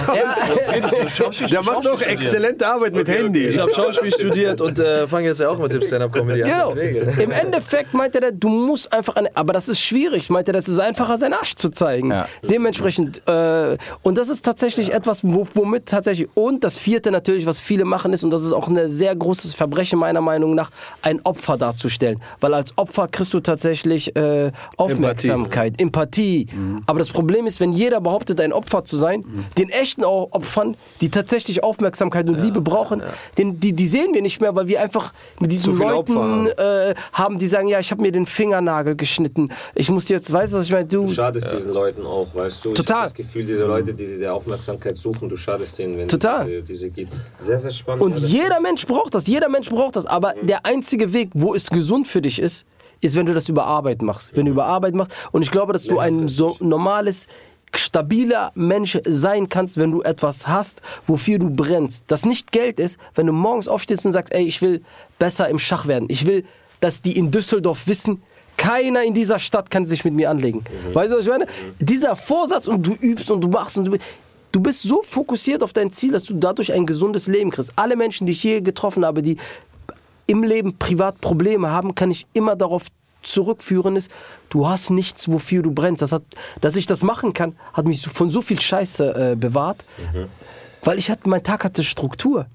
Ja, 1.41 1.47
Der 1.49 1.62
macht 1.62 1.86
doch 1.86 2.03
exzellente 2.03 2.66
Arbeit 2.66 2.95
mit 2.95 3.09
Handy. 3.09 3.47
Ich 3.47 3.59
habe 3.59 3.72
Schauspiel 3.72 4.12
studiert 4.12 4.61
und 4.61 4.78
äh, 4.78 5.07
fange 5.09 5.28
jetzt 5.28 5.41
ja 5.41 5.49
auch 5.49 5.59
mit 5.59 5.72
dem 5.72 5.82
Stand-Up-Comedy 5.82 6.43
an. 6.43 6.51
Genau. 6.51 6.74
Deswegen. 6.74 7.20
Im 7.20 7.30
Endeffekt 7.30 7.95
meinte 7.95 8.20
er, 8.20 8.32
du 8.32 8.49
musst 8.49 8.93
einfach, 8.93 9.16
eine, 9.16 9.34
aber 9.36 9.53
das 9.53 9.68
ist 9.68 9.80
schwierig, 9.80 10.30
meinte 10.30 10.53
er, 10.53 10.59
es 10.59 10.68
ist 10.68 10.78
einfacher, 10.78 11.18
seinen 11.18 11.34
Arsch 11.34 11.55
zu 11.55 11.70
zeigen. 11.70 12.11
Ja. 12.11 12.28
Dementsprechend, 12.43 13.26
äh, 13.26 13.76
und 14.03 14.18
das 14.18 14.28
ist 14.28 14.45
tatsächlich 14.45 14.93
etwas, 14.93 15.22
wo, 15.24 15.47
womit 15.55 15.86
tatsächlich, 15.86 16.28
und 16.34 16.64
das 16.64 16.76
vierte 16.76 17.11
natürlich, 17.11 17.47
was 17.47 17.59
viele 17.59 17.84
machen 17.84 18.12
ist, 18.12 18.24
und 18.24 18.30
das 18.30 18.43
ist 18.43 18.53
auch 18.53 18.68
ein 18.68 18.88
sehr 18.88 19.14
großes 19.14 19.55
Verbrechen 19.55 19.99
meiner 19.99 20.20
Meinung 20.20 20.55
nach, 20.55 20.70
ein 21.03 21.20
Opfer 21.24 21.57
darzustellen. 21.57 22.20
Weil 22.41 22.55
als 22.55 22.76
Opfer 22.76 23.09
kriegst 23.09 23.30
du 23.35 23.41
tatsächlich 23.41 24.14
äh, 24.16 24.53
Aufmerksamkeit, 24.76 25.81
Empathie. 25.81 26.47
Aber 26.87 26.99
das 26.99 27.09
Problem 27.11 27.47
ist, 27.47 27.61
wenn 27.61 27.72
jeder 27.72 28.01
behauptet, 28.01 28.41
ein 28.41 28.53
Opfer 28.53 28.85
zu 28.85 28.97
sein, 28.97 29.24
den 29.59 29.68
echten 29.70 30.05
Opfern, 30.05 30.76
die 31.01 31.09
tatsächlich 31.11 31.62
Aufmerksamkeit 31.62 32.28
und 32.28 32.41
Liebe 32.43 32.61
brauchen, 32.61 33.03
den, 33.39 33.61
die, 33.61 33.72
die 33.72 33.87
sehen 33.87 34.14
wir 34.14 34.22
nicht 34.22 34.41
mehr, 34.41 34.55
weil 34.55 34.68
wir 34.68 34.81
einfach 34.81 35.12
mit 35.41 35.53
diesen 35.53 35.78
Leuten 35.78 36.14
haben. 36.16 36.47
äh, 36.49 36.95
haben, 37.12 37.39
die 37.39 37.47
sagen, 37.47 37.68
ja, 37.68 37.78
ich 37.81 37.91
habe 37.91 38.03
mir 38.03 38.12
den 38.12 38.26
Fingernagel 38.26 38.97
geschnitten. 38.97 39.49
Ich 39.74 39.91
muss 39.91 40.09
jetzt, 40.09 40.33
weißt 40.33 40.53
du, 40.53 40.59
was 40.59 40.64
ich 40.64 40.72
meine? 40.72 40.87
Du, 40.87 41.07
Du 41.07 41.12
schadest 41.12 41.51
diesen 41.53 41.72
Leuten 41.72 42.05
auch, 42.07 42.28
weißt 42.35 42.64
du? 42.64 42.70
Ich 42.70 42.74
Total. 42.74 42.99
hab 42.99 43.05
das 43.05 43.14
Gefühl, 43.14 43.47
diese 43.47 43.64
Leute, 43.64 43.95
die 43.95 44.05
diese 44.05 44.33
Aufmerksamkeit 44.33 44.97
suchen, 44.99 45.28
du 45.28 45.37
schadest 45.37 45.78
denen, 45.78 45.97
wenn 45.99 46.09
Total. 46.09 46.43
es 46.43 46.47
diese, 46.47 46.62
diese 46.62 46.91
gibt. 46.91 47.12
Sehr, 47.39 47.59
sehr 47.59 47.70
spannend. 47.70 48.03
und 48.03 48.18
Ja, 48.18 48.26
jeder 48.26 48.61
Mensch 48.61 48.87
braucht 48.87 49.14
das, 49.14 49.26
jeder 49.26 49.49
Mensch 49.49 49.68
braucht 49.70 49.97
das. 49.97 50.07
Aber 50.07 50.35
der 50.43 50.64
einzige 50.66 51.12
Weg, 51.12 51.31
wo 51.35 51.55
es 51.55 51.70
gesund 51.70 52.07
für 52.09 52.20
dich 52.22 52.39
ist, 52.41 52.66
ist, 53.01 53.16
wenn 53.16 53.26
du 53.26 53.34
das 53.34 53.48
über 53.48 53.64
Arbeit 53.64 54.03
machst. 54.03 54.36
Wenn 54.36 54.46
du 54.46 54.53
über 54.53 54.66
Arbeit 54.66 54.94
machst. 54.94 55.12
Und 55.32 55.42
ich 55.42 55.51
glaube, 55.51 55.72
dass 55.72 55.84
du 55.84 55.98
ein 55.98 56.28
so 56.28 56.57
normales, 56.61 57.26
stabiler 57.74 58.53
Mensch 58.55 58.98
sein 59.05 59.48
kannst, 59.48 59.78
wenn 59.78 59.92
du 59.92 60.03
etwas 60.03 60.48
hast, 60.48 60.82
wofür 61.07 61.38
du 61.38 61.51
brennst. 61.51 62.05
Das 62.09 62.24
nicht 62.24 62.53
Geld 62.53 62.80
ist, 62.80 62.98
wenn 63.14 63.26
du 63.26 63.32
morgens 63.32 63.68
aufstehst 63.68 64.05
und 64.07 64.12
sagst, 64.12 64.32
ey, 64.32 64.44
ich 64.44 64.61
will 64.61 64.82
besser 65.18 65.48
im 65.48 65.59
Schach 65.59 65.86
werden. 65.86 66.07
Ich 66.09 66.26
will, 66.26 66.44
dass 66.80 67.03
die 67.03 67.16
in 67.16 67.30
Düsseldorf 67.30 67.86
wissen, 67.86 68.22
keiner 68.57 69.03
in 69.05 69.14
dieser 69.14 69.38
Stadt 69.38 69.70
kann 69.70 69.86
sich 69.86 70.05
mit 70.05 70.12
mir 70.12 70.28
anlegen. 70.28 70.64
Weißt 70.92 71.12
du, 71.12 71.16
was 71.16 71.24
ich 71.24 71.30
meine? 71.30 71.46
Dieser 71.78 72.14
Vorsatz 72.14 72.68
und 72.68 72.86
du 72.86 72.92
übst 73.01 73.30
und 73.30 73.40
du 73.40 73.48
machst 73.48 73.78
und 73.78 73.86
du, 73.86 73.96
du 74.53 74.61
bist 74.61 74.82
so 74.82 75.01
fokussiert 75.03 75.62
auf 75.62 75.72
dein 75.72 75.90
Ziel, 75.92 76.12
dass 76.12 76.24
du 76.24 76.34
dadurch 76.34 76.72
ein 76.72 76.84
gesundes 76.84 77.26
Leben 77.26 77.51
kriegst. 77.51 77.72
Alle 77.76 77.96
Menschen, 77.96 78.26
die 78.26 78.32
ich 78.32 78.42
hier 78.42 78.61
getroffen 78.61 79.05
habe, 79.05 79.22
die 79.22 79.38
im 80.31 80.45
Leben 80.45 80.78
privat 80.78 81.20
Probleme 81.20 81.70
haben, 81.70 81.97
kann 81.97 82.11
ich 82.11 82.26
immer 82.33 82.55
darauf 82.55 82.85
zurückführen, 83.22 83.97
ist, 83.97 84.11
du 84.49 84.68
hast 84.68 84.91
nichts, 84.91 85.31
wofür 85.31 85.62
du 85.62 85.72
brennst. 85.72 86.03
Das 86.03 86.12
hat, 86.12 86.22
dass 86.61 86.76
ich 86.76 86.87
das 86.87 87.03
machen 87.03 87.35
kann, 87.35 87.57
hat 87.72 87.85
mich 87.85 88.07
von 88.07 88.31
so 88.31 88.41
viel 88.41 88.61
Scheiße 88.61 89.33
äh, 89.33 89.37
bewahrt, 89.37 89.85
weil 90.85 90.99
ich 90.99 91.11
hatte, 91.11 91.28
mein 91.28 91.43
Tag 91.43 91.64
hatte 91.64 91.83
Struktur. 91.83 92.47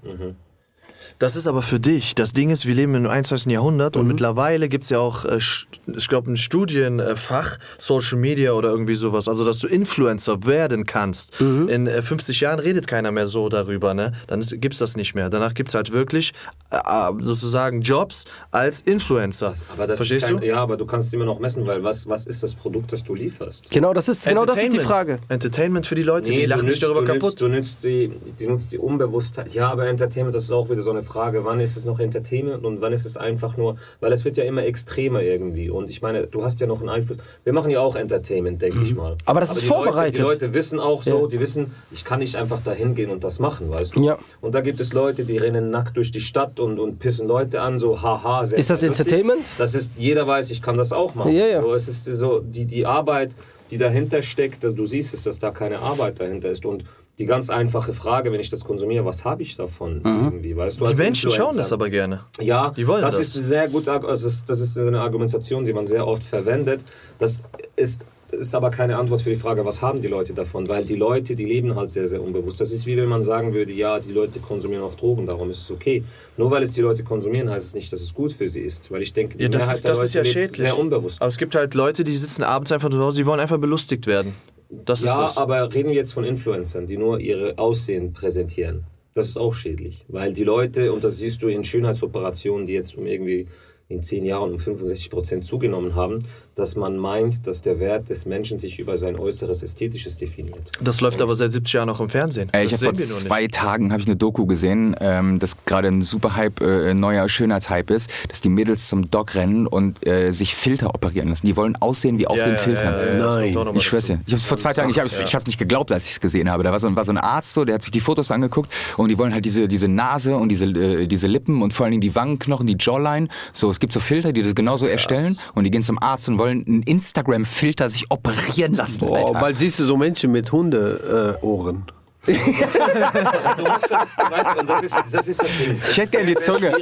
Das 1.18 1.34
ist 1.36 1.46
aber 1.46 1.62
für 1.62 1.80
dich. 1.80 2.14
Das 2.14 2.32
Ding 2.32 2.50
ist, 2.50 2.66
wir 2.66 2.74
leben 2.74 2.94
im 2.94 3.06
21. 3.06 3.50
Jahrhundert 3.50 3.96
und 3.96 4.06
mittlerweile 4.06 4.68
gibt 4.68 4.84
es 4.84 4.90
ja 4.90 4.98
auch, 4.98 5.24
äh, 5.24 5.38
ich 5.38 6.08
glaube, 6.08 6.30
ein 6.30 6.36
Studienfach, 6.36 7.58
Social 7.78 8.18
Media 8.18 8.52
oder 8.52 8.70
irgendwie 8.70 8.94
sowas. 8.94 9.28
Also, 9.28 9.44
dass 9.44 9.58
du 9.60 9.66
Influencer 9.66 10.44
werden 10.44 10.84
kannst. 10.84 11.40
In 11.40 11.86
äh, 11.86 12.02
50 12.02 12.40
Jahren 12.40 12.58
redet 12.60 12.86
keiner 12.86 13.10
mehr 13.12 13.26
so 13.26 13.48
darüber, 13.48 13.94
ne? 13.94 14.12
Dann 14.26 14.40
gibt 14.42 14.74
es 14.74 14.78
das 14.80 14.96
nicht 14.96 15.14
mehr. 15.14 15.30
Danach 15.30 15.54
gibt 15.54 15.70
es 15.70 15.74
halt 15.74 15.92
wirklich 15.92 16.32
äh, 16.70 16.76
äh, 16.76 17.12
sozusagen 17.20 17.80
Jobs 17.80 18.24
als 18.50 18.82
Influencer. 18.82 19.54
aber 19.72 19.86
das 19.86 19.98
Verstehst 19.98 20.24
ist 20.24 20.30
kein, 20.32 20.40
du? 20.40 20.46
Ja, 20.46 20.56
aber 20.56 20.76
du 20.76 20.84
kannst 20.86 21.12
immer 21.14 21.24
noch 21.24 21.38
messen, 21.40 21.66
weil 21.66 21.82
was, 21.82 22.06
was 22.08 22.26
ist 22.26 22.42
das 22.42 22.54
Produkt, 22.54 22.92
das 22.92 23.02
du 23.04 23.14
lieferst? 23.14 23.70
Genau, 23.70 23.94
das 23.94 24.08
ist, 24.08 24.24
genau 24.26 24.44
das 24.44 24.58
ist 24.58 24.72
die. 24.72 24.80
Frage. 24.80 25.18
Entertainment 25.28 25.86
für 25.86 25.94
die 25.94 26.02
Leute, 26.02 26.30
die 26.30 26.42
du 26.42 26.46
lachen 26.48 26.68
sich 26.68 26.78
nützt- 26.78 26.82
darüber 26.82 27.00
du 27.00 27.06
kaputt. 27.06 27.22
Nützt, 27.30 27.40
du 27.40 27.48
nützt 27.48 27.84
die, 27.84 28.12
die 28.38 28.46
nutzt 28.46 28.70
die 28.72 28.78
Unbewusstheit. 28.78 29.52
Ja, 29.54 29.70
aber 29.70 29.86
Entertainment, 29.86 30.34
das 30.34 30.44
ist 30.44 30.52
auch 30.52 30.68
wieder 30.70 30.82
so 30.82 30.90
eine 30.90 31.02
Frage. 31.06 31.44
Wann 31.44 31.60
ist 31.60 31.76
es 31.76 31.84
noch 31.86 31.98
Entertainment 31.98 32.64
und 32.64 32.80
wann 32.82 32.92
ist 32.92 33.06
es 33.06 33.16
einfach 33.16 33.56
nur, 33.56 33.76
weil 34.00 34.12
es 34.12 34.24
wird 34.24 34.36
ja 34.36 34.44
immer 34.44 34.64
extremer 34.64 35.22
irgendwie. 35.22 35.70
Und 35.70 35.88
ich 35.88 36.02
meine, 36.02 36.26
du 36.26 36.44
hast 36.44 36.60
ja 36.60 36.66
noch 36.66 36.80
einen 36.80 36.90
Einfluss. 36.90 37.18
Wir 37.44 37.52
machen 37.54 37.70
ja 37.70 37.80
auch 37.80 37.96
Entertainment, 37.96 38.60
denke 38.60 38.82
ich 38.82 38.94
mal. 38.94 39.12
Mhm. 39.12 39.18
Aber 39.24 39.40
das 39.40 39.52
ist 39.52 39.62
die 39.62 39.68
Leute, 39.68 39.82
vorbereitet. 39.84 40.18
die 40.18 40.22
Leute 40.22 40.52
wissen 40.54 40.78
auch 40.78 41.02
so, 41.02 41.22
Ja. 41.22 41.26
die 41.28 41.40
wissen, 41.40 41.72
ich 41.90 42.04
kann 42.04 42.18
nicht 42.18 42.36
einfach 42.36 42.60
dahin 42.62 42.94
gehen 42.94 43.10
und 43.10 43.24
das 43.24 43.38
machen, 43.38 43.70
weißt 43.70 43.96
du? 43.96 44.02
Ja. 44.02 44.18
Und 44.40 44.54
da 44.54 44.60
gibt 44.60 44.80
es 44.80 44.92
Leute, 44.92 45.24
die 45.24 45.38
rennen 45.38 45.70
nackt 45.70 45.96
durch 45.96 46.10
die 46.12 46.20
Stadt 46.20 46.60
und, 46.60 46.78
und 46.78 46.98
pissen 46.98 47.26
Leute 47.26 47.60
an, 47.62 47.78
so 47.78 48.02
haha. 48.02 48.44
sehr 48.44 48.58
Ist 48.58 48.68
das 48.70 48.82
lustig. 48.82 49.00
Entertainment? 49.00 49.42
Das 49.58 49.74
ist, 49.74 49.92
jeder 49.96 50.26
weiß, 50.26 50.50
ich 50.50 50.60
kann 50.60 50.76
das 50.76 50.92
auch 50.92 51.14
machen. 51.14 51.32
Ja, 51.32 51.46
ja. 51.46 51.62
So, 51.62 51.72
es 51.74 51.88
ist 51.88 52.04
so, 52.04 52.40
die, 52.40 52.64
die 52.66 52.84
Arbeit 52.84 53.34
die 53.70 53.78
dahinter 53.78 54.22
steckt, 54.22 54.62
du 54.62 54.86
siehst 54.86 55.12
es, 55.12 55.24
dass 55.24 55.38
da 55.40 55.50
keine 55.50 55.80
Arbeit 55.80 56.20
dahinter 56.20 56.50
ist. 56.50 56.64
Und 56.64 56.84
die 57.18 57.26
ganz 57.26 57.48
einfache 57.48 57.94
Frage, 57.94 58.30
wenn 58.30 58.40
ich 58.40 58.50
das 58.50 58.64
konsumiere, 58.64 59.04
was 59.06 59.24
habe 59.24 59.42
ich 59.42 59.56
davon 59.56 60.02
irgendwie, 60.04 60.54
weißt 60.56 60.78
du? 60.80 60.84
Die 60.84 60.90
als 60.90 60.98
Menschen 60.98 61.30
schauen 61.30 61.46
Influencer. 61.46 61.58
das 61.62 61.72
aber 61.72 61.88
gerne. 61.88 62.20
Ja, 62.40 62.70
Die 62.76 62.86
wollen 62.86 63.00
das, 63.02 63.16
das. 63.16 63.34
ist 63.34 63.48
sehr 63.48 63.68
gut, 63.68 63.88
also 63.88 64.28
das 64.46 64.60
ist- 64.60 64.78
eine 64.78 65.00
Argumentation, 65.00 65.64
die 65.64 65.72
man 65.72 65.86
sehr 65.86 66.06
oft 66.06 66.22
verwendet. 66.22 66.84
Das 67.18 67.42
ist, 67.74 68.04
ist 68.32 68.54
aber 68.54 68.70
keine 68.70 68.98
Antwort 68.98 69.22
für 69.22 69.30
die 69.30 69.36
Frage, 69.36 69.64
was 69.64 69.80
haben 69.80 70.02
die 70.02 70.08
Leute 70.08 70.34
davon? 70.34 70.68
Weil 70.68 70.84
die 70.84 70.96
Leute, 70.96 71.36
die 71.36 71.44
leben 71.46 71.74
halt 71.74 71.88
sehr, 71.88 72.06
sehr 72.06 72.20
unbewusst. 72.22 72.60
Das 72.60 72.70
ist 72.72 72.84
wie 72.84 72.96
wenn 72.98 73.08
man 73.08 73.22
sagen 73.22 73.54
würde, 73.54 73.72
ja, 73.72 73.98
die 73.98 74.12
Leute 74.12 74.40
konsumieren 74.40 74.82
auch 74.82 74.94
Drogen, 74.96 75.24
darum 75.26 75.48
ist 75.50 75.62
es 75.62 75.70
okay. 75.70 76.04
Nur 76.36 76.50
weil 76.50 76.64
es 76.64 76.72
die 76.72 76.82
Leute 76.82 77.02
konsumieren, 77.02 77.48
heißt 77.48 77.66
es 77.68 77.72
nicht, 77.74 77.90
dass 77.92 78.00
es 78.02 78.12
gut 78.12 78.32
für 78.34 78.48
sie 78.48 78.60
ist. 78.60 78.90
Weil 78.90 79.00
ich 79.00 79.12
denke, 79.14 79.38
die 79.38 79.44
Ja, 79.44 79.48
das 79.48 79.60
Mehrheit 79.62 79.76
ist, 79.76 79.84
der 79.84 79.90
das 79.92 79.98
Leute 79.98 80.06
ist 80.06 80.14
ja 80.14 80.20
lebt 80.22 80.32
schädlich. 80.34 80.60
sehr 80.60 80.76
unbewusst. 80.78 81.22
Aber 81.22 81.28
es 81.28 81.38
gibt 81.38 81.54
halt 81.54 81.72
Leute, 81.74 82.04
die 82.04 82.14
sitzen 82.14 82.42
abends 82.42 82.72
einfach 82.72 82.90
zu 82.90 82.98
Hause, 82.98 83.16
die 83.18 83.26
wollen 83.26 83.40
einfach 83.40 83.58
belustigt 83.58 84.06
werden. 84.06 84.34
Das 84.68 85.00
ist 85.00 85.06
Ja, 85.06 85.20
das. 85.20 85.38
aber 85.38 85.72
reden 85.72 85.90
wir 85.90 85.96
jetzt 85.96 86.12
von 86.12 86.24
Influencern, 86.24 86.86
die 86.86 86.96
nur 86.96 87.20
ihre 87.20 87.58
Aussehen 87.58 88.12
präsentieren. 88.12 88.84
Das 89.14 89.28
ist 89.28 89.36
auch 89.38 89.54
schädlich, 89.54 90.04
weil 90.08 90.34
die 90.34 90.44
Leute, 90.44 90.92
und 90.92 91.02
das 91.04 91.18
siehst 91.18 91.40
du 91.42 91.48
in 91.48 91.64
Schönheitsoperationen, 91.64 92.66
die 92.66 92.72
jetzt 92.74 92.96
um 92.98 93.06
irgendwie 93.06 93.46
in 93.88 94.02
zehn 94.02 94.24
Jahren 94.24 94.52
um 94.52 94.58
65 94.58 95.10
Prozent 95.10 95.44
zugenommen 95.46 95.94
haben, 95.94 96.18
dass 96.56 96.74
man 96.74 96.96
meint, 96.96 97.46
dass 97.46 97.60
der 97.60 97.78
Wert 97.80 98.08
des 98.08 98.24
Menschen 98.24 98.58
sich 98.58 98.78
über 98.78 98.96
sein 98.96 99.18
äußeres 99.18 99.62
Ästhetisches 99.62 100.16
definiert. 100.16 100.72
Das 100.80 101.02
läuft 101.02 101.20
aber 101.20 101.36
seit 101.36 101.52
70 101.52 101.74
Jahren 101.74 101.90
auch 101.90 102.00
im 102.00 102.08
Fernsehen. 102.08 102.48
Äh, 102.54 102.64
ich 102.64 102.72
habe 102.72 102.82
vor 102.86 102.94
zwei 102.94 103.42
nicht. 103.42 103.54
Tagen 103.54 103.92
habe 103.92 104.00
ich 104.00 104.06
eine 104.08 104.16
Doku 104.16 104.46
gesehen, 104.46 104.96
ähm, 105.00 105.38
dass 105.38 105.54
gerade 105.66 105.88
ein 105.88 106.00
super 106.00 106.34
Hype, 106.34 106.62
äh, 106.62 106.94
neuer 106.94 107.28
Schönheitshype 107.28 107.92
ist, 107.92 108.08
dass 108.30 108.40
die 108.40 108.48
Mädels 108.48 108.88
zum 108.88 109.10
Doc 109.10 109.34
rennen 109.34 109.66
und 109.66 110.04
äh, 110.06 110.32
sich 110.32 110.54
Filter 110.54 110.94
operieren 110.94 111.28
lassen. 111.28 111.46
Die 111.46 111.56
wollen 111.58 111.76
aussehen 111.76 112.16
wie 112.18 112.26
auf 112.26 112.38
Ja, 112.38 112.44
den 112.44 112.54
ja, 112.54 112.58
Filtern. 112.58 112.94
ja, 113.18 113.44
ja, 113.44 113.54
Nein. 113.64 113.76
Ich 113.76 113.82
schwör's 113.84 114.06
dir. 114.06 114.14
dazu. 114.14 114.24
Ich 114.26 114.32
habe 114.32 114.38
es 114.40 114.46
vor 114.46 114.56
zwei 114.56 114.72
Tagen, 114.72 114.88
ich 114.88 114.98
habe 114.98 115.06
es 115.08 115.20
ich 115.20 115.34
hab's 115.34 115.46
nicht 115.46 115.58
geglaubt, 115.58 115.92
als 115.92 116.06
ich 116.06 116.12
es 116.12 116.20
gesehen 116.20 116.48
habe. 116.50 116.62
Da 116.62 116.72
war 116.72 116.80
so, 116.80 116.86
ein- 116.86 116.96
war 116.96 117.04
so 117.04 117.12
ein 117.12 117.18
Arzt 117.18 117.52
so, 117.52 117.66
der 117.66 117.74
hat 117.74 117.82
sich 117.82 117.90
die 117.92 118.00
Fotos 118.00 118.30
angeguckt 118.30 118.72
und 118.96 119.10
die 119.10 119.18
wollen 119.18 119.34
halt 119.34 119.44
diese, 119.44 119.68
diese 119.68 119.88
Nase 119.88 120.34
und 120.36 120.48
diese, 120.48 120.64
äh, 120.64 121.06
diese 121.06 121.26
Lippen 121.26 121.60
und 121.60 121.74
vor 121.74 121.84
allen 121.84 121.90
Dingen 121.90 122.00
die 122.00 122.14
Wangenknochen, 122.14 122.66
die 122.66 122.76
Jawline. 122.80 123.28
So, 123.52 123.68
es 123.68 123.78
gibt 123.78 123.92
so 123.92 124.00
Filter, 124.00 124.32
die 124.32 124.42
das 124.42 124.54
genauso 124.54 124.86
erstellen 124.86 125.36
und 125.54 125.64
die 125.64 125.70
gehen 125.70 125.82
zum 125.82 126.02
Arzt 126.02 126.28
und 126.30 126.38
wollen 126.38 126.45
einen 126.46 126.82
Instagram-Filter 126.82 127.90
sich 127.90 128.10
operieren 128.10 128.74
lassen. 128.74 129.06
Boah, 129.06 129.18
Alter. 129.18 129.40
bald 129.40 129.58
siehst 129.58 129.80
du 129.80 129.84
so 129.84 129.96
Menschen 129.96 130.32
mit 130.32 130.50
Hundeohren. 130.52 131.36
Äh, 131.40 131.44
Ohren. 131.44 131.84
Du 132.26 132.32
musst 132.32 133.90
das, 133.90 134.08
du 134.16 134.30
weißt, 134.30 134.60
und 134.60 134.68
das 134.68 134.82
ist, 134.82 134.94
das 135.12 135.28
ist 135.28 135.42
das 135.42 135.58
Ding. 135.58 135.78
Es 135.80 135.90
Ich 135.90 135.96
hätte 135.96 136.10
gerne 136.10 136.26
die 136.26 136.34
Zunge. 136.34 136.72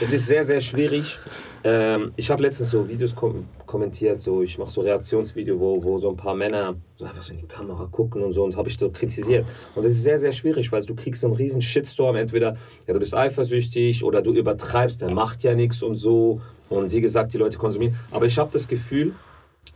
Es 0.00 0.12
ist 0.12 0.26
sehr, 0.26 0.42
sehr 0.42 0.60
schwierig. 0.60 1.18
Ähm, 1.62 2.12
ich 2.16 2.30
habe 2.30 2.42
letztens 2.42 2.70
so 2.70 2.88
Videos 2.88 3.14
kom 3.14 3.46
kommentiert, 3.66 4.20
so 4.20 4.42
ich 4.42 4.58
mache 4.58 4.70
so 4.70 4.80
Reaktionsvideo, 4.80 5.60
wo, 5.60 5.84
wo 5.84 5.98
so 5.98 6.10
ein 6.10 6.16
paar 6.16 6.34
Männer 6.34 6.74
so 6.96 7.04
einfach 7.04 7.22
so 7.22 7.32
in 7.32 7.40
die 7.40 7.46
Kamera 7.46 7.86
gucken 7.92 8.22
und 8.22 8.32
so 8.32 8.42
und 8.44 8.56
habe 8.56 8.68
ich 8.68 8.78
so 8.78 8.90
kritisiert. 8.90 9.46
Und 9.74 9.84
das 9.84 9.92
ist 9.92 10.02
sehr, 10.02 10.18
sehr 10.18 10.32
schwierig, 10.32 10.72
weil 10.72 10.82
du 10.84 10.94
kriegst 10.94 11.20
so 11.20 11.26
einen 11.26 11.36
riesen 11.36 11.60
Shitstorm, 11.60 12.16
entweder 12.16 12.56
ja, 12.86 12.94
du 12.94 12.98
bist 12.98 13.14
eifersüchtig 13.14 14.02
oder 14.02 14.22
du 14.22 14.32
übertreibst, 14.32 15.02
der 15.02 15.12
macht 15.12 15.42
ja 15.42 15.54
nichts 15.54 15.82
und 15.82 15.96
so. 15.96 16.40
Und 16.70 16.90
wie 16.92 17.02
gesagt, 17.02 17.34
die 17.34 17.38
Leute 17.38 17.58
konsumieren. 17.58 17.96
Aber 18.10 18.24
ich 18.24 18.38
habe 18.38 18.50
das 18.52 18.66
Gefühl, 18.66 19.12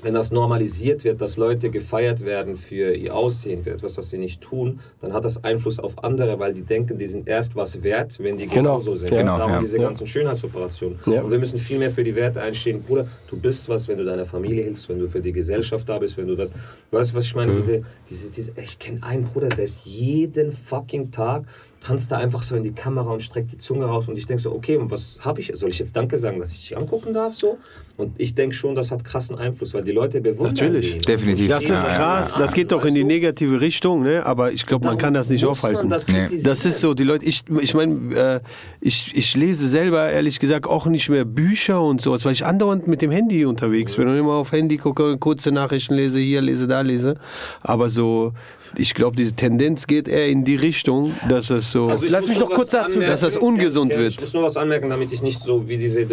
wenn 0.03 0.15
das 0.15 0.31
normalisiert 0.31 1.05
wird, 1.05 1.21
dass 1.21 1.37
Leute 1.37 1.71
gefeiert 1.71 2.25
werden 2.25 2.57
für 2.57 2.95
ihr 2.95 3.15
Aussehen, 3.15 3.63
für 3.63 3.71
etwas, 3.71 3.97
was 3.97 4.11
sie 4.11 4.19
nicht 4.19 4.41
tun, 4.41 4.81
dann 5.01 5.13
hat 5.13 5.25
das 5.25 5.43
Einfluss 5.45 5.79
auf 5.79 6.03
andere, 6.05 6.39
weil 6.39 6.53
die 6.53 6.63
denken, 6.63 6.99
die 6.99 7.07
sind 7.07 7.29
erst 7.29 7.57
was 7.57 7.83
wert, 7.83 8.19
wenn 8.21 8.37
die 8.37 8.45
Genau. 8.45 8.55
genauso 8.55 8.95
sind. 8.95 9.11
Genau, 9.11 9.39
Darum 9.39 9.53
ja. 9.53 9.61
diese 9.61 9.79
ganzen 9.79 10.07
Schönheitsoperationen. 10.07 10.99
Ja. 11.07 11.23
Und 11.23 11.31
wir 11.31 11.39
müssen 11.39 11.59
viel 11.59 11.79
mehr 11.79 11.91
für 11.91 12.05
die 12.05 12.15
Werte 12.15 12.43
einstehen. 12.43 12.83
Bruder, 12.83 13.07
du 13.29 13.37
bist 13.39 13.69
was, 13.69 13.89
wenn 13.89 13.97
du 13.97 14.05
deiner 14.05 14.25
Familie 14.27 14.65
hilfst, 14.65 14.89
wenn 14.89 14.99
du 14.99 15.09
für 15.09 15.21
die 15.21 15.33
Gesellschaft 15.33 15.89
da 15.89 15.99
bist, 15.99 16.17
wenn 16.19 16.27
du 16.27 16.35
das. 16.37 16.51
Weißt 16.91 17.13
du, 17.13 17.17
was 17.17 17.25
ich 17.25 17.35
meine? 17.35 17.53
Mhm. 17.53 17.57
Diese, 17.57 17.83
diese, 18.11 18.31
diese, 18.31 18.53
ich 18.63 18.79
kenne 18.79 19.03
einen 19.03 19.25
Bruder, 19.25 19.49
der 19.49 19.65
ist 19.65 19.87
jeden 19.87 20.53
fucking 20.53 21.13
Tag 21.13 21.45
tanzt 21.85 22.11
da 22.11 22.17
einfach 22.17 22.43
so 22.43 22.57
in 22.57 22.63
die 22.63 22.73
Kamera 22.73 23.11
und 23.13 23.23
streckt 23.23 23.53
die 23.53 23.59
Zunge 23.59 23.85
raus 23.85 24.09
und 24.09 24.17
ich 24.17 24.27
denke 24.27 24.43
so, 24.43 24.53
okay, 24.53 24.77
und 24.77 24.91
was 24.91 25.19
habe 25.23 25.41
ich? 25.41 25.53
Soll 25.55 25.69
ich 25.69 25.79
jetzt 25.79 25.95
Danke 25.95 26.17
sagen, 26.17 26.41
dass 26.41 26.53
ich 26.53 26.69
dich 26.69 26.77
angucken 26.77 27.13
darf? 27.13 27.35
So? 27.37 27.59
Und 27.97 28.15
ich 28.19 28.35
denke 28.35 28.57
schon, 28.57 28.75
das 28.75 28.91
hat 28.91 29.05
krassen 29.05 29.37
Einfluss, 29.37 29.73
weil 29.73 29.85
die 29.85 29.93
Leute 29.93 30.21
bewundern 30.21 30.55
Natürlich. 30.55 30.91
den. 30.95 31.03
Definitiv. 31.03 31.47
Das 31.47 31.71
ist 31.71 31.87
krass, 31.87 32.35
das 32.37 32.53
geht 32.53 32.73
doch 32.73 32.85
in 32.85 32.95
die 32.95 33.05
negative 33.05 33.61
Richtung, 33.61 34.03
ne? 34.03 34.27
aber 34.27 34.51
ich 34.51 34.67
glaube, 34.67 34.87
man 34.89 34.99
kann 34.99 35.15
das 35.15 35.29
nicht 35.31 35.45
Muss 35.45 35.63
man 35.63 35.71
aufhalten. 35.77 35.91
Das, 35.91 36.05
Nee. 36.09 36.43
Das 36.43 36.65
ist 36.65 36.81
so, 36.81 36.93
die 36.95 37.05
Leute, 37.05 37.25
ich, 37.25 37.45
ich 37.61 37.73
meine, 37.73 38.15
äh, 38.17 38.41
ich, 38.81 39.13
ich 39.17 39.37
lese 39.37 39.69
selber 39.69 40.11
ehrlich 40.11 40.41
gesagt 40.41 40.67
auch 40.67 40.87
nicht 40.87 41.09
mehr 41.09 41.25
Bücher 41.25 41.81
und 41.81 42.01
sowas, 42.01 42.25
weil 42.25 42.33
ich 42.33 42.45
andauernd 42.45 42.89
mit 42.89 43.01
dem 43.01 43.13
Handy 43.13 43.45
unterwegs 43.45 43.95
bin 43.95 44.09
und 44.09 44.19
immer 44.19 44.33
auf 44.35 44.51
Handy 44.51 44.77
gucke, 44.77 45.17
kurze 45.19 45.53
Nachrichten 45.53 45.95
lese, 45.95 46.19
hier 46.19 46.41
lese, 46.41 46.67
da 46.67 46.81
lese. 46.81 47.15
Aber 47.63 47.89
so, 47.89 48.33
ich 48.77 48.95
glaube, 48.95 49.17
diese 49.17 49.35
Tendenz 49.35 49.87
geht 49.87 50.09
eher 50.09 50.27
in 50.29 50.45
die 50.45 50.57
Richtung, 50.57 51.15
dass 51.29 51.51
es 51.51 51.71
so. 51.71 51.87
Also 51.87 52.11
Lass 52.11 52.27
mich 52.29 52.39
noch 52.41 52.51
kurz 52.51 52.71
dazu 52.71 52.95
anmerken. 52.99 53.13
dass 53.13 53.21
das 53.21 53.37
ungesund 53.37 53.93
Ja, 53.93 54.01
wird. 54.01 54.13
Ich 54.15 54.21
muss 54.21 54.35
nur 54.35 54.43
was 54.43 54.57
anmerken, 54.57 54.91
damit 54.91 55.13
ich 55.13 55.23
nicht 55.23 55.41
so 55.43 55.69
wie 55.69 55.79
diese, 55.79 56.07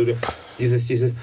dieses, 0.59 0.86
dieses 0.86 1.15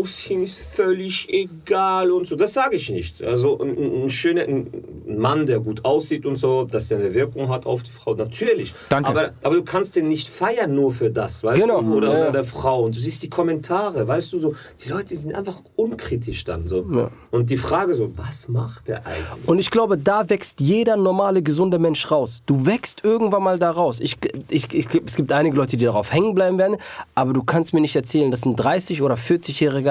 Aussehen 0.00 0.42
ist 0.42 0.58
völlig 0.74 1.28
egal 1.30 2.10
und 2.10 2.26
so. 2.26 2.36
Das 2.36 2.52
sage 2.54 2.76
ich 2.76 2.90
nicht. 2.90 3.22
Also 3.22 3.58
ein, 3.60 4.04
ein 4.04 4.10
schöner 4.10 4.42
ein 4.42 4.66
Mann, 5.06 5.46
der 5.46 5.60
gut 5.60 5.84
aussieht 5.84 6.26
und 6.26 6.36
so, 6.36 6.64
dass 6.64 6.88
der 6.88 6.98
eine 6.98 7.14
Wirkung 7.14 7.48
hat 7.48 7.64
auf 7.66 7.82
die 7.82 7.90
Frau, 7.90 8.14
natürlich. 8.14 8.74
Danke. 8.88 9.08
Aber, 9.08 9.30
aber 9.42 9.54
du 9.56 9.62
kannst 9.64 9.96
den 9.96 10.08
nicht 10.08 10.28
feiern 10.28 10.74
nur 10.74 10.92
für 10.92 11.10
das, 11.10 11.42
weißt 11.44 11.60
Genau. 11.60 11.80
du? 11.80 11.94
Oder, 11.96 12.08
Ja, 12.08 12.14
ja. 12.14 12.20
oder 12.24 12.32
der 12.32 12.44
Frau. 12.44 12.82
Und 12.84 12.94
du 12.96 13.00
siehst 13.00 13.22
die 13.22 13.30
Kommentare, 13.30 14.06
weißt 14.06 14.32
du, 14.32 14.38
so, 14.40 14.54
die 14.84 14.88
Leute 14.88 15.14
sind 15.14 15.34
einfach 15.34 15.62
unkritisch 15.76 16.44
dann 16.44 16.66
so. 16.66 16.84
Ja. 16.92 17.10
Und 17.30 17.50
die 17.50 17.56
Frage 17.56 17.94
so, 17.94 18.10
was 18.16 18.48
macht 18.48 18.88
der 18.88 19.06
eigentlich? 19.06 19.48
Und 19.48 19.58
ich 19.58 19.70
glaube, 19.70 19.96
da 19.98 20.28
wächst 20.28 20.60
jeder 20.60 20.96
normale, 20.96 21.42
gesunde 21.42 21.78
Mensch 21.78 22.10
raus. 22.10 22.42
Du 22.46 22.66
wächst 22.66 23.04
irgendwann 23.04 23.42
mal 23.42 23.58
da 23.58 23.70
raus. 23.70 24.00
Ich, 24.00 24.16
ich, 24.48 24.72
ich, 24.74 24.86
es 25.06 25.16
gibt 25.16 25.32
einige 25.32 25.56
Leute, 25.56 25.76
die 25.76 25.84
darauf 25.84 26.12
hängen 26.12 26.34
bleiben 26.34 26.58
werden, 26.58 26.76
aber 27.14 27.32
du 27.32 27.42
kannst 27.42 27.72
mir 27.74 27.80
nicht 27.80 27.96
erzählen, 27.96 28.30
dass 28.30 28.44
ein 28.44 28.56
30- 28.56 29.02
oder 29.02 29.14
40-jähriger 29.14 29.85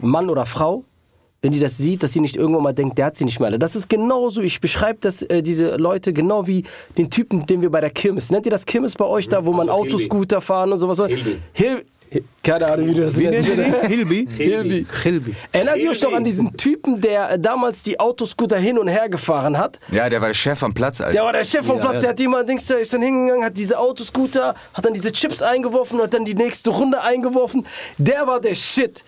Mann 0.00 0.28
oder 0.30 0.46
Frau, 0.46 0.84
wenn 1.42 1.52
die 1.52 1.60
das 1.60 1.76
sieht, 1.76 2.02
dass 2.02 2.12
sie 2.12 2.20
nicht 2.20 2.36
irgendwann 2.36 2.62
mal 2.62 2.72
denkt, 2.72 2.98
der 2.98 3.06
hat 3.06 3.16
sie 3.16 3.24
nicht 3.24 3.40
mehr 3.40 3.48
alle. 3.48 3.58
Das 3.58 3.74
ist 3.74 3.88
genauso, 3.88 4.40
ich 4.42 4.60
beschreibe 4.60 4.98
das, 5.00 5.22
äh, 5.22 5.42
diese 5.42 5.76
Leute 5.76 6.12
genau 6.12 6.46
wie 6.46 6.64
den 6.96 7.10
Typen, 7.10 7.46
den 7.46 7.62
wir 7.62 7.70
bei 7.70 7.80
der 7.80 7.90
Kirmes, 7.90 8.30
nennt 8.30 8.46
ihr 8.46 8.52
das 8.52 8.64
Kirmes 8.64 8.94
bei 8.94 9.04
euch 9.04 9.28
da, 9.28 9.44
wo 9.44 9.52
man 9.52 9.68
Also 9.68 9.82
Hilby. 9.82 9.94
Autoscooter 9.94 10.40
fahren 10.40 10.72
und 10.72 10.78
sowas? 10.78 10.98
Hilby. 11.04 11.38
Hil 11.52 11.84
keine 12.42 12.66
Ahnung, 12.66 12.88
wie 12.88 12.94
du 12.94 13.02
das 13.02 13.16
nennst. 13.16 13.48
Hilby? 13.86 14.28
Hilby. 14.36 14.86
Hilby. 15.02 15.34
Erinnert 15.50 15.78
ihr 15.78 15.90
euch 15.90 15.96
Hilby. 15.96 16.00
doch 16.00 16.12
an 16.12 16.24
diesen 16.24 16.56
Typen, 16.56 17.00
der 17.00 17.30
äh, 17.30 17.38
damals 17.38 17.82
die 17.82 17.98
Autoscooter 17.98 18.58
hin 18.58 18.78
und 18.78 18.88
her 18.88 19.08
gefahren 19.08 19.56
hat? 19.56 19.78
Ja, 19.90 20.08
der 20.10 20.20
war 20.20 20.28
der 20.28 20.34
Chef 20.34 20.62
am 20.62 20.74
Platz, 20.74 21.00
Alter. 21.00 21.12
Der 21.12 21.24
war 21.24 21.32
der 21.32 21.44
Chef 21.44 21.64
vom 21.64 21.80
Platz, 21.80 22.00
der 22.00 22.10
hat 22.10 22.20
immer, 22.20 22.44
Dings, 22.44 22.66
der 22.66 22.78
ist 22.78 22.92
dann 22.92 23.02
hingegangen, 23.02 23.44
hat 23.44 23.56
diese 23.56 23.78
Autoscooter, 23.78 24.54
hat 24.74 24.84
dann 24.84 24.92
diese 24.92 25.10
Chips 25.12 25.40
eingeworfen, 25.40 26.00
hat 26.02 26.12
dann 26.12 26.24
die 26.24 26.34
nächste 26.34 26.70
Runde 26.70 27.02
eingeworfen. 27.02 27.66
Der 27.96 28.26
war 28.26 28.40
der 28.40 28.54
Shit. 28.54 29.04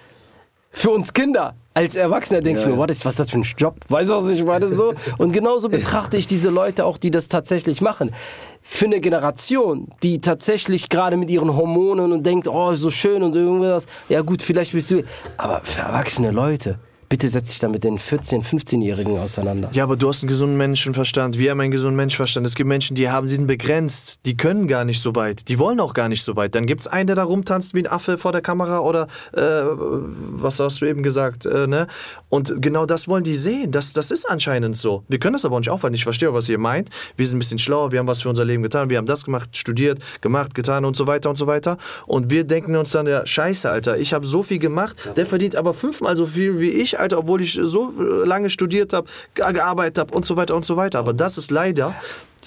Für 0.77 0.91
uns 0.91 1.13
Kinder. 1.13 1.55
Als 1.73 1.95
Erwachsener 1.95 2.41
denke 2.41 2.61
ich 2.61 2.67
mir, 2.67 2.77
what 2.77 2.91
ist, 2.91 3.05
was 3.05 3.15
ist 3.15 3.21
das 3.21 3.31
für 3.31 3.39
ein 3.39 3.47
Job? 3.57 3.77
Weißt 3.89 4.11
du, 4.11 4.15
was 4.15 4.29
ich 4.29 4.45
meine? 4.45 4.67
So. 4.67 4.93
Und 5.19 5.33
genauso 5.33 5.69
betrachte 5.69 6.17
ich 6.17 6.27
diese 6.27 6.51
Leute 6.51 6.85
auch, 6.85 6.99
die 6.99 7.11
das 7.13 7.29
tatsächlich 7.29 7.81
machen. 7.81 8.13
Für 8.61 8.87
eine 8.87 9.01
Generation, 9.01 9.89
die 10.03 10.21
tatsächlich 10.21 10.89
gerade 10.89 11.17
mit 11.17 11.31
ihren 11.31 11.57
Hormonen 11.57 12.13
und 12.13 12.25
denkt, 12.25 12.49
oh, 12.49 12.71
ist 12.71 12.81
so 12.81 12.91
schön 12.91 13.23
und 13.23 13.37
irgendwas. 13.37 13.87
Ja 14.09 14.23
gut, 14.23 14.43
vielleicht 14.43 14.73
bist 14.73 14.91
du... 14.91 15.05
Aber 15.37 15.61
für 15.63 15.83
erwachsene 15.83 16.33
Leute, 16.33 16.79
bitte 17.09 17.29
setz 17.29 17.51
dich 17.51 17.61
da 17.61 17.69
mit 17.69 17.85
den 17.85 17.99
14-, 17.99 18.45
15-Jährigen 18.45 19.19
auseinander. 19.19 19.71
Ja, 19.73 19.85
aber 19.85 19.97
du 19.97 20.09
hast 20.09 20.23
einen 20.23 20.29
gesunden 20.29 20.57
Menschenverstand. 20.57 21.39
Wir 21.39 21.51
haben 21.51 21.61
einen 21.61 21.71
gesunden 21.71 21.97
Menschenverstand. 21.97 22.47
Es 22.47 22.55
gibt 22.55 22.69
Menschen, 22.69 22.95
die 22.95 23.09
haben, 23.11 23.27
sie 23.27 23.37
sind 23.37 23.47
begrenzt. 23.47 24.21
Die 24.25 24.37
können 24.37 24.69
gar 24.69 24.85
nicht 24.85 25.01
so 25.01 25.15
weit. 25.15 25.49
Die 25.49 25.59
wollen 25.59 25.81
auch 25.81 25.95
gar 25.95 26.09
nicht 26.09 26.23
so 26.23 26.37
weit. 26.37 26.55
Dann 26.55 26.67
gibt 26.67 26.83
es 26.83 26.89
einen, 26.89 27.07
der 27.07 27.17
da 27.17 27.25
rumtanzt 27.25 27.75
wie 27.75 27.81
ein 27.81 27.87
Affe 27.87 28.19
vor 28.19 28.33
der 28.33 28.41
Kamera 28.41 28.81
oder 28.81 29.07
äh, 29.33 29.41
was 29.41 30.61
hast 30.61 30.81
du 30.81 30.87
eben 30.87 31.03
gesagt, 31.03 31.47
äh, 31.47 31.67
ne? 31.67 31.87
Und 32.29 32.61
genau 32.61 32.87
das 32.87 33.09
wollen 33.09 33.25
die 33.25 33.35
sehen. 33.35 33.71
Das, 33.71 33.93
das 33.93 34.11
ist 34.11 34.29
anscheinend 34.29 34.77
so. 34.77 35.05
Wir 35.09 35.19
können 35.19 35.35
das 35.35 35.45
aber 35.45 35.57
auch 35.57 35.61
nicht 35.61 35.71
aufhalten. 35.71 35.95
Ich 35.95 36.05
verstehe, 36.05 36.33
was 36.35 36.49
ihr 36.49 36.59
meint. 36.59 36.91
Wir 37.17 37.27
sind 37.27 37.37
ein 37.37 37.41
bisschen 37.41 37.59
schlauer. 37.59 37.93
Wir 37.93 37.99
haben 37.99 38.07
was 38.07 38.23
für 38.23 38.29
unser 38.29 38.45
Leben 38.45 38.63
getan. 38.63 38.91
Wir 38.91 38.99
haben 38.99 39.07
das 39.07 39.25
gemacht, 39.25 39.57
studiert, 39.57 40.01
gemacht, 40.21 40.55
getan 40.55 40.85
und 40.85 40.97
so 40.97 41.07
weiter 41.07 41.31
und 41.31 41.37
so 41.37 41.47
weiter. 41.47 41.79
Und 42.07 42.31
wir 42.31 42.45
denken 42.45 42.77
uns 42.77 42.91
dann, 42.91 43.07
ja, 43.07 43.27
scheiße, 43.27 43.71
Alter, 43.71 43.99
ich 43.99 44.13
habe 44.13 44.27
so 44.27 44.43
viel 44.43 44.59
gemacht. 44.59 44.97
Der 45.17 45.27
verdient 45.27 45.57
aber 45.57 45.75
fünfmal 45.75 46.17
so 46.17 46.27
viel 46.27 46.61
wie 46.61 46.71
ich, 46.71 46.94
Alter, 46.99 47.19
obwohl 47.19 47.43
ich 47.43 47.59
so 47.61 47.93
äh, 47.99 48.27
lange 48.27 48.51
studiert 48.51 48.93
habe, 48.93 49.09
gearbeitet 49.35 49.99
habe 49.99 50.15
und 50.15 50.25
so 50.25 50.37
weiter 50.37 50.55
und 50.55 50.65
so 50.65 50.77
weiter. 50.77 50.99
Aber 50.99 51.13
das 51.13 51.39
ist 51.39 51.51
leider 51.51 51.95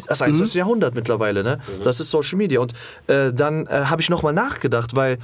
das 0.08 0.22
21. 0.22 0.56
Jahrhundert 0.56 0.94
mittlerweile, 0.96 1.44
ne? 1.44 1.60
Das 1.84 2.00
ist 2.00 2.12
Social 2.12 2.38
Media. 2.38 2.60
Und 2.60 2.74
äh, 3.08 3.34
dann 3.34 3.66
äh, 3.66 3.86
habe 3.86 4.02
ich 4.02 4.10
nochmal 4.10 4.34
nachgedacht, 4.34 4.96
weil 4.96 5.18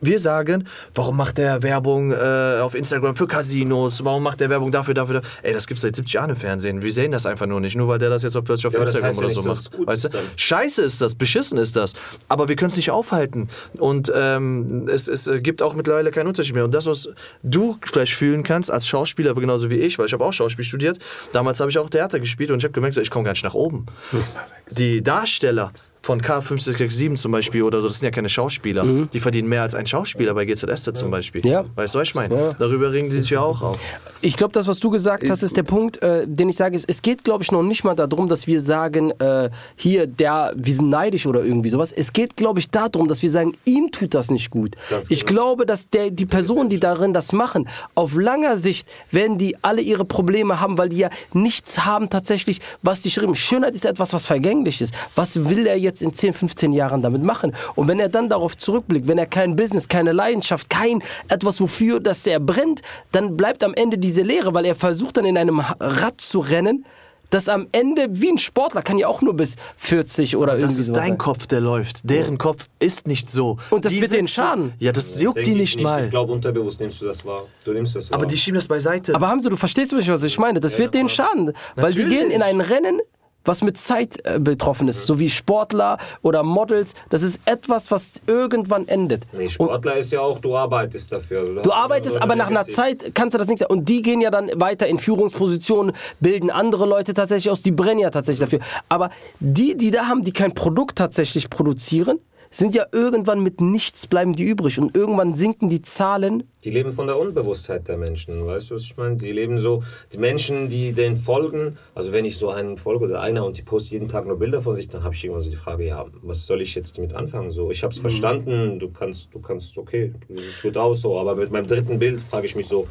Wir 0.00 0.18
sagen, 0.18 0.66
warum 0.94 1.16
macht 1.16 1.38
der 1.38 1.62
Werbung 1.62 2.12
äh, 2.12 2.60
auf 2.60 2.74
Instagram 2.74 3.16
für 3.16 3.26
Casinos? 3.26 4.04
Warum 4.04 4.22
macht 4.22 4.40
der 4.40 4.48
Werbung 4.48 4.70
dafür, 4.70 4.94
dafür, 4.94 5.20
dafür? 5.20 5.30
Ey, 5.42 5.52
das 5.52 5.66
gibt's 5.66 5.82
seit 5.82 5.94
70 5.94 6.14
Jahren 6.14 6.30
im 6.30 6.36
Fernsehen. 6.36 6.82
Wir 6.82 6.92
sehen 6.92 7.12
das 7.12 7.26
einfach 7.26 7.46
nur 7.46 7.60
nicht. 7.60 7.76
Nur 7.76 7.88
weil 7.88 7.98
der 7.98 8.08
das 8.08 8.22
jetzt 8.22 8.36
auch 8.36 8.44
plötzlich 8.44 8.68
auf 8.68 8.74
Ja, 8.74 8.80
Instagram 8.80 9.08
heißt 9.10 9.20
ja 9.20 9.26
oder 9.26 9.34
so 9.34 9.42
macht. 9.42 9.86
Weißt 9.86 10.04
du? 10.04 10.08
Scheiße 10.36 10.82
ist 10.82 11.00
das, 11.00 11.14
beschissen 11.14 11.58
ist 11.58 11.76
das. 11.76 11.92
Aber 12.28 12.48
wir 12.48 12.56
können 12.56 12.70
es 12.70 12.76
nicht 12.76 12.90
aufhalten. 12.90 13.48
Und 13.78 14.10
ähm, 14.14 14.86
es, 14.88 15.08
es 15.08 15.26
äh, 15.26 15.40
gibt 15.40 15.62
auch 15.62 15.74
mittlerweile 15.74 16.10
keinen 16.10 16.28
Unterschied 16.28 16.54
mehr. 16.54 16.64
Und 16.64 16.74
das, 16.74 16.86
was 16.86 17.10
du 17.42 17.76
vielleicht 17.82 18.14
fühlen 18.14 18.42
kannst 18.42 18.70
als 18.70 18.86
Schauspieler, 18.86 19.30
aber 19.30 19.40
genauso 19.40 19.70
wie 19.70 19.76
ich, 19.76 19.98
weil 19.98 20.06
ich 20.06 20.12
habe 20.12 20.24
auch 20.24 20.32
Schauspiel 20.32 20.64
studiert. 20.64 20.98
Damals 21.32 21.60
habe 21.60 21.70
ich 21.70 21.78
auch 21.78 21.90
Theater 21.90 22.20
gespielt 22.20 22.50
und 22.50 22.58
ich 22.58 22.64
habe 22.64 22.72
gemerkt, 22.72 22.94
so, 22.94 23.00
ich 23.00 23.10
komme 23.10 23.24
gar 23.24 23.32
nicht 23.32 23.44
nach 23.44 23.54
oben. 23.54 23.86
Die 24.70 25.02
Darsteller 25.02 25.72
von 26.02 26.22
K567 26.22 27.16
zum 27.16 27.32
Beispiel 27.32 27.62
oder 27.62 27.80
so, 27.80 27.88
das 27.88 27.98
sind 27.98 28.06
ja 28.06 28.10
keine 28.10 28.28
Schauspieler. 28.28 28.84
Die 29.12 29.20
verdienen 29.20 29.48
mehr 29.48 29.62
als 29.62 29.74
ein 29.74 29.86
Schauspieler 29.86 30.34
bei 30.34 30.44
GZSZ 30.46 30.96
zum 30.96 31.10
Beispiel. 31.10 31.44
Ja. 31.46 31.64
Weißt 31.74 31.94
du, 31.94 31.98
was 31.98 32.08
ich 32.08 32.14
meine? 32.14 32.54
Darüber 32.58 32.92
regen 32.92 33.10
die 33.10 33.18
sich 33.18 33.30
ja 33.30 33.40
auch 33.40 33.62
auf. 33.62 33.78
Ich 34.22 34.36
glaube, 34.36 34.52
das, 34.52 34.66
was 34.66 34.80
du 34.80 34.90
gesagt 34.90 35.28
hast, 35.28 35.42
ist 35.42 35.56
der 35.56 35.62
Punkt, 35.62 36.02
äh, 36.02 36.26
den 36.26 36.48
ich 36.48 36.56
sage, 36.56 36.76
ist, 36.76 36.88
es 36.88 37.02
geht, 37.02 37.24
glaube 37.24 37.42
ich, 37.42 37.52
noch 37.52 37.62
nicht 37.62 37.84
mal 37.84 37.94
darum, 37.94 38.28
dass 38.28 38.46
wir 38.46 38.60
sagen, 38.60 39.10
äh, 39.18 39.50
hier, 39.76 40.06
der, 40.06 40.52
wir 40.56 40.74
sind 40.74 40.88
neidisch 40.90 41.26
oder 41.26 41.42
irgendwie 41.44 41.68
sowas. 41.68 41.92
Es 41.92 42.12
geht, 42.12 42.36
glaube 42.36 42.60
ich, 42.60 42.70
darum, 42.70 43.08
dass 43.08 43.22
wir 43.22 43.30
sagen, 43.30 43.56
ihm 43.64 43.90
tut 43.92 44.14
das 44.14 44.30
nicht 44.30 44.50
gut. 44.50 44.76
Ganz 44.88 45.10
Ich 45.10 45.26
genau. 45.26 45.40
glaube, 45.40 45.66
dass 45.66 45.88
der, 45.90 46.10
die 46.10 46.26
Personen, 46.26 46.70
die 46.70 46.80
darin 46.80 47.12
das 47.12 47.32
machen, 47.32 47.68
auf 47.94 48.14
langer 48.14 48.56
Sicht 48.56 48.88
werden 49.10 49.38
die 49.38 49.56
alle 49.62 49.82
ihre 49.82 50.04
Probleme 50.04 50.60
haben, 50.60 50.78
weil 50.78 50.88
die 50.88 50.98
ja 50.98 51.10
nichts 51.32 51.84
haben 51.84 52.08
tatsächlich, 52.10 52.60
was 52.82 53.02
die 53.02 53.10
schreiben. 53.10 53.34
Schönheit 53.34 53.74
ist 53.74 53.84
etwas, 53.84 54.12
was 54.12 54.26
vergänglich 54.26 54.80
ist. 54.80 54.94
Was 55.14 55.48
will 55.48 55.66
er 55.66 55.78
jetzt 55.78 55.89
in 56.02 56.14
10, 56.14 56.32
15 56.34 56.72
Jahren 56.72 57.02
damit 57.02 57.22
machen? 57.22 57.54
Und 57.74 57.88
wenn 57.88 57.98
er 57.98 58.08
dann 58.08 58.28
darauf 58.28 58.56
zurückblickt, 58.56 59.08
wenn 59.08 59.18
er 59.18 59.26
kein 59.26 59.56
Business, 59.56 59.88
keine 59.88 60.12
Leidenschaft, 60.12 60.70
kein 60.70 61.02
etwas, 61.28 61.60
wofür 61.60 62.00
dass 62.00 62.26
er 62.26 62.40
brennt, 62.40 62.82
dann 63.12 63.36
bleibt 63.36 63.64
am 63.64 63.74
Ende 63.74 63.98
diese 63.98 64.22
Leere, 64.22 64.54
weil 64.54 64.64
er 64.64 64.74
versucht 64.76 65.16
dann 65.16 65.24
in 65.24 65.36
einem 65.36 65.60
Rad 65.60 66.20
zu 66.20 66.38
rennen, 66.40 66.84
das 67.30 67.48
am 67.48 67.68
Ende, 67.70 68.08
wie 68.10 68.28
ein 68.28 68.38
Sportler, 68.38 68.82
kann 68.82 68.98
ja 68.98 69.06
auch 69.06 69.22
nur 69.22 69.34
bis 69.34 69.54
40 69.76 70.36
oder 70.36 70.54
irgendwie 70.54 70.66
Das 70.66 70.78
ist 70.80 70.96
dein 70.96 71.10
sein. 71.10 71.18
Kopf, 71.18 71.46
der 71.46 71.60
läuft. 71.60 72.10
Deren 72.10 72.38
Kopf 72.38 72.66
ist 72.80 73.06
nicht 73.06 73.30
so. 73.30 73.56
Und 73.70 73.84
das 73.84 73.92
Die 73.92 74.02
wird 74.02 74.12
denen 74.12 74.26
schaden. 74.26 74.72
Ja, 74.80 74.90
das 74.90 75.12
Das 75.12 75.22
juckt 75.22 75.46
die 75.46 75.52
ich 75.52 75.76
nicht 75.76 75.80
mal. 75.80 76.06
Ich 76.06 76.10
glaube, 76.10 76.32
unterbewusst 76.32 76.80
nimmst 76.80 77.00
du 77.00 77.06
das 77.06 77.24
wahr. 77.24 77.44
Du 77.64 77.72
nimmst 77.72 77.94
das 77.94 78.10
wahr. 78.10 78.18
Aber 78.18 78.26
die 78.26 78.36
schieben 78.36 78.56
das 78.56 78.66
beiseite. 78.66 79.14
Aber 79.14 79.28
Hamza, 79.28 79.48
du 79.48 79.56
verstehst 79.56 79.92
mich, 79.92 80.08
was 80.10 80.24
ich 80.24 80.38
meine. 80.40 80.58
Das 80.58 80.76
wird 80.76 80.92
denen 80.92 81.08
schaden. 81.08 81.52
Weil 81.76 81.92
die 81.92 82.00
Natürlich. 82.02 82.18
gehen 82.18 82.30
in 82.32 82.42
ein 82.42 82.60
Rennen, 82.60 83.00
was 83.44 83.62
mit 83.62 83.78
Zeit 83.78 84.24
äh, 84.24 84.38
betroffen 84.38 84.88
ist. 84.88 85.06
So 85.06 85.18
wie 85.18 85.30
Sportler 85.30 85.98
oder 86.22 86.42
Models. 86.42 86.94
Das 87.08 87.22
ist 87.22 87.40
etwas, 87.44 87.90
was 87.90 88.10
irgendwann 88.26 88.88
endet. 88.88 89.24
Nee, 89.32 89.48
Sportler 89.48 89.96
ist 89.96 90.12
ja 90.12 90.20
auch, 90.20 90.38
du 90.38 90.56
arbeitest 90.56 91.12
dafür. 91.12 91.40
Also 91.40 91.62
Du 91.62 91.72
arbeitest, 91.72 92.20
aber 92.20 92.36
nach 92.36 92.48
einer 92.48 92.64
Zeit 92.64 93.14
kannst 93.14 93.34
du 93.34 93.38
das 93.38 93.48
nicht. 93.48 93.64
Und 93.68 93.88
die 93.88 94.02
gehen 94.02 94.20
ja 94.20 94.30
dann 94.30 94.50
weiter 94.54 94.86
in 94.86 94.98
Führungspositionen, 94.98 95.92
bilden 96.20 96.50
andere 96.50 96.86
Leute 96.86 97.14
tatsächlich 97.14 97.50
aus, 97.50 97.62
die 97.62 97.72
brennen 97.72 98.00
ja 98.00 98.10
tatsächlich 98.10 98.40
dafür. 98.40 98.60
Aber 98.88 99.10
die, 99.40 99.76
die 99.76 99.90
da 99.90 100.06
haben, 100.06 100.22
die 100.22 100.32
kein 100.32 100.54
Produkt 100.54 100.98
tatsächlich 100.98 101.50
produzieren, 101.50 102.18
sind 102.52 102.74
ja 102.74 102.86
irgendwann 102.90 103.42
mit 103.42 103.60
nichts 103.60 104.08
bleiben 104.08 104.34
die 104.34 104.44
übrig. 104.44 104.78
Und 104.80 104.96
irgendwann 104.96 105.34
sinken 105.34 105.68
die 105.68 105.82
Zahlen. 105.82 106.42
Die 106.64 106.70
leben 106.70 106.92
von 106.92 107.06
der 107.06 107.16
Unbewusstheit 107.16 107.86
der 107.86 107.96
Menschen, 107.96 108.44
weißt 108.44 108.70
du, 108.70 108.74
was 108.74 108.82
ich 108.82 108.96
meine? 108.96 109.16
Die 109.16 109.30
leben 109.30 109.60
so, 109.60 109.84
die 110.12 110.18
Menschen, 110.18 110.68
die 110.68 110.92
den 110.92 111.16
folgen, 111.16 111.78
also 111.94 112.12
wenn 112.12 112.24
ich 112.24 112.36
so 112.36 112.50
einen 112.50 112.76
folge 112.76 113.04
oder 113.04 113.20
einer 113.20 113.46
und 113.46 113.56
die 113.56 113.62
postet 113.62 113.92
jeden 113.92 114.08
Tag 114.08 114.26
nur 114.26 114.38
Bilder 114.38 114.60
von 114.60 114.74
sich, 114.74 114.88
dann 114.88 115.04
habe 115.04 115.14
ich 115.14 115.24
irgendwann 115.24 115.44
so 115.44 115.50
die 115.50 115.56
Frage, 115.56 115.86
ja, 115.86 116.04
was 116.22 116.46
soll 116.46 116.60
ich 116.60 116.74
jetzt 116.74 116.98
damit 116.98 117.14
anfangen? 117.14 117.52
So, 117.52 117.70
ich 117.70 117.82
habe 117.82 117.94
es 117.94 118.00
verstanden, 118.00 118.78
du 118.78 118.90
kannst, 118.90 119.32
du 119.32 119.40
kannst, 119.40 119.78
okay, 119.78 120.12
es 120.28 120.60
gut 120.60 120.76
aus, 120.76 121.02
so, 121.02 121.18
aber 121.18 121.36
mit 121.36 121.52
meinem 121.52 121.68
dritten 121.68 121.98
Bild 121.98 122.20
frage 122.20 122.46
ich 122.46 122.56
mich 122.56 122.66
so, 122.66 122.88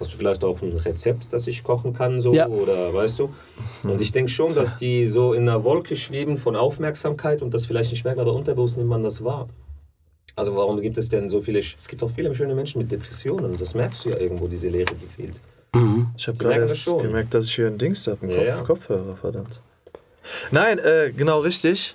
hast 0.00 0.12
du 0.12 0.16
vielleicht 0.16 0.42
auch 0.42 0.60
ein 0.62 0.72
Rezept, 0.76 1.32
das 1.32 1.46
ich 1.46 1.62
kochen 1.62 1.92
kann, 1.92 2.20
so, 2.20 2.32
Ja. 2.34 2.48
oder 2.48 2.92
weißt 2.92 3.18
du? 3.18 3.30
Und 3.84 4.00
ich 4.00 4.10
denke 4.12 4.30
schon, 4.30 4.54
dass 4.54 4.76
die 4.76 5.06
so 5.06 5.32
in 5.34 5.48
einer 5.48 5.62
Wolke 5.62 5.94
schweben 5.96 6.38
von 6.38 6.56
Aufmerksamkeit 6.56 7.42
und 7.42 7.52
das 7.54 7.66
vielleicht 7.66 7.90
nicht 7.92 8.04
merken, 8.04 8.20
aber 8.20 8.32
unterbewusst 8.32 8.76
nimmt 8.78 8.88
man 8.88 9.02
das 9.02 9.22
wahr. 9.22 9.48
Also 10.36 10.56
warum 10.56 10.80
gibt 10.80 10.96
es 10.96 11.08
denn 11.10 11.28
so 11.28 11.40
viele, 11.40 11.58
es 11.58 11.86
gibt 11.88 12.02
auch 12.02 12.10
viele 12.10 12.34
schöne 12.34 12.54
Menschen 12.54 12.80
mit 12.80 12.90
Depressionen, 12.90 13.56
das 13.58 13.74
merkst 13.74 14.04
du 14.04 14.10
ja 14.10 14.16
irgendwo, 14.18 14.48
diese 14.48 14.68
Leere, 14.68 14.94
die 14.94 15.06
fehlt. 15.06 15.40
Ich 16.16 16.26
habe 16.26 16.38
gerade 16.38 16.60
das 16.62 16.84
gemerkt, 16.84 17.34
dass 17.34 17.46
ich 17.46 17.54
hier 17.54 17.66
ein 17.68 17.78
Dings 17.78 18.06
habe, 18.06 18.22
einen 18.22 18.30
Ja, 18.30 18.36
Kopf, 18.38 18.46
ja. 18.48 18.62
Kopfhörer, 18.62 19.16
verdammt. 19.16 19.60
Nein, 20.50 20.78
äh, 20.78 21.12
genau 21.16 21.40
richtig. 21.40 21.94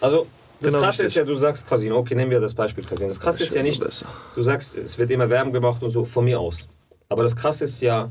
Also 0.00 0.26
das 0.60 0.72
Genau, 0.72 0.82
Krasse 0.84 1.02
ist 1.02 1.08
richtig. 1.16 1.16
ja, 1.16 1.24
du 1.24 1.34
sagst 1.34 1.66
Casino, 1.68 1.96
okay, 1.98 2.14
nehmen 2.14 2.30
wir 2.30 2.40
das 2.40 2.54
Beispiel 2.54 2.84
Casino. 2.84 3.08
Das 3.08 3.20
Krasse 3.20 3.42
ist 3.42 3.54
ja 3.54 3.62
nicht, 3.62 3.82
besser. 3.82 4.06
du 4.34 4.42
sagst, 4.42 4.76
es 4.76 4.98
wird 4.98 5.10
immer 5.10 5.28
Werbung 5.28 5.52
gemacht 5.52 5.82
und 5.82 5.90
so, 5.90 6.04
von 6.04 6.24
mir 6.24 6.38
aus. 6.40 6.68
Aber 7.10 7.24
das 7.24 7.34
Krasse 7.34 7.64
ist 7.64 7.80
ja, 7.82 8.08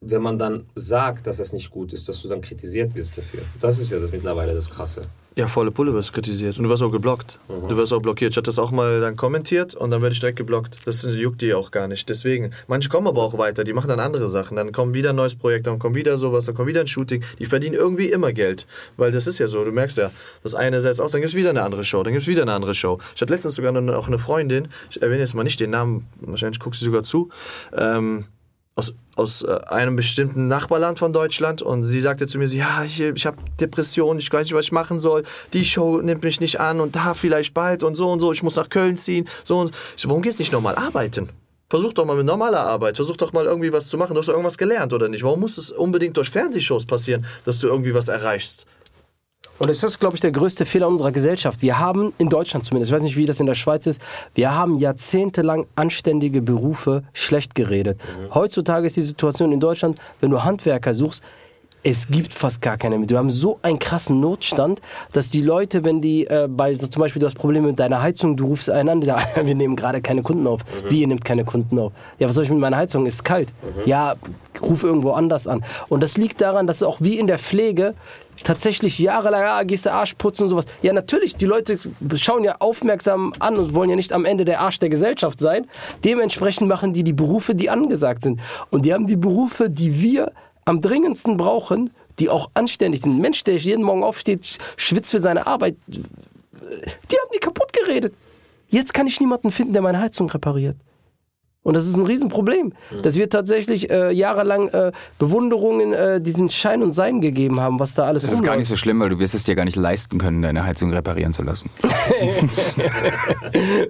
wenn 0.00 0.22
man 0.22 0.38
dann 0.38 0.66
sagt, 0.76 1.26
dass 1.26 1.38
das 1.38 1.52
nicht 1.52 1.70
gut 1.70 1.92
ist, 1.92 2.08
dass 2.08 2.22
du 2.22 2.28
dann 2.28 2.40
kritisiert 2.40 2.94
wirst 2.94 3.18
dafür. 3.18 3.40
Das 3.60 3.78
ist 3.78 3.90
ja 3.90 3.98
das 3.98 4.12
mittlerweile 4.12 4.54
das 4.54 4.70
Krasse. 4.70 5.02
Ja, 5.36 5.48
volle 5.48 5.72
Pulle 5.72 5.92
wirst 5.92 6.12
kritisiert. 6.12 6.58
Und 6.58 6.64
du 6.64 6.70
wirst 6.70 6.84
auch 6.84 6.92
geblockt. 6.92 7.40
Du 7.48 7.76
wirst 7.76 7.92
auch 7.92 8.00
blockiert. 8.00 8.30
Ich 8.30 8.36
hatte 8.36 8.46
das 8.46 8.60
auch 8.60 8.70
mal 8.70 9.00
dann 9.00 9.16
kommentiert 9.16 9.74
und 9.74 9.90
dann 9.90 10.00
werde 10.00 10.12
ich 10.12 10.20
direkt 10.20 10.38
geblockt. 10.38 10.78
Das 10.84 11.02
juckt 11.02 11.40
die 11.40 11.52
auch 11.54 11.72
gar 11.72 11.88
nicht. 11.88 12.08
Deswegen. 12.08 12.52
Manche 12.68 12.88
kommen 12.88 13.08
aber 13.08 13.20
auch 13.20 13.36
weiter, 13.36 13.64
die 13.64 13.72
machen 13.72 13.88
dann 13.88 13.98
andere 13.98 14.28
Sachen. 14.28 14.56
Dann 14.56 14.70
kommt 14.70 14.94
wieder 14.94 15.10
ein 15.10 15.16
neues 15.16 15.34
Projekt, 15.34 15.66
dann 15.66 15.80
kommt 15.80 15.96
wieder 15.96 16.18
sowas, 16.18 16.44
dann 16.44 16.54
kommt 16.54 16.68
wieder 16.68 16.82
ein 16.82 16.86
Shooting. 16.86 17.24
Die 17.40 17.46
verdienen 17.46 17.74
irgendwie 17.74 18.10
immer 18.12 18.32
Geld. 18.32 18.68
Weil 18.96 19.10
das 19.10 19.26
ist 19.26 19.38
ja 19.40 19.48
so, 19.48 19.64
du 19.64 19.72
merkst 19.72 19.98
ja, 19.98 20.12
das 20.44 20.54
eine 20.54 20.80
setzt 20.80 21.00
aus, 21.00 21.10
dann 21.10 21.20
gibt 21.20 21.32
es 21.32 21.36
wieder 21.36 21.50
eine 21.50 21.62
andere 21.62 21.82
Show, 21.82 22.04
dann 22.04 22.12
gibt 22.12 22.22
es 22.22 22.28
wieder 22.28 22.42
eine 22.42 22.52
andere 22.52 22.76
Show. 22.76 22.98
Ich 23.16 23.20
hatte 23.20 23.32
letztens 23.32 23.56
sogar 23.56 23.72
noch- 23.72 24.06
eine 24.06 24.18
Freundin, 24.20 24.68
ich 24.90 25.02
erwähne 25.02 25.20
jetzt 25.20 25.34
mal 25.34 25.42
nicht 25.42 25.58
den 25.58 25.70
Namen, 25.70 26.06
wahrscheinlich 26.20 26.60
guckst 26.60 26.80
du 26.80 26.84
sogar 26.84 27.02
zu, 27.02 27.30
ähm, 27.76 28.26
aus, 28.76 28.94
aus 29.16 29.42
äh, 29.42 29.58
einem 29.68 29.96
bestimmten 29.96 30.48
Nachbarland 30.48 30.98
von 30.98 31.12
Deutschland 31.12 31.62
und 31.62 31.84
sie 31.84 32.00
sagte 32.00 32.26
zu 32.26 32.38
mir 32.38 32.48
so, 32.48 32.56
ja, 32.56 32.84
ich, 32.84 33.00
ich 33.00 33.26
habe 33.26 33.38
Depressionen, 33.60 34.18
ich 34.18 34.32
weiß 34.32 34.46
nicht, 34.46 34.54
was 34.54 34.66
ich 34.66 34.72
machen 34.72 34.98
soll, 34.98 35.24
die 35.52 35.64
Show 35.64 36.00
nimmt 36.00 36.24
mich 36.24 36.40
nicht 36.40 36.60
an 36.60 36.80
und 36.80 36.96
da 36.96 37.14
vielleicht 37.14 37.54
bald 37.54 37.82
und 37.82 37.94
so 37.94 38.10
und 38.10 38.20
so, 38.20 38.32
ich 38.32 38.42
muss 38.42 38.56
nach 38.56 38.68
Köln 38.68 38.96
ziehen, 38.96 39.28
so 39.44 39.58
und 39.58 39.74
so, 39.96 40.08
warum 40.08 40.22
gehst 40.22 40.38
du 40.38 40.42
nicht 40.42 40.52
normal 40.52 40.74
arbeiten? 40.74 41.28
Versuch 41.70 41.92
doch 41.92 42.04
mal 42.04 42.16
mit 42.16 42.26
normaler 42.26 42.60
Arbeit, 42.60 42.96
versuch 42.96 43.16
doch 43.16 43.32
mal 43.32 43.46
irgendwie 43.46 43.72
was 43.72 43.88
zu 43.88 43.96
machen, 43.96 44.14
du 44.14 44.20
hast 44.20 44.28
irgendwas 44.28 44.58
gelernt 44.58 44.92
oder 44.92 45.08
nicht? 45.08 45.24
Warum 45.24 45.40
muss 45.40 45.56
es 45.56 45.70
unbedingt 45.70 46.16
durch 46.16 46.30
Fernsehshows 46.30 46.86
passieren, 46.86 47.24
dass 47.44 47.58
du 47.58 47.68
irgendwie 47.68 47.94
was 47.94 48.08
erreichst? 48.08 48.66
Und 49.58 49.68
das 49.68 49.82
ist, 49.82 50.00
glaube 50.00 50.16
ich, 50.16 50.20
der 50.20 50.32
größte 50.32 50.66
Fehler 50.66 50.88
unserer 50.88 51.12
Gesellschaft. 51.12 51.62
Wir 51.62 51.78
haben, 51.78 52.12
in 52.18 52.28
Deutschland 52.28 52.64
zumindest, 52.64 52.90
ich 52.90 52.94
weiß 52.96 53.02
nicht, 53.02 53.16
wie 53.16 53.26
das 53.26 53.40
in 53.40 53.46
der 53.46 53.54
Schweiz 53.54 53.86
ist, 53.86 54.00
wir 54.34 54.54
haben 54.54 54.78
jahrzehntelang 54.78 55.66
anständige 55.76 56.42
Berufe 56.42 57.04
schlecht 57.12 57.54
geredet. 57.54 58.00
Heutzutage 58.32 58.86
ist 58.86 58.96
die 58.96 59.02
Situation 59.02 59.52
in 59.52 59.60
Deutschland, 59.60 60.00
wenn 60.20 60.30
du 60.30 60.42
Handwerker 60.42 60.92
suchst, 60.92 61.22
es 61.86 62.08
gibt 62.08 62.32
fast 62.32 62.62
gar 62.62 62.78
keine 62.78 62.98
mehr. 62.98 63.08
Wir 63.10 63.18
haben 63.18 63.30
so 63.30 63.58
einen 63.60 63.78
krassen 63.78 64.18
Notstand, 64.18 64.80
dass 65.12 65.28
die 65.28 65.42
Leute, 65.42 65.84
wenn 65.84 66.00
die 66.00 66.26
äh, 66.26 66.48
bei 66.50 66.72
so 66.72 66.86
zum 66.86 67.00
Beispiel 67.00 67.20
du 67.20 67.26
hast 67.26 67.34
Probleme 67.34 67.66
mit 67.68 67.78
deiner 67.78 68.00
Heizung, 68.00 68.36
du 68.36 68.46
rufst 68.46 68.70
einen 68.70 68.88
an, 68.88 69.00
der, 69.02 69.18
wir 69.44 69.54
nehmen 69.54 69.76
gerade 69.76 70.00
keine 70.00 70.22
Kunden 70.22 70.46
auf. 70.46 70.62
Wie 70.88 71.02
ihr 71.02 71.06
nehmt 71.06 71.24
keine 71.24 71.44
Kunden 71.44 71.78
auf? 71.78 71.92
Ja, 72.18 72.26
was 72.26 72.34
soll 72.36 72.44
ich 72.44 72.50
mit 72.50 72.58
meiner 72.58 72.78
Heizung? 72.78 73.04
Ist 73.04 73.22
kalt. 73.22 73.52
Ja, 73.84 74.14
ruf 74.62 74.82
irgendwo 74.82 75.12
anders 75.12 75.46
an. 75.46 75.62
Und 75.90 76.02
das 76.02 76.16
liegt 76.16 76.40
daran, 76.40 76.66
dass 76.66 76.82
auch 76.82 76.98
wie 77.00 77.18
in 77.18 77.26
der 77.26 77.38
Pflege 77.38 77.94
tatsächlich 78.42 78.98
jahrelang, 78.98 79.42
ah, 79.44 79.62
gehst 79.62 79.86
du 79.86 79.92
Arsch 79.92 80.14
putzen 80.14 80.44
und 80.44 80.48
sowas. 80.50 80.66
Ja, 80.82 80.92
natürlich, 80.92 81.36
die 81.36 81.46
Leute 81.46 81.78
schauen 82.16 82.44
ja 82.44 82.56
aufmerksam 82.58 83.32
an 83.38 83.56
und 83.56 83.74
wollen 83.74 83.90
ja 83.90 83.96
nicht 83.96 84.12
am 84.12 84.24
Ende 84.24 84.44
der 84.44 84.60
Arsch 84.60 84.78
der 84.80 84.88
Gesellschaft 84.88 85.40
sein. 85.40 85.66
Dementsprechend 86.04 86.68
machen 86.68 86.92
die 86.92 87.04
die 87.04 87.12
Berufe, 87.12 87.54
die 87.54 87.70
angesagt 87.70 88.24
sind. 88.24 88.40
Und 88.70 88.84
die 88.84 88.92
haben 88.92 89.06
die 89.06 89.16
Berufe, 89.16 89.70
die 89.70 90.00
wir 90.02 90.32
am 90.64 90.80
dringendsten 90.80 91.36
brauchen, 91.36 91.90
die 92.18 92.28
auch 92.28 92.50
anständig 92.54 93.02
sind. 93.02 93.16
Ein 93.16 93.20
Mensch, 93.20 93.44
der 93.44 93.56
jeden 93.56 93.82
Morgen 93.84 94.02
aufsteht, 94.02 94.42
sch- 94.44 94.58
schwitzt 94.76 95.10
für 95.10 95.20
seine 95.20 95.46
Arbeit, 95.46 95.76
die 95.88 95.96
haben 97.16 97.30
die 97.34 97.38
kaputt 97.40 97.72
geredet. 97.72 98.14
Jetzt 98.68 98.94
kann 98.94 99.06
ich 99.06 99.20
niemanden 99.20 99.50
finden, 99.50 99.72
der 99.72 99.82
meine 99.82 100.00
Heizung 100.00 100.28
repariert. 100.30 100.76
Und 101.64 101.74
das 101.74 101.86
ist 101.86 101.96
ein 101.96 102.04
Riesenproblem, 102.06 102.72
dass 103.02 103.16
wir 103.16 103.28
tatsächlich 103.28 103.90
äh, 103.90 104.12
jahrelang 104.12 104.68
äh, 104.68 104.92
Bewunderungen 105.18 105.92
äh, 105.94 106.20
diesen 106.20 106.50
Schein 106.50 106.82
und 106.82 106.92
Sein 106.92 107.20
gegeben 107.22 107.58
haben, 107.58 107.80
was 107.80 107.94
da 107.94 108.04
alles 108.04 108.22
Das 108.24 108.34
ist 108.34 108.42
gar 108.42 108.52
nicht 108.56 108.66
rumläuft. 108.66 108.68
so 108.68 108.76
schlimm, 108.76 109.00
weil 109.00 109.08
du 109.08 109.18
wirst 109.18 109.34
es 109.34 109.44
dir 109.44 109.54
gar 109.56 109.64
nicht 109.64 109.76
leisten 109.76 110.18
können, 110.18 110.42
deine 110.42 110.64
Heizung 110.64 110.92
reparieren 110.92 111.32
zu 111.32 111.42
lassen. 111.42 111.70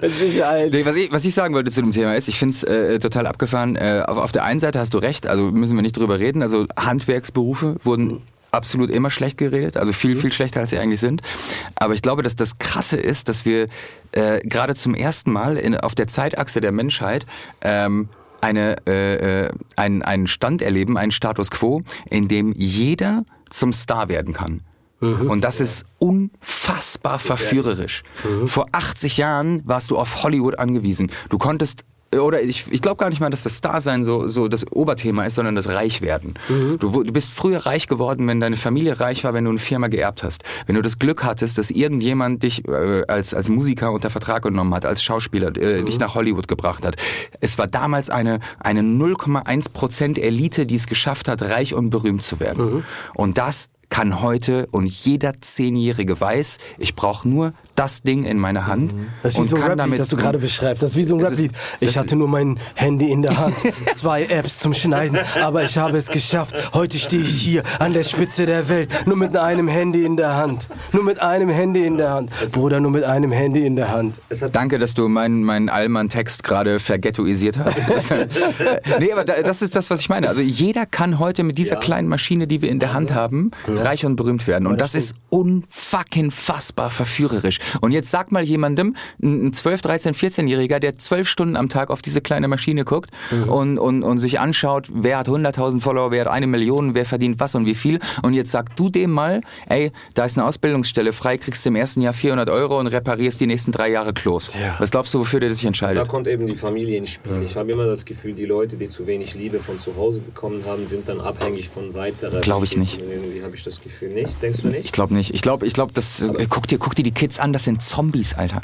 Sicherheit. 0.03 0.73
Nee, 0.73 0.85
was, 0.87 0.97
ich, 0.97 1.11
was 1.13 1.25
ich 1.25 1.35
sagen 1.35 1.55
wollte 1.55 1.71
zu 1.71 1.83
dem 1.83 1.93
Thema 1.93 2.15
ist, 2.15 2.29
ich 2.29 2.39
finde 2.39 2.55
es 2.55 2.63
äh, 2.63 2.99
total 2.99 3.27
abgefahren. 3.27 3.77
Äh, 3.77 4.05
auf, 4.07 4.19
auf 4.19 4.33
der 4.33 4.45
einen 4.45 4.61
Seite 4.61 4.79
hast 4.79 4.95
du 4.95 4.99
recht, 4.99 5.27
also 5.27 5.51
müssen 5.51 5.75
wir 5.75 5.83
nicht 5.83 5.97
drüber 5.99 6.19
reden. 6.19 6.43
Also 6.43 6.67
Handwerksberufe 6.79 7.77
wurden 7.83 8.23
absolut 8.55 8.91
immer 8.91 9.11
schlecht 9.11 9.39
geredet, 9.39 9.77
also 9.77 9.93
viel, 9.93 10.17
viel 10.17 10.33
schlechter, 10.33 10.61
als 10.61 10.71
sie 10.71 10.79
eigentlich 10.79 11.01
sind. 11.01 11.23
Aber 11.75 11.95
ich 11.95 12.03
glaube, 12.03 12.23
dass 12.23 12.37
das 12.37 12.59
Krasse 12.59 12.97
ist, 12.97 13.29
dass 13.29 13.45
wir 13.45 13.69
äh, 14.13 14.41
gerade 14.47 14.75
zum 14.75 14.95
ersten 14.95 15.33
Mal 15.33 15.57
in, 15.57 15.77
auf 15.77 15.95
der 15.95 16.07
Zeitachse 16.07 16.61
der 16.61 16.73
Menschheit 16.73 17.27
ähm, 17.61 18.09
eine, 18.41 18.77
äh, 18.87 19.47
äh, 19.47 19.51
einen, 19.77 20.03
einen 20.03 20.27
Stand 20.27 20.63
erleben, 20.63 20.97
einen 20.99 21.13
Status 21.13 21.51
quo, 21.51 21.83
in 22.11 22.29
dem 22.29 22.53
jeder 22.53 23.25
zum 23.51 23.73
Star 23.73 24.09
werden 24.09 24.35
kann. 24.35 24.63
Und 25.01 25.43
das 25.43 25.61
ist 25.61 25.85
unfassbar 25.99 27.19
verführerisch. 27.19 28.05
Vor 28.47 28.67
80 28.73 29.19
Jahren 29.19 29.61
warst 29.67 29.91
du 29.91 29.99
auf 29.99 30.23
Hollywood 30.23 30.59
angewiesen. 30.59 31.11
Du 31.29 31.37
konntest 31.37 31.85
oder 32.21 32.43
ich, 32.43 32.65
ich 32.71 32.81
glaube 32.83 32.97
gar 32.97 33.09
nicht 33.11 33.21
mal, 33.21 33.31
dass 33.31 33.43
das 33.45 33.59
Starsein 33.59 34.05
so, 34.05 34.29
so 34.29 34.49
das 34.49 34.71
Oberthema 34.73 35.25
ist, 35.25 35.35
sondern 35.35 35.55
das 35.55 35.69
Reichwerden. 35.69 36.35
Du, 36.79 36.95
wu- 36.95 37.03
du 37.03 37.13
bist 37.13 37.33
früher 37.33 37.67
reich 37.67 37.87
geworden, 37.89 38.27
wenn 38.27 38.41
deine 38.41 38.57
Familie 38.57 39.01
reich 39.01 39.25
war, 39.25 39.35
wenn 39.35 39.45
du 39.45 39.51
eine 39.51 39.59
Firma 39.59 39.89
geerbt 39.89 40.23
hast. 40.23 40.43
Wenn 40.67 40.77
du 40.77 40.83
das 40.83 40.99
Glück 40.99 41.25
hattest, 41.25 41.59
dass 41.59 41.71
irgendjemand 41.71 42.43
dich 42.43 42.67
äh, 42.69 43.05
als, 43.09 43.35
als 43.35 43.49
Musiker 43.49 43.93
unter 43.93 44.11
Vertrag 44.11 44.43
genommen 44.43 44.75
hat, 44.75 44.87
als 44.87 45.03
Schauspieler, 45.03 45.57
äh, 45.57 45.83
dich 45.83 45.99
nach 45.99 46.15
Hollywood 46.15 46.49
gebracht 46.49 46.85
hat. 46.85 46.97
Es 47.41 47.59
war 47.59 47.67
damals 47.67 48.11
eine, 48.11 48.41
eine 48.61 48.83
0,1% 48.83 50.19
Elite, 50.21 50.67
die 50.67 50.75
es 50.77 50.87
geschafft 50.87 51.29
hat, 51.29 51.43
reich 51.43 51.75
und 51.75 51.91
berühmt 51.91 52.23
zu 52.23 52.41
werden. 52.41 52.85
Und 53.15 53.39
das 53.39 53.69
kann 53.91 54.23
heute 54.23 54.67
und 54.73 54.87
jeder 54.87 55.35
Zehnjährige 55.41 56.19
weiß, 56.21 56.59
ich 56.79 56.95
brauche 56.97 57.29
nur 57.29 57.53
das 57.75 58.03
Ding 58.03 58.25
in 58.25 58.39
meiner 58.39 58.67
Hand 58.67 58.95
Das 59.23 59.33
ist 59.33 59.39
wie 59.39 59.43
und 59.43 59.47
so 59.49 59.57
ein 59.57 59.63
Rap-Lied, 59.63 59.79
damit 59.79 59.99
das 60.01 60.09
du 60.09 60.17
gerade 60.17 60.39
beschreibst. 60.39 60.83
Das 60.83 60.93
ist 60.93 60.97
wie 60.97 61.05
so 61.05 61.17
ein 61.17 61.25
Rap-Lied. 61.25 61.53
Ich 61.81 61.99
hatte 61.99 62.17
nur 62.17 62.29
mein 62.29 62.59
Handy 62.75 63.11
in 63.11 63.23
der 63.23 63.37
Hand, 63.39 63.55
zwei 63.95 64.25
Apps 64.25 64.59
zum 64.61 64.75
Schneiden, 64.75 65.19
aber 65.43 65.63
ich 65.65 65.77
habe 65.79 65.97
es 65.99 66.09
geschafft. 66.09 66.55
Heute 66.75 66.99
stehe 66.99 67.23
ich 67.23 67.41
hier 67.41 67.63
an 67.79 67.93
der 67.93 68.03
Spitze 68.03 68.47
der 68.47 68.69
Welt, 68.69 68.89
nur 69.07 69.17
mit 69.17 69.37
einem 69.37 69.69
Handy 69.69 70.05
in 70.05 70.17
der 70.17 70.37
Hand. 70.37 70.69
Nur 70.93 71.03
mit 71.05 71.21
einem 71.21 71.49
Handy 71.49 71.85
in 71.87 71.97
der 71.99 72.11
Hand. 72.11 72.31
Bruder, 72.53 72.81
nur 72.81 72.91
mit 72.91 73.05
einem 73.05 73.33
Handy 73.33 73.67
in 73.67 73.77
der 73.77 73.91
Hand. 73.91 74.21
Danke, 74.53 74.79
dass 74.79 74.95
du 74.95 75.09
meinen 75.09 75.43
meinen 75.43 75.69
Allmann-Text 75.69 76.43
gerade 76.45 76.79
verghettoisiert 76.81 77.59
hast. 77.59 77.81
nee, 78.99 79.13
aber 79.13 79.25
da- 79.25 79.43
das 79.43 79.63
ist 79.63 79.77
das, 79.77 79.91
was 79.91 80.01
ich 80.01 80.09
meine. 80.09 80.29
Also 80.29 80.41
jeder 80.41 80.87
kann 80.87 81.19
heute 81.19 81.43
mit 81.43 81.59
dieser 81.59 81.77
kleinen 81.77 82.09
Maschine, 82.09 82.47
die 82.47 82.63
wir 82.63 82.71
in 82.71 82.79
der 82.79 82.93
Hand 82.93 83.13
haben, 83.15 83.51
reich 83.67 84.05
und 84.07 84.17
berühmt 84.17 84.47
werden. 84.47 84.67
Und 84.67 84.81
das 84.81 84.95
ist 84.95 85.15
unfucking 85.31 86.31
fassbar 86.31 86.91
verführerisch. 86.91 87.59
Und 87.81 87.93
jetzt 87.93 88.11
sag 88.11 88.33
mal 88.33 88.43
jemandem, 88.43 88.97
ein 89.23 89.53
12, 89.53 89.83
13, 89.83 90.15
14-Jähriger, 90.15 90.79
der 90.79 90.97
zwölf 90.97 91.29
Stunden 91.29 91.57
am 91.57 91.69
Tag 91.69 91.91
auf 91.91 92.03
diese 92.03 92.21
kleine 92.21 92.49
Maschine 92.49 92.85
guckt 92.85 93.11
und, 93.49 93.79
und, 93.79 94.03
und 94.03 94.19
sich 94.19 94.41
anschaut, 94.41 94.89
wer 94.93 95.19
hat 95.19 95.29
100.000 95.29 95.81
Follower, 95.81 96.11
wer 96.11 96.23
hat 96.27 96.33
eine 96.33 96.47
Million, 96.47 96.95
wer 96.95 97.05
verdient 97.05 97.41
was 97.41 97.55
und 97.55 97.67
wie 97.67 97.75
viel. 97.75 97.99
Und 98.23 98.35
jetzt 98.35 98.51
sag 98.51 98.75
du 98.77 98.89
dem 98.89 99.11
mal, 99.11 99.41
ey, 99.69 99.93
da 100.15 100.25
ist 100.25 100.37
eine 100.39 100.47
Ausbildungsstelle 100.47 101.13
frei, 101.13 101.39
kriegst 101.39 101.65
du 101.65 101.69
im 101.71 101.77
ersten 101.77 102.01
Jahr 102.01 102.13
400 102.13 102.51
Euro 102.51 102.79
und 102.79 102.87
reparierst 102.87 103.41
die 103.41 103.47
nächsten 103.47 103.73
drei 103.73 103.91
Jahre 103.91 104.13
Klos. 104.13 104.51
Was 104.79 104.91
glaubst 104.91 105.15
du, 105.15 105.21
wofür 105.21 105.41
der 105.41 105.53
sich 105.53 105.63
Da 105.63 105.69
entscheidet? 105.69 106.09
kommt 106.09 106.29
eben 106.29 106.47
die 106.47 106.57
Familie 106.57 106.99
ins 106.99 107.11
Spiel. 107.11 107.43
Ich 107.45 107.57
habe 107.57 107.73
immer 107.73 107.87
das 107.87 108.05
Gefühl, 108.05 108.35
die 108.35 108.45
Leute, 108.45 108.77
die 108.77 108.89
zu 108.89 109.07
wenig 109.07 109.35
Liebe 109.35 109.59
von 109.59 109.81
zu 109.81 109.97
Hause 109.97 110.21
bekommen 110.21 110.65
haben, 110.67 110.87
sind 110.89 111.09
dann 111.09 111.21
abhängig 111.21 111.69
von 111.69 111.95
weiterer. 111.95 112.41
Glaub 112.41 112.63
ich 112.63 112.77
nicht. 112.77 113.01
Irgendwie 113.01 113.43
habe 113.43 113.55
ich 113.55 113.63
das 113.65 113.81
Gefühl 113.81 114.11
nicht. 114.11 114.43
Denkst 114.43 114.63
du 114.63 114.69
nicht? 114.69 114.85
Ich 114.85 114.93
glaube 114.93 115.15
nicht. 115.15 115.33
Ich 115.35 115.43
glaube, 115.43 115.67
ich 115.67 115.73
glaube, 115.73 115.93
das. 115.95 116.23
Äh, 116.23 116.47
guck 116.49 116.67
dir, 116.69 116.79
guck 116.79 116.95
dir 116.95 117.03
die 117.03 117.13
Kids 117.13 117.39
an. 117.39 117.53
Das 117.55 117.63
sind 117.63 117.85
Zombies, 117.85 118.35
Alter. 118.35 118.63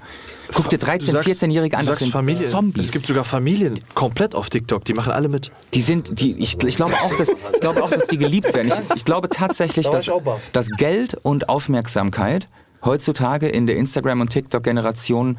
Guck 0.52 0.68
dir 0.68 0.78
13, 0.78 1.14
14-Jährige 1.14 1.78
an. 1.78 1.86
Das 1.86 2.00
sind 2.00 2.10
Familie. 2.10 2.48
Zombies. 2.48 2.86
Es 2.86 2.92
gibt 2.92 3.06
sogar 3.06 3.22
Familien 3.22 3.78
komplett 3.94 4.34
auf 4.34 4.50
TikTok, 4.50 4.84
die 4.84 4.94
machen 4.94 5.12
alle 5.12 5.28
mit. 5.28 5.52
Die 5.74 5.80
sind, 5.80 6.20
die, 6.20 6.42
ich, 6.42 6.60
ich 6.60 6.74
glaube 6.74 6.94
auch, 6.94 7.16
dass, 7.16 7.28
ich 7.28 7.60
glaube 7.60 7.84
auch, 7.84 7.90
dass 7.90 8.08
die 8.08 8.18
geliebt 8.18 8.52
werden. 8.52 8.72
Ich, 8.72 8.96
ich 8.96 9.04
glaube 9.04 9.28
tatsächlich, 9.28 9.88
dass, 9.88 10.10
dass 10.52 10.68
Geld 10.70 11.14
und 11.22 11.48
Aufmerksamkeit 11.48 12.48
heutzutage 12.84 13.46
in 13.46 13.68
der 13.68 13.76
Instagram- 13.76 14.22
und 14.22 14.30
TikTok-Generation 14.30 15.38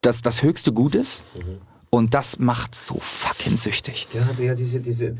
das, 0.00 0.22
das 0.22 0.44
höchste 0.44 0.72
Gut 0.72 0.94
ist. 0.94 1.24
Und 1.90 2.14
das 2.14 2.38
macht 2.38 2.76
so 2.76 2.98
fucking 3.00 3.56
süchtig. 3.56 4.06
Ja, 4.14 4.28
ja 4.40 4.54
diese, 4.54 4.80
diese, 4.80 5.16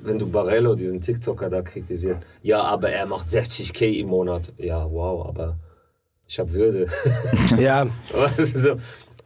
wenn 0.00 0.18
du 0.18 0.26
Barello, 0.26 0.74
diesen 0.74 1.02
TikToker 1.02 1.50
da 1.50 1.60
kritisiert, 1.60 2.24
ja, 2.42 2.62
aber 2.62 2.88
er 2.88 3.04
macht 3.04 3.28
60k 3.28 3.84
im 3.98 4.06
Monat. 4.06 4.54
Ja, 4.56 4.90
wow, 4.90 5.26
aber 5.28 5.58
ich 6.28 6.38
habe 6.38 6.52
Würde. 6.52 6.88
Ja, 7.58 7.86
so, 8.38 8.70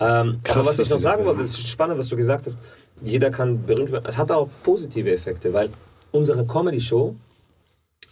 ähm, 0.01 0.41
Krass, 0.45 0.57
aber 0.57 0.67
was 0.67 0.79
ich 0.79 0.91
noch 0.91 0.99
sagen 0.99 1.25
wollte, 1.25 1.41
das 1.43 1.51
ist 1.51 1.67
spannend, 1.69 1.99
was 1.99 2.09
du 2.09 2.17
gesagt 2.17 2.47
hast. 2.47 2.59
Jeder 3.03 3.31
kann 3.31 3.65
berühmt 3.65 3.93
werden. 3.93 4.05
Es 4.07 4.19
hat 4.19 4.31
auch 4.31 4.49
positive 4.63 5.11
Effekte, 5.11 5.53
weil 5.53 5.71
unsere 6.13 6.45
Comedy-Show, 6.47 7.15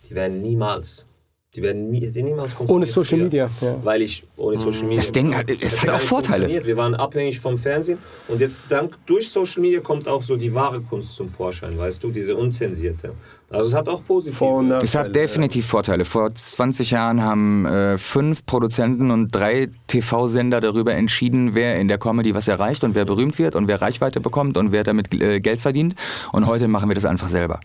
die 0.09 0.15
werden 0.15 0.41
niemals, 0.43 1.07
die 1.55 1.63
werden 1.63 1.91
nie, 1.91 2.01
die 2.11 2.23
niemals 2.23 2.53
funktionieren. 2.53 2.77
ohne 2.77 2.87
Social 2.87 3.05
früher. 3.19 3.25
Media. 3.25 3.51
Ja. 3.61 3.85
Weil 3.85 4.03
ich 4.03 4.23
ohne 4.37 4.57
Social 4.59 4.83
Media. 4.85 4.97
Das 4.99 5.13
Ding 5.13 5.35
hat- 5.35 5.51
es 5.51 5.83
hat 5.83 5.91
auch 5.91 6.01
Vorteile. 6.01 6.65
Wir 6.65 6.77
waren 6.77 6.95
abhängig 6.95 7.41
vom 7.41 7.59
Fernsehen 7.59 7.99
und 8.29 8.41
jetzt 8.41 8.59
dank 8.69 8.97
durch 9.07 9.29
Social 9.31 9.61
Media 9.63 9.81
kommt 9.81 10.09
auch 10.09 10.23
so 10.23 10.37
die 10.37 10.53
wahre 10.55 10.81
Kunst 10.81 11.15
zum 11.17 11.29
Vorschein, 11.29 11.77
weißt 11.79 12.03
du, 12.03 12.11
diese 12.11 12.37
unzensierte. 12.37 13.13
Also 13.51 13.69
es 13.71 13.75
hat 13.75 13.89
auch 13.89 14.05
positive. 14.05 14.37
Vor- 14.37 14.57
und 14.59 14.71
Es 14.73 14.95
hat 14.95 15.15
definitiv 15.15 15.67
Vorteile. 15.67 16.05
Vor 16.05 16.35
20 16.35 16.91
Jahren 16.91 17.23
haben 17.23 17.65
äh, 17.65 17.97
fünf 17.97 18.45
Produzenten 18.45 19.11
und 19.11 19.31
drei 19.31 19.71
TV-Sender 19.87 20.61
darüber 20.61 20.95
entschieden, 20.95 21.55
wer 21.55 21.81
in 21.81 21.89
der 21.89 21.97
Comedy 21.97 22.35
was 22.35 22.47
erreicht 22.47 22.85
und 22.85 22.95
wer 22.95 23.07
berühmt 23.07 23.39
wird 23.39 23.57
und 23.57 23.67
wer 23.67 23.81
Reichweite 23.81 24.21
bekommt 24.21 24.59
und 24.59 24.71
wer 24.71 24.85
damit 24.85 25.15
äh, 25.15 25.41
Geld 25.41 25.63
verdient. 25.63 25.95
Und 26.33 26.47
heute 26.47 26.69
machen 26.69 26.91
wir 26.91 26.95
das 26.95 27.07
einfach 27.07 27.31
selber. 27.31 27.61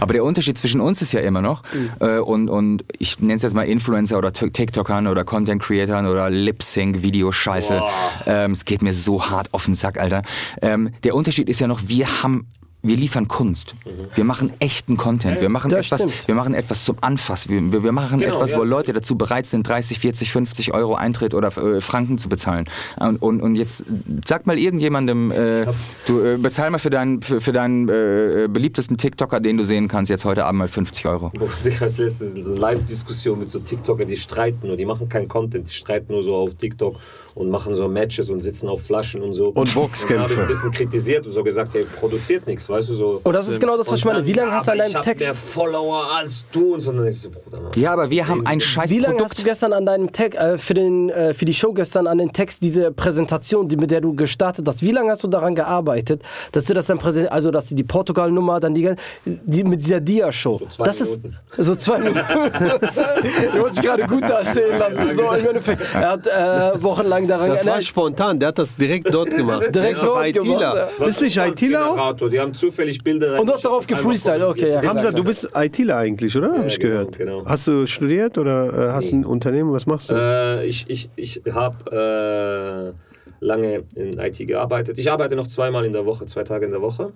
Aber 0.00 0.12
der 0.12 0.24
Unterschied 0.24 0.58
zwischen 0.58 0.80
uns 0.80 1.02
ist 1.02 1.12
ja 1.12 1.20
immer 1.20 1.40
noch, 1.40 1.62
äh, 2.00 2.18
und, 2.18 2.48
und 2.48 2.84
ich 2.98 3.20
nenne 3.20 3.34
es 3.34 3.42
jetzt 3.42 3.54
mal 3.54 3.62
Influencer 3.62 4.18
oder 4.18 4.30
Tik- 4.32 4.52
TikTokern 4.54 5.06
oder 5.06 5.22
Content 5.24 5.62
Creatern 5.62 6.06
oder 6.06 6.30
Lip-Sync-Video-Scheiße. 6.30 7.80
Ähm, 8.26 8.50
es 8.52 8.64
geht 8.64 8.82
mir 8.82 8.92
so 8.92 9.24
hart 9.30 9.54
auf 9.54 9.66
den 9.66 9.76
Sack, 9.76 10.00
Alter. 10.00 10.22
Ähm, 10.62 10.90
der 11.04 11.14
Unterschied 11.14 11.48
ist 11.48 11.60
ja 11.60 11.68
noch, 11.68 11.80
wir 11.86 12.22
haben 12.24 12.46
wir 12.80 12.96
liefern 12.96 13.26
Kunst. 13.26 13.74
Wir 14.14 14.22
machen 14.24 14.52
echten 14.60 14.96
Content. 14.96 15.40
Wir 15.40 15.48
machen, 15.48 15.70
Das 15.70 15.86
etwas, 15.86 16.02
stimmt. 16.02 16.28
wir 16.28 16.34
machen 16.36 16.54
etwas 16.54 16.84
zum 16.84 16.96
Anfassen. 17.00 17.50
Wir, 17.50 17.72
wir, 17.72 17.84
wir 17.84 17.92
machen 17.92 18.20
Genau, 18.20 18.36
etwas, 18.36 18.52
ja. 18.52 18.58
wo 18.58 18.64
Leute 18.64 18.92
dazu 18.92 19.16
bereit 19.16 19.46
sind, 19.46 19.68
30, 19.68 19.98
40, 19.98 20.30
50 20.30 20.74
Euro 20.74 20.94
Eintritt 20.94 21.34
oder 21.34 21.48
äh, 21.56 21.80
Franken 21.80 22.18
zu 22.18 22.28
bezahlen. 22.28 22.66
Und, 22.98 23.20
und, 23.20 23.40
und 23.42 23.56
jetzt 23.56 23.84
sag 24.24 24.46
mal 24.46 24.58
irgendjemandem, 24.58 25.32
äh, 25.32 25.66
du 26.06 26.20
äh, 26.20 26.36
bezahl 26.36 26.70
mal 26.70 26.78
für 26.78 26.90
deinen, 26.90 27.20
für, 27.20 27.40
für 27.40 27.52
deinen 27.52 27.88
äh, 27.88 28.48
beliebtesten 28.48 28.96
TikToker, 28.96 29.40
den 29.40 29.56
du 29.56 29.64
sehen 29.64 29.88
kannst, 29.88 30.08
jetzt 30.08 30.24
heute 30.24 30.44
Abend 30.44 30.58
mal 30.58 30.68
50 30.68 31.06
Euro. 31.06 31.32
Ich 31.64 31.82
als 31.82 31.98
letztes 31.98 32.36
eine 32.36 32.44
Live-Diskussion 32.44 33.40
mit 33.40 33.50
so 33.50 33.58
TikToker, 33.58 34.04
die 34.04 34.16
streiten 34.16 34.68
nur, 34.68 34.76
die 34.76 34.86
machen 34.86 35.08
keinen 35.08 35.28
Content, 35.28 35.68
die 35.68 35.74
streiten 35.74 36.12
nur 36.12 36.22
so 36.22 36.36
auf 36.36 36.54
TikTok 36.54 36.96
und 37.34 37.50
machen 37.50 37.76
so 37.76 37.88
Matches 37.88 38.30
und 38.30 38.40
sitzen 38.40 38.68
auf 38.68 38.82
Flaschen 38.82 39.22
und 39.22 39.32
so. 39.32 39.48
Und 39.48 39.72
Boxkämpfe. 39.74 40.14
Und 40.14 40.22
habe 40.22 40.32
ich 40.34 40.38
ein 40.40 40.48
bisschen 40.48 40.70
kritisiert 40.72 41.26
und 41.26 41.32
so 41.32 41.44
gesagt, 41.44 41.74
hey, 41.74 41.86
produziert 41.98 42.46
nichts, 42.46 42.67
weißt 42.68 42.88
du 42.90 42.94
so. 42.94 43.20
Und 43.22 43.32
das 43.32 43.48
ist 43.48 43.60
genau 43.60 43.76
das, 43.76 43.86
was 43.90 43.98
ich 43.98 44.04
meine. 44.04 44.26
Wie 44.26 44.32
lange 44.32 44.52
hast 44.52 44.66
du 44.66 44.72
an 44.72 44.78
deinem 44.78 44.88
ich 44.88 45.00
Text... 45.00 45.22
Ich 45.22 45.28
habe 45.28 45.34
mehr 45.34 45.34
Follower 45.34 46.04
als 46.16 46.44
du 46.52 46.74
und 46.74 46.80
so. 46.80 46.92
Dann 46.92 47.06
ich 47.06 47.20
so, 47.20 47.30
Bruder, 47.30 47.62
Mann. 47.62 47.72
Ja, 47.76 47.92
aber 47.92 48.10
wir 48.10 48.26
haben 48.26 48.46
ein 48.46 48.60
scheiß 48.60 48.90
Wie 48.90 48.98
lange 48.98 49.22
hast 49.22 49.38
du 49.38 49.44
gestern 49.44 49.72
an 49.72 49.86
deinem 49.86 50.12
Tag, 50.12 50.34
äh, 50.34 50.58
für, 50.58 50.74
den, 50.74 51.10
äh, 51.10 51.34
für 51.34 51.44
die 51.44 51.54
Show 51.54 51.72
gestern 51.72 52.06
an 52.06 52.18
den 52.18 52.32
Text, 52.32 52.62
diese 52.62 52.90
Präsentation, 52.92 53.68
die, 53.68 53.76
mit 53.76 53.90
der 53.90 54.00
du 54.00 54.14
gestartet 54.14 54.66
hast, 54.66 54.82
wie 54.82 54.92
lange 54.92 55.10
hast 55.10 55.24
du 55.24 55.28
daran 55.28 55.54
gearbeitet, 55.54 56.22
dass 56.52 56.64
du 56.64 56.74
das 56.74 56.86
dann 56.86 56.98
präsent, 56.98 57.30
also 57.30 57.50
dass 57.50 57.68
du 57.68 57.74
die 57.74 57.84
Portugal-Nummer, 57.84 58.60
dann 58.60 58.74
die, 58.74 58.94
die 59.24 59.64
mit 59.64 59.82
dieser 59.82 60.00
Dia-Show. 60.00 60.58
So 60.58 60.66
zwei 60.66 60.84
das 60.84 61.00
Minuten. 61.00 61.36
ist 61.56 61.66
so 61.66 61.74
zwei 61.74 61.98
Minuten. 61.98 62.18
du 63.52 63.60
wolltest 63.60 63.78
dich 63.78 63.84
gerade 63.84 64.06
gut 64.06 64.22
dastehen 64.22 64.78
lassen. 64.78 65.16
So 65.16 65.30
im 65.32 65.46
Endeffekt. 65.46 65.82
Er 65.94 66.10
hat 66.10 66.26
äh, 66.26 66.82
wochenlang 66.82 67.26
daran 67.26 67.50
Das 67.50 67.66
war 67.66 67.80
spontan, 67.82 68.38
der 68.38 68.48
hat 68.48 68.58
das 68.58 68.74
direkt 68.74 69.12
dort 69.12 69.30
gemacht. 69.30 69.74
Direkt 69.74 69.98
ist 69.98 70.02
dort 70.04 70.32
gemacht, 70.32 70.46
ITler. 70.46 70.88
Bist 71.04 71.20
du 71.20 71.24
nicht 71.24 71.36
ITler 71.36 71.90
auch? 71.90 72.16
Die 72.28 72.40
haben 72.40 72.54
zufällig 72.58 73.02
Bilder 73.02 73.40
Und 73.40 73.48
du 73.48 73.52
hast 73.52 73.64
darauf 73.64 73.86
gefreestylt, 73.86 74.42
okay, 74.42 74.70
ja. 74.70 74.82
Hamza, 74.82 75.10
du 75.10 75.24
bist 75.24 75.48
ITler 75.54 75.96
eigentlich, 75.96 76.36
oder? 76.36 76.52
Hab 76.58 76.66
ich 76.66 76.78
genau, 76.78 76.92
gehört. 76.92 77.18
genau. 77.18 77.44
Hast 77.46 77.66
du 77.66 77.86
studiert 77.86 78.38
oder 78.38 78.88
äh, 78.88 78.92
hast 78.92 79.10
du 79.12 79.16
ein 79.16 79.24
Unternehmen? 79.24 79.72
Was 79.72 79.86
machst 79.86 80.10
du? 80.10 80.14
Äh, 80.14 80.66
ich 80.66 80.88
ich, 80.88 81.10
ich 81.16 81.42
habe 81.52 82.94
äh, 82.94 83.44
lange 83.44 83.84
in 83.94 84.18
IT 84.18 84.38
gearbeitet. 84.46 84.98
Ich 84.98 85.10
arbeite 85.10 85.36
noch 85.36 85.46
zweimal 85.46 85.84
in 85.84 85.92
der 85.92 86.06
Woche, 86.06 86.26
zwei 86.26 86.44
Tage 86.44 86.66
in 86.66 86.72
der 86.72 86.82
Woche. 86.82 87.12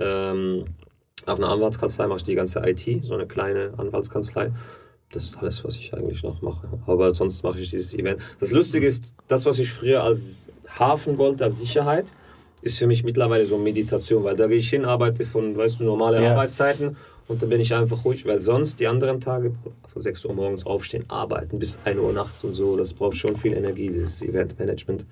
Ähm, 0.00 0.64
auf 1.26 1.38
einer 1.38 1.48
Anwaltskanzlei 1.48 2.06
mache 2.06 2.18
ich 2.18 2.24
die 2.24 2.34
ganze 2.34 2.60
IT, 2.68 3.04
so 3.04 3.14
eine 3.14 3.26
kleine 3.26 3.72
Anwaltskanzlei. 3.76 4.52
Das 5.12 5.24
ist 5.24 5.38
alles, 5.38 5.62
was 5.64 5.76
ich 5.76 5.92
eigentlich 5.94 6.22
noch 6.22 6.40
mache. 6.42 6.66
Aber 6.86 7.14
sonst 7.14 7.42
mache 7.42 7.60
ich 7.60 7.70
dieses 7.70 7.94
Event. 7.94 8.20
Das 8.40 8.50
Lustige 8.50 8.86
ist, 8.86 9.14
das, 9.28 9.44
was 9.46 9.58
ich 9.58 9.70
früher 9.70 10.02
als 10.02 10.50
Hafen 10.78 11.18
wollte, 11.18 11.44
als 11.44 11.60
Sicherheit, 11.60 12.12
ist 12.62 12.78
für 12.78 12.86
mich 12.86 13.04
mittlerweile 13.04 13.46
so 13.46 13.58
Meditation, 13.58 14.24
weil 14.24 14.36
da 14.36 14.46
gehe 14.46 14.58
ich 14.58 14.70
hin, 14.70 14.84
arbeite 14.84 15.24
von, 15.24 15.56
weißt 15.56 15.80
du, 15.80 15.84
normale 15.84 16.22
Ja. 16.22 16.32
Arbeitszeiten 16.32 16.96
und 17.28 17.42
dann 17.42 17.48
bin 17.48 17.60
ich 17.60 17.74
einfach 17.74 18.04
ruhig, 18.04 18.24
weil 18.26 18.40
sonst 18.40 18.80
die 18.80 18.86
anderen 18.86 19.20
Tage 19.20 19.52
von 19.86 20.02
6 20.02 20.24
Uhr 20.24 20.34
morgens 20.34 20.64
aufstehen, 20.64 21.04
arbeiten 21.08 21.58
bis 21.58 21.78
1 21.84 21.98
Uhr 21.98 22.12
nachts 22.12 22.44
und 22.44 22.54
so, 22.54 22.76
das 22.76 22.94
braucht 22.94 23.16
schon 23.16 23.36
viel 23.36 23.52
Energie, 23.52 23.88
dieses 23.88 24.22
Eventmanagement. 24.22 25.04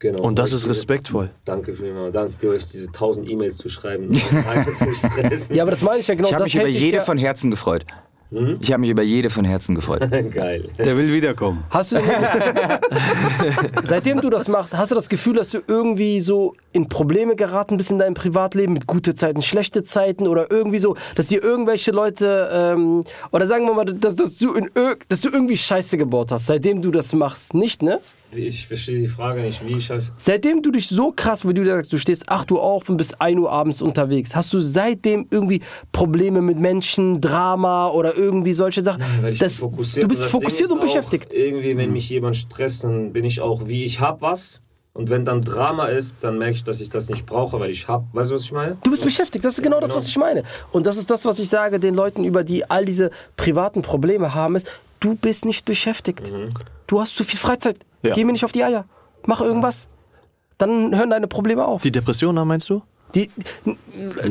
Genau. 0.00 0.22
Und 0.22 0.38
das 0.38 0.52
ist 0.52 0.68
respektvoll. 0.68 1.30
Danke 1.44 1.72
vielmals. 1.72 2.12
Danke 2.12 2.48
euch, 2.50 2.66
diese 2.66 2.88
1000 2.88 3.30
E-Mails 3.30 3.56
zu 3.56 3.68
schreiben. 3.68 4.08
und 4.30 4.46
einen 4.46 4.74
zu 4.74 4.94
stressen. 4.94 5.56
Ja, 5.56 5.62
aber 5.62 5.70
das 5.70 5.82
meine 5.82 6.00
ich 6.00 6.08
ja 6.08 6.14
genau. 6.14 6.28
Ich 6.28 6.34
habe 6.34 6.44
das 6.44 6.52
mich 6.52 6.62
über 6.62 6.68
jede 6.68 6.96
ja, 6.98 7.02
von 7.02 7.16
Herzen 7.16 7.50
gefreut. 7.50 7.86
Ich 8.60 8.72
habe 8.72 8.80
mich 8.80 8.90
über 8.90 9.02
jede 9.02 9.30
von 9.30 9.44
Herzen 9.44 9.74
gefreut. 9.74 10.00
Geil. 10.34 10.68
Der 10.78 10.96
will 10.96 11.12
wiederkommen. 11.12 11.64
Hast 11.70 11.92
du 11.92 11.98
seitdem 13.82 14.20
du 14.20 14.30
das 14.30 14.48
machst, 14.48 14.76
hast 14.76 14.90
du 14.90 14.94
das 14.94 15.08
Gefühl, 15.08 15.34
dass 15.34 15.50
du 15.50 15.60
irgendwie 15.66 16.20
so 16.20 16.54
in 16.72 16.88
Probleme 16.88 17.36
geraten 17.36 17.76
bist 17.76 17.90
in 17.90 17.98
deinem 17.98 18.14
Privatleben 18.14 18.72
mit 18.72 18.86
gute 18.86 19.14
Zeiten, 19.14 19.42
schlechte 19.42 19.84
Zeiten 19.84 20.26
oder 20.26 20.50
irgendwie 20.50 20.78
so, 20.78 20.96
dass 21.14 21.28
dir 21.28 21.42
irgendwelche 21.42 21.92
Leute 21.92 22.50
ähm, 22.52 23.04
oder 23.32 23.46
sagen 23.46 23.66
wir 23.66 23.74
mal, 23.74 23.84
dass, 23.84 24.14
dass, 24.14 24.38
du 24.38 24.54
in, 24.54 24.70
dass 25.08 25.20
du 25.20 25.30
irgendwie 25.30 25.56
Scheiße 25.56 25.96
gebaut 25.96 26.32
hast, 26.32 26.46
seitdem 26.46 26.82
du 26.82 26.90
das 26.90 27.12
machst, 27.12 27.54
nicht 27.54 27.82
ne? 27.82 28.00
Ich 28.36 28.66
verstehe 28.66 28.98
die 28.98 29.06
Frage 29.06 29.40
nicht, 29.42 29.64
wie 29.66 29.76
ich 29.76 29.90
halt- 29.90 30.10
Seitdem 30.18 30.62
du 30.62 30.70
dich 30.70 30.88
so 30.88 31.12
krass, 31.14 31.46
wie 31.46 31.54
du 31.54 31.64
sagst, 31.64 31.92
du 31.92 31.98
stehst 31.98 32.28
8 32.28 32.50
Uhr 32.52 32.62
auf 32.62 32.88
und 32.88 32.96
bis 32.96 33.14
1 33.14 33.38
Uhr 33.38 33.50
abends 33.50 33.82
unterwegs, 33.82 34.34
hast 34.34 34.52
du 34.52 34.60
seitdem 34.60 35.26
irgendwie 35.30 35.60
Probleme 35.92 36.40
mit 36.42 36.58
Menschen, 36.58 37.20
Drama 37.20 37.88
oder 37.88 38.16
irgendwie 38.16 38.52
solche 38.54 38.82
Sachen? 38.82 39.02
Weil 39.22 39.32
ich 39.34 39.38
Das- 39.38 39.58
bin 39.60 39.70
fokussiert. 39.70 40.04
du 40.04 40.08
bist 40.08 40.22
Ding 40.22 40.30
fokussiert 40.30 40.70
und 40.70 40.80
beschäftigt. 40.80 41.32
Irgendwie, 41.32 41.76
wenn 41.76 41.92
mich 41.92 42.08
jemand 42.10 42.36
stresst, 42.36 42.84
dann 42.84 43.12
bin 43.12 43.24
ich 43.24 43.40
auch 43.40 43.66
wie, 43.66 43.84
ich 43.84 44.00
hab 44.00 44.22
was. 44.22 44.60
Und 44.96 45.10
wenn 45.10 45.24
dann 45.24 45.42
Drama 45.42 45.86
ist, 45.86 46.18
dann 46.20 46.38
merke 46.38 46.54
ich, 46.54 46.62
dass 46.62 46.80
ich 46.80 46.88
das 46.88 47.08
nicht 47.10 47.26
brauche, 47.26 47.58
weil 47.58 47.70
ich 47.70 47.88
hab. 47.88 48.04
Weißt 48.14 48.30
du, 48.30 48.36
was 48.36 48.44
ich 48.44 48.52
meine? 48.52 48.76
Du 48.84 48.90
bist 48.92 49.02
beschäftigt, 49.02 49.44
das 49.44 49.58
ist 49.58 49.64
genau 49.64 49.80
das, 49.80 49.92
was 49.96 50.06
ich 50.06 50.16
meine. 50.16 50.44
Und 50.70 50.86
das 50.86 50.96
ist 50.98 51.10
das, 51.10 51.24
was 51.24 51.40
ich 51.40 51.48
sage 51.48 51.80
den 51.80 51.96
Leuten, 51.96 52.22
über 52.22 52.44
die 52.44 52.70
all 52.70 52.84
diese 52.84 53.10
privaten 53.36 53.82
Probleme 53.82 54.34
haben, 54.34 54.54
ist, 54.54 54.68
du 55.00 55.14
bist 55.14 55.44
nicht 55.44 55.64
beschäftigt. 55.64 56.32
Du 56.86 57.00
hast 57.00 57.16
zu 57.16 57.24
viel 57.24 57.38
Freizeit. 57.38 57.78
Ja. 58.02 58.14
Geh 58.14 58.24
mir 58.24 58.32
nicht 58.32 58.44
auf 58.44 58.52
die 58.52 58.64
Eier. 58.64 58.84
Mach 59.26 59.40
irgendwas. 59.40 59.88
Dann 60.58 60.96
hören 60.96 61.10
deine 61.10 61.26
Probleme 61.26 61.64
auf. 61.64 61.82
Die 61.82 61.90
Depressionen, 61.92 62.46
meinst 62.46 62.68
du? 62.70 62.82
Die 63.14 63.30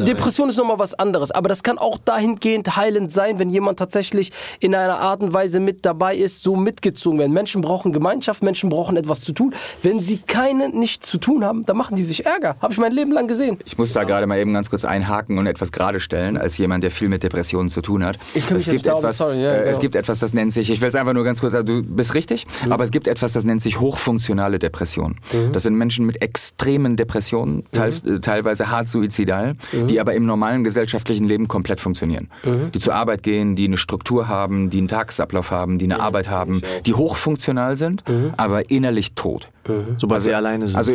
Depression 0.06 0.50
ist 0.50 0.58
nochmal 0.58 0.80
was 0.80 0.94
anderes, 0.94 1.32
aber 1.32 1.50
das 1.50 1.64
kann 1.64 1.78
auch 1.78 1.98
dahingehend 1.98 2.76
heilend 2.76 3.12
sein, 3.12 3.40
wenn 3.40 3.50
jemand 3.50 3.80
tatsächlich 3.80 4.32
in 4.60 4.76
einer 4.76 5.00
Art 5.00 5.22
und 5.22 5.34
Weise 5.34 5.60
mit 5.60 5.86
dabei 5.86 6.16
ist, 6.16 6.44
so 6.44 6.56
mitgezogen 6.56 7.20
werden. 7.20 7.32
Menschen 7.32 7.62
brauchen 7.62 7.94
Gemeinschaft, 7.94 8.44
Menschen 8.44 8.70
brauchen 8.70 8.98
etwas 8.98 9.22
zu 9.22 9.32
tun. 9.32 9.54
Wenn 9.82 10.02
sie 10.02 10.18
keine 10.18 10.70
nichts 10.70 11.10
zu 11.10 11.18
tun 11.18 11.44
haben, 11.44 11.66
dann 11.66 11.78
machen 11.78 11.96
die 11.96 12.04
sich 12.04 12.26
Ärger. 12.26 12.56
Habe 12.62 12.74
ich 12.74 12.80
mein 12.80 12.92
Leben 12.92 13.12
lang 13.12 13.28
gesehen. 13.28 13.58
Ich 13.66 13.78
muss 13.78 13.94
da 13.94 14.04
gerade 14.04 14.28
mal 14.28 14.38
eben 14.38 14.54
ganz 14.54 14.70
kurz 14.70 14.86
einhaken 14.86 15.38
und 15.38 15.48
etwas 15.48 15.72
gerade 15.72 16.00
stellen, 16.00 16.38
als 16.38 16.58
jemand, 16.58 16.84
der 16.84 16.92
viel 16.92 17.10
mit 17.10 17.24
Depressionen 17.24 17.70
zu 17.70 17.82
tun 17.82 18.04
hat. 18.04 18.18
Ich 18.34 18.46
kann 18.46 18.58
mich 18.58 18.64
es 18.64 18.72
gibt 18.72 18.74
nicht 18.74 18.84
glauben, 18.84 19.00
etwas, 19.04 19.18
sorry, 19.18 19.42
ja, 19.42 19.52
äh, 19.52 19.60
genau. 19.60 19.72
es 19.72 19.80
gibt 19.80 19.96
etwas, 19.96 20.20
das 20.20 20.34
nennt 20.34 20.54
sich, 20.54 20.70
ich 20.70 20.82
will 20.82 20.90
es 20.90 20.96
einfach 20.96 21.14
nur 21.14 21.24
ganz 21.24 21.40
kurz 21.40 21.54
sagen, 21.54 21.66
du 21.66 21.84
bist 21.84 22.14
richtig, 22.14 22.46
aber 22.70 22.84
es 22.84 22.92
gibt 22.92 23.08
etwas, 23.08 23.34
das 23.34 23.44
nennt 23.46 23.62
sich 23.62 23.80
hochfunktionale 23.80 24.60
Depression. 24.60 25.20
Das 25.52 25.64
sind 25.64 25.76
Menschen 25.76 26.06
mit 26.06 26.22
extremen 26.22 26.98
Depressionen, 26.98 27.64
teil, 27.72 27.94
äh, 28.06 28.20
teilweise 28.20 28.70
hart 28.74 28.90
suizidal, 28.90 29.56
die 29.72 30.00
aber 30.00 30.14
im 30.14 30.26
normalen 30.26 30.64
gesellschaftlichen 30.64 31.28
Leben 31.28 31.48
komplett 31.48 31.80
funktionieren. 31.80 32.30
Die 32.74 32.80
zur 32.80 32.96
Arbeit 32.96 33.24
gehen, 33.24 33.56
die 33.56 33.66
eine 33.66 33.78
Struktur 33.78 34.28
haben, 34.28 34.70
die 34.70 34.80
einen 34.80 34.88
Tagesablauf 34.88 35.52
haben, 35.52 35.78
die 35.80 35.86
eine 35.86 36.00
Arbeit 36.00 36.30
haben, 36.30 36.62
die 36.86 36.94
hochfunktional 36.94 37.78
sind, 37.78 38.04
aber 38.38 38.70
innerlich 38.70 39.14
tot. 39.16 39.50
Sobald 39.98 40.24
sie 40.24 40.34
alleine 40.34 40.68
sind. 40.68 40.78
Also 40.78 40.94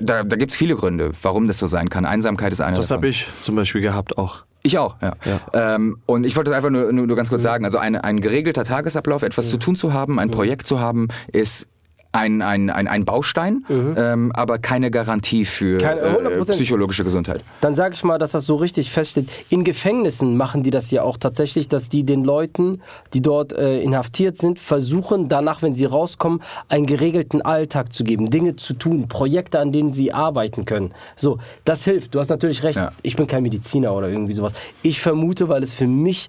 da, 0.00 0.22
da 0.22 0.36
gibt 0.36 0.52
es 0.52 0.56
viele 0.56 0.76
Gründe, 0.76 1.12
warum 1.22 1.46
das 1.46 1.58
so 1.58 1.66
sein 1.66 1.88
kann. 1.88 2.04
Einsamkeit 2.06 2.52
ist 2.52 2.60
einer 2.60 2.76
das 2.76 2.90
habe 2.90 3.08
ich 3.08 3.26
zum 3.42 3.56
Beispiel 3.56 3.80
gehabt 3.80 4.18
auch. 4.18 4.44
Ich 4.66 4.78
auch, 4.78 4.96
ja. 5.02 5.14
Ähm, 5.52 5.98
und 6.06 6.24
ich 6.24 6.36
wollte 6.36 6.50
das 6.50 6.56
einfach 6.56 6.70
nur, 6.70 6.90
nur, 6.90 7.06
nur 7.06 7.16
ganz 7.16 7.28
kurz 7.28 7.42
sagen, 7.42 7.66
also 7.66 7.76
ein, 7.76 7.96
ein 7.96 8.20
geregelter 8.20 8.64
Tagesablauf, 8.64 9.22
etwas 9.22 9.50
zu 9.50 9.58
tun 9.58 9.76
zu 9.76 9.92
haben, 9.92 10.18
ein 10.18 10.30
Projekt 10.30 10.66
zu 10.66 10.80
haben, 10.80 11.08
ist 11.32 11.68
ein, 12.14 12.42
ein, 12.42 12.70
ein, 12.70 12.86
ein 12.86 13.04
Baustein, 13.04 13.64
ähm, 13.68 14.30
aber 14.34 14.58
keine 14.58 14.90
Garantie 14.90 15.44
für 15.44 15.78
Keine- 15.78 16.00
äh, 16.00 16.14
100%. 16.40 16.52
psychologische 16.52 17.02
Gesundheit. 17.02 17.42
Dann 17.60 17.74
sage 17.74 17.94
ich 17.94 18.04
mal, 18.04 18.18
dass 18.18 18.32
das 18.32 18.46
so 18.46 18.54
richtig 18.56 18.90
feststeht. 18.92 19.28
In 19.48 19.64
Gefängnissen 19.64 20.36
machen 20.36 20.62
die 20.62 20.70
das 20.70 20.90
ja 20.92 21.02
auch 21.02 21.16
tatsächlich, 21.16 21.68
dass 21.68 21.88
die 21.88 22.04
den 22.04 22.22
Leuten, 22.24 22.80
die 23.14 23.20
dort 23.20 23.52
äh, 23.52 23.80
inhaftiert 23.80 24.38
sind, 24.38 24.60
versuchen 24.60 25.28
danach, 25.28 25.60
wenn 25.62 25.74
sie 25.74 25.86
rauskommen, 25.86 26.40
einen 26.68 26.86
geregelten 26.86 27.42
Alltag 27.42 27.92
zu 27.92 28.04
geben, 28.04 28.30
Dinge 28.30 28.54
zu 28.56 28.74
tun, 28.74 29.08
Projekte, 29.08 29.58
an 29.58 29.72
denen 29.72 29.92
sie 29.92 30.12
arbeiten 30.12 30.64
können. 30.64 30.92
So, 31.16 31.38
das 31.64 31.84
hilft. 31.84 32.14
Du 32.14 32.20
hast 32.20 32.28
natürlich 32.28 32.62
recht. 32.62 32.78
Ja. 32.78 32.92
Ich 33.02 33.16
bin 33.16 33.26
kein 33.26 33.42
Mediziner 33.42 33.92
oder 33.92 34.08
irgendwie 34.08 34.34
sowas. 34.34 34.52
Ich 34.82 35.00
vermute, 35.00 35.48
weil 35.48 35.62
es 35.64 35.74
für 35.74 35.88
mich 35.88 36.28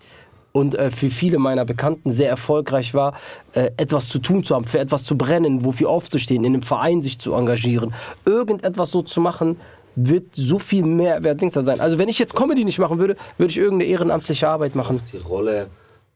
und 0.56 0.74
äh, 0.76 0.90
für 0.90 1.10
viele 1.10 1.38
meiner 1.38 1.66
Bekannten 1.66 2.12
sehr 2.12 2.30
erfolgreich 2.30 2.94
war, 2.94 3.20
äh, 3.52 3.72
etwas 3.76 4.08
zu 4.08 4.20
tun 4.20 4.46
zu 4.46 4.56
haben, 4.56 4.64
für 4.64 4.80
etwas 4.80 5.04
zu 5.04 5.18
brennen, 5.18 5.66
wofür 5.66 5.90
aufzustehen, 5.90 6.46
in 6.46 6.54
einem 6.54 6.64
Verein 6.64 7.02
sich 7.02 7.20
zu 7.20 7.34
engagieren, 7.34 7.94
irgendetwas 8.26 8.90
so 8.90 9.02
zu 9.02 9.20
machen, 9.20 9.58
wird 9.98 10.34
so 10.34 10.58
viel 10.58 10.86
mehr 10.86 11.20
Dings 11.36 11.54
da 11.54 11.62
sein. 11.62 11.82
Also 11.82 11.98
wenn 11.98 12.08
ich 12.08 12.20
jetzt 12.20 12.38
Comedy 12.38 12.64
nicht 12.64 12.80
machen 12.80 13.00
würde, 13.00 13.18
würde 13.38 13.52
ich 13.52 13.58
irgendeine 13.58 13.92
ehrenamtliche 13.92 14.48
Arbeit 14.48 14.76
machen. 14.76 15.02
Die 15.12 15.18
Rolle, 15.18 15.68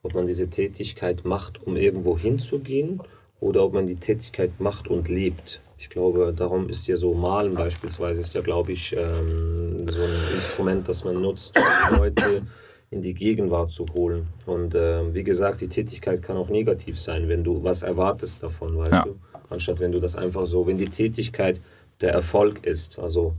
ob 0.04 0.14
man 0.14 0.26
diese 0.26 0.50
Tätigkeit 0.50 1.26
macht, 1.26 1.62
um 1.68 1.76
irgendwo 1.76 2.18
hinzugehen 2.18 3.02
oder 3.42 3.66
ob 3.66 3.74
man 3.74 3.88
die 3.88 3.98
Tätigkeit 3.98 4.52
macht 4.60 4.88
und 4.88 5.10
lebt. 5.10 5.60
Ich 5.78 5.90
glaube, 5.90 6.34
darum 6.34 6.70
ist 6.70 6.88
ja 6.88 6.96
so 6.96 7.14
Malen 7.14 7.56
beispielsweise, 7.56 8.22
ist 8.22 8.36
ja, 8.36 8.42
glaube 8.42 8.72
ich, 8.72 8.96
ähm, 8.96 9.86
so 9.86 10.00
ein 10.02 10.36
Instrument, 10.36 10.88
das 10.88 11.04
man 11.04 11.22
nutzt, 11.22 11.60
um 11.92 11.98
Leute 11.98 12.44
in 12.92 13.02
die 13.02 13.14
Gegenwart 13.14 13.72
zu 13.72 13.86
holen. 13.94 14.28
Und 14.46 14.74
ähm, 14.76 15.14
wie 15.14 15.24
gesagt, 15.24 15.62
die 15.62 15.68
Tätigkeit 15.68 16.22
kann 16.22 16.38
auch 16.38 16.50
negativ 16.50 17.00
sein, 17.00 17.28
wenn 17.30 17.44
du 17.44 17.64
was 17.64 17.84
erwartest 17.84 18.42
davon, 18.44 18.78
weißt 18.78 18.92
Ja. 18.94 19.04
du? 19.04 19.16
Anstatt 19.50 19.80
wenn 19.80 19.92
du 19.92 20.00
das 20.00 20.16
einfach 20.16 20.46
so, 20.46 20.66
wenn 20.68 20.78
die 20.78 20.90
Tätigkeit 20.90 21.62
der 22.02 22.14
Erfolg 22.14 22.66
ist. 22.66 23.00
Also, 23.00 23.34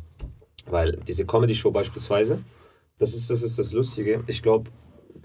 weil 0.66 0.98
diese 1.06 1.24
Comedy-Show 1.24 1.70
beispielsweise, 1.70 2.38
das 2.98 3.14
ist, 3.14 3.30
das 3.30 3.42
ist 3.42 3.58
das 3.58 3.72
Lustige. 3.72 4.22
Ich 4.26 4.42
glaube, 4.42 4.70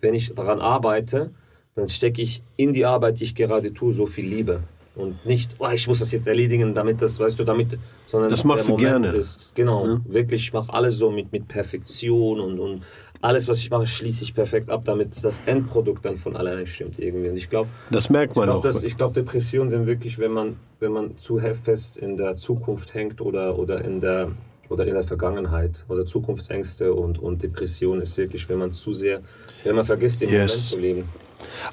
wenn 0.02 0.14
ich 0.14 0.34
daran 0.34 0.60
arbeite, 0.62 1.32
dann 1.76 1.88
stecke 1.90 2.22
ich 2.22 2.42
in 2.56 2.72
die 2.72 2.86
Arbeit, 2.86 3.20
die 3.20 3.26
ich 3.26 3.36
gerade 3.36 3.74
tue, 3.74 3.94
so 3.94 4.06
viel 4.06 4.26
Liebe. 4.28 4.62
Und 4.96 5.26
nicht, 5.26 5.58
oh, 5.60 5.68
ich 5.74 5.88
muss 5.90 6.00
das 6.00 6.14
jetzt 6.14 6.26
erledigen, 6.28 6.74
damit 6.74 7.02
das, 7.02 7.20
weißt 7.20 7.38
du, 7.38 7.44
damit, 7.44 7.78
sondern 8.08 8.32
Das 8.32 8.46
machst 8.46 8.68
du 8.68 8.72
Moment 8.74 9.04
gerne. 9.04 9.08
Ist, 9.10 9.54
genau, 9.54 10.00
wirklich, 10.06 10.44
ich 10.44 10.54
mache 10.54 10.72
alles 10.72 10.98
so 10.98 11.12
mit, 11.12 11.34
mit 11.34 11.50
Perfektion 11.50 12.40
und, 12.40 12.60
und 12.60 12.84
alles, 13.22 13.48
was 13.48 13.60
ich 13.60 13.70
mache, 13.70 13.88
schließe 13.88 14.24
ich 14.24 14.34
perfekt 14.34 14.70
ab, 14.70 14.84
damit 14.86 15.24
das 15.24 15.42
Endprodukt 15.46 16.06
dann 16.06 16.16
von 16.18 16.36
alleine 16.36 16.68
stimmt 16.68 17.00
irgendwie. 17.00 17.30
Und 17.30 17.38
ich 17.38 17.50
glaube, 17.50 17.70
Das 17.92 18.10
merkt 18.10 18.36
man 18.36 18.50
ich 18.50 18.56
auch. 18.56 18.62
glaube, 18.62 18.88
glaub, 18.96 19.14
Depressionen 19.14 19.70
sind 19.70 19.86
wirklich, 19.88 20.20
wenn 20.20 20.32
man, 20.32 20.58
wenn 20.80 20.92
man 20.92 21.18
zu 21.18 21.40
fest 21.64 21.98
in 21.98 22.18
der 22.18 22.36
Zukunft 22.36 22.94
hängt 22.94 23.22
oder, 23.22 23.58
oder, 23.58 23.84
in, 23.84 24.02
der, 24.02 24.30
oder 24.70 24.86
in 24.86 24.94
der 24.94 25.04
Vergangenheit. 25.04 25.86
Also 25.90 26.04
Zukunftsängste 26.04 26.94
und, 26.94 27.18
und 27.20 27.42
Depression 27.42 28.02
ist 28.02 28.18
wirklich, 28.18 28.48
wenn 28.50 28.60
man 28.60 28.72
zu 28.72 28.94
sehr, 28.94 29.22
wenn 29.64 29.76
man 29.76 29.86
vergisst, 29.86 30.22
den 30.22 30.30
Yes. 30.30 30.72
Moment 30.72 30.72
zu 30.72 30.78
leben. 30.80 31.10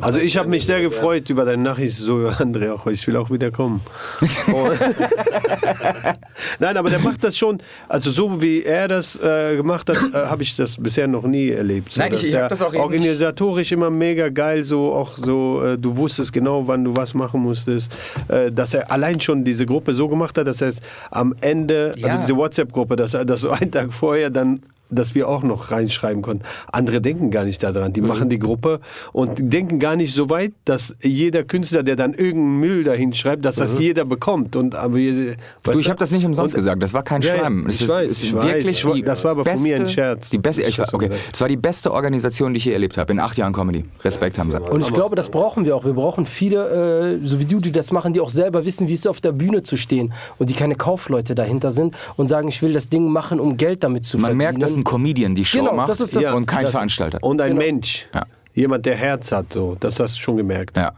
Also 0.00 0.18
ich 0.18 0.36
habe 0.36 0.48
mich 0.48 0.64
sehr 0.66 0.80
gefreut 0.80 1.28
über 1.30 1.44
deine 1.44 1.62
Nachricht, 1.62 1.96
so 1.96 2.14
André 2.28 2.72
auch, 2.72 2.86
ich 2.86 3.06
will 3.06 3.16
auch 3.16 3.30
wieder 3.30 3.50
kommen. 3.50 3.80
Und- 4.20 4.78
Nein, 6.58 6.76
aber 6.76 6.90
der 6.90 6.98
macht 6.98 7.22
das 7.24 7.36
schon, 7.36 7.58
also 7.88 8.10
so 8.10 8.40
wie 8.42 8.62
er 8.62 8.88
das 8.88 9.16
äh, 9.16 9.56
gemacht 9.56 9.88
hat, 9.88 9.96
äh, 10.12 10.26
habe 10.26 10.42
ich 10.42 10.56
das 10.56 10.76
bisher 10.76 11.06
noch 11.06 11.24
nie 11.24 11.50
erlebt. 11.50 11.92
So, 11.92 12.00
Nein, 12.00 12.14
ich- 12.14 12.24
ich 12.28 12.34
hab 12.34 12.40
der 12.42 12.48
das 12.48 12.62
auch 12.62 12.74
organisatorisch 12.74 13.72
immer 13.72 13.90
mega 13.90 14.28
geil, 14.28 14.64
so 14.64 14.92
auch 14.92 15.16
so, 15.18 15.62
äh, 15.64 15.78
du 15.78 15.96
wusstest 15.96 16.32
genau, 16.32 16.66
wann 16.66 16.84
du 16.84 16.96
was 16.96 17.14
machen 17.14 17.40
musstest, 17.42 17.94
äh, 18.28 18.50
dass 18.50 18.74
er 18.74 18.90
allein 18.90 19.20
schon 19.20 19.44
diese 19.44 19.66
Gruppe 19.66 19.94
so 19.94 20.08
gemacht 20.08 20.36
hat, 20.38 20.46
dass 20.46 20.60
er 20.60 20.68
es 20.68 20.76
am 21.10 21.34
Ende, 21.40 21.92
Ja. 21.96 22.08
also 22.08 22.18
diese 22.20 22.36
WhatsApp-Gruppe, 22.36 22.96
dass 22.96 23.14
er 23.14 23.24
das 23.24 23.40
so 23.40 23.50
einen 23.50 23.70
Tag 23.70 23.92
vorher 23.92 24.30
dann 24.30 24.62
dass 24.92 25.14
wir 25.14 25.28
auch 25.28 25.42
noch 25.42 25.70
reinschreiben 25.70 26.22
konnten. 26.22 26.44
Andere 26.70 27.00
denken 27.00 27.30
gar 27.30 27.44
nicht 27.44 27.62
daran. 27.62 27.92
Die 27.92 28.00
machen 28.00 28.28
die 28.28 28.38
Gruppe 28.38 28.80
und 29.12 29.52
denken 29.52 29.78
gar 29.78 29.96
nicht 29.96 30.14
so 30.14 30.30
weit, 30.30 30.52
dass 30.64 30.94
jeder 31.02 31.44
Künstler, 31.44 31.82
der 31.82 31.96
dann 31.96 32.14
irgendeinen 32.14 32.60
Müll 32.60 32.84
dahin 32.84 33.12
schreibt, 33.12 33.44
dass 33.44 33.56
das 33.56 33.78
jeder 33.78 34.04
bekommt. 34.04 34.56
Und 34.56 34.74
aber 34.74 34.98
Du, 34.98 35.78
ich 35.78 35.88
habe 35.88 35.98
das 35.98 36.10
nicht 36.12 36.24
umsonst 36.24 36.54
Und- 36.54 36.58
gesagt. 36.60 36.82
Das 36.82 36.94
war 36.94 37.02
kein 37.02 37.22
Ja, 37.22 37.36
Schreiben. 37.36 37.60
ich 37.60 37.78
Das 37.78 37.80
ist, 37.82 37.88
weiß, 37.88 38.12
ist 38.12 38.22
ich 38.24 38.34
weiß. 38.34 38.44
wirklich 38.44 38.84
Ich 38.84 38.92
die 38.92 39.02
das 39.02 39.24
war 39.24 39.32
aber 39.32 39.44
von 39.44 39.62
mir 39.62 39.76
ein 39.76 39.88
Scherz. 39.88 40.30
Die 40.30 40.38
beste, 40.38 40.62
Ich 40.62 40.78
ich, 40.78 40.94
okay. 40.94 41.10
Das 41.30 41.40
war 41.40 41.48
die 41.48 41.56
beste 41.56 41.92
Organisation, 41.92 42.52
die 42.54 42.58
ich 42.58 42.64
je 42.66 42.72
erlebt 42.72 42.96
habe 42.98 43.12
in 43.12 43.20
acht 43.20 43.36
Jahren 43.36 43.52
Comedy. 43.52 43.84
Respekt 44.04 44.38
haben 44.38 44.50
sie. 44.50 44.60
Und 44.60 44.80
ich 44.82 44.92
glaube, 44.92 45.16
das 45.16 45.28
brauchen 45.30 45.64
wir 45.64 45.76
auch. 45.76 45.84
Wir 45.84 45.92
brauchen 45.94 46.26
viele, 46.26 47.18
äh, 47.22 47.26
so 47.26 47.38
wie 47.38 47.44
du, 47.44 47.60
die 47.60 47.72
das 47.72 47.92
machen, 47.92 48.12
die 48.12 48.20
auch 48.20 48.30
selber 48.30 48.64
wissen, 48.64 48.88
wie 48.88 48.92
es 48.94 49.00
ist, 49.00 49.06
auf 49.08 49.20
der 49.20 49.32
Bühne 49.32 49.62
zu 49.62 49.76
stehen 49.76 50.12
und 50.38 50.50
die 50.50 50.54
keine 50.54 50.74
Kaufleute 50.76 51.34
dahinter 51.34 51.72
sind 51.72 51.94
und 52.16 52.28
sagen, 52.28 52.48
ich 52.48 52.62
will 52.62 52.72
das 52.72 52.88
Ding 52.88 53.08
machen, 53.08 53.40
um 53.40 53.56
Geld 53.56 53.82
damit 53.82 54.04
zu 54.04 54.16
Man 54.16 54.22
verdienen. 54.22 54.38
merkt, 54.38 54.62
dass 54.62 54.76
ein 54.76 54.81
Comedian 54.84 55.34
die 55.34 55.44
Show 55.44 55.58
Genau, 55.60 55.74
macht 55.74 55.88
das 55.88 56.00
ist 56.00 56.14
das- 56.16 56.32
und 56.34 56.46
kein 56.46 56.62
das- 56.64 56.72
Veranstalter. 56.72 57.18
Und 57.22 57.40
ein 57.40 57.50
Genau. 57.50 57.60
Mensch. 57.62 58.08
Ja. 58.14 58.24
Jemand, 58.54 58.84
der 58.86 58.96
Herz 58.96 59.32
hat, 59.32 59.52
so. 59.52 59.76
Das 59.80 59.98
hast 60.00 60.16
du 60.16 60.20
schon 60.20 60.36
gemerkt. 60.36 60.76
Ja. 60.76 60.92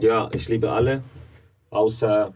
Ja, 0.00 0.28
ich 0.32 0.48
liebe 0.48 0.70
alle, 0.72 1.02
außer, 1.70 2.32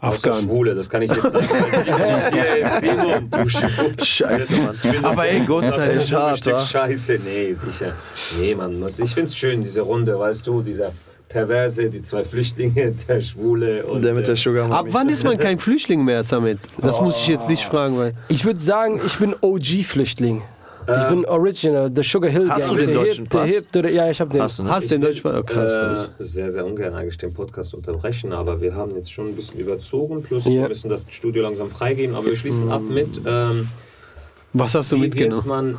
außer 0.00 0.14
Afghan. 0.30 0.42
Schwule, 0.44 0.74
das 0.74 0.88
kann 0.90 1.02
ich 1.02 1.10
jetzt 1.10 1.30
sagen. 1.30 1.46
ich 1.76 2.34
hier 2.34 2.80
Simon, 2.80 3.30
du. 3.30 4.04
Scheiße, 4.04 4.56
Mann. 4.56 4.76
Aber 5.04 5.28
ey, 5.28 5.40
Gott 5.46 5.72
sei 5.72 5.94
Das 5.94 6.04
ist 6.04 6.12
Dank, 6.12 6.46
ein? 6.60 6.66
Scheiße, 6.66 7.20
nee, 7.24 7.52
sicher. 7.52 7.92
Nee, 8.40 8.54
man 8.54 8.78
muss. 8.80 8.98
Ich 8.98 9.14
find's 9.14 9.36
schön, 9.36 9.62
diese 9.62 9.82
Runde, 9.82 10.18
weißt 10.18 10.46
du, 10.46 10.62
dieser 10.62 10.92
Perverse, 11.28 11.90
die 11.90 12.02
zwei 12.02 12.22
Flüchtlinge, 12.24 12.92
der 13.08 13.20
Schwule 13.20 13.84
und 13.86 14.02
Der 14.02 14.14
mit 14.14 14.28
der 14.28 14.36
Sugar 14.36 14.70
Ab 14.70 14.86
wann 14.90 15.08
ist 15.08 15.24
man 15.24 15.36
kein 15.36 15.58
Flüchtling 15.58 16.04
mehr, 16.04 16.22
Samet? 16.24 16.58
Das 16.78 17.00
muss 17.00 17.18
ich 17.18 17.28
jetzt 17.28 17.48
nicht 17.50 17.64
fragen, 17.64 17.98
weil. 17.98 18.14
Ich 18.28 18.44
würde 18.44 18.60
sagen, 18.60 19.00
ich 19.04 19.18
bin 19.18 19.34
OG-Flüchtling. 19.40 20.42
Ich 20.88 21.08
bin 21.08 21.24
Original, 21.24 21.90
The 21.92 22.02
Sugar 22.04 22.30
Hill 22.30 22.48
Hast 22.48 22.68
Gang. 22.68 22.78
du 22.78 22.86
den 22.86 22.94
Der 22.94 23.02
deutschen 23.04 23.24
Hip, 23.24 23.30
der 23.32 23.38
Pass? 23.40 23.50
Hip, 23.50 23.72
der, 23.72 23.90
ja, 23.90 24.08
ich 24.08 24.20
hab 24.20 24.30
den. 24.30 24.40
Hast 24.42 24.60
du, 24.60 24.62
ne? 24.62 24.70
Hast 24.70 24.88
den 24.88 25.00
Deutsch? 25.00 25.20
Oh, 25.24 25.42
krass. 25.42 26.12
Äh, 26.20 26.22
sehr, 26.24 26.48
sehr 26.48 26.64
ungern 26.64 26.94
eigentlich 26.94 27.18
den 27.18 27.34
Podcast 27.34 27.74
unterbrechen, 27.74 28.32
aber 28.32 28.60
wir 28.60 28.76
haben 28.76 28.94
jetzt 28.94 29.12
schon 29.12 29.26
ein 29.26 29.34
bisschen 29.34 29.58
überzogen, 29.58 30.22
plus 30.22 30.44
Ja. 30.44 30.52
wir 30.52 30.68
müssen 30.68 30.88
das 30.88 31.04
Studio 31.10 31.42
langsam 31.42 31.70
freigeben, 31.70 32.14
aber 32.14 32.26
wir 32.26 32.36
schließen 32.36 32.70
ab 32.70 32.82
mit, 32.88 33.20
ähm, 33.26 33.66
Was 34.52 34.76
hast 34.76 34.92
du 34.92 34.96
wie 34.96 35.02
wird 35.02 35.14
mitgenommen? 35.16 35.78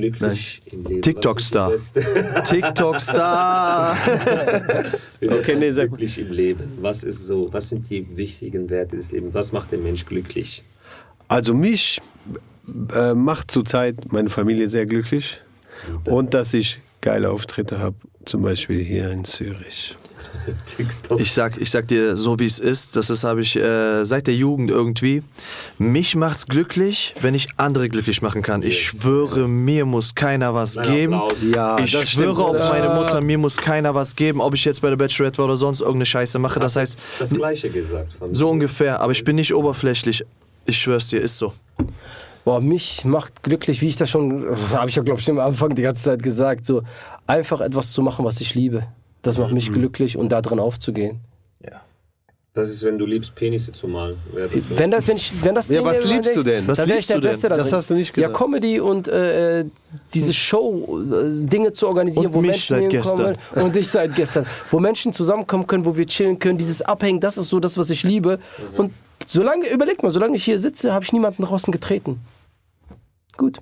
Glücklich 0.00 0.62
im 0.66 0.84
Leben? 0.84 1.02
TikTok-Star. 1.02 1.72
TikTok-Star. 2.44 3.96
Okay, 5.20 5.56
nee, 5.56 5.72
mal. 5.72 5.88
glücklich 5.88 6.18
im 6.20 6.30
Leben? 6.30 6.78
Was 6.80 7.02
ist 7.02 7.26
so, 7.26 7.52
was 7.52 7.70
sind 7.70 7.90
die 7.90 8.16
wichtigen 8.16 8.70
Werte 8.70 8.96
des 8.96 9.10
Lebens? 9.10 9.34
Was 9.34 9.50
macht 9.50 9.72
den 9.72 9.82
Mensch 9.82 10.06
glücklich? 10.06 10.62
Also 11.26 11.54
mich 11.54 12.00
äh, 12.94 13.14
macht 13.14 13.50
zurzeit 13.50 14.12
meine 14.12 14.30
Familie 14.30 14.68
sehr 14.68 14.86
glücklich 14.86 15.40
und 16.04 16.34
dass 16.34 16.54
ich 16.54 16.80
geile 17.00 17.30
Auftritte 17.30 17.78
habe, 17.78 17.96
zum 18.24 18.42
Beispiel 18.42 18.82
hier 18.84 19.10
in 19.10 19.24
Zürich. 19.24 19.96
TikTok. 20.66 21.20
Ich 21.20 21.32
sag, 21.32 21.60
ich 21.60 21.70
sag 21.70 21.88
dir 21.88 22.16
so 22.16 22.38
wie 22.38 22.46
es 22.46 22.58
ist, 22.58 22.96
das 22.96 23.10
ist 23.10 23.24
habe 23.24 23.42
ich 23.42 23.56
äh, 23.56 24.04
seit 24.04 24.26
der 24.26 24.34
Jugend 24.34 24.70
irgendwie. 24.70 25.22
Mich 25.78 26.16
macht's 26.16 26.46
glücklich, 26.46 27.14
wenn 27.20 27.34
ich 27.34 27.48
andere 27.56 27.88
glücklich 27.88 28.22
machen 28.22 28.42
kann. 28.42 28.62
Ich 28.62 28.80
schwöre, 28.80 29.48
mir 29.48 29.86
muss 29.86 30.14
keiner 30.14 30.54
was 30.54 30.76
Ein 30.76 30.90
geben. 30.90 31.20
Ja, 31.54 31.78
Ich 31.78 31.90
schwöre 31.90 32.44
auf 32.44 32.58
meine 32.58 32.90
Mutter, 32.94 33.20
mir 33.20 33.38
muss 33.38 33.56
keiner 33.56 33.94
was 33.94 34.16
geben, 34.16 34.40
ob 34.40 34.54
ich 34.54 34.64
jetzt 34.64 34.82
bei 34.82 34.90
der 34.90 34.96
Bachelorette 34.96 35.38
war 35.38 35.46
oder 35.46 35.56
sonst 35.56 35.80
irgendeine 35.80 36.06
Scheiße 36.06 36.38
mache. 36.38 36.60
Das 36.60 36.76
heißt, 36.76 36.98
das 37.18 37.30
Gleiche 37.30 37.70
gesagt. 37.70 38.12
Von 38.18 38.34
so 38.34 38.48
ungefähr, 38.48 39.00
aber 39.00 39.12
ich 39.12 39.24
bin 39.24 39.36
nicht 39.36 39.54
oberflächlich. 39.54 40.24
Ich 40.66 40.78
schwör's 40.78 41.08
dir, 41.08 41.20
ist 41.20 41.38
so. 41.38 41.52
Boah, 42.44 42.60
mich 42.60 43.04
macht 43.04 43.42
glücklich, 43.42 43.82
wie 43.82 43.88
ich 43.88 43.96
das 43.96 44.08
schon, 44.08 44.46
habe 44.72 44.88
ich 44.88 44.96
ja 44.96 45.02
glaube 45.02 45.20
ich 45.20 45.30
am 45.30 45.38
Anfang 45.38 45.74
die 45.74 45.82
ganze 45.82 46.04
Zeit 46.04 46.22
gesagt, 46.22 46.64
so 46.64 46.82
einfach 47.26 47.60
etwas 47.60 47.92
zu 47.92 48.00
machen, 48.00 48.24
was 48.24 48.40
ich 48.40 48.54
liebe. 48.54 48.86
Das 49.22 49.36
macht 49.38 49.48
Mhm. 49.48 49.54
mich 49.54 49.72
glücklich 49.72 50.16
und 50.16 50.30
da 50.30 50.40
drin 50.42 50.58
aufzugehen. 50.60 51.20
Das 52.54 52.70
ist, 52.70 52.82
wenn 52.82 52.98
du 52.98 53.06
liebst, 53.06 53.36
Penisse 53.36 53.70
zu 53.70 53.86
malen. 53.86 54.16
Das 54.34 54.50
Wenn 54.76 54.90
das, 54.90 55.06
wenn 55.06 55.16
ich, 55.16 55.32
wenn 55.44 55.54
das 55.54 55.68
Ja, 55.68 55.76
Ding 55.76 55.84
was 55.84 56.02
liebst 56.04 56.34
du 56.34 56.42
denn? 56.42 56.66
Was 56.66 56.78
dann 56.78 56.88
wäre 56.88 56.98
ich 56.98 57.04
liebst 57.04 57.10
der 57.10 57.16
du 57.18 57.20
denn? 57.20 57.30
Beste 57.30 57.48
Das 57.50 57.72
hast 57.72 57.90
du 57.90 57.94
nicht 57.94 58.08
Ja, 58.16 58.26
gesagt. 58.26 58.36
Comedy 58.36 58.80
und 58.80 59.06
äh, 59.06 59.64
diese 60.12 60.32
Show, 60.32 60.98
äh, 60.98 61.46
Dinge 61.46 61.72
zu 61.72 61.86
organisieren, 61.86 62.26
Und 62.26 62.34
wo 62.34 62.40
mich 62.40 62.50
Menschen 62.50 62.68
seit 62.80 62.92
hinkommen 62.92 63.36
und 63.54 63.76
ich 63.76 63.88
seit 63.88 64.16
gestern, 64.16 64.44
wo 64.72 64.80
Menschen 64.80 65.12
zusammenkommen 65.12 65.68
können, 65.68 65.84
wo 65.84 65.96
wir 65.96 66.04
chillen 66.06 66.36
können, 66.40 66.58
dieses 66.58 66.82
Abhängen, 66.82 67.20
das 67.20 67.38
ist 67.38 67.48
so 67.48 67.60
das, 67.60 67.78
was 67.78 67.90
ich 67.90 68.02
liebe. 68.02 68.40
Mhm. 68.72 68.78
Und 68.80 68.92
solange, 69.24 69.68
überleg 69.68 70.02
mal, 70.02 70.10
solange 70.10 70.34
ich 70.34 70.44
hier 70.44 70.58
sitze, 70.58 70.92
habe 70.92 71.04
ich 71.04 71.12
niemanden 71.12 71.44
draußen 71.44 71.70
getreten. 71.70 72.18
Gut. 73.36 73.58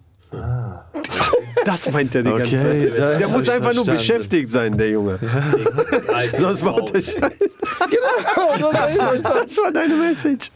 Das 1.67 1.91
meint 1.93 2.15
er 2.15 2.23
die 2.23 2.31
ganze 2.31 2.45
Okay, 2.45 2.89
Zeit. 2.91 2.99
das 2.99 3.19
Der 3.19 3.29
muss 3.37 3.45
ich 3.45 3.53
einfach 3.53 3.75
nur 3.75 3.85
verstanden. 3.85 3.99
beschäftigt 4.23 4.51
sein, 4.51 4.79
der 4.79 4.91
Junge. 4.91 5.19
Sonst 6.39 6.63
baut 6.63 6.95
er 6.95 7.01
Scheiße. 7.01 7.31
Das 8.57 9.57
war 9.59 9.73
deine 9.73 9.95
Message. 9.95 10.51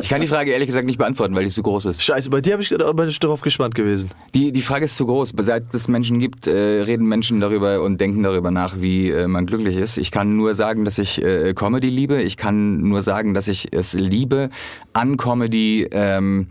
Ich 0.00 0.08
kann 0.08 0.20
die 0.20 0.26
Frage 0.26 0.52
ehrlich 0.52 0.66
gesagt 0.66 0.86
nicht 0.86 0.98
beantworten, 0.98 1.34
weil 1.34 1.44
die 1.44 1.50
so 1.50 1.62
groß 1.62 1.86
ist. 1.86 2.02
Scheiße, 2.02 2.30
bei 2.30 2.40
dir 2.40 2.56
bin 2.58 3.08
ich 3.08 3.18
darauf 3.20 3.40
gespannt 3.40 3.74
gewesen. 3.74 4.10
Die, 4.34 4.52
die 4.52 4.62
Frage 4.62 4.84
ist 4.84 4.96
zu 4.96 5.06
groß. 5.06 5.32
Seit 5.38 5.74
es 5.74 5.88
Menschen 5.88 6.18
gibt, 6.18 6.46
äh, 6.46 6.82
reden 6.82 7.06
Menschen 7.06 7.40
darüber 7.40 7.82
und 7.82 8.00
denken 8.00 8.22
darüber 8.22 8.50
nach, 8.50 8.80
wie 8.80 9.10
äh, 9.10 9.26
man 9.26 9.46
glücklich 9.46 9.76
ist. 9.76 9.98
Ich 9.98 10.10
kann 10.10 10.36
nur 10.36 10.54
sagen, 10.54 10.84
dass 10.84 10.98
ich 10.98 11.22
äh, 11.22 11.54
Comedy 11.54 11.88
liebe. 11.90 12.22
Ich 12.22 12.36
kann 12.36 12.78
nur 12.78 13.02
sagen, 13.02 13.34
dass 13.34 13.48
ich 13.48 13.68
es 13.72 13.94
liebe, 13.94 14.50
an 14.92 15.16
Comedy 15.16 15.88
ähm, 15.90 16.48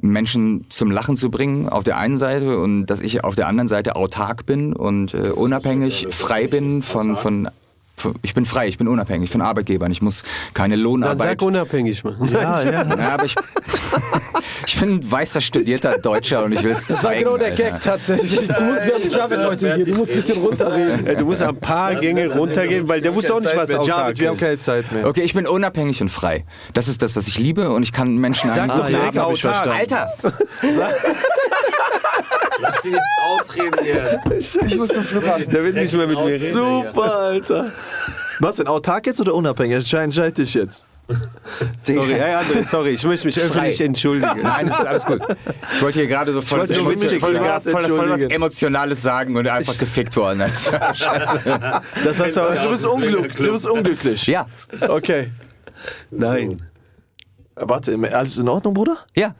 Menschen 0.00 0.66
zum 0.68 0.90
Lachen 0.90 1.16
zu 1.16 1.30
bringen, 1.30 1.68
auf 1.68 1.84
der 1.84 1.96
einen 1.98 2.18
Seite, 2.18 2.58
und 2.58 2.86
dass 2.86 3.00
ich 3.00 3.24
auf 3.24 3.34
der 3.34 3.46
anderen 3.48 3.68
Seite 3.68 3.96
autark 3.96 4.46
bin 4.46 4.72
und 4.72 5.14
äh, 5.14 5.30
unabhängig, 5.30 6.06
frei 6.10 6.46
bin 6.46 6.82
von, 6.82 7.16
von 7.16 7.44
von- 7.46 7.48
ich 8.22 8.34
bin 8.34 8.46
frei, 8.46 8.68
ich 8.68 8.78
bin 8.78 8.88
unabhängig 8.88 9.30
von 9.30 9.40
Arbeitgebern. 9.42 9.90
Ich 9.90 10.02
muss 10.02 10.22
keine 10.54 10.74
Dann 10.76 10.82
Lohnarbeit. 10.84 11.40
sag 11.40 11.42
unabhängig, 11.42 12.04
Mann. 12.04 12.16
Ja, 12.30 12.62
ja. 12.62 12.84
Ja, 12.96 13.14
aber 13.14 13.24
ich, 13.24 13.34
ich 14.66 14.78
bin 14.80 14.96
ein 14.96 15.10
weißer, 15.10 15.40
studierter 15.40 15.98
Deutscher 15.98 16.44
und 16.44 16.52
ich 16.52 16.62
will 16.62 16.72
es 16.72 16.86
Das 16.86 16.96
war 17.02 17.10
zeigen. 17.10 17.24
genau 17.24 17.36
der 17.36 17.48
Alter. 17.48 17.62
Gag 17.70 17.80
tatsächlich. 17.82 18.46
Du 18.48 18.64
musst, 18.64 18.86
wir 18.86 18.94
haben 18.94 19.08
Javid 19.10 19.44
heute 19.44 19.74
hier, 19.76 19.84
du 19.84 19.94
musst 19.94 20.10
ein 20.10 20.16
bisschen 20.16 20.42
runterreden. 20.42 21.16
Du 21.18 21.24
musst 21.24 21.42
ein 21.42 21.56
paar 21.56 21.94
Gänge 21.94 22.32
runtergehen, 22.32 22.88
weil 22.88 23.00
der 23.00 23.14
wusste 23.14 23.34
auch 23.34 23.40
nicht, 23.40 23.56
was 23.56 23.70
Javid, 23.70 23.90
autark 23.90 24.18
wir 24.18 24.28
haben 24.28 24.36
keine 24.38 24.56
Zeit 24.56 24.90
mehr. 24.92 25.06
Okay, 25.06 25.22
ich 25.22 25.34
bin 25.34 25.46
unabhängig 25.46 26.00
und 26.02 26.08
frei. 26.10 26.44
Das 26.74 26.88
ist 26.88 27.02
das, 27.02 27.16
was 27.16 27.26
ich 27.28 27.38
liebe 27.38 27.70
und 27.70 27.82
ich 27.82 27.92
kann 27.92 28.16
Menschen 28.18 28.52
Sag 28.52 28.68
doch 28.68 28.84
autark. 28.86 29.38
verstanden. 29.38 29.70
Alter, 29.78 30.08
Lass 32.60 32.84
ihn 32.84 32.92
jetzt 32.92 33.02
ausreden 33.28 33.78
hier. 33.82 34.20
Ich 34.38 34.76
muss 34.76 34.88
zum 34.88 35.04
Flughafen. 35.04 35.50
Der 35.50 35.64
wird 35.64 35.74
nicht 35.74 35.92
mehr 35.92 36.06
mit 36.06 36.18
mir 36.18 36.26
reden. 36.26 36.52
Super, 36.52 37.14
Alter. 37.16 37.72
Was 38.40 38.56
denn, 38.56 38.66
autark 38.66 39.06
jetzt 39.06 39.20
oder 39.20 39.34
unabhängig? 39.34 39.76
Entscheid, 39.76 40.04
entscheid 40.04 40.36
dich 40.36 40.54
jetzt. 40.54 40.86
Sorry, 41.84 42.14
hey 42.14 42.34
André, 42.34 42.64
sorry, 42.68 42.90
ich 42.90 43.04
möchte 43.04 43.26
mich 43.28 43.38
öffentlich 43.38 43.80
entschuldigen. 43.80 44.42
nein, 44.42 44.66
es 44.66 44.74
ist 44.74 44.86
alles 44.86 45.06
gut. 45.06 45.20
Ich 45.74 45.80
wollte 45.80 46.00
hier 46.00 46.08
gerade 46.08 46.32
so 46.32 46.40
voll, 46.40 46.58
wollte 46.58 46.74
nur 46.74 46.82
voll, 46.82 47.20
voll, 47.20 47.60
voll, 47.60 47.82
voll, 47.96 48.10
was. 48.10 48.22
Emotionales 48.24 49.02
sagen 49.02 49.36
und 49.36 49.46
einfach 49.46 49.78
gefickt 49.78 50.16
worden. 50.16 50.40
Also, 50.42 50.72
Scheiße. 50.94 51.40
Das 52.04 52.18
hast 52.20 52.36
du 52.36 52.40
Also, 52.42 52.62
du, 52.64 52.70
bist 52.70 52.86
unglück, 52.86 53.36
du 53.36 53.52
bist 53.52 53.66
unglücklich. 53.68 54.26
Ja, 54.26 54.46
Okay. 54.88 55.30
Nein. 56.10 56.60
Warte, 57.54 57.96
alles 58.12 58.38
in 58.38 58.48
Ordnung, 58.48 58.74
Bruder? 58.74 58.98
ja. 59.14 59.34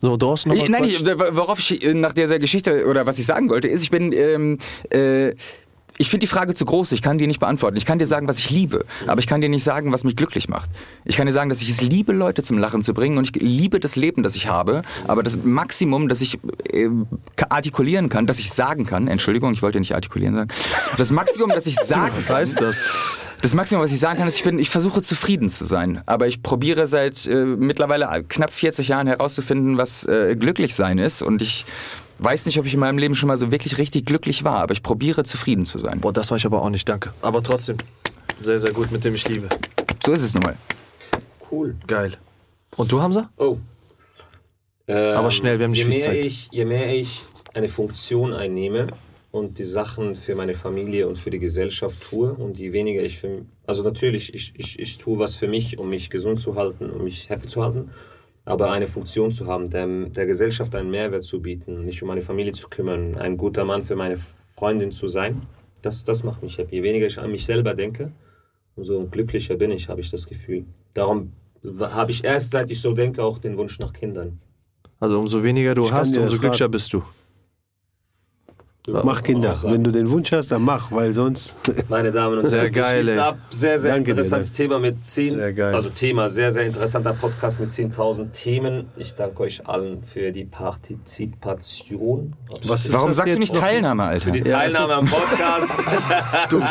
So, 0.00 0.16
draußen 0.16 0.48
noch 0.50 0.56
Ich, 0.62 0.68
mal 0.68 0.80
nein, 0.80 0.90
ich, 0.90 1.04
worauf 1.04 1.58
ich 1.58 1.82
äh, 1.82 1.94
nach 1.94 2.12
dieser 2.12 2.38
Geschichte 2.38 2.86
oder 2.86 3.06
was 3.06 3.18
ich 3.18 3.26
sagen 3.26 3.50
wollte, 3.50 3.68
ist, 3.68 3.82
ich 3.82 3.90
bin, 3.90 4.12
ähm, 4.12 4.58
äh, 4.90 5.34
ich 6.00 6.08
finde 6.08 6.20
die 6.20 6.28
Frage 6.28 6.54
zu 6.54 6.64
groß. 6.64 6.92
Ich 6.92 7.02
kann 7.02 7.18
die 7.18 7.26
nicht 7.26 7.40
beantworten. 7.40 7.76
Ich 7.76 7.84
kann 7.84 7.98
dir 7.98 8.06
sagen, 8.06 8.28
was 8.28 8.38
ich 8.38 8.50
liebe, 8.50 8.84
aber 9.08 9.18
ich 9.18 9.26
kann 9.26 9.40
dir 9.40 9.48
nicht 9.48 9.64
sagen, 9.64 9.92
was 9.92 10.04
mich 10.04 10.14
glücklich 10.14 10.48
macht. 10.48 10.70
Ich 11.04 11.16
kann 11.16 11.26
dir 11.26 11.32
sagen, 11.32 11.48
dass 11.48 11.60
ich 11.60 11.70
es 11.70 11.80
liebe, 11.80 12.12
Leute 12.12 12.44
zum 12.44 12.56
Lachen 12.58 12.82
zu 12.82 12.94
bringen 12.94 13.18
und 13.18 13.24
ich 13.24 13.42
liebe 13.42 13.80
das 13.80 13.96
Leben, 13.96 14.22
das 14.22 14.36
ich 14.36 14.46
habe. 14.46 14.82
Aber 15.08 15.24
das 15.24 15.36
Maximum, 15.42 16.08
das 16.08 16.20
ich 16.20 16.38
äh, 16.72 16.88
artikulieren 17.48 18.08
kann, 18.08 18.28
das 18.28 18.38
ich 18.38 18.52
sagen 18.52 18.86
kann. 18.86 19.08
Entschuldigung, 19.08 19.52
ich 19.52 19.62
wollte 19.62 19.80
nicht 19.80 19.96
artikulieren 19.96 20.36
sagen. 20.36 20.50
Das 20.96 21.10
Maximum, 21.10 21.48
das 21.50 21.66
ich 21.66 21.74
sagen 21.84 22.12
Was 22.14 22.28
kann. 22.28 22.36
heißt 22.36 22.60
das? 22.60 22.86
Das 23.40 23.54
Maximum, 23.54 23.82
was 23.82 23.92
ich 23.92 24.00
sagen 24.00 24.18
kann, 24.18 24.26
ist, 24.26 24.36
ich 24.36 24.42
bin, 24.42 24.58
ich 24.58 24.68
versuche 24.68 25.00
zufrieden 25.00 25.48
zu 25.48 25.64
sein. 25.64 26.02
Aber 26.06 26.26
ich 26.26 26.42
probiere 26.42 26.86
seit 26.86 27.26
äh, 27.26 27.44
mittlerweile 27.44 28.24
knapp 28.28 28.52
40 28.52 28.88
Jahren 28.88 29.06
herauszufinden, 29.06 29.78
was 29.78 30.04
äh, 30.06 30.34
glücklich 30.36 30.74
sein 30.74 30.98
ist. 30.98 31.22
Und 31.22 31.40
ich 31.40 31.64
weiß 32.18 32.46
nicht, 32.46 32.58
ob 32.58 32.66
ich 32.66 32.74
in 32.74 32.80
meinem 32.80 32.98
Leben 32.98 33.14
schon 33.14 33.28
mal 33.28 33.38
so 33.38 33.52
wirklich 33.52 33.78
richtig 33.78 34.06
glücklich 34.06 34.42
war. 34.42 34.60
Aber 34.60 34.72
ich 34.72 34.82
probiere 34.82 35.22
zufrieden 35.22 35.66
zu 35.66 35.78
sein. 35.78 36.00
Boah, 36.00 36.12
das 36.12 36.30
war 36.30 36.36
ich 36.36 36.46
aber 36.46 36.62
auch 36.62 36.70
nicht, 36.70 36.88
danke. 36.88 37.12
Aber 37.22 37.42
trotzdem, 37.42 37.76
sehr, 38.38 38.58
sehr 38.58 38.72
gut, 38.72 38.90
mit 38.90 39.04
dem 39.04 39.14
ich 39.14 39.28
liebe. 39.28 39.48
So 40.04 40.12
ist 40.12 40.22
es 40.22 40.34
nun 40.34 40.42
mal. 40.42 40.56
Cool. 41.50 41.76
Geil. 41.86 42.16
Und 42.76 42.90
du, 42.90 43.00
Hamza? 43.00 43.30
Oh. 43.36 43.58
Ähm, 44.88 45.16
Aber 45.16 45.30
schnell, 45.30 45.58
wir 45.58 45.64
haben 45.64 45.70
nicht 45.70 45.80
je 45.80 45.84
viel 45.84 45.94
mehr 45.94 46.04
Zeit. 46.04 46.24
Ich, 46.24 46.48
je 46.50 46.64
mehr 46.64 46.94
ich 46.94 47.22
eine 47.54 47.68
Funktion 47.68 48.32
einnehme 48.34 48.88
und 49.30 49.58
die 49.58 49.64
Sachen 49.64 50.14
für 50.14 50.34
meine 50.34 50.54
Familie 50.54 51.06
und 51.06 51.18
für 51.18 51.30
die 51.30 51.38
Gesellschaft 51.38 52.00
tue 52.00 52.32
und 52.32 52.58
je 52.58 52.72
weniger 52.72 53.02
ich 53.02 53.18
für 53.18 53.44
also 53.66 53.82
natürlich, 53.82 54.34
ich, 54.34 54.52
ich, 54.56 54.78
ich 54.78 54.96
tue 54.98 55.18
was 55.18 55.34
für 55.34 55.48
mich, 55.48 55.78
um 55.78 55.90
mich 55.90 56.08
gesund 56.08 56.40
zu 56.40 56.54
halten, 56.54 56.90
um 56.90 57.04
mich 57.04 57.28
happy 57.28 57.48
zu 57.48 57.62
halten, 57.62 57.90
aber 58.46 58.70
eine 58.70 58.86
Funktion 58.86 59.30
zu 59.30 59.46
haben, 59.46 59.68
der, 59.68 59.86
der 59.86 60.26
Gesellschaft 60.26 60.74
einen 60.74 60.90
Mehrwert 60.90 61.24
zu 61.24 61.42
bieten, 61.42 61.84
mich 61.84 62.02
um 62.02 62.08
meine 62.08 62.22
Familie 62.22 62.52
zu 62.54 62.68
kümmern, 62.68 63.16
ein 63.16 63.36
guter 63.36 63.64
Mann 63.66 63.82
für 63.82 63.94
meine 63.94 64.18
Freundin 64.54 64.90
zu 64.90 65.06
sein, 65.06 65.42
das, 65.82 66.02
das 66.04 66.24
macht 66.24 66.42
mich 66.42 66.56
happy. 66.56 66.76
Je 66.76 66.82
weniger 66.82 67.06
ich 67.06 67.18
an 67.18 67.30
mich 67.30 67.44
selber 67.44 67.74
denke, 67.74 68.10
umso 68.74 69.06
glücklicher 69.06 69.56
bin 69.56 69.70
ich, 69.70 69.88
habe 69.88 70.00
ich 70.00 70.10
das 70.10 70.26
Gefühl. 70.26 70.64
Darum 70.94 71.32
habe 71.78 72.10
ich 72.10 72.24
erst, 72.24 72.52
seit 72.52 72.70
ich 72.70 72.80
so 72.80 72.92
denke, 72.92 73.22
auch 73.22 73.38
den 73.38 73.56
Wunsch 73.58 73.78
nach 73.78 73.92
Kindern. 73.92 74.40
Also 74.98 75.18
umso 75.18 75.42
weniger 75.44 75.74
du 75.74 75.90
hast, 75.90 76.16
umso 76.16 76.38
glücklicher 76.38 76.68
bist 76.68 76.92
du. 76.92 77.02
Mach 78.88 79.22
Kinder. 79.22 79.56
Wenn 79.64 79.84
du 79.84 79.90
den 79.90 80.10
Wunsch 80.10 80.32
hast, 80.32 80.50
dann 80.50 80.62
mach, 80.62 80.90
weil 80.90 81.12
sonst. 81.14 81.54
Meine 81.88 82.10
Damen 82.12 82.38
und 82.38 82.44
Sehr 82.46 82.62
Herren, 82.62 82.74
wir 82.74 82.82
geil, 82.82 83.08
ey. 83.08 83.18
ab. 83.18 83.38
Sehr, 83.50 83.78
sehr 83.78 83.92
Danke 83.92 84.06
dir, 84.06 84.10
interessantes 84.12 84.52
Thema 84.52 84.78
mit 84.78 85.04
10, 85.04 85.28
Sehr 85.30 85.52
geil. 85.52 85.74
also 85.74 85.90
Thema, 85.90 86.28
sehr, 86.28 86.52
sehr 86.52 86.64
interessanter 86.66 87.12
Podcast 87.12 87.60
mit 87.60 87.70
10.000 87.70 88.32
Themen. 88.32 88.86
Ich 88.96 89.14
danke 89.14 89.42
euch 89.42 89.66
allen 89.66 90.02
für 90.02 90.32
die 90.32 90.44
Partizipation. 90.44 92.34
Was 92.64 92.86
ist 92.86 92.92
Warum 92.94 93.08
das 93.08 93.18
sagst 93.18 93.34
du 93.34 93.38
nicht 93.38 93.54
Teilnahme, 93.54 94.04
Alter? 94.04 94.24
Für 94.26 94.32
die 94.32 94.42
Teilnahme 94.42 94.94
am 94.94 95.06
Podcast. 95.06 95.70
noch? 96.50 96.68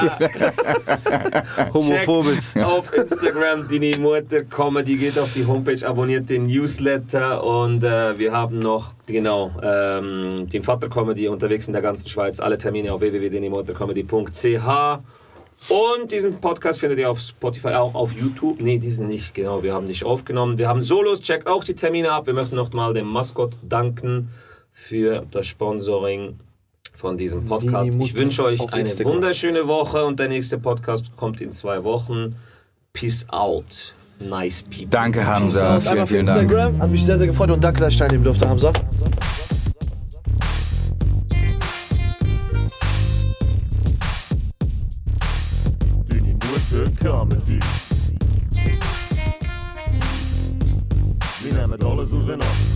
Homophobes. 1.74 2.54
Checkt 2.54 2.66
auf 2.66 2.94
Instagram 2.94 3.68
Dini 3.68 3.98
Mutter 4.00 4.44
Comedy, 4.44 4.98
geht 4.98 5.18
auf 5.20 5.34
die 5.34 5.46
Homepage, 5.46 5.86
abonniert 5.88 6.30
den 6.30 6.48
Newsletter 6.48 7.44
und 7.44 7.84
äh, 7.84 8.18
wir 8.18 8.32
haben 8.32 8.60
noch, 8.60 8.94
genau, 9.06 9.52
ähm, 9.62 10.50
den 10.50 10.64
Vater 10.64 10.90
Comedy 10.90 11.28
unterwegs 11.28 11.68
in 11.68 11.74
der 11.74 11.82
ganzen 11.82 12.07
Schweiz. 12.08 12.40
Alle 12.40 12.58
Termine 12.58 12.94
auf 12.94 13.02
www.denimuttercomedy.ch 13.02 15.00
und 15.70 16.12
diesen 16.12 16.40
Podcast 16.40 16.80
findet 16.80 17.00
ihr 17.00 17.10
auf 17.10 17.20
Spotify, 17.20 17.70
auch 17.70 17.96
auf 17.96 18.14
YouTube. 18.14 18.62
Nee, 18.62 18.78
diesen 18.78 19.08
nicht, 19.08 19.34
genau, 19.34 19.64
wir 19.64 19.74
haben 19.74 19.86
nicht 19.86 20.06
aufgenommen. 20.06 20.58
Wir 20.58 20.70
haben 20.70 20.84
Solos, 20.84 21.22
checkt 21.22 21.48
auch 21.48 21.64
die 21.64 21.74
Termine 21.74 22.12
ab. 22.12 22.28
Wir 22.28 22.34
möchten 22.34 22.56
noch 22.56 22.72
mal 22.74 22.94
dem 22.94 23.08
Maskott 23.08 23.54
danken 23.68 24.30
für 24.72 25.26
das 25.32 25.48
Sponsoring 25.48 26.40
von 26.94 27.18
diesem 27.18 27.46
Podcast. 27.46 27.94
Ich 28.00 28.16
wünsche 28.16 28.44
euch 28.46 28.62
eine 28.72 28.82
Instagram. 28.82 29.16
wunderschöne 29.16 29.68
Woche 29.68 30.06
und 30.06 30.20
der 30.20 30.28
nächste 30.30 30.58
Podcast 30.58 31.18
kommt 31.18 31.42
in 31.42 31.52
zwei 31.52 31.84
Wochen. 31.84 32.36
Peace 32.94 33.26
out. 33.30 33.96
Nice 34.20 34.64
people. 34.64 34.88
Danke, 34.90 35.26
Hamza. 35.26 35.80
Vielen, 35.82 36.08
vielen 36.08 36.26
Dank. 36.26 36.42
Instagram. 36.44 36.80
Hat 36.80 36.90
mich 36.90 37.04
sehr, 37.04 37.18
sehr 37.18 37.28
gefreut 37.28 37.52
und 37.52 37.64
danke, 37.64 37.80
dass 37.82 37.94
ich 37.94 38.00
teilnehmen 38.00 38.24
durfte, 38.24 38.48
Hamza. 38.48 38.72
Wir 52.28 52.36
nehmen 52.36 52.42
alles 52.42 52.52
auseinander. 52.52 52.67